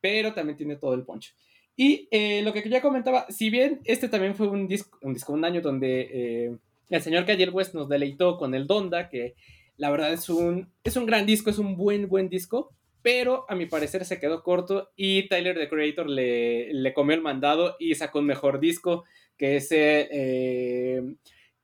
pero 0.00 0.32
también 0.32 0.56
tiene 0.56 0.76
todo 0.76 0.94
el 0.94 1.04
poncho. 1.04 1.34
Y 1.76 2.08
eh, 2.10 2.42
lo 2.42 2.52
que 2.52 2.68
ya 2.68 2.80
comentaba, 2.80 3.26
si 3.30 3.50
bien 3.50 3.80
este 3.84 4.08
también 4.08 4.34
fue 4.34 4.48
un 4.48 4.68
disco, 4.68 4.98
un, 5.02 5.14
disco, 5.14 5.32
un 5.32 5.44
año 5.44 5.60
donde 5.60 6.08
eh, 6.12 6.56
el 6.88 7.02
señor 7.02 7.26
Kanye 7.26 7.48
West 7.50 7.74
nos 7.74 7.88
deleitó 7.88 8.36
con 8.38 8.54
el 8.54 8.66
Donda, 8.66 9.08
que 9.08 9.34
la 9.76 9.90
verdad 9.90 10.12
es 10.12 10.28
un, 10.28 10.70
es 10.84 10.96
un 10.96 11.06
gran 11.06 11.26
disco, 11.26 11.50
es 11.50 11.58
un 11.58 11.76
buen, 11.76 12.08
buen 12.08 12.28
disco, 12.28 12.70
pero 13.02 13.44
a 13.48 13.56
mi 13.56 13.66
parecer 13.66 14.04
se 14.04 14.20
quedó 14.20 14.42
corto 14.42 14.92
y 14.96 15.28
Tyler, 15.28 15.56
the 15.56 15.68
Creator, 15.68 16.08
le, 16.08 16.72
le 16.72 16.94
comió 16.94 17.16
el 17.16 17.22
mandado 17.22 17.76
y 17.80 17.94
sacó 17.96 18.20
un 18.20 18.26
mejor 18.26 18.60
disco, 18.60 19.04
que 19.36 19.56
es 19.56 19.68
eh, 19.72 21.02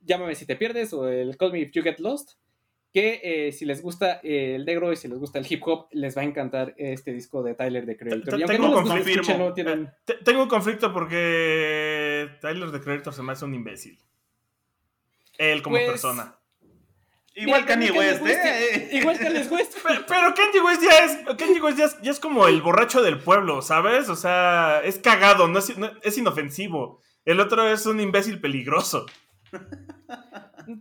Llámame 0.03 0.35
si 0.35 0.47
te 0.47 0.57
pierdes 0.57 0.93
o 0.93 1.09
el 1.09 1.37
Call 1.37 1.53
Me 1.53 1.61
If 1.61 1.73
You 1.73 1.83
Get 1.83 1.99
Lost 1.99 2.40
que 2.93 3.21
eh, 3.23 3.53
si 3.53 3.65
les 3.65 3.83
gusta 3.83 4.21
eh, 4.23 4.57
el 4.57 4.65
negro 4.65 4.93
y 4.93 4.97
si 4.97 5.07
les 5.07 5.19
gusta 5.19 5.39
el 5.39 5.47
hip 5.49 5.63
hop, 5.65 5.89
les 5.93 6.17
va 6.17 6.23
a 6.23 6.25
encantar 6.25 6.75
este 6.77 7.13
disco 7.13 7.43
de 7.43 7.55
Tyler 7.55 7.87
the 7.87 7.97
Creator. 7.97 8.45
Tengo, 8.47 8.79
un 8.79 8.85
conflicto, 8.85 9.55
tengo 10.25 10.43
un 10.43 10.49
conflicto 10.49 10.93
porque 10.93 12.29
Tyler 12.41 12.73
the 12.73 12.81
Creator 12.81 13.15
se 13.15 13.23
me 13.23 13.33
hace 13.33 13.45
un 13.45 13.55
imbécil. 13.55 13.99
Él 15.39 15.63
como 15.63 15.77
pues, 15.77 15.89
persona. 15.89 16.37
Igual 17.35 17.65
Kanye 17.65 17.93
West, 17.93 18.27
¿eh? 18.27 18.89
Igual 18.93 19.19
Kanye 19.19 19.47
West. 19.47 19.77
Pero, 19.83 20.35
Kanye 20.35 20.61
West, 20.61 20.83
ya 20.83 21.05
es, 21.05 21.37
Kanye 21.37 21.61
West 21.61 21.79
ya 22.03 22.11
es, 22.11 22.21
como 22.21 22.49
el 22.49 22.61
borracho 22.61 23.03
del 23.03 23.19
pueblo, 23.19 23.63
¿sabes? 23.63 24.09
O 24.09 24.17
sea, 24.17 24.83
es 24.85 24.99
cagado, 24.99 25.49
no 25.49 25.61
es, 25.61 25.73
es 26.03 26.19
inofensivo. 26.19 27.01
El 27.25 27.41
otro 27.41 27.71
es 27.71 27.87
un 27.87 28.01
imbécil 28.01 28.41
peligroso. 28.41 29.07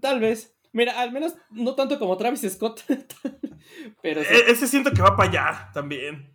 Tal 0.01 0.19
vez. 0.19 0.58
Mira, 0.71 0.99
al 0.99 1.11
menos 1.11 1.35
no 1.49 1.75
tanto 1.75 1.97
como 1.99 2.17
Travis 2.17 2.41
Scott. 2.49 2.81
pero 4.01 4.21
e-, 4.21 4.51
Ese 4.51 4.67
siento 4.67 4.91
que 4.91 5.01
va 5.01 5.15
para 5.15 5.29
allá 5.29 5.69
también. 5.73 6.33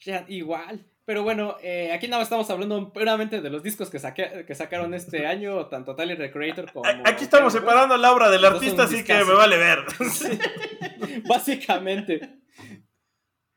Ya, 0.00 0.24
igual. 0.28 0.86
Pero 1.04 1.24
bueno, 1.24 1.56
eh, 1.62 1.90
aquí 1.92 2.06
nada 2.06 2.22
estamos 2.22 2.48
hablando 2.48 2.92
puramente 2.92 3.40
de 3.40 3.50
los 3.50 3.62
discos 3.62 3.90
que, 3.90 3.98
que 4.46 4.54
sacaron 4.54 4.94
este 4.94 5.26
año, 5.26 5.66
tanto 5.66 5.96
Tyler 5.96 6.16
the 6.16 6.30
Creator 6.30 6.72
como. 6.72 6.88
Aquí 7.04 7.24
estamos 7.24 7.52
separando 7.52 7.96
la 7.96 8.12
obra 8.12 8.30
del 8.30 8.44
artista, 8.44 8.84
así 8.84 9.02
que 9.04 9.14
me 9.24 9.34
vale 9.34 9.56
ver. 9.56 9.80
Básicamente. 11.28 12.38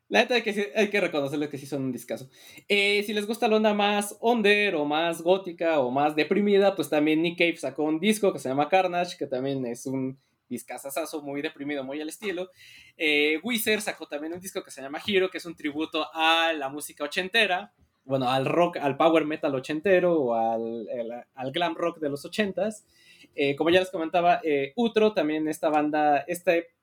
La 0.08 0.20
neta 0.20 0.36
hay 0.36 0.43
que, 0.43 0.72
hay 0.76 0.89
que 0.89 1.01
reconocerles 1.01 1.49
que 1.49 1.58
sí 1.58 1.66
son 1.66 1.84
un 1.84 1.91
discazo. 1.91 2.30
Eh, 2.68 3.01
si 3.03 3.14
les 3.14 3.26
gusta 3.26 3.47
la 3.47 3.56
onda 3.56 3.74
más 3.74 4.18
under 4.22 4.76
o 4.76 4.86
más 4.86 5.22
gótica 5.22 5.80
o 5.80 5.89
más 5.89 6.16
deprimida, 6.16 6.76
pues 6.76 6.89
también 6.89 7.22
Nick 7.22 7.39
Cave 7.39 7.58
sacó 7.58 7.84
un 7.84 7.99
disco 7.99 8.32
que 8.32 8.39
se 8.39 8.49
llama 8.49 8.70
Carnage, 8.70 9.18
que 9.18 9.26
también 9.26 9.66
es 9.66 9.86
un 9.88 10.20
discazazazo 10.47 11.24
muy 11.24 11.41
deprimido, 11.41 11.84
muy 11.84 11.99
al 12.01 12.10
estilo. 12.10 12.51
Eh, 12.97 13.39
Wizard 13.41 13.82
sacó 13.82 14.08
también 14.08 14.34
un 14.34 14.39
disco 14.39 14.64
que 14.64 14.70
se 14.70 14.82
llama 14.82 15.01
Hero, 15.06 15.30
que 15.32 15.39
es 15.39 15.45
un 15.45 15.56
tributo 15.56 16.08
a 16.14 16.53
la 16.53 16.70
música 16.70 17.03
ochentera, 17.03 17.74
bueno, 18.03 18.30
al 18.30 18.45
rock, 18.45 18.78
al 18.78 18.97
power 18.97 19.26
metal 19.26 19.56
ochentero 19.56 20.14
o 20.14 20.36
al, 20.36 20.88
al 21.34 21.51
glam 21.51 21.74
rock 21.76 21.97
de 21.97 22.10
los 22.10 22.24
ochentas. 22.26 22.86
Eh, 23.34 23.56
como 23.56 23.72
ya 23.72 23.80
les 23.80 23.89
comentaba, 23.89 24.39
eh, 24.43 24.72
Utro, 24.76 25.14
también 25.14 25.47
esta 25.47 25.70
banda, 25.70 26.20
este 26.28 26.75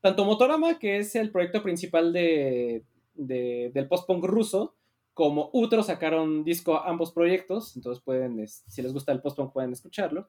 tanto 0.00 0.24
Motorama, 0.24 0.78
que 0.78 0.98
es 0.98 1.14
el 1.16 1.30
proyecto 1.30 1.62
principal 1.62 2.12
de, 2.12 2.84
del 3.14 3.88
post-punk 3.88 4.24
ruso, 4.24 4.74
como 5.14 5.50
Utro 5.52 5.82
sacaron 5.82 6.44
disco 6.44 6.76
a 6.76 6.88
ambos 6.88 7.12
proyectos, 7.12 7.74
entonces 7.74 8.02
pueden, 8.04 8.46
si 8.46 8.82
les 8.82 8.92
gusta 8.92 9.12
el 9.12 9.22
post-punk 9.22 9.52
pueden 9.52 9.72
escucharlo. 9.72 10.28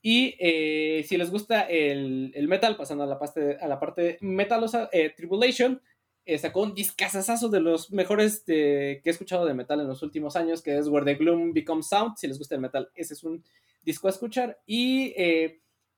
Y 0.00 0.34
eh, 0.38 1.02
si 1.06 1.16
les 1.16 1.30
gusta 1.30 1.62
el, 1.62 2.32
metal, 2.46 2.76
pasando 2.76 3.04
a 3.04 3.06
la 3.06 3.18
parte, 3.18 3.56
a 3.58 3.66
la 3.66 3.80
parte 3.80 4.18
metalosa, 4.20 4.90
eh, 4.92 5.12
Tribulation 5.16 5.80
eh, 6.26 6.36
sacó 6.36 6.62
un 6.62 6.74
discazazazo 6.74 7.48
de 7.48 7.60
los 7.60 7.90
mejores 7.90 8.42
que 8.44 9.00
he 9.02 9.10
escuchado 9.10 9.46
de 9.46 9.54
metal 9.54 9.80
en 9.80 9.88
los 9.88 10.02
últimos 10.02 10.36
años, 10.36 10.62
que 10.62 10.76
es 10.76 10.88
Where 10.88 11.06
the 11.06 11.14
Gloom 11.14 11.54
Becomes 11.54 11.88
Sound. 11.88 12.16
Si 12.16 12.26
les 12.26 12.38
gusta 12.38 12.54
el 12.54 12.60
metal, 12.60 12.90
ese 12.94 13.14
es 13.14 13.24
un 13.24 13.42
disco 13.82 14.06
a 14.06 14.10
escuchar. 14.10 14.58
Y 14.66 15.14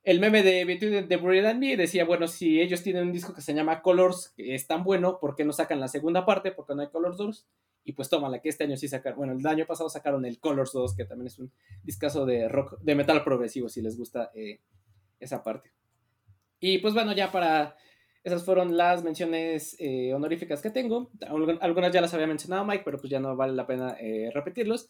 el 0.06 0.20
meme 0.20 0.44
de 0.44 0.64
Between 0.64 1.08
the 1.08 1.48
and 1.48 1.58
Me 1.58 1.76
decía, 1.76 2.04
bueno, 2.04 2.28
si 2.28 2.60
ellos 2.60 2.80
tienen 2.84 3.08
un 3.08 3.12
disco 3.12 3.34
que 3.34 3.40
se 3.40 3.52
llama 3.52 3.82
Colors, 3.82 4.32
que 4.36 4.54
es 4.54 4.68
tan 4.68 4.84
bueno, 4.84 5.18
¿por 5.18 5.34
qué 5.34 5.44
no 5.44 5.52
sacan 5.52 5.80
la 5.80 5.88
segunda 5.88 6.24
parte? 6.24 6.52
Porque 6.52 6.76
no 6.76 6.82
hay 6.82 6.88
Colors 6.90 7.16
2. 7.16 7.46
Y 7.82 7.92
pues 7.92 8.08
toma 8.08 8.28
la 8.28 8.40
que 8.40 8.48
este 8.48 8.62
año 8.62 8.76
sí 8.76 8.86
sacaron, 8.86 9.18
bueno, 9.18 9.32
el 9.32 9.44
año 9.44 9.66
pasado 9.66 9.88
sacaron 9.88 10.24
el 10.24 10.38
Colors 10.38 10.72
2, 10.72 10.94
que 10.94 11.06
también 11.06 11.26
es 11.26 11.40
un 11.40 11.50
discazo 11.82 12.24
de 12.24 12.48
rock, 12.48 12.78
de 12.80 12.94
metal 12.94 13.24
progresivo, 13.24 13.68
si 13.68 13.82
les 13.82 13.98
gusta 13.98 14.30
eh, 14.36 14.60
esa 15.18 15.42
parte. 15.42 15.72
Y 16.60 16.78
pues 16.78 16.94
bueno, 16.94 17.12
ya 17.12 17.32
para, 17.32 17.76
esas 18.22 18.44
fueron 18.44 18.76
las 18.76 19.02
menciones 19.02 19.74
eh, 19.80 20.14
honoríficas 20.14 20.62
que 20.62 20.70
tengo. 20.70 21.10
Algunas 21.60 21.92
ya 21.92 22.00
las 22.00 22.14
había 22.14 22.28
mencionado 22.28 22.64
Mike, 22.64 22.82
pero 22.84 22.98
pues 22.98 23.10
ya 23.10 23.18
no 23.18 23.34
vale 23.34 23.54
la 23.54 23.66
pena 23.66 23.96
eh, 23.98 24.30
repetirlos. 24.32 24.88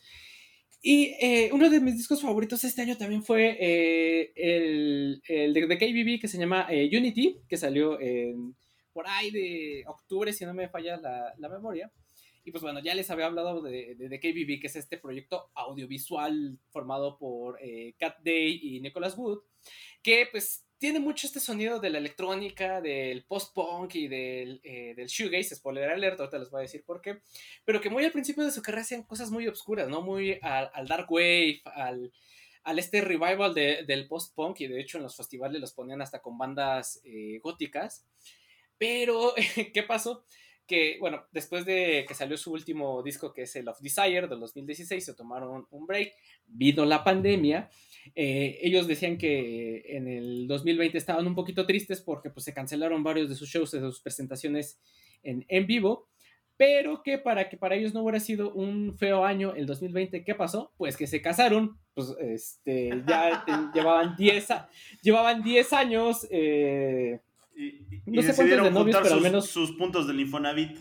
Y 0.83 1.16
eh, 1.20 1.51
uno 1.53 1.68
de 1.68 1.81
mis 1.81 1.97
discos 1.97 2.22
favoritos 2.22 2.62
este 2.64 2.83
año 2.83 2.97
también 2.97 3.24
fue 3.24 3.57
eh, 3.59 4.33
el, 4.37 5.22
el, 5.27 5.53
de, 5.53 5.79
KBB 5.79 6.20
que 6.20 6.29
se 6.29 6.39
llama 6.39 6.66
eh, 6.70 6.89
Unity, 6.97 7.41
que 7.49 7.57
salió 7.57 8.01
en, 8.01 8.55
por 8.93 9.07
ahí 9.09 9.31
de 9.31 9.85
octubre, 9.87 10.33
si 10.33 10.45
no 10.45 10.55
me 10.55 10.68
falla 10.68 10.97
la, 10.97 11.35
la 11.39 11.49
memoria. 11.49 11.91
Y 12.47 12.53
pues 12.53 12.62
bueno, 12.62 12.80
ya 12.80 12.94
les 12.94 13.11
había 13.11 13.26
hablado 13.26 13.61
de, 13.61 13.97
de, 13.97 14.09
de, 14.09 14.20
KBB, 14.20 14.61
que 14.61 14.68
es 14.68 14.76
este 14.76 14.97
proyecto 14.97 15.51
audiovisual 15.55 16.59
formado 16.70 17.18
por 17.18 17.59
Cat 17.99 18.18
Day 18.22 18.61
y 18.62 18.80
Nicholas 18.80 19.18
Wood, 19.18 19.40
que 20.03 20.28
pues 20.30 20.66
tiene 20.78 21.01
mucho 21.01 21.26
este 21.26 21.40
sonido 21.40 21.80
de 21.80 21.90
la 21.90 21.99
electrónica, 21.99 22.80
del 22.80 23.24
post-punk 23.24 23.94
y 23.94 24.09
del, 24.09 24.61
eh, 24.62 24.94
del 24.94 25.07
shoegaze, 25.07 25.57
spoiler 25.57 25.90
alert, 25.90 26.20
ahorita 26.20 26.38
les 26.38 26.51
voy 26.51 26.61
a 26.61 26.62
decir 26.62 26.84
por 26.84 27.01
qué, 27.01 27.20
pero 27.64 27.80
que 27.80 27.88
muy 27.88 28.05
al 28.05 28.12
principio 28.12 28.44
de 28.44 28.51
su 28.51 28.62
carrera 28.62 28.82
hacían 28.82 29.05
cosas 29.05 29.30
muy 29.30 29.49
obscuras, 29.49 29.88
¿no? 29.88 30.03
Muy 30.03 30.38
al, 30.42 30.86
dark 30.86 31.11
wave, 31.11 31.62
al, 31.64 32.12
al 32.62 32.78
este 32.78 33.01
revival 33.01 33.55
del 33.55 34.07
post-punk 34.07 34.61
y 34.61 34.66
de 34.66 34.80
hecho 34.80 34.99
en 34.99 35.05
los 35.05 35.16
festivales 35.16 35.61
los 35.61 35.72
ponían 35.72 36.03
hasta 36.03 36.20
con 36.20 36.36
bandas 36.36 37.01
eh, 37.05 37.38
góticas. 37.42 38.07
Pero, 38.78 39.34
¿qué 39.72 39.82
pasó? 39.82 40.24
Que, 40.67 40.97
bueno, 40.99 41.25
después 41.33 41.64
de 41.64 42.05
que 42.09 42.14
salió 42.14 42.37
su 42.37 42.53
último 42.53 43.03
disco, 43.03 43.33
que 43.33 43.43
es 43.43 43.55
el 43.57 43.69
Of 43.69 43.81
Desire, 43.81 44.27
del 44.27 44.41
2016, 44.41 45.05
se 45.05 45.14
tomaron 45.14 45.67
un 45.71 45.87
break, 45.87 46.12
vino 46.47 46.85
la 46.85 47.05
pandemia 47.05 47.71
Eh, 48.14 48.59
ellos 48.62 48.87
decían 48.87 49.19
que 49.19 49.83
en 49.89 50.07
el 50.07 50.47
2020 50.47 50.97
estaban 50.97 51.27
un 51.27 51.35
poquito 51.35 51.67
tristes 51.67 52.01
porque 52.01 52.31
pues, 52.31 52.45
se 52.45 52.55
cancelaron 52.55 53.03
varios 53.03 53.29
de 53.29 53.35
sus 53.35 53.49
shows, 53.49 53.73
de 53.73 53.81
sus 53.81 54.01
presentaciones 54.01 54.79
en, 55.25 55.45
en 55.49 55.67
vivo, 55.67 56.09
pero 56.57 57.03
que 57.03 57.19
para 57.19 57.49
que 57.49 57.57
para 57.57 57.75
ellos 57.75 57.93
no 57.93 58.03
hubiera 58.03 58.21
sido 58.21 58.53
un 58.53 58.97
feo 58.97 59.25
año 59.25 59.55
el 59.55 59.67
2020, 59.67 60.25
¿qué 60.25 60.35
pasó? 60.35 60.73
Pues 60.77 60.97
que 60.97 61.07
se 61.07 61.21
casaron, 61.21 61.79
pues 61.95 62.14
este, 62.19 62.91
ya 63.07 63.45
llevaban 63.75 64.17
10 64.17 64.49
llevaban 65.03 65.43
10 65.43 65.73
años, 65.75 66.27
eh, 66.31 67.21
y, 67.57 68.03
no 68.07 68.23
sé 68.23 68.35
cuántos 68.35 68.65
de 68.65 68.71
novios, 68.71 68.99
pero 69.03 69.15
al 69.15 69.21
menos 69.23 69.47
sus 69.47 69.73
puntos 69.73 70.07
del 70.07 70.21
Infonavit. 70.21 70.77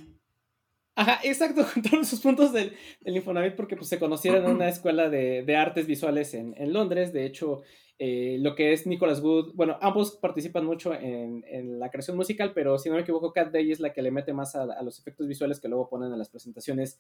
Ajá, 0.96 1.20
exacto, 1.24 1.64
juntaron 1.74 2.06
sus 2.06 2.22
puntos 2.22 2.54
del, 2.54 2.74
del, 3.02 3.16
Infonavit 3.16 3.56
porque 3.56 3.76
pues, 3.76 3.90
se 3.90 4.00
conocieron 4.00 4.46
en 4.46 4.52
una 4.52 4.70
escuela 4.70 5.10
de, 5.10 5.44
de 5.44 5.56
artes 5.56 5.88
visuales 5.88 6.34
en, 6.34 6.54
en, 6.58 6.74
Londres. 6.74 7.12
De 7.12 7.26
hecho, 7.26 7.64
eh, 8.00 8.38
lo 8.40 8.56
que 8.56 8.74
es 8.74 8.88
Nicholas 8.88 9.22
Wood, 9.22 9.54
bueno, 9.56 9.78
ambos 9.82 10.18
participan 10.18 10.66
mucho 10.66 10.94
en, 10.94 11.44
en, 11.48 11.80
la 11.80 11.90
creación 11.90 12.18
musical, 12.18 12.54
pero 12.54 12.78
si 12.78 12.90
no 12.90 12.96
me 12.96 13.02
equivoco, 13.02 13.34
Cat 13.34 13.52
Day 13.52 13.72
es 13.72 13.80
la 13.80 13.94
que 13.94 14.02
le 14.02 14.12
mete 14.12 14.34
más 14.34 14.56
a, 14.56 14.64
a, 14.64 14.84
los 14.84 15.00
efectos 15.00 15.28
visuales 15.28 15.60
que 15.60 15.68
luego 15.68 15.90
ponen 15.90 16.12
en 16.12 16.20
las 16.20 16.30
presentaciones 16.30 17.00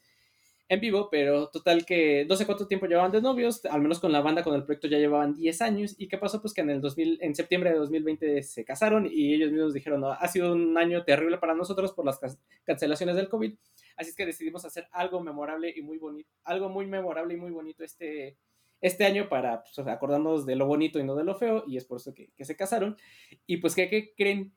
en 0.67 0.79
vivo, 0.79 1.09
pero 1.11 1.49
total 1.49 1.85
que 1.85 2.25
no 2.27 2.35
sé 2.35 2.45
cuánto 2.45 2.67
tiempo 2.67 2.87
llevaban 2.87 3.11
de 3.11 3.21
novios, 3.21 3.63
al 3.65 3.81
menos 3.81 3.99
con 3.99 4.11
la 4.11 4.21
banda, 4.21 4.43
con 4.43 4.55
el 4.55 4.63
proyecto 4.63 4.87
ya 4.87 4.97
llevaban 4.97 5.35
10 5.35 5.61
años. 5.61 5.95
¿Y 5.97 6.07
qué 6.07 6.17
pasó? 6.17 6.41
Pues 6.41 6.53
que 6.53 6.61
en 6.61 6.71
el 6.71 6.81
2000, 6.81 7.19
en 7.21 7.35
septiembre 7.35 7.71
de 7.71 7.77
2020 7.77 8.41
se 8.41 8.65
casaron 8.65 9.07
y 9.11 9.33
ellos 9.33 9.51
mismos 9.51 9.73
dijeron, 9.73 10.01
no, 10.01 10.11
ha 10.11 10.27
sido 10.27 10.53
un 10.53 10.77
año 10.77 11.03
terrible 11.03 11.37
para 11.37 11.53
nosotros 11.53 11.93
por 11.93 12.05
las 12.05 12.19
cancelaciones 12.63 13.15
del 13.15 13.29
COVID. 13.29 13.53
Así 13.97 14.09
es 14.09 14.15
que 14.15 14.25
decidimos 14.25 14.65
hacer 14.65 14.87
algo 14.91 15.21
memorable 15.21 15.71
y 15.75 15.81
muy 15.81 15.99
bonito, 15.99 16.29
algo 16.43 16.69
muy 16.69 16.87
memorable 16.87 17.35
y 17.35 17.37
muy 17.37 17.51
bonito 17.51 17.83
este, 17.83 18.37
este 18.81 19.05
año 19.05 19.29
para 19.29 19.63
pues, 19.63 19.87
acordarnos 19.87 20.47
de 20.47 20.55
lo 20.55 20.65
bonito 20.65 20.99
y 20.99 21.03
no 21.03 21.15
de 21.15 21.23
lo 21.23 21.35
feo, 21.35 21.63
y 21.67 21.77
es 21.77 21.85
por 21.85 21.97
eso 21.97 22.13
que, 22.13 22.31
se 22.39 22.55
casaron. 22.55 22.97
Y 23.45 23.57
pues, 23.57 23.75
¿qué, 23.75 23.87
qué 23.87 24.13
creen? 24.15 24.53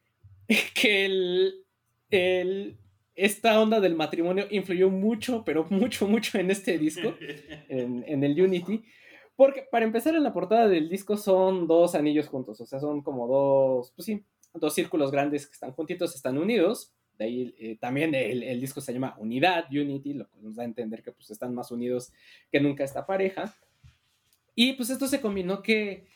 que 0.74 1.04
el 1.04 2.78
esta 3.18 3.60
onda 3.60 3.80
del 3.80 3.96
matrimonio 3.96 4.46
influyó 4.50 4.88
mucho, 4.90 5.44
pero 5.44 5.66
mucho, 5.70 6.06
mucho 6.06 6.38
en 6.38 6.50
este 6.50 6.78
disco, 6.78 7.14
en, 7.68 8.04
en, 8.06 8.24
el 8.24 8.40
Unity. 8.40 8.84
Porque 9.36 9.66
para 9.70 9.84
empezar 9.84 10.14
en 10.14 10.22
la 10.22 10.32
portada 10.32 10.68
del 10.68 10.88
disco 10.88 11.16
son 11.16 11.66
dos 11.66 11.94
anillos 11.94 12.28
juntos, 12.28 12.60
o 12.60 12.66
sea, 12.66 12.80
son 12.80 13.02
como 13.02 13.26
dos, 13.26 13.92
pues 13.94 14.06
sí, 14.06 14.24
dos 14.54 14.74
círculos 14.74 15.10
grandes 15.10 15.46
que 15.46 15.52
están 15.52 15.72
juntitos, 15.72 16.14
están 16.14 16.38
unidos. 16.38 16.92
De 17.18 17.24
ahí 17.24 17.54
eh, 17.58 17.76
también 17.80 18.14
el, 18.14 18.44
el, 18.44 18.60
disco 18.60 18.80
se 18.80 18.92
llama 18.92 19.16
Unidad, 19.18 19.66
Unity, 19.70 20.14
lo 20.14 20.28
que 20.28 20.38
nos 20.40 20.54
da 20.54 20.62
a 20.62 20.66
entender 20.66 21.02
que 21.02 21.10
pues 21.10 21.30
están 21.30 21.54
más 21.54 21.72
unidos 21.72 22.12
que 22.50 22.60
nunca 22.60 22.84
esta 22.84 23.06
pareja. 23.06 23.54
Y 24.54 24.74
pues 24.74 24.90
esto 24.90 25.08
se 25.08 25.20
combinó 25.20 25.62
que 25.62 26.06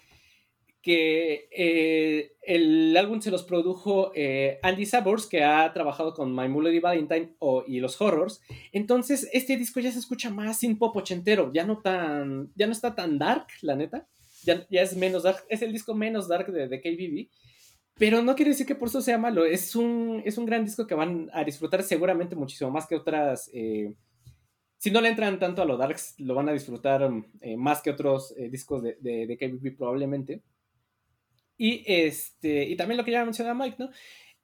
que 0.82 1.48
eh, 1.52 2.32
el 2.42 2.94
álbum 2.96 3.20
se 3.20 3.30
los 3.30 3.44
produjo 3.44 4.10
eh, 4.16 4.58
Andy 4.62 4.84
Sabors, 4.84 5.26
que 5.26 5.44
ha 5.44 5.72
trabajado 5.72 6.12
con 6.12 6.34
My 6.34 6.48
Melody 6.48 6.80
Valentine 6.80 7.36
o, 7.38 7.62
y 7.66 7.78
los 7.78 8.00
Horrors. 8.00 8.42
Entonces, 8.72 9.28
este 9.32 9.56
disco 9.56 9.78
ya 9.78 9.92
se 9.92 10.00
escucha 10.00 10.28
más 10.28 10.58
sin 10.58 10.78
pop 10.78 10.96
ochentero, 10.96 11.52
ya 11.54 11.64
no 11.64 11.78
tan, 11.78 12.50
ya 12.56 12.66
no 12.66 12.72
está 12.72 12.96
tan 12.96 13.16
dark, 13.16 13.46
la 13.62 13.76
neta. 13.76 14.08
Ya, 14.44 14.66
ya 14.70 14.82
es 14.82 14.96
menos 14.96 15.22
dark, 15.22 15.44
es 15.48 15.62
el 15.62 15.72
disco 15.72 15.94
menos 15.94 16.26
dark 16.26 16.50
de, 16.50 16.66
de 16.66 16.80
KBB. 16.80 17.30
Pero 17.94 18.20
no 18.20 18.34
quiere 18.34 18.50
decir 18.50 18.66
que 18.66 18.74
por 18.74 18.88
eso 18.88 19.00
sea 19.00 19.18
malo, 19.18 19.44
es 19.44 19.76
un, 19.76 20.20
es 20.24 20.36
un 20.36 20.46
gran 20.46 20.64
disco 20.64 20.88
que 20.88 20.96
van 20.96 21.30
a 21.32 21.44
disfrutar 21.44 21.84
seguramente 21.84 22.34
muchísimo 22.34 22.70
más 22.70 22.86
que 22.86 22.96
otras... 22.96 23.50
Eh, 23.54 23.94
si 24.78 24.90
no 24.90 25.00
le 25.00 25.10
entran 25.10 25.38
tanto 25.38 25.62
a 25.62 25.64
lo 25.64 25.76
darks, 25.76 26.16
lo 26.18 26.34
van 26.34 26.48
a 26.48 26.52
disfrutar 26.52 27.08
más 27.56 27.82
que 27.82 27.90
otros 27.90 28.34
discos 28.50 28.82
de, 28.82 28.96
de, 29.00 29.28
de 29.28 29.36
KBB 29.38 29.76
probablemente. 29.76 30.42
Y, 31.64 31.84
este, 31.86 32.64
y 32.64 32.74
también 32.74 32.98
lo 32.98 33.04
que 33.04 33.12
ya 33.12 33.24
mencionaba 33.24 33.64
Mike, 33.64 33.76
¿no? 33.78 33.90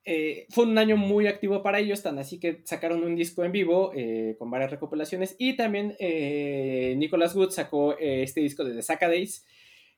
Eh, 0.04 0.46
fue 0.50 0.66
un 0.66 0.78
año 0.78 0.96
muy 0.96 1.26
activo 1.26 1.64
para 1.64 1.80
ellos, 1.80 2.00
tan 2.00 2.16
así 2.20 2.38
que 2.38 2.62
sacaron 2.64 3.02
un 3.02 3.16
disco 3.16 3.42
en 3.42 3.50
vivo 3.50 3.90
eh, 3.92 4.36
con 4.38 4.52
varias 4.52 4.70
recopilaciones 4.70 5.34
y 5.36 5.56
también 5.56 5.96
eh, 5.98 6.94
Nicholas 6.96 7.34
Wood 7.34 7.50
sacó 7.50 7.98
eh, 7.98 8.22
este 8.22 8.40
disco 8.40 8.62
de 8.62 8.72
The 8.72 8.82
Saturdays 8.82 9.44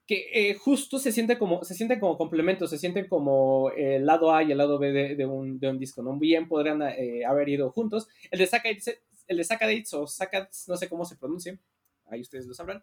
que 0.06 0.56
justo 0.58 0.98
se 0.98 1.12
siente 1.12 1.36
como 1.36 1.62
se 1.62 1.74
sienten 1.74 2.00
como 2.00 2.16
complementos, 2.16 2.70
se 2.70 2.78
sienten 2.78 3.06
como 3.06 3.70
el 3.76 4.06
lado 4.06 4.34
A 4.34 4.42
y 4.42 4.52
el 4.52 4.56
lado 4.56 4.78
B 4.78 4.90
de, 4.90 5.26
un, 5.26 5.60
de 5.60 5.68
un, 5.68 5.78
disco, 5.78 6.02
¿no? 6.02 6.18
Bien 6.18 6.48
podrían 6.48 6.80
haber 6.82 7.48
ido 7.50 7.70
juntos. 7.70 8.08
El 8.30 8.38
de 8.38 8.46
Saturdays, 8.46 8.98
el 9.26 9.40
o 9.40 10.06
Saturdays, 10.06 10.64
no 10.68 10.76
sé 10.78 10.88
cómo 10.88 11.04
se 11.04 11.16
pronuncia, 11.16 11.56
ahí 12.06 12.22
ustedes 12.22 12.46
lo 12.46 12.54
sabrán, 12.54 12.82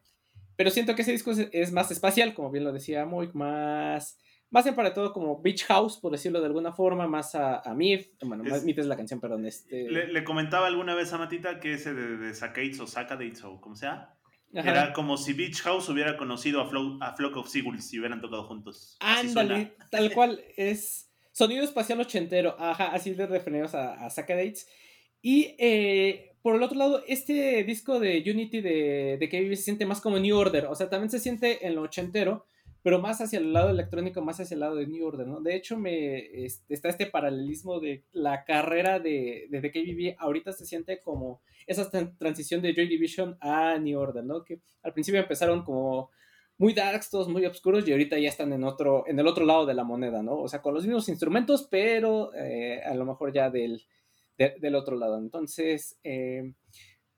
pero 0.56 0.70
siento 0.70 0.96
que 0.96 1.02
ese 1.02 1.12
disco 1.12 1.32
es, 1.32 1.50
es 1.52 1.72
más 1.72 1.92
espacial, 1.92 2.34
como 2.34 2.52
bien 2.52 2.64
lo 2.64 2.72
decía 2.72 3.06
Moik, 3.06 3.34
más 3.34 4.18
más 4.50 4.64
bien 4.64 4.76
para 4.76 4.94
todo 4.94 5.12
como 5.12 5.42
Beach 5.42 5.66
House, 5.66 5.98
por 5.98 6.12
decirlo 6.12 6.40
de 6.40 6.48
alguna 6.48 6.72
forma, 6.72 7.08
más 7.08 7.36
a, 7.36 7.60
a 7.60 7.74
Myth. 7.74 8.14
Bueno, 8.22 8.44
es, 8.46 8.64
Myth 8.64 8.80
es 8.80 8.86
la 8.86 8.96
canción, 8.96 9.20
perdón. 9.20 9.46
Este... 9.46 9.90
Le, 9.90 10.08
le, 10.08 10.24
comentaba 10.24 10.68
alguna 10.68 10.96
vez 10.96 11.12
a 11.14 11.18
Matita 11.18 11.60
que 11.60 11.74
ese 11.74 11.94
de, 11.94 12.18
de 12.18 12.34
Sakates 12.34 12.80
o 12.80 12.88
Sakadates 12.88 13.44
o 13.44 13.60
como 13.60 13.76
sea, 13.76 14.16
Ajá. 14.56 14.70
era 14.70 14.94
como 14.94 15.18
si 15.18 15.34
Beach 15.34 15.62
House 15.64 15.90
hubiera 15.90 16.16
conocido 16.16 16.62
a, 16.62 16.70
Flo, 16.70 16.98
a 17.02 17.16
Flock 17.16 17.38
of 17.38 17.50
Seagulls 17.50 17.94
y 17.94 18.00
hubieran 18.00 18.22
tocado 18.22 18.44
juntos. 18.46 18.98
Ándale, 19.02 19.76
tal 19.92 20.14
cual, 20.14 20.42
es 20.58 21.12
sonido 21.34 21.64
espacial 21.64 22.00
ochentero, 22.00 22.56
ajá, 22.58 22.94
así 22.94 23.14
le 23.14 23.28
referimos 23.28 23.76
a, 23.76 24.06
a 24.06 24.10
Sakadates. 24.10 24.68
Y 25.22 25.56
eh, 25.60 26.38
por 26.42 26.56
el 26.56 26.64
otro 26.64 26.78
lado, 26.78 27.04
este 27.08 27.64
disco 27.66 28.00
de 28.00 28.24
Unity 28.26 28.62
de, 28.62 29.18
de 29.20 29.30
KB 29.30 29.56
se 29.56 29.64
siente 29.64 29.86
más 29.86 30.00
como 30.00 30.18
New 30.18 30.38
Order, 30.38 30.68
o 30.68 30.76
sea, 30.76 30.90
también 30.90 31.10
se 31.10 31.20
siente 31.20 31.68
en 31.68 31.76
lo 31.76 31.82
ochentero, 31.82 32.46
pero 32.88 33.00
más 33.00 33.20
hacia 33.20 33.40
el 33.40 33.52
lado 33.52 33.70
electrónico, 33.70 34.22
más 34.22 34.40
hacia 34.40 34.54
el 34.54 34.62
lado 34.62 34.78
de 34.78 34.88
New 34.88 35.06
Order, 35.06 35.28
¿no? 35.28 35.42
De 35.42 35.58
hecho, 35.58 35.78
me, 35.78 36.46
este, 36.46 36.74
está 36.74 36.88
este 36.88 37.08
paralelismo 37.08 37.82
de 37.82 38.06
la 38.14 38.46
carrera 38.46 38.98
de, 38.98 39.48
de 39.50 39.72
KBB, 39.72 40.16
ahorita 40.18 40.54
se 40.54 40.66
siente 40.66 41.02
como 41.02 41.42
esa 41.66 41.92
transición 42.18 42.62
de 42.62 42.74
Joy 42.74 42.88
Division 42.88 43.38
a 43.42 43.78
New 43.78 44.00
Order, 44.00 44.24
¿no? 44.24 44.46
Que 44.46 44.62
al 44.84 44.94
principio 44.94 45.20
empezaron 45.20 45.66
como 45.66 46.12
muy 46.58 46.72
darks, 46.72 47.10
todos 47.10 47.28
muy 47.28 47.46
oscuros, 47.46 47.86
y 47.86 47.92
ahorita 47.92 48.18
ya 48.20 48.30
están 48.30 48.54
en, 48.54 48.64
otro, 48.64 49.04
en 49.06 49.20
el 49.20 49.28
otro 49.28 49.44
lado 49.44 49.66
de 49.66 49.74
la 49.74 49.84
moneda, 49.84 50.24
¿no? 50.24 50.38
O 50.38 50.48
sea, 50.48 50.62
con 50.62 50.74
los 50.74 50.86
mismos 50.86 51.10
instrumentos, 51.10 51.68
pero 51.70 52.34
eh, 52.36 52.82
a 52.86 52.96
lo 52.96 53.04
mejor 53.04 53.34
ya 53.34 53.50
del, 53.50 53.84
de, 54.38 54.56
del 54.62 54.76
otro 54.76 54.96
lado. 54.96 55.18
Entonces, 55.18 56.00
eh, 56.06 56.54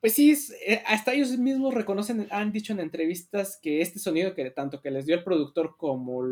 pues 0.01 0.13
sí, 0.13 0.33
eh, 0.65 0.81
hasta 0.85 1.13
ellos 1.13 1.37
mismos 1.37 1.73
reconocen, 1.73 2.27
han 2.31 2.51
dicho 2.51 2.71
en 2.71 2.79
entrevistas 2.79 3.59
que 3.61 3.81
este 3.81 3.99
sonido 3.99 4.33
que 4.33 4.49
tanto 4.51 4.81
que 4.81 4.91
les 4.91 5.05
dio 5.05 5.15
el 5.15 5.23
productor 5.23 5.75
como 5.77 6.23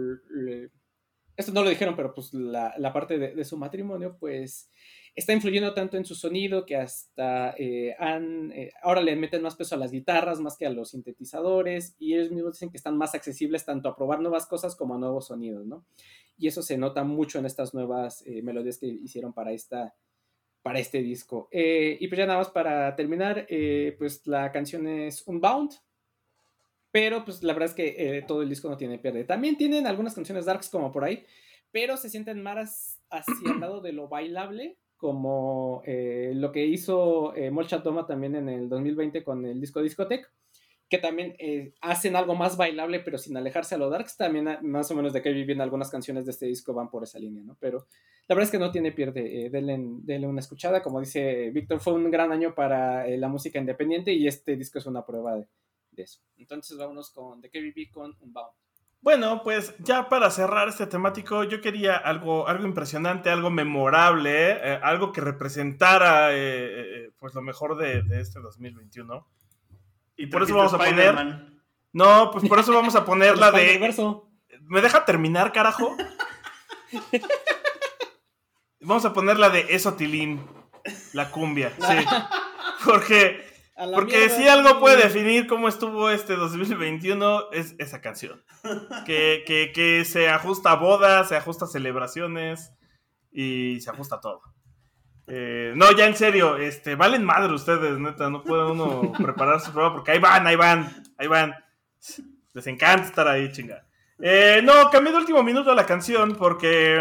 esto 1.36 1.52
no 1.52 1.64
lo 1.64 1.70
dijeron, 1.70 1.96
pero 1.96 2.14
pues 2.14 2.34
la, 2.34 2.74
la 2.78 2.92
parte 2.92 3.20
de, 3.20 3.46
su 3.46 3.58
matrimonio, 3.58 4.18
pues 4.20 4.72
está 5.16 5.34
influyendo 5.34 5.74
tanto 5.74 5.98
en 5.98 6.06
su 6.06 6.16
sonido 6.16 6.66
que 6.66 6.76
hasta 6.76 7.54
eh, 7.58 7.96
han, 8.00 8.52
eh, 8.54 8.72
ahora 8.82 9.02
le 9.02 9.16
meten 9.16 9.44
más 9.44 9.56
peso 9.56 9.76
a 9.76 9.78
las 9.78 9.92
guitarras 9.92 10.40
más 10.40 10.58
que 10.58 10.66
a 10.66 10.72
los 10.72 10.92
sintetizadores 10.92 11.96
y 12.00 12.16
ellos 12.16 12.32
mismos 12.32 12.54
dicen 12.54 12.72
que 12.72 12.78
están 12.78 12.98
más 12.98 13.14
accesibles 13.16 13.66
tanto 13.66 13.90
a 13.90 13.96
probar 13.96 14.20
nuevas 14.20 14.48
cosas 14.48 14.76
como 14.76 14.96
a 14.96 14.98
nuevos 14.98 15.28
sonidos, 15.28 15.66
¿no? 15.68 15.86
Y 16.40 16.48
eso 16.48 16.62
se 16.62 16.78
nota 16.78 17.04
mucho 17.04 17.38
en 17.38 17.46
estas 17.46 17.74
nuevas 17.74 18.24
melodías 18.44 18.78
que 18.78 18.88
hicieron 18.88 19.34
para 19.34 19.52
esta, 19.52 19.96
para 20.62 20.80
este 20.80 21.02
disco. 21.02 21.48
Eh, 21.52 21.98
y 22.00 22.08
pues 22.08 22.18
ya 22.20 22.26
nada 22.26 22.40
más 22.40 22.50
para 22.50 22.96
terminar, 22.96 23.46
eh, 23.50 23.96
pues 23.98 24.26
la 24.28 24.52
canción 24.52 24.88
es 24.88 25.26
Unbound, 25.28 25.72
pero 26.92 27.24
pues 27.24 27.44
la 27.44 27.54
verdad 27.54 27.70
es 27.70 27.76
que 27.76 27.96
eh, 27.98 28.22
todo 28.28 28.42
el 28.42 28.50
disco 28.50 28.70
no 28.70 28.78
tiene 28.78 29.00
pierde. 29.00 29.24
También 29.24 29.58
tienen 29.58 29.88
algunas 29.88 30.16
canciones 30.16 30.46
darks 30.46 30.70
como 30.70 30.92
por 30.92 31.04
ahí, 31.04 31.26
pero 31.72 31.98
se 31.98 32.10
sienten 32.10 32.42
más 32.42 33.02
hacia 33.10 33.52
el 33.52 33.60
lado 33.60 33.82
de 33.82 33.94
lo 33.94 34.08
bailable, 34.08 34.78
como 34.98 35.84
lo 35.86 36.52
que 36.52 36.66
hizo 36.66 37.34
Molchat 37.52 37.84
Doma 37.84 38.08
también 38.08 38.36
en 38.36 38.50
el 38.50 38.68
2020 38.68 39.24
con 39.24 39.46
el 39.46 39.62
disco 39.62 39.82
Discotech 39.82 40.28
que 40.90 40.98
también 40.98 41.36
eh, 41.38 41.74
hacen 41.82 42.16
algo 42.16 42.36
más 42.36 42.56
bailable, 42.56 43.02
pero 43.02 43.18
sin 43.18 43.36
alejarse 43.36 43.76
a 43.76 43.78
lo 43.78 43.90
darks, 43.90 44.16
también 44.16 44.58
más 44.62 44.90
o 44.90 44.96
menos 44.96 45.12
de 45.12 45.22
que 45.22 45.32
viviendo 45.32 45.64
algunas 45.64 45.92
canciones 45.92 46.26
de 46.26 46.32
este 46.32 46.46
disco 46.46 46.74
van 46.74 46.90
por 46.90 47.04
esa 47.04 47.20
línea, 47.20 47.44
¿no? 47.44 47.58
Pero 47.60 47.88
la 48.28 48.36
verdad 48.36 48.46
es 48.46 48.52
que 48.52 48.60
no 48.60 48.72
tiene 48.72 48.94
pierde, 48.94 49.46
eh, 49.46 49.50
denle, 49.50 50.28
una 50.28 50.40
escuchada, 50.40 50.82
como 50.82 51.02
dice 51.02 51.50
Víctor, 51.52 51.82
fue 51.82 51.94
un 51.94 52.10
gran 52.10 52.32
año 52.32 52.56
para 52.56 53.06
eh, 53.08 53.18
la 53.18 53.28
música 53.28 53.60
independiente 53.60 54.14
y 54.14 54.28
este 54.28 54.56
disco 54.56 54.80
es 54.80 54.86
una 54.86 55.06
prueba 55.06 55.36
de, 55.36 55.48
eso. 55.98 56.22
Entonces 56.38 56.78
vámonos 56.78 57.10
con 57.10 57.42
The 57.42 57.50
KBB 57.50 57.92
con 57.92 58.16
Unbound. 58.22 58.52
Bueno, 59.02 59.42
pues 59.44 59.76
ya 59.80 60.10
para 60.10 60.30
cerrar 60.30 60.70
este 60.70 60.88
temático, 60.88 61.44
yo 61.44 61.60
quería 61.60 61.98
algo, 61.98 62.48
algo 62.48 62.66
impresionante, 62.66 63.30
algo 63.30 63.50
memorable, 63.50 64.52
eh, 64.52 64.80
algo 64.82 65.12
que 65.12 65.22
representara 65.22 66.30
pues 67.18 67.34
lo 67.34 67.42
mejor 67.42 67.78
de, 67.78 68.04
de 68.04 68.22
este 68.22 68.40
2021. 68.40 69.26
Y 70.18 70.28
por 70.28 70.44
eso 70.44 70.56
vamos 70.56 70.74
a 70.74 70.78
poner. 70.78 71.48
No, 71.94 72.32
pues 72.32 72.48
por 72.50 72.60
eso 72.60 72.74
vamos 72.74 72.96
a 72.96 73.06
poner 73.06 73.38
la 73.38 73.52
de. 73.52 73.80
¿Me 74.64 74.82
deja 74.82 75.06
terminar, 75.06 75.54
carajo? 75.54 75.96
vamos 78.82 79.06
a 79.06 79.14
poner 79.14 79.40
la 79.40 79.50
de 79.50 79.68
Esotilín, 79.70 80.46
la 81.14 81.32
cumbia. 81.32 81.72
Sí. 81.80 82.06
Porque 82.86 83.48
Porque 83.94 84.30
si 84.30 84.48
algo 84.48 84.80
puede 84.80 84.98
definir 85.04 85.46
cómo 85.46 85.68
estuvo 85.68 86.10
este 86.10 86.36
2021 86.36 87.52
es 87.52 87.76
esa 87.78 88.02
canción. 88.02 88.44
que, 89.06 89.44
que, 89.74 90.04
se 90.04 90.30
ajusta 90.30 90.72
a 90.72 90.76
bodas, 90.76 91.30
se 91.30 91.36
ajusta 91.36 91.66
a 91.66 91.68
celebraciones 91.68 92.74
y 93.32 93.80
se 93.82 93.90
ajusta 93.92 94.16
a 94.16 94.22
todo. 94.22 94.42
Eh, 95.28 95.74
no, 95.76 95.92
ya 95.92 96.08
en 96.08 96.16
serio, 96.16 96.56
este, 96.56 96.96
valen 96.96 97.26
madre 97.26 97.54
ustedes, 97.54 98.00
neta, 98.00 98.30
no 98.30 98.44
puede 98.44 98.72
uno 98.72 99.12
preparar 99.18 99.60
su 99.60 99.72
prueba 99.72 99.94
porque 99.94 100.12
ahí 100.12 100.20
van, 100.20 100.48
ahí 100.48 100.56
van, 100.56 101.04
ahí 101.18 101.28
van. 101.28 101.54
Les 102.54 102.68
encanta 102.68 103.06
estar 103.06 103.28
ahí, 103.28 103.52
chinga. 103.52 103.86
Eh, 104.20 104.62
no, 104.64 104.90
cambié 104.90 105.12
de 105.12 105.20
último 105.20 105.44
minuto 105.44 105.76
la 105.76 105.86
canción 105.86 106.36
porque, 106.36 107.00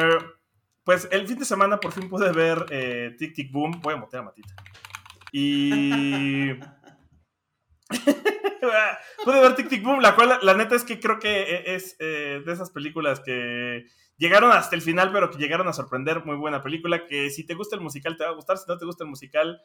pues, 0.85 1.09
el 1.11 1.27
fin 1.27 1.39
de 1.39 1.45
semana 1.45 1.79
por 1.79 1.93
fin 1.93 2.09
pude 2.09 2.31
ver 2.33 2.67
eh, 2.71 3.15
Tic 3.17 3.35
Tic 3.35 3.51
Boom. 3.53 3.81
Voy 3.81 3.95
a 3.95 3.99
motear 3.99 4.23
a 4.23 4.27
Matita. 4.27 4.55
Y. 5.33 6.53
pude 9.25 9.41
ver 9.41 9.55
Tic 9.55 9.69
Tic 9.69 9.83
Boom, 9.83 10.01
la 10.01 10.15
cual, 10.15 10.39
la 10.43 10.55
neta 10.55 10.75
es 10.75 10.85
que 10.85 11.01
creo 11.01 11.19
que 11.19 11.65
es 11.75 11.97
eh, 11.99 12.43
de 12.45 12.53
esas 12.53 12.71
películas 12.71 13.21
que 13.21 13.87
llegaron 14.17 14.53
hasta 14.53 14.77
el 14.77 14.83
final, 14.83 15.13
pero 15.13 15.31
que 15.31 15.39
llegaron 15.39 15.69
a 15.69 15.73
sorprender. 15.73 16.25
Muy 16.25 16.37
buena 16.37 16.63
película. 16.63 17.07
Que 17.07 17.31
si 17.31 17.45
te 17.45 17.55
gusta 17.55 17.77
el 17.77 17.83
musical, 17.83 18.17
te 18.17 18.25
va 18.25 18.31
a 18.31 18.35
gustar. 18.35 18.59
Si 18.59 18.65
no 18.69 18.79
te 18.79 18.87
gusta 18.87 19.05
el 19.05 19.11
musical, 19.11 19.61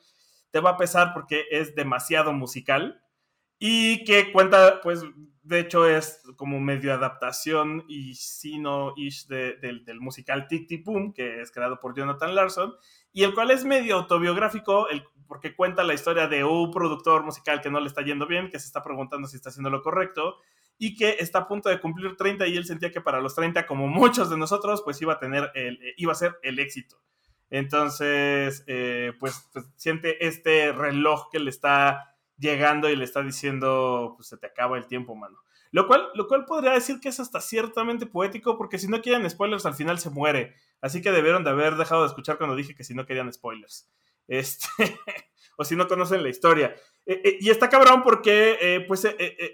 te 0.52 0.60
va 0.60 0.72
a 0.72 0.78
pesar 0.78 1.14
porque 1.14 1.46
es 1.52 1.76
demasiado 1.76 2.34
musical. 2.34 3.02
Y 3.60 4.04
que 4.06 4.32
cuenta, 4.32 4.82
pues, 4.82 5.04
de 5.44 5.60
hecho 5.60 5.86
es 5.86 6.22
como 6.36 6.60
medio 6.60 6.94
adaptación 6.94 7.86
y 7.88 8.16
sino-ish 8.16 9.28
del 9.28 10.00
musical 10.00 10.48
Tic 10.48 10.68
Tic 10.68 10.84
Boom, 10.84 11.14
que 11.14 11.42
es 11.42 11.52
creado 11.52 11.80
por 11.80 11.96
Jonathan 11.96 12.34
Larson, 12.34 12.74
y 13.14 13.24
el 13.24 13.34
cual 13.34 13.52
es 13.52 13.66
medio 13.66 13.96
autobiográfico, 13.98 14.90
el, 14.90 15.04
porque 15.28 15.56
cuenta 15.56 15.84
la 15.84 15.94
historia 15.94 16.28
de 16.28 16.44
un 16.44 16.72
productor 16.72 17.24
musical 17.24 17.62
que 17.62 17.70
no 17.70 17.80
le 17.80 17.88
está 17.88 18.02
yendo 18.02 18.28
bien, 18.28 18.50
que 18.50 18.60
se 18.60 18.68
está 18.68 18.84
preguntando 18.84 19.28
si 19.28 19.38
está 19.38 19.50
haciendo 19.50 19.70
lo 19.70 19.82
correcto, 19.82 20.38
y 20.78 20.96
que 20.96 21.18
está 21.20 21.40
a 21.40 21.48
punto 21.48 21.70
de 21.70 21.80
cumplir 21.80 22.18
30 22.18 22.48
y 22.48 22.58
él 22.58 22.66
sentía 22.66 22.92
que 22.92 23.02
para 23.02 23.22
los 23.22 23.36
30, 23.36 23.68
como 23.68 23.88
muchos 23.88 24.30
de 24.30 24.38
nosotros, 24.38 24.82
pues 24.84 25.02
iba 25.02 25.14
a 25.14 25.20
tener 25.20 25.52
el, 25.54 25.80
iba 25.96 26.12
a 26.12 26.16
ser 26.16 26.40
el 26.42 26.60
éxito. 26.60 27.00
Entonces, 27.52 28.64
eh, 28.66 29.14
pues, 29.20 29.48
pues 29.54 29.66
siente 29.76 30.26
este 30.26 30.72
reloj 30.72 31.30
que 31.32 31.40
le 31.40 31.50
está 31.50 32.16
llegando 32.38 32.90
y 32.90 32.96
le 32.96 33.04
está 33.04 33.22
diciendo, 33.22 34.14
pues 34.16 34.30
se 34.30 34.38
te 34.38 34.48
acaba 34.48 34.78
el 34.78 34.88
tiempo, 34.88 35.16
mano. 35.16 35.38
Lo 35.72 35.88
cual, 35.88 36.10
lo 36.16 36.28
cual 36.28 36.46
podría 36.46 36.72
decir 36.72 37.00
que 37.00 37.10
es 37.10 37.20
hasta 37.20 37.40
ciertamente 37.40 38.06
poético, 38.06 38.58
porque 38.58 38.80
si 38.80 38.88
no 38.88 39.02
quieren 39.02 39.30
spoilers, 39.30 39.66
al 39.66 39.76
final 39.76 40.00
se 40.00 40.10
muere. 40.10 40.56
Así 40.82 41.02
que 41.02 41.12
debieron 41.12 41.44
de 41.44 41.52
haber 41.52 41.76
dejado 41.76 42.02
de 42.02 42.08
escuchar 42.08 42.38
cuando 42.38 42.56
dije 42.56 42.76
que 42.76 42.84
si 42.84 42.94
no 42.94 43.06
querían 43.06 43.32
spoilers. 43.32 43.90
Este, 44.28 44.70
o 45.58 45.66
si 45.66 45.76
no 45.76 45.88
conocen 45.88 46.24
la 46.24 46.30
historia. 46.30 46.74
Eh, 47.06 47.22
eh, 47.24 47.38
y 47.42 47.50
está 47.50 47.68
cabrón 47.68 48.02
porque, 48.02 48.58
eh, 48.62 48.86
pues, 48.88 49.06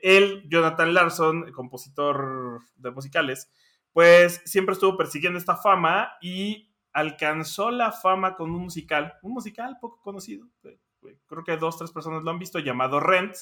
él, 0.04 0.44
Jonathan 0.48 0.94
Larson, 0.94 1.52
compositor 1.52 2.62
de 2.76 2.92
musicales, 2.92 3.52
pues 3.92 4.42
siempre 4.46 4.74
estuvo 4.74 4.96
persiguiendo 4.96 5.40
esta 5.40 5.56
fama 5.56 6.12
y 6.22 6.72
alcanzó 6.92 7.72
la 7.72 7.92
fama 7.92 8.36
con 8.36 8.52
un 8.52 8.62
musical, 8.62 9.14
un 9.24 9.34
musical 9.34 9.78
poco 9.82 10.00
conocido, 10.02 10.48
creo 11.28 11.44
que 11.44 11.58
dos, 11.58 11.78
tres 11.78 11.92
personas 11.92 12.24
lo 12.24 12.30
han 12.30 12.40
visto, 12.40 12.60
llamado 12.60 13.00
Rent, 13.00 13.36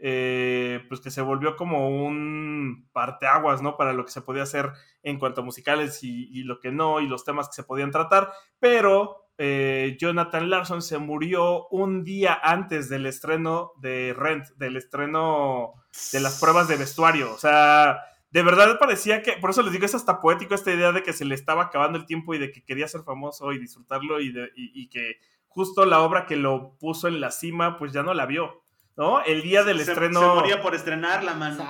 eh, 0.00 0.84
pues 0.88 1.00
que 1.00 1.10
se 1.10 1.22
volvió 1.22 1.56
como 1.56 1.88
un 1.88 2.88
parteaguas, 2.92 3.62
¿no? 3.62 3.76
Para 3.76 3.92
lo 3.92 4.04
que 4.04 4.12
se 4.12 4.22
podía 4.22 4.44
hacer 4.44 4.70
en 5.02 5.18
cuanto 5.18 5.40
a 5.40 5.44
musicales 5.44 6.02
y, 6.02 6.42
lo 6.44 6.60
que 6.60 6.70
no, 6.70 7.00
y 7.00 7.08
los 7.08 7.24
temas 7.24 7.48
que 7.48 7.54
se 7.54 7.64
podían 7.64 7.90
tratar, 7.90 8.30
pero 8.60 9.26
eh, 9.38 9.96
Jonathan 10.00 10.50
Larson 10.50 10.82
se 10.82 10.98
murió 10.98 11.66
un 11.68 12.04
día 12.04 12.38
antes 12.42 12.88
del 12.88 13.06
estreno 13.06 13.72
de 13.80 14.14
Rent, 14.16 14.46
del 14.56 14.76
estreno 14.76 15.74
de 16.12 16.20
las 16.20 16.40
pruebas 16.40 16.68
de 16.68 16.76
vestuario, 16.76 17.32
o 17.32 17.38
sea... 17.38 17.98
De 18.30 18.42
verdad 18.42 18.78
parecía 18.78 19.22
que, 19.22 19.38
por 19.40 19.48
eso 19.48 19.62
les 19.62 19.72
digo, 19.72 19.86
es 19.86 19.94
hasta 19.94 20.20
poético 20.20 20.54
esta 20.54 20.70
idea 20.70 20.92
de 20.92 21.02
que 21.02 21.14
se 21.14 21.24
le 21.24 21.34
estaba 21.34 21.62
acabando 21.62 21.96
el 21.96 22.04
tiempo 22.04 22.34
y 22.34 22.38
de 22.38 22.52
que 22.52 22.62
quería 22.62 22.86
ser 22.86 23.00
famoso 23.00 23.52
y 23.54 23.58
disfrutarlo 23.58 24.20
y, 24.20 24.30
de, 24.30 24.50
y 24.54 24.90
que 24.90 25.16
justo 25.46 25.86
la 25.86 26.00
obra 26.02 26.26
que 26.26 26.36
lo 26.36 26.76
puso 26.78 27.08
en 27.08 27.20
la 27.20 27.30
cima, 27.30 27.78
pues 27.78 27.92
ya 27.92 28.02
no 28.02 28.12
la 28.12 28.26
vio. 28.26 28.62
¿No? 28.98 29.22
El 29.22 29.42
día 29.42 29.62
del 29.62 29.78
estreno. 29.78 30.20
Se 30.20 30.26
moría 30.26 30.60
por 30.60 30.74
estrenar 30.74 31.22
la 31.22 31.34
mano. 31.34 31.64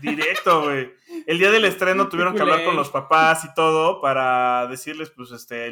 Directo, 0.00 0.64
güey. 0.64 0.92
El 1.24 1.38
día 1.38 1.52
del 1.52 1.64
estreno 1.64 2.08
tuvieron 2.10 2.34
que 2.34 2.42
hablar 2.42 2.64
con 2.64 2.74
los 2.74 2.90
papás 2.90 3.44
y 3.44 3.54
todo 3.54 4.00
para 4.00 4.66
decirles, 4.66 5.10
pues, 5.10 5.30
este, 5.30 5.70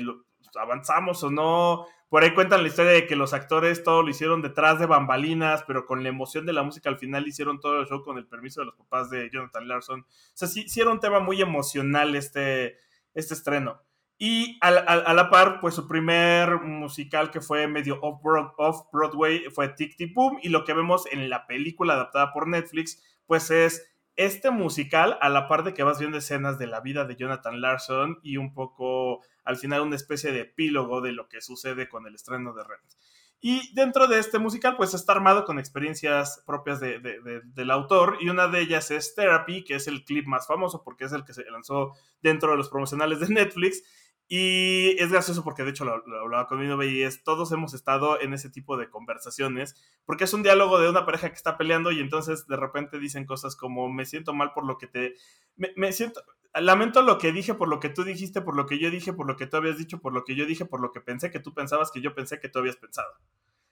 avanzamos 0.55 1.25
o 1.25 1.33
no. 1.33 1.85
Por 2.09 2.23
ahí 2.23 2.33
cuentan 2.33 2.63
la 2.63 2.69
historia 2.69 2.93
de 2.93 3.09
que 3.09 3.17
los 3.17 3.35
actores 3.35 3.83
todo 3.83 4.05
lo 4.05 4.09
hicieron 4.09 4.41
detrás 4.41 4.79
de 4.79 4.87
bambalinas, 4.87 5.65
pero 5.67 5.85
con 5.85 6.05
la 6.05 6.11
emoción 6.11 6.47
de 6.47 6.53
la 6.53 6.63
música 6.63 6.89
al 6.89 6.97
final 6.97 7.27
hicieron 7.27 7.59
todo 7.59 7.81
el 7.81 7.89
show 7.89 8.05
con 8.05 8.17
el 8.17 8.29
permiso 8.29 8.61
de 8.61 8.67
los 8.67 8.77
papás 8.77 9.11
de 9.11 9.29
Jonathan 9.33 9.67
Larson. 9.67 10.01
O 10.03 10.07
sea, 10.33 10.47
sí, 10.47 10.69
sí 10.69 10.81
era 10.81 10.93
un 10.93 11.01
tema 11.01 11.19
muy 11.19 11.43
emocional 11.43 12.15
este, 12.15 12.79
este 13.15 13.35
estreno. 13.35 13.83
Y 14.21 14.59
a, 14.61 14.73
la 14.73 15.31
par, 15.31 15.61
pues 15.61 15.77
su 15.77 15.87
primer 15.87 16.61
musical 16.61 17.31
que 17.31 17.41
fue 17.41 17.69
medio 17.69 18.01
off-Broadway 18.03 19.45
fue 19.55 19.69
Tic 19.69 19.97
Tic 19.97 20.13
Boom. 20.13 20.41
Y 20.43 20.49
lo 20.49 20.65
que 20.65 20.75
vemos 20.75 21.07
en 21.13 21.31
la 21.31 21.47
película 21.47 21.95
adaptada 21.95 22.33
por 22.33 22.49
Netflix, 22.49 23.01
pues 23.27 23.53
es 23.53 23.89
este 24.17 24.51
musical 24.51 25.17
a 25.21 25.29
la 25.29 25.47
par 25.47 25.63
de 25.63 25.73
que 25.73 25.85
vas 25.85 26.01
viendo 26.01 26.19
escenas 26.19 26.59
de 26.59 26.67
la 26.67 26.81
vida 26.81 27.05
de 27.05 27.15
Jonathan 27.15 27.61
Larson 27.61 28.19
y 28.25 28.37
un 28.37 28.53
poco 28.53 29.21
al 29.45 29.57
final 29.57 29.83
una 29.83 29.95
especie 29.95 30.33
de 30.33 30.41
epílogo 30.41 31.01
de 31.01 31.13
lo 31.13 31.29
que 31.29 31.41
sucede 31.41 31.89
con 31.89 32.05
el 32.09 32.17
estreno 32.17 32.53
de 32.53 32.65
Rent. 32.65 32.93
Y 33.41 33.73
dentro 33.73 34.09
de 34.09 34.19
este 34.19 34.41
musical, 34.41 34.77
pues 34.77 34.95
está 34.95 35.13
armado 35.13 35.45
con 35.45 35.61
experiencias 35.61 36.43
propias 36.45 36.81
del 36.81 37.71
autor, 37.71 38.19
y 38.21 38.31
una 38.31 38.49
de 38.49 38.61
ellas 38.61 38.91
es 38.91 39.15
Therapy, 39.15 39.63
que 39.63 39.77
es 39.77 39.87
el 39.87 40.05
clip 40.05 40.27
más 40.27 40.49
famoso 40.49 40.83
porque 40.83 41.05
es 41.05 41.13
el 41.13 41.25
que 41.25 41.33
se 41.33 41.49
lanzó 41.49 41.93
dentro 42.21 42.51
de 42.51 42.57
los 42.57 42.69
promocionales 42.69 43.21
de 43.21 43.29
Netflix, 43.29 43.85
y 44.31 44.95
es 44.99 45.11
gracioso 45.11 45.43
porque 45.43 45.65
de 45.65 45.71
hecho 45.71 45.87
lo, 45.87 45.95
hablaba 46.21 46.47
con 46.47 46.61
mi 46.61 46.67
novia 46.67 46.91
y 46.91 47.03
es, 47.03 47.25
todos 47.25 47.51
hemos 47.51 47.73
estado 47.73 48.21
en 48.21 48.35
ese 48.35 48.51
tipo 48.51 48.77
de 48.77 48.91
conversaciones, 48.91 49.75
porque 50.05 50.25
es 50.25 50.35
un 50.35 50.43
diálogo 50.43 50.79
de 50.79 50.91
una 50.91 51.07
pareja 51.07 51.31
que 51.31 51.35
está 51.35 51.57
peleando 51.57 51.93
y 51.93 52.01
entonces 52.01 52.47
de 52.47 52.57
repente 52.57 52.99
dicen 52.99 53.25
cosas 53.25 53.57
como 53.57 53.89
me 53.89 54.05
siento 54.05 54.35
mal 54.35 54.53
por 54.53 54.67
lo 54.67 54.77
que 54.77 54.87
te... 54.87 55.15
Me, 55.57 55.93
siento... 55.93 56.23
Lamento 56.55 57.01
lo 57.03 57.17
que 57.17 57.33
dije 57.33 57.55
por 57.55 57.69
lo 57.69 57.81
que 57.81 57.89
tú 57.89 58.05
dijiste, 58.05 58.43
por 58.43 58.55
lo 58.55 58.67
que 58.67 58.79
yo 58.79 58.91
dije, 58.91 59.15
por 59.15 59.27
lo 59.27 59.37
que 59.37 59.47
tú 59.47 59.57
habías 59.57 59.79
dicho, 59.79 60.01
por 60.01 60.13
lo 60.13 60.25
que 60.25 60.35
yo 60.35 60.45
dije, 60.45 60.67
por 60.67 60.81
lo 60.81 60.93
que 60.93 61.01
pensé 61.01 61.31
que 61.31 61.41
tú 61.41 61.55
pensabas 61.55 61.91
que 61.91 62.03
yo 62.03 62.15
pensé 62.15 62.39
que 62.39 62.51
tú 62.51 62.59
habías 62.59 62.77
pensado. 62.77 63.11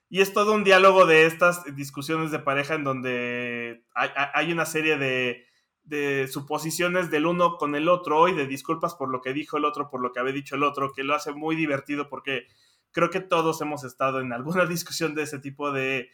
Y 0.09 0.21
es 0.21 0.33
todo 0.33 0.55
un 0.55 0.65
diálogo 0.65 1.05
de 1.05 1.27
estas 1.27 1.65
discusiones 1.75 2.31
de 2.31 2.39
pareja 2.39 2.75
en 2.75 2.85
donde 2.85 3.85
hay 3.95 4.53
una 4.53 4.65
serie 4.65 4.97
de 4.97 5.45
de 5.87 6.29
suposiciones 6.29 7.11
del 7.11 7.27
uno 7.27 7.57
con 7.57 7.75
el 7.75 7.89
otro 7.89 8.29
y 8.29 8.35
de 8.35 8.47
disculpas 8.47 8.95
por 8.95 9.09
lo 9.09 9.23
que 9.23 9.33
dijo 9.33 9.57
el 9.57 9.65
otro, 9.65 9.89
por 9.89 10.01
lo 10.01 10.13
que 10.13 10.21
había 10.21 10.33
dicho 10.33 10.57
el 10.57 10.65
otro, 10.65 10.93
que 10.93 11.05
lo 11.05 11.15
hace 11.15 11.33
muy 11.33 11.57
divertido 11.57 12.09
porque 12.09 12.47
creo 12.91 13.11
que 13.11 13.21
todos 13.21 13.61
hemos 13.61 13.85
estado 13.85 14.21
en 14.21 14.33
alguna 14.33 14.67
discusión 14.67 15.15
de 15.15 15.23
ese 15.23 15.39
tipo 15.39 15.73
de 15.73 16.11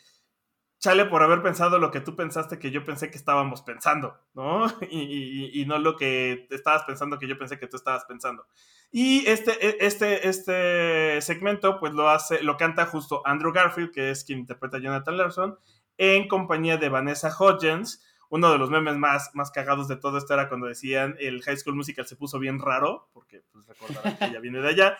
chale 0.82 1.05
por 1.07 1.23
haber 1.23 1.43
pensado 1.43 1.78
lo 1.78 1.93
que 1.93 2.01
tú 2.01 2.16
pensaste 2.16 2.59
que 2.59 2.73
yo 2.73 2.85
pensé 2.85 3.09
que 3.09 3.16
estábamos 3.16 3.62
pensando, 3.62 4.19
¿no? 4.35 4.66
Y, 4.90 5.65
no 5.66 5.78
lo 5.78 5.97
que 5.97 6.49
estabas 6.51 6.82
pensando 6.82 7.19
que 7.19 7.28
yo 7.28 7.39
pensé 7.39 7.59
que 7.59 7.69
tú 7.69 7.77
estabas 7.77 8.05
pensando. 8.05 8.47
Y 8.90 9.24
este, 9.27 9.53
e, 9.65 9.77
este, 9.81 10.28
este 10.28 11.20
segmento, 11.23 11.78
pues 11.78 11.94
lo 11.94 12.11
hace, 12.11 12.43
lo 12.43 12.57
canta 12.57 12.85
justo 12.86 13.23
Andrew 13.24 13.53
Garfield, 13.53 13.93
que 13.93 14.11
es 14.11 14.24
quien 14.24 14.40
interpreta 14.40 14.78
a 14.78 14.81
Jonathan 14.81 15.16
Larson, 15.16 15.59
en 15.99 16.27
compañía 16.27 16.78
de 16.78 16.89
Vanessa 16.89 17.31
Hodgins, 17.35 18.05
uno 18.33 18.51
de 18.51 18.57
los 18.57 18.71
memes 18.71 18.97
más, 18.97 19.31
más 19.35 19.51
cagados 19.51 19.89
de 19.89 19.97
todo 19.97 20.17
esto 20.17 20.33
era 20.33 20.49
cuando 20.49 20.67
decían 20.67 21.17
el 21.21 21.43
High 21.43 21.59
School 21.59 21.77
Musical 21.77 22.07
se 22.07 22.17
puso 22.17 22.39
bien 22.39 22.59
raro, 22.61 23.11
porque 23.13 23.43
pues 23.53 23.67
recordarán 23.67 24.17
que 24.17 24.25
ella 24.25 24.41
viene 24.41 24.61
de 24.61 24.69
allá, 24.69 24.97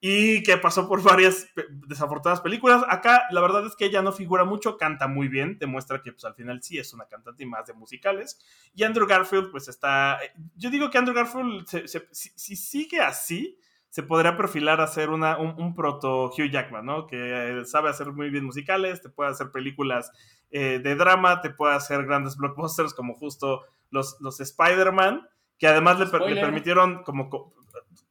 y 0.00 0.42
que 0.42 0.56
pasó 0.56 0.88
por 0.88 1.02
varias 1.02 1.46
desafortunadas 1.86 2.40
películas. 2.40 2.82
Acá 2.88 3.24
la 3.32 3.42
verdad 3.42 3.66
es 3.66 3.76
que 3.76 3.84
ella 3.84 4.00
no 4.00 4.12
figura 4.12 4.46
mucho, 4.46 4.78
canta 4.78 5.08
muy 5.08 5.28
bien, 5.28 5.58
demuestra 5.58 6.00
que 6.00 6.12
pues 6.12 6.24
al 6.24 6.34
final 6.34 6.62
sí 6.62 6.78
es 6.78 6.94
una 6.94 7.04
cantante 7.04 7.42
y 7.42 7.46
más 7.46 7.66
de 7.66 7.74
musicales. 7.74 8.40
Y 8.74 8.82
Andrew 8.82 9.06
Garfield 9.06 9.50
pues 9.50 9.68
está, 9.68 10.18
yo 10.56 10.70
digo 10.70 10.88
que 10.88 10.96
Andrew 10.96 11.14
Garfield 11.14 11.66
si, 12.12 12.56
sigue 12.56 13.00
así, 13.00 13.58
se 13.90 14.02
podría 14.02 14.38
perfilar 14.38 14.80
a 14.80 14.86
ser 14.86 15.10
una, 15.10 15.36
un, 15.36 15.74
proto 15.74 16.28
Hugh 16.28 16.50
Jackman, 16.50 16.86
¿no? 16.86 17.06
Que 17.06 17.62
sabe 17.66 17.90
hacer 17.90 18.10
muy 18.12 18.30
bien 18.30 18.46
musicales, 18.46 19.02
te 19.02 19.10
puede 19.10 19.30
hacer 19.30 19.50
películas 19.50 20.12
eh, 20.50 20.80
de 20.82 20.94
drama, 20.96 21.40
te 21.40 21.50
puede 21.50 21.74
hacer 21.74 22.04
grandes 22.04 22.36
blockbusters 22.36 22.94
como 22.94 23.14
justo 23.14 23.62
los, 23.90 24.16
los 24.20 24.40
Spider-Man, 24.40 25.28
que 25.58 25.68
además 25.68 25.98
le, 25.98 26.06
permitieron 26.06 27.02
como 27.04 27.52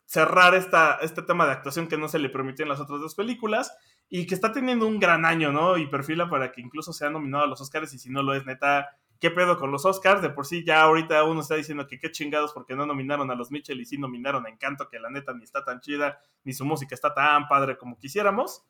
cerrar 0.06 0.56
esta, 0.56 0.99
este 1.02 1.22
tema 1.22 1.45
de 1.45 1.52
actuación 1.52 1.88
que 1.88 1.98
no 1.98 2.07
se 2.07 2.20
le 2.20 2.30
permitió 2.30 2.64
en 2.64 2.70
las 2.70 2.80
otras 2.80 2.99
dos 2.99 3.16
películas 3.16 3.76
y 4.10 4.26
que 4.26 4.34
está 4.34 4.52
teniendo 4.52 4.88
un 4.88 4.99
gran 4.99 5.26
año, 5.26 5.52
¿no? 5.52 5.78
Y 5.78 5.88
perfila 5.88 6.30
para 6.30 6.52
que 6.52 6.61
incluso 6.61 6.94
sea 6.94 7.10
nominado 7.10 7.44
a 7.44 7.48
los 7.48 7.61
Oscars 7.61 7.94
y 7.94 7.99
si 7.99 8.10
no 8.10 8.24
lo 8.24 8.34
es, 8.34 8.45
neta, 8.45 8.90
¿qué 9.20 9.30
pedo 9.30 9.57
con 9.57 9.72
los 9.72 9.86
Oscars? 9.86 10.22
De 10.22 10.30
por 10.30 10.48
sí 10.48 10.64
ya 10.66 10.82
ahorita 10.82 11.24
uno 11.26 11.41
está 11.41 11.56
diciendo 11.56 11.86
que 11.88 11.99
qué 11.99 12.10
chingados 12.11 12.53
porque 12.53 12.76
no 12.76 12.86
nominaron 12.88 13.30
a 13.30 13.36
los 13.36 13.52
Mitchell 13.52 13.80
y 13.80 13.86
sí 13.86 13.99
nominaron 13.99 14.45
a 14.48 14.49
Encanto, 14.49 14.90
que 14.90 14.99
la 14.99 15.11
neta 15.11 15.34
ni 15.34 15.44
está 15.44 15.64
tan 15.64 15.80
chida, 15.80 16.20
ni 16.44 16.53
su 16.53 16.66
música 16.66 16.95
está 16.95 17.14
tan 17.14 17.48
padre 17.48 17.78
como 17.78 17.99
quisiéramos. 17.99 18.66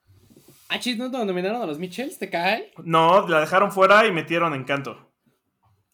Ah, 0.70 0.80
chis, 0.80 0.98
¿no 0.98 1.10
nominaron 1.10 1.62
a 1.62 1.66
los 1.66 1.80
Mitchells? 1.80 2.20
¿Te 2.20 2.30
cae? 2.30 2.72
No, 2.84 3.28
la 3.28 3.40
dejaron 3.40 3.72
fuera 3.72 4.06
y 4.06 4.12
metieron 4.12 4.54
Encanto. 4.54 5.12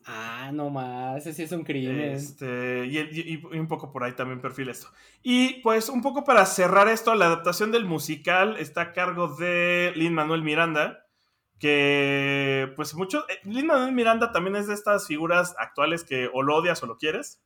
Ah, 0.05 0.51
no 0.53 0.69
más, 0.69 1.17
ese 1.17 1.33
sí 1.33 1.43
es 1.43 1.51
un 1.51 1.63
crimen. 1.63 1.99
Este, 1.99 2.85
y, 2.85 2.99
y- 2.99 3.41
y 3.51 3.57
un 3.57 3.67
poco 3.67 3.91
por 3.91 4.03
ahí 4.03 4.11
también 4.13 4.39
perfil 4.41 4.69
esto. 4.69 4.87
Y 5.23 5.61
pues 5.61 5.89
un 5.89 6.01
poco 6.03 6.23
para 6.23 6.45
cerrar 6.45 6.87
esto, 6.89 7.15
la 7.15 7.25
adaptación 7.25 7.71
del 7.71 7.85
musical 7.85 8.57
está 8.57 8.81
a 8.81 8.93
cargo 8.93 9.29
de 9.35 9.93
Lin 9.95 10.13
Manuel 10.13 10.43
Miranda, 10.43 11.07
que 11.57 12.71
pues 12.75 12.93
mucho... 12.93 13.25
Lin 13.45 13.65
Manuel 13.65 13.93
Miranda 13.93 14.31
también 14.31 14.57
es 14.57 14.67
de 14.67 14.75
estas 14.75 15.07
figuras 15.07 15.55
actuales 15.57 16.03
que 16.03 16.29
o 16.31 16.43
lo 16.43 16.55
odias 16.55 16.83
o 16.83 16.85
lo 16.85 16.97
quieres, 16.97 17.41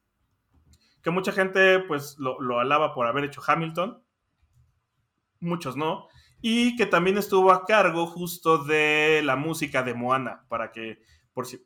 que 1.02 1.12
mucha 1.12 1.32
gente 1.32 1.80
pues 1.80 2.18
lo, 2.18 2.42
lo 2.42 2.60
alaba 2.60 2.94
por 2.94 3.08
haber 3.08 3.24
hecho 3.24 3.42
Hamilton, 3.46 4.04
muchos 5.40 5.78
no, 5.78 6.08
y 6.42 6.76
que 6.76 6.86
también 6.86 7.18
estuvo 7.18 7.52
a 7.52 7.66
cargo 7.66 8.08
justo 8.08 8.64
de 8.64 9.22
la 9.24 9.36
música 9.36 9.84
de 9.84 9.94
Moana, 9.94 10.46
para 10.50 10.72
que 10.72 11.00
por 11.34 11.46
si 11.46 11.66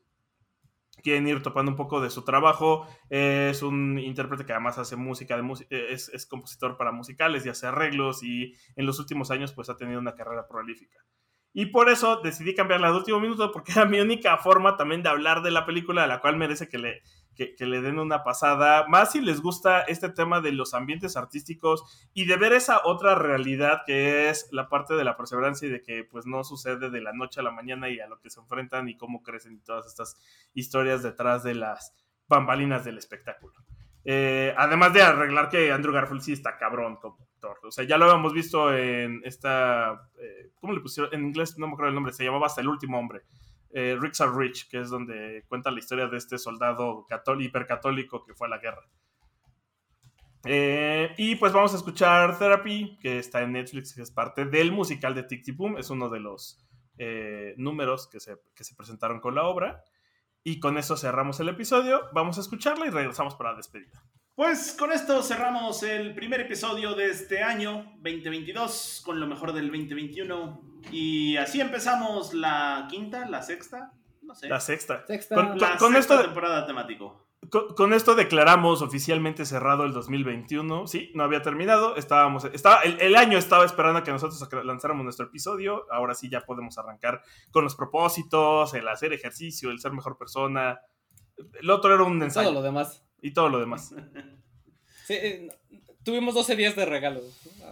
quieren 1.03 1.27
ir 1.27 1.43
topando 1.43 1.71
un 1.71 1.75
poco 1.75 2.01
de 2.01 2.09
su 2.09 2.23
trabajo. 2.23 2.87
Es 3.09 3.61
un 3.61 3.99
intérprete 3.99 4.45
que 4.45 4.53
además 4.53 4.77
hace 4.77 4.95
música, 4.95 5.37
de 5.37 5.67
es, 5.69 6.09
es, 6.09 6.25
compositor 6.25 6.77
para 6.77 6.91
musicales 6.91 7.45
y 7.45 7.49
hace 7.49 7.67
arreglos 7.67 8.23
y 8.23 8.55
en 8.75 8.85
los 8.85 8.99
últimos 8.99 9.29
años 9.29 9.53
pues 9.53 9.69
ha 9.69 9.77
tenido 9.77 9.99
una 9.99 10.15
carrera 10.15 10.47
prolífica. 10.47 10.99
Y 11.55 11.67
por 11.67 11.89
eso 11.89 12.19
decidí 12.23 12.55
cambiarla 12.55 12.89
de 12.89 12.97
último 12.97 13.19
minuto 13.19 13.51
porque 13.51 13.73
era 13.73 13.85
mi 13.85 13.99
única 13.99 14.37
forma 14.37 14.75
también 14.75 15.03
de 15.03 15.09
hablar 15.09 15.43
de 15.43 15.51
la 15.51 15.65
película, 15.67 16.05
a 16.05 16.07
la 16.07 16.19
cual 16.19 16.37
merece 16.37 16.67
que 16.67 16.79
le, 16.79 17.03
que, 17.35 17.55
le 17.65 17.81
den 17.81 17.99
una 17.99 18.23
pasada. 18.23 18.85
Más 18.87 19.11
si 19.11 19.21
les 19.21 19.41
gusta 19.41 19.81
este 19.81 20.09
tema 20.09 20.41
de 20.41 20.51
los 20.51 20.73
ambientes 20.73 21.17
artísticos 21.17 22.09
y 22.13 22.25
de 22.25 22.37
ver 22.37 22.53
esa 22.53 22.81
otra 22.85 23.15
realidad 23.15 23.81
que 23.85 24.29
es 24.29 24.47
la 24.51 24.69
parte 24.69 24.93
de 24.93 25.03
la 25.03 25.17
perseverancia 25.17 25.67
y 25.67 25.71
de 25.71 25.81
que 25.81 26.03
pues 26.03 26.25
no 26.25 26.43
sucede 26.43 26.89
de 26.89 27.01
la 27.01 27.13
noche 27.13 27.39
a 27.39 27.43
la 27.43 27.51
mañana 27.51 27.89
y 27.89 27.99
a 27.99 28.07
lo 28.07 28.19
que 28.19 28.29
se 28.29 28.39
enfrentan 28.39 28.89
y 28.89 28.97
cómo 28.97 29.23
crecen 29.23 29.53
y 29.53 29.59
todas 29.59 29.85
estas 29.87 30.17
historias 30.53 31.03
detrás 31.03 31.43
de 31.43 31.55
las 31.55 31.93
bambalinas 32.27 32.83
del 32.85 32.97
espectáculo. 32.97 33.53
Eh, 34.05 34.53
además 34.57 34.93
de 34.93 35.01
arreglar 35.01 35.49
que 35.49 35.71
Andrew 35.71 35.93
Garfield 35.93 36.21
sí 36.21 36.33
está 36.33 36.57
cabrón 36.57 36.97
como 36.97 37.17
actor. 37.23 37.59
O 37.63 37.71
sea, 37.71 37.85
ya 37.85 37.97
lo 37.97 38.05
habíamos 38.05 38.33
visto 38.33 38.75
en 38.75 39.21
esta... 39.23 40.09
Eh, 40.19 40.51
¿Cómo 40.59 40.73
le 40.73 40.81
pusieron? 40.81 41.13
En 41.13 41.25
inglés 41.25 41.57
no 41.57 41.67
me 41.67 41.73
acuerdo 41.73 41.89
el 41.89 41.95
nombre, 41.95 42.13
se 42.13 42.23
llamaba 42.23 42.47
Hasta 42.47 42.61
el 42.61 42.67
último 42.67 42.99
hombre. 42.99 43.21
Eh, 43.75 43.97
Ricks 43.99 44.21
are 44.21 44.31
Rich, 44.31 44.69
que 44.69 44.79
es 44.79 44.89
donde 44.89 45.43
cuenta 45.47 45.71
la 45.71 45.79
historia 45.79 46.07
de 46.07 46.17
este 46.17 46.37
soldado 46.37 47.07
hipercatólico 47.39 48.23
que 48.23 48.35
fue 48.35 48.45
a 48.47 48.51
la 48.51 48.59
guerra. 48.59 48.87
Eh, 50.45 51.13
y 51.17 51.35
pues 51.37 51.53
vamos 51.53 51.73
a 51.73 51.77
escuchar 51.77 52.37
Therapy, 52.37 52.99
que 53.01 53.17
está 53.17 53.41
en 53.41 53.53
Netflix, 53.53 53.95
que 53.95 54.03
es 54.03 54.11
parte 54.11 54.45
del 54.45 54.71
musical 54.71 55.15
de 55.15 55.23
Tic 55.23 55.55
Boom. 55.57 55.77
Es 55.77 55.89
uno 55.89 56.09
de 56.09 56.19
los 56.19 56.63
eh, 56.99 57.55
números 57.57 58.07
que 58.07 58.19
se, 58.19 58.37
que 58.53 58.63
se 58.63 58.75
presentaron 58.75 59.19
con 59.19 59.33
la 59.33 59.43
obra. 59.43 59.83
Y 60.43 60.59
con 60.59 60.77
eso 60.77 60.95
cerramos 60.95 61.39
el 61.39 61.49
episodio. 61.49 62.09
Vamos 62.13 62.37
a 62.37 62.41
escucharla 62.41 62.85
y 62.85 62.89
regresamos 62.91 63.33
para 63.35 63.51
la 63.51 63.57
despedida. 63.57 64.03
Pues 64.35 64.75
con 64.77 64.91
esto 64.91 65.23
cerramos 65.23 65.81
el 65.83 66.13
primer 66.13 66.41
episodio 66.41 66.93
de 66.95 67.11
este 67.11 67.41
año 67.41 67.93
2022 68.01 69.01
con 69.05 69.19
lo 69.19 69.27
mejor 69.27 69.53
del 69.53 69.67
2021 69.67 70.72
y 70.91 71.37
así 71.37 71.61
empezamos 71.61 72.33
la 72.33 72.87
quinta, 72.89 73.27
la 73.27 73.41
sexta, 73.41 73.93
no 74.21 74.35
sé. 74.35 74.47
La 74.47 74.59
sexta. 74.59 75.05
Sexta. 75.07 75.35
Con, 75.35 75.57
La 75.59 75.77
con 75.77 75.93
sexta 75.93 76.15
esto, 76.15 76.25
temporada 76.25 76.65
temático. 76.65 77.27
con, 77.49 77.73
con 77.75 77.93
esto 77.93 78.15
declaramos 78.15 78.81
oficialmente 78.81 79.45
cerrado 79.45 79.83
el 79.85 79.93
2021. 79.93 80.87
Sí, 80.87 81.11
no 81.15 81.23
había 81.23 81.41
terminado. 81.41 81.95
Estábamos, 81.95 82.45
estaba, 82.45 82.81
el, 82.81 82.99
el 83.01 83.15
año 83.15 83.37
estaba 83.37 83.65
esperando 83.65 83.99
a 83.99 84.03
que 84.03 84.11
nosotros 84.11 84.65
lanzáramos 84.65 85.03
nuestro 85.03 85.25
episodio. 85.25 85.85
Ahora 85.91 86.13
sí 86.15 86.29
ya 86.29 86.41
podemos 86.41 86.77
arrancar 86.77 87.21
con 87.51 87.63
los 87.63 87.75
propósitos, 87.75 88.73
el 88.73 88.87
hacer 88.87 89.13
ejercicio, 89.13 89.71
el 89.71 89.79
ser 89.79 89.91
mejor 89.91 90.17
persona. 90.17 90.79
El 91.59 91.69
otro 91.69 91.93
era 91.93 92.03
un 92.03 92.21
ensayo. 92.21 92.47
Todo 92.49 92.59
lo 92.59 92.61
demás. 92.63 93.03
Y 93.21 93.33
todo 93.33 93.49
lo 93.49 93.59
demás. 93.59 93.93
Sí, 95.05 95.15
eh, 95.15 95.49
tuvimos 96.03 96.33
12 96.33 96.55
días 96.55 96.75
de 96.75 96.85
regalo 96.85 97.21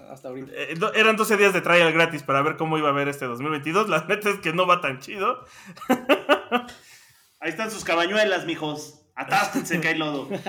hasta 0.09 0.29
ahorita. 0.29 0.51
Eh, 0.53 0.75
do- 0.77 0.93
eran 0.93 1.15
12 1.15 1.37
días 1.37 1.53
de 1.53 1.61
trial 1.61 1.91
gratis 1.93 2.23
para 2.23 2.41
ver 2.41 2.57
cómo 2.57 2.77
iba 2.77 2.89
a 2.89 2.93
ver 2.93 3.07
este 3.07 3.25
2022. 3.25 3.89
La 3.89 4.05
neta 4.05 4.29
es 4.29 4.39
que 4.39 4.53
no 4.53 4.65
va 4.67 4.81
tan 4.81 4.99
chido. 4.99 5.45
Ahí 7.39 7.49
están 7.49 7.71
sus 7.71 7.83
cabañuelas, 7.83 8.45
mijos. 8.45 9.01
Atásquense 9.15 9.79
que 9.81 9.87
hay 9.89 9.97
lodo. 9.97 10.29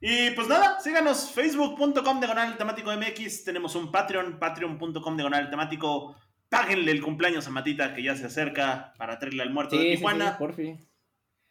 Y 0.00 0.30
pues 0.30 0.46
nada, 0.46 0.78
síganos 0.80 1.32
facebook.com 1.32 2.20
diagonal 2.20 2.56
temático 2.56 2.92
MX. 2.96 3.42
Tenemos 3.44 3.74
un 3.74 3.90
Patreon, 3.90 4.38
patreon.com 4.38 5.16
diagonal 5.16 5.50
temático. 5.50 6.14
Páguenle 6.48 6.92
el 6.92 7.02
cumpleaños 7.02 7.46
a 7.48 7.50
Matita 7.50 7.94
que 7.94 8.02
ya 8.04 8.16
se 8.16 8.26
acerca 8.26 8.94
para 8.96 9.18
traerle 9.18 9.42
al 9.42 9.50
muerto 9.50 9.76
de 9.76 9.82
sí, 9.82 9.96
Tijuana. 9.96 10.30
sí, 10.32 10.36
por 10.38 10.54
fin. 10.54 10.88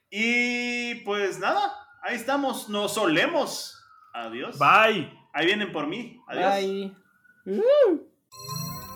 Y 0.10 0.96
pues 1.04 1.40
nada, 1.40 1.74
ahí 2.04 2.16
estamos, 2.16 2.70
nos 2.70 2.94
solemos. 2.94 3.77
Adiós. 4.26 4.58
Bye. 4.58 5.12
Ahí 5.34 5.46
vienen 5.46 5.72
por 5.72 5.88
mí. 5.88 6.20
Adiós. 6.28 6.56
Bye. 6.56 7.62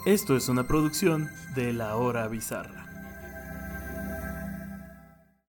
Esto 0.05 0.35
es 0.35 0.49
una 0.49 0.67
producción 0.67 1.29
de 1.55 1.73
La 1.73 1.95
Hora 1.95 2.27
Bizarra. 2.27 2.80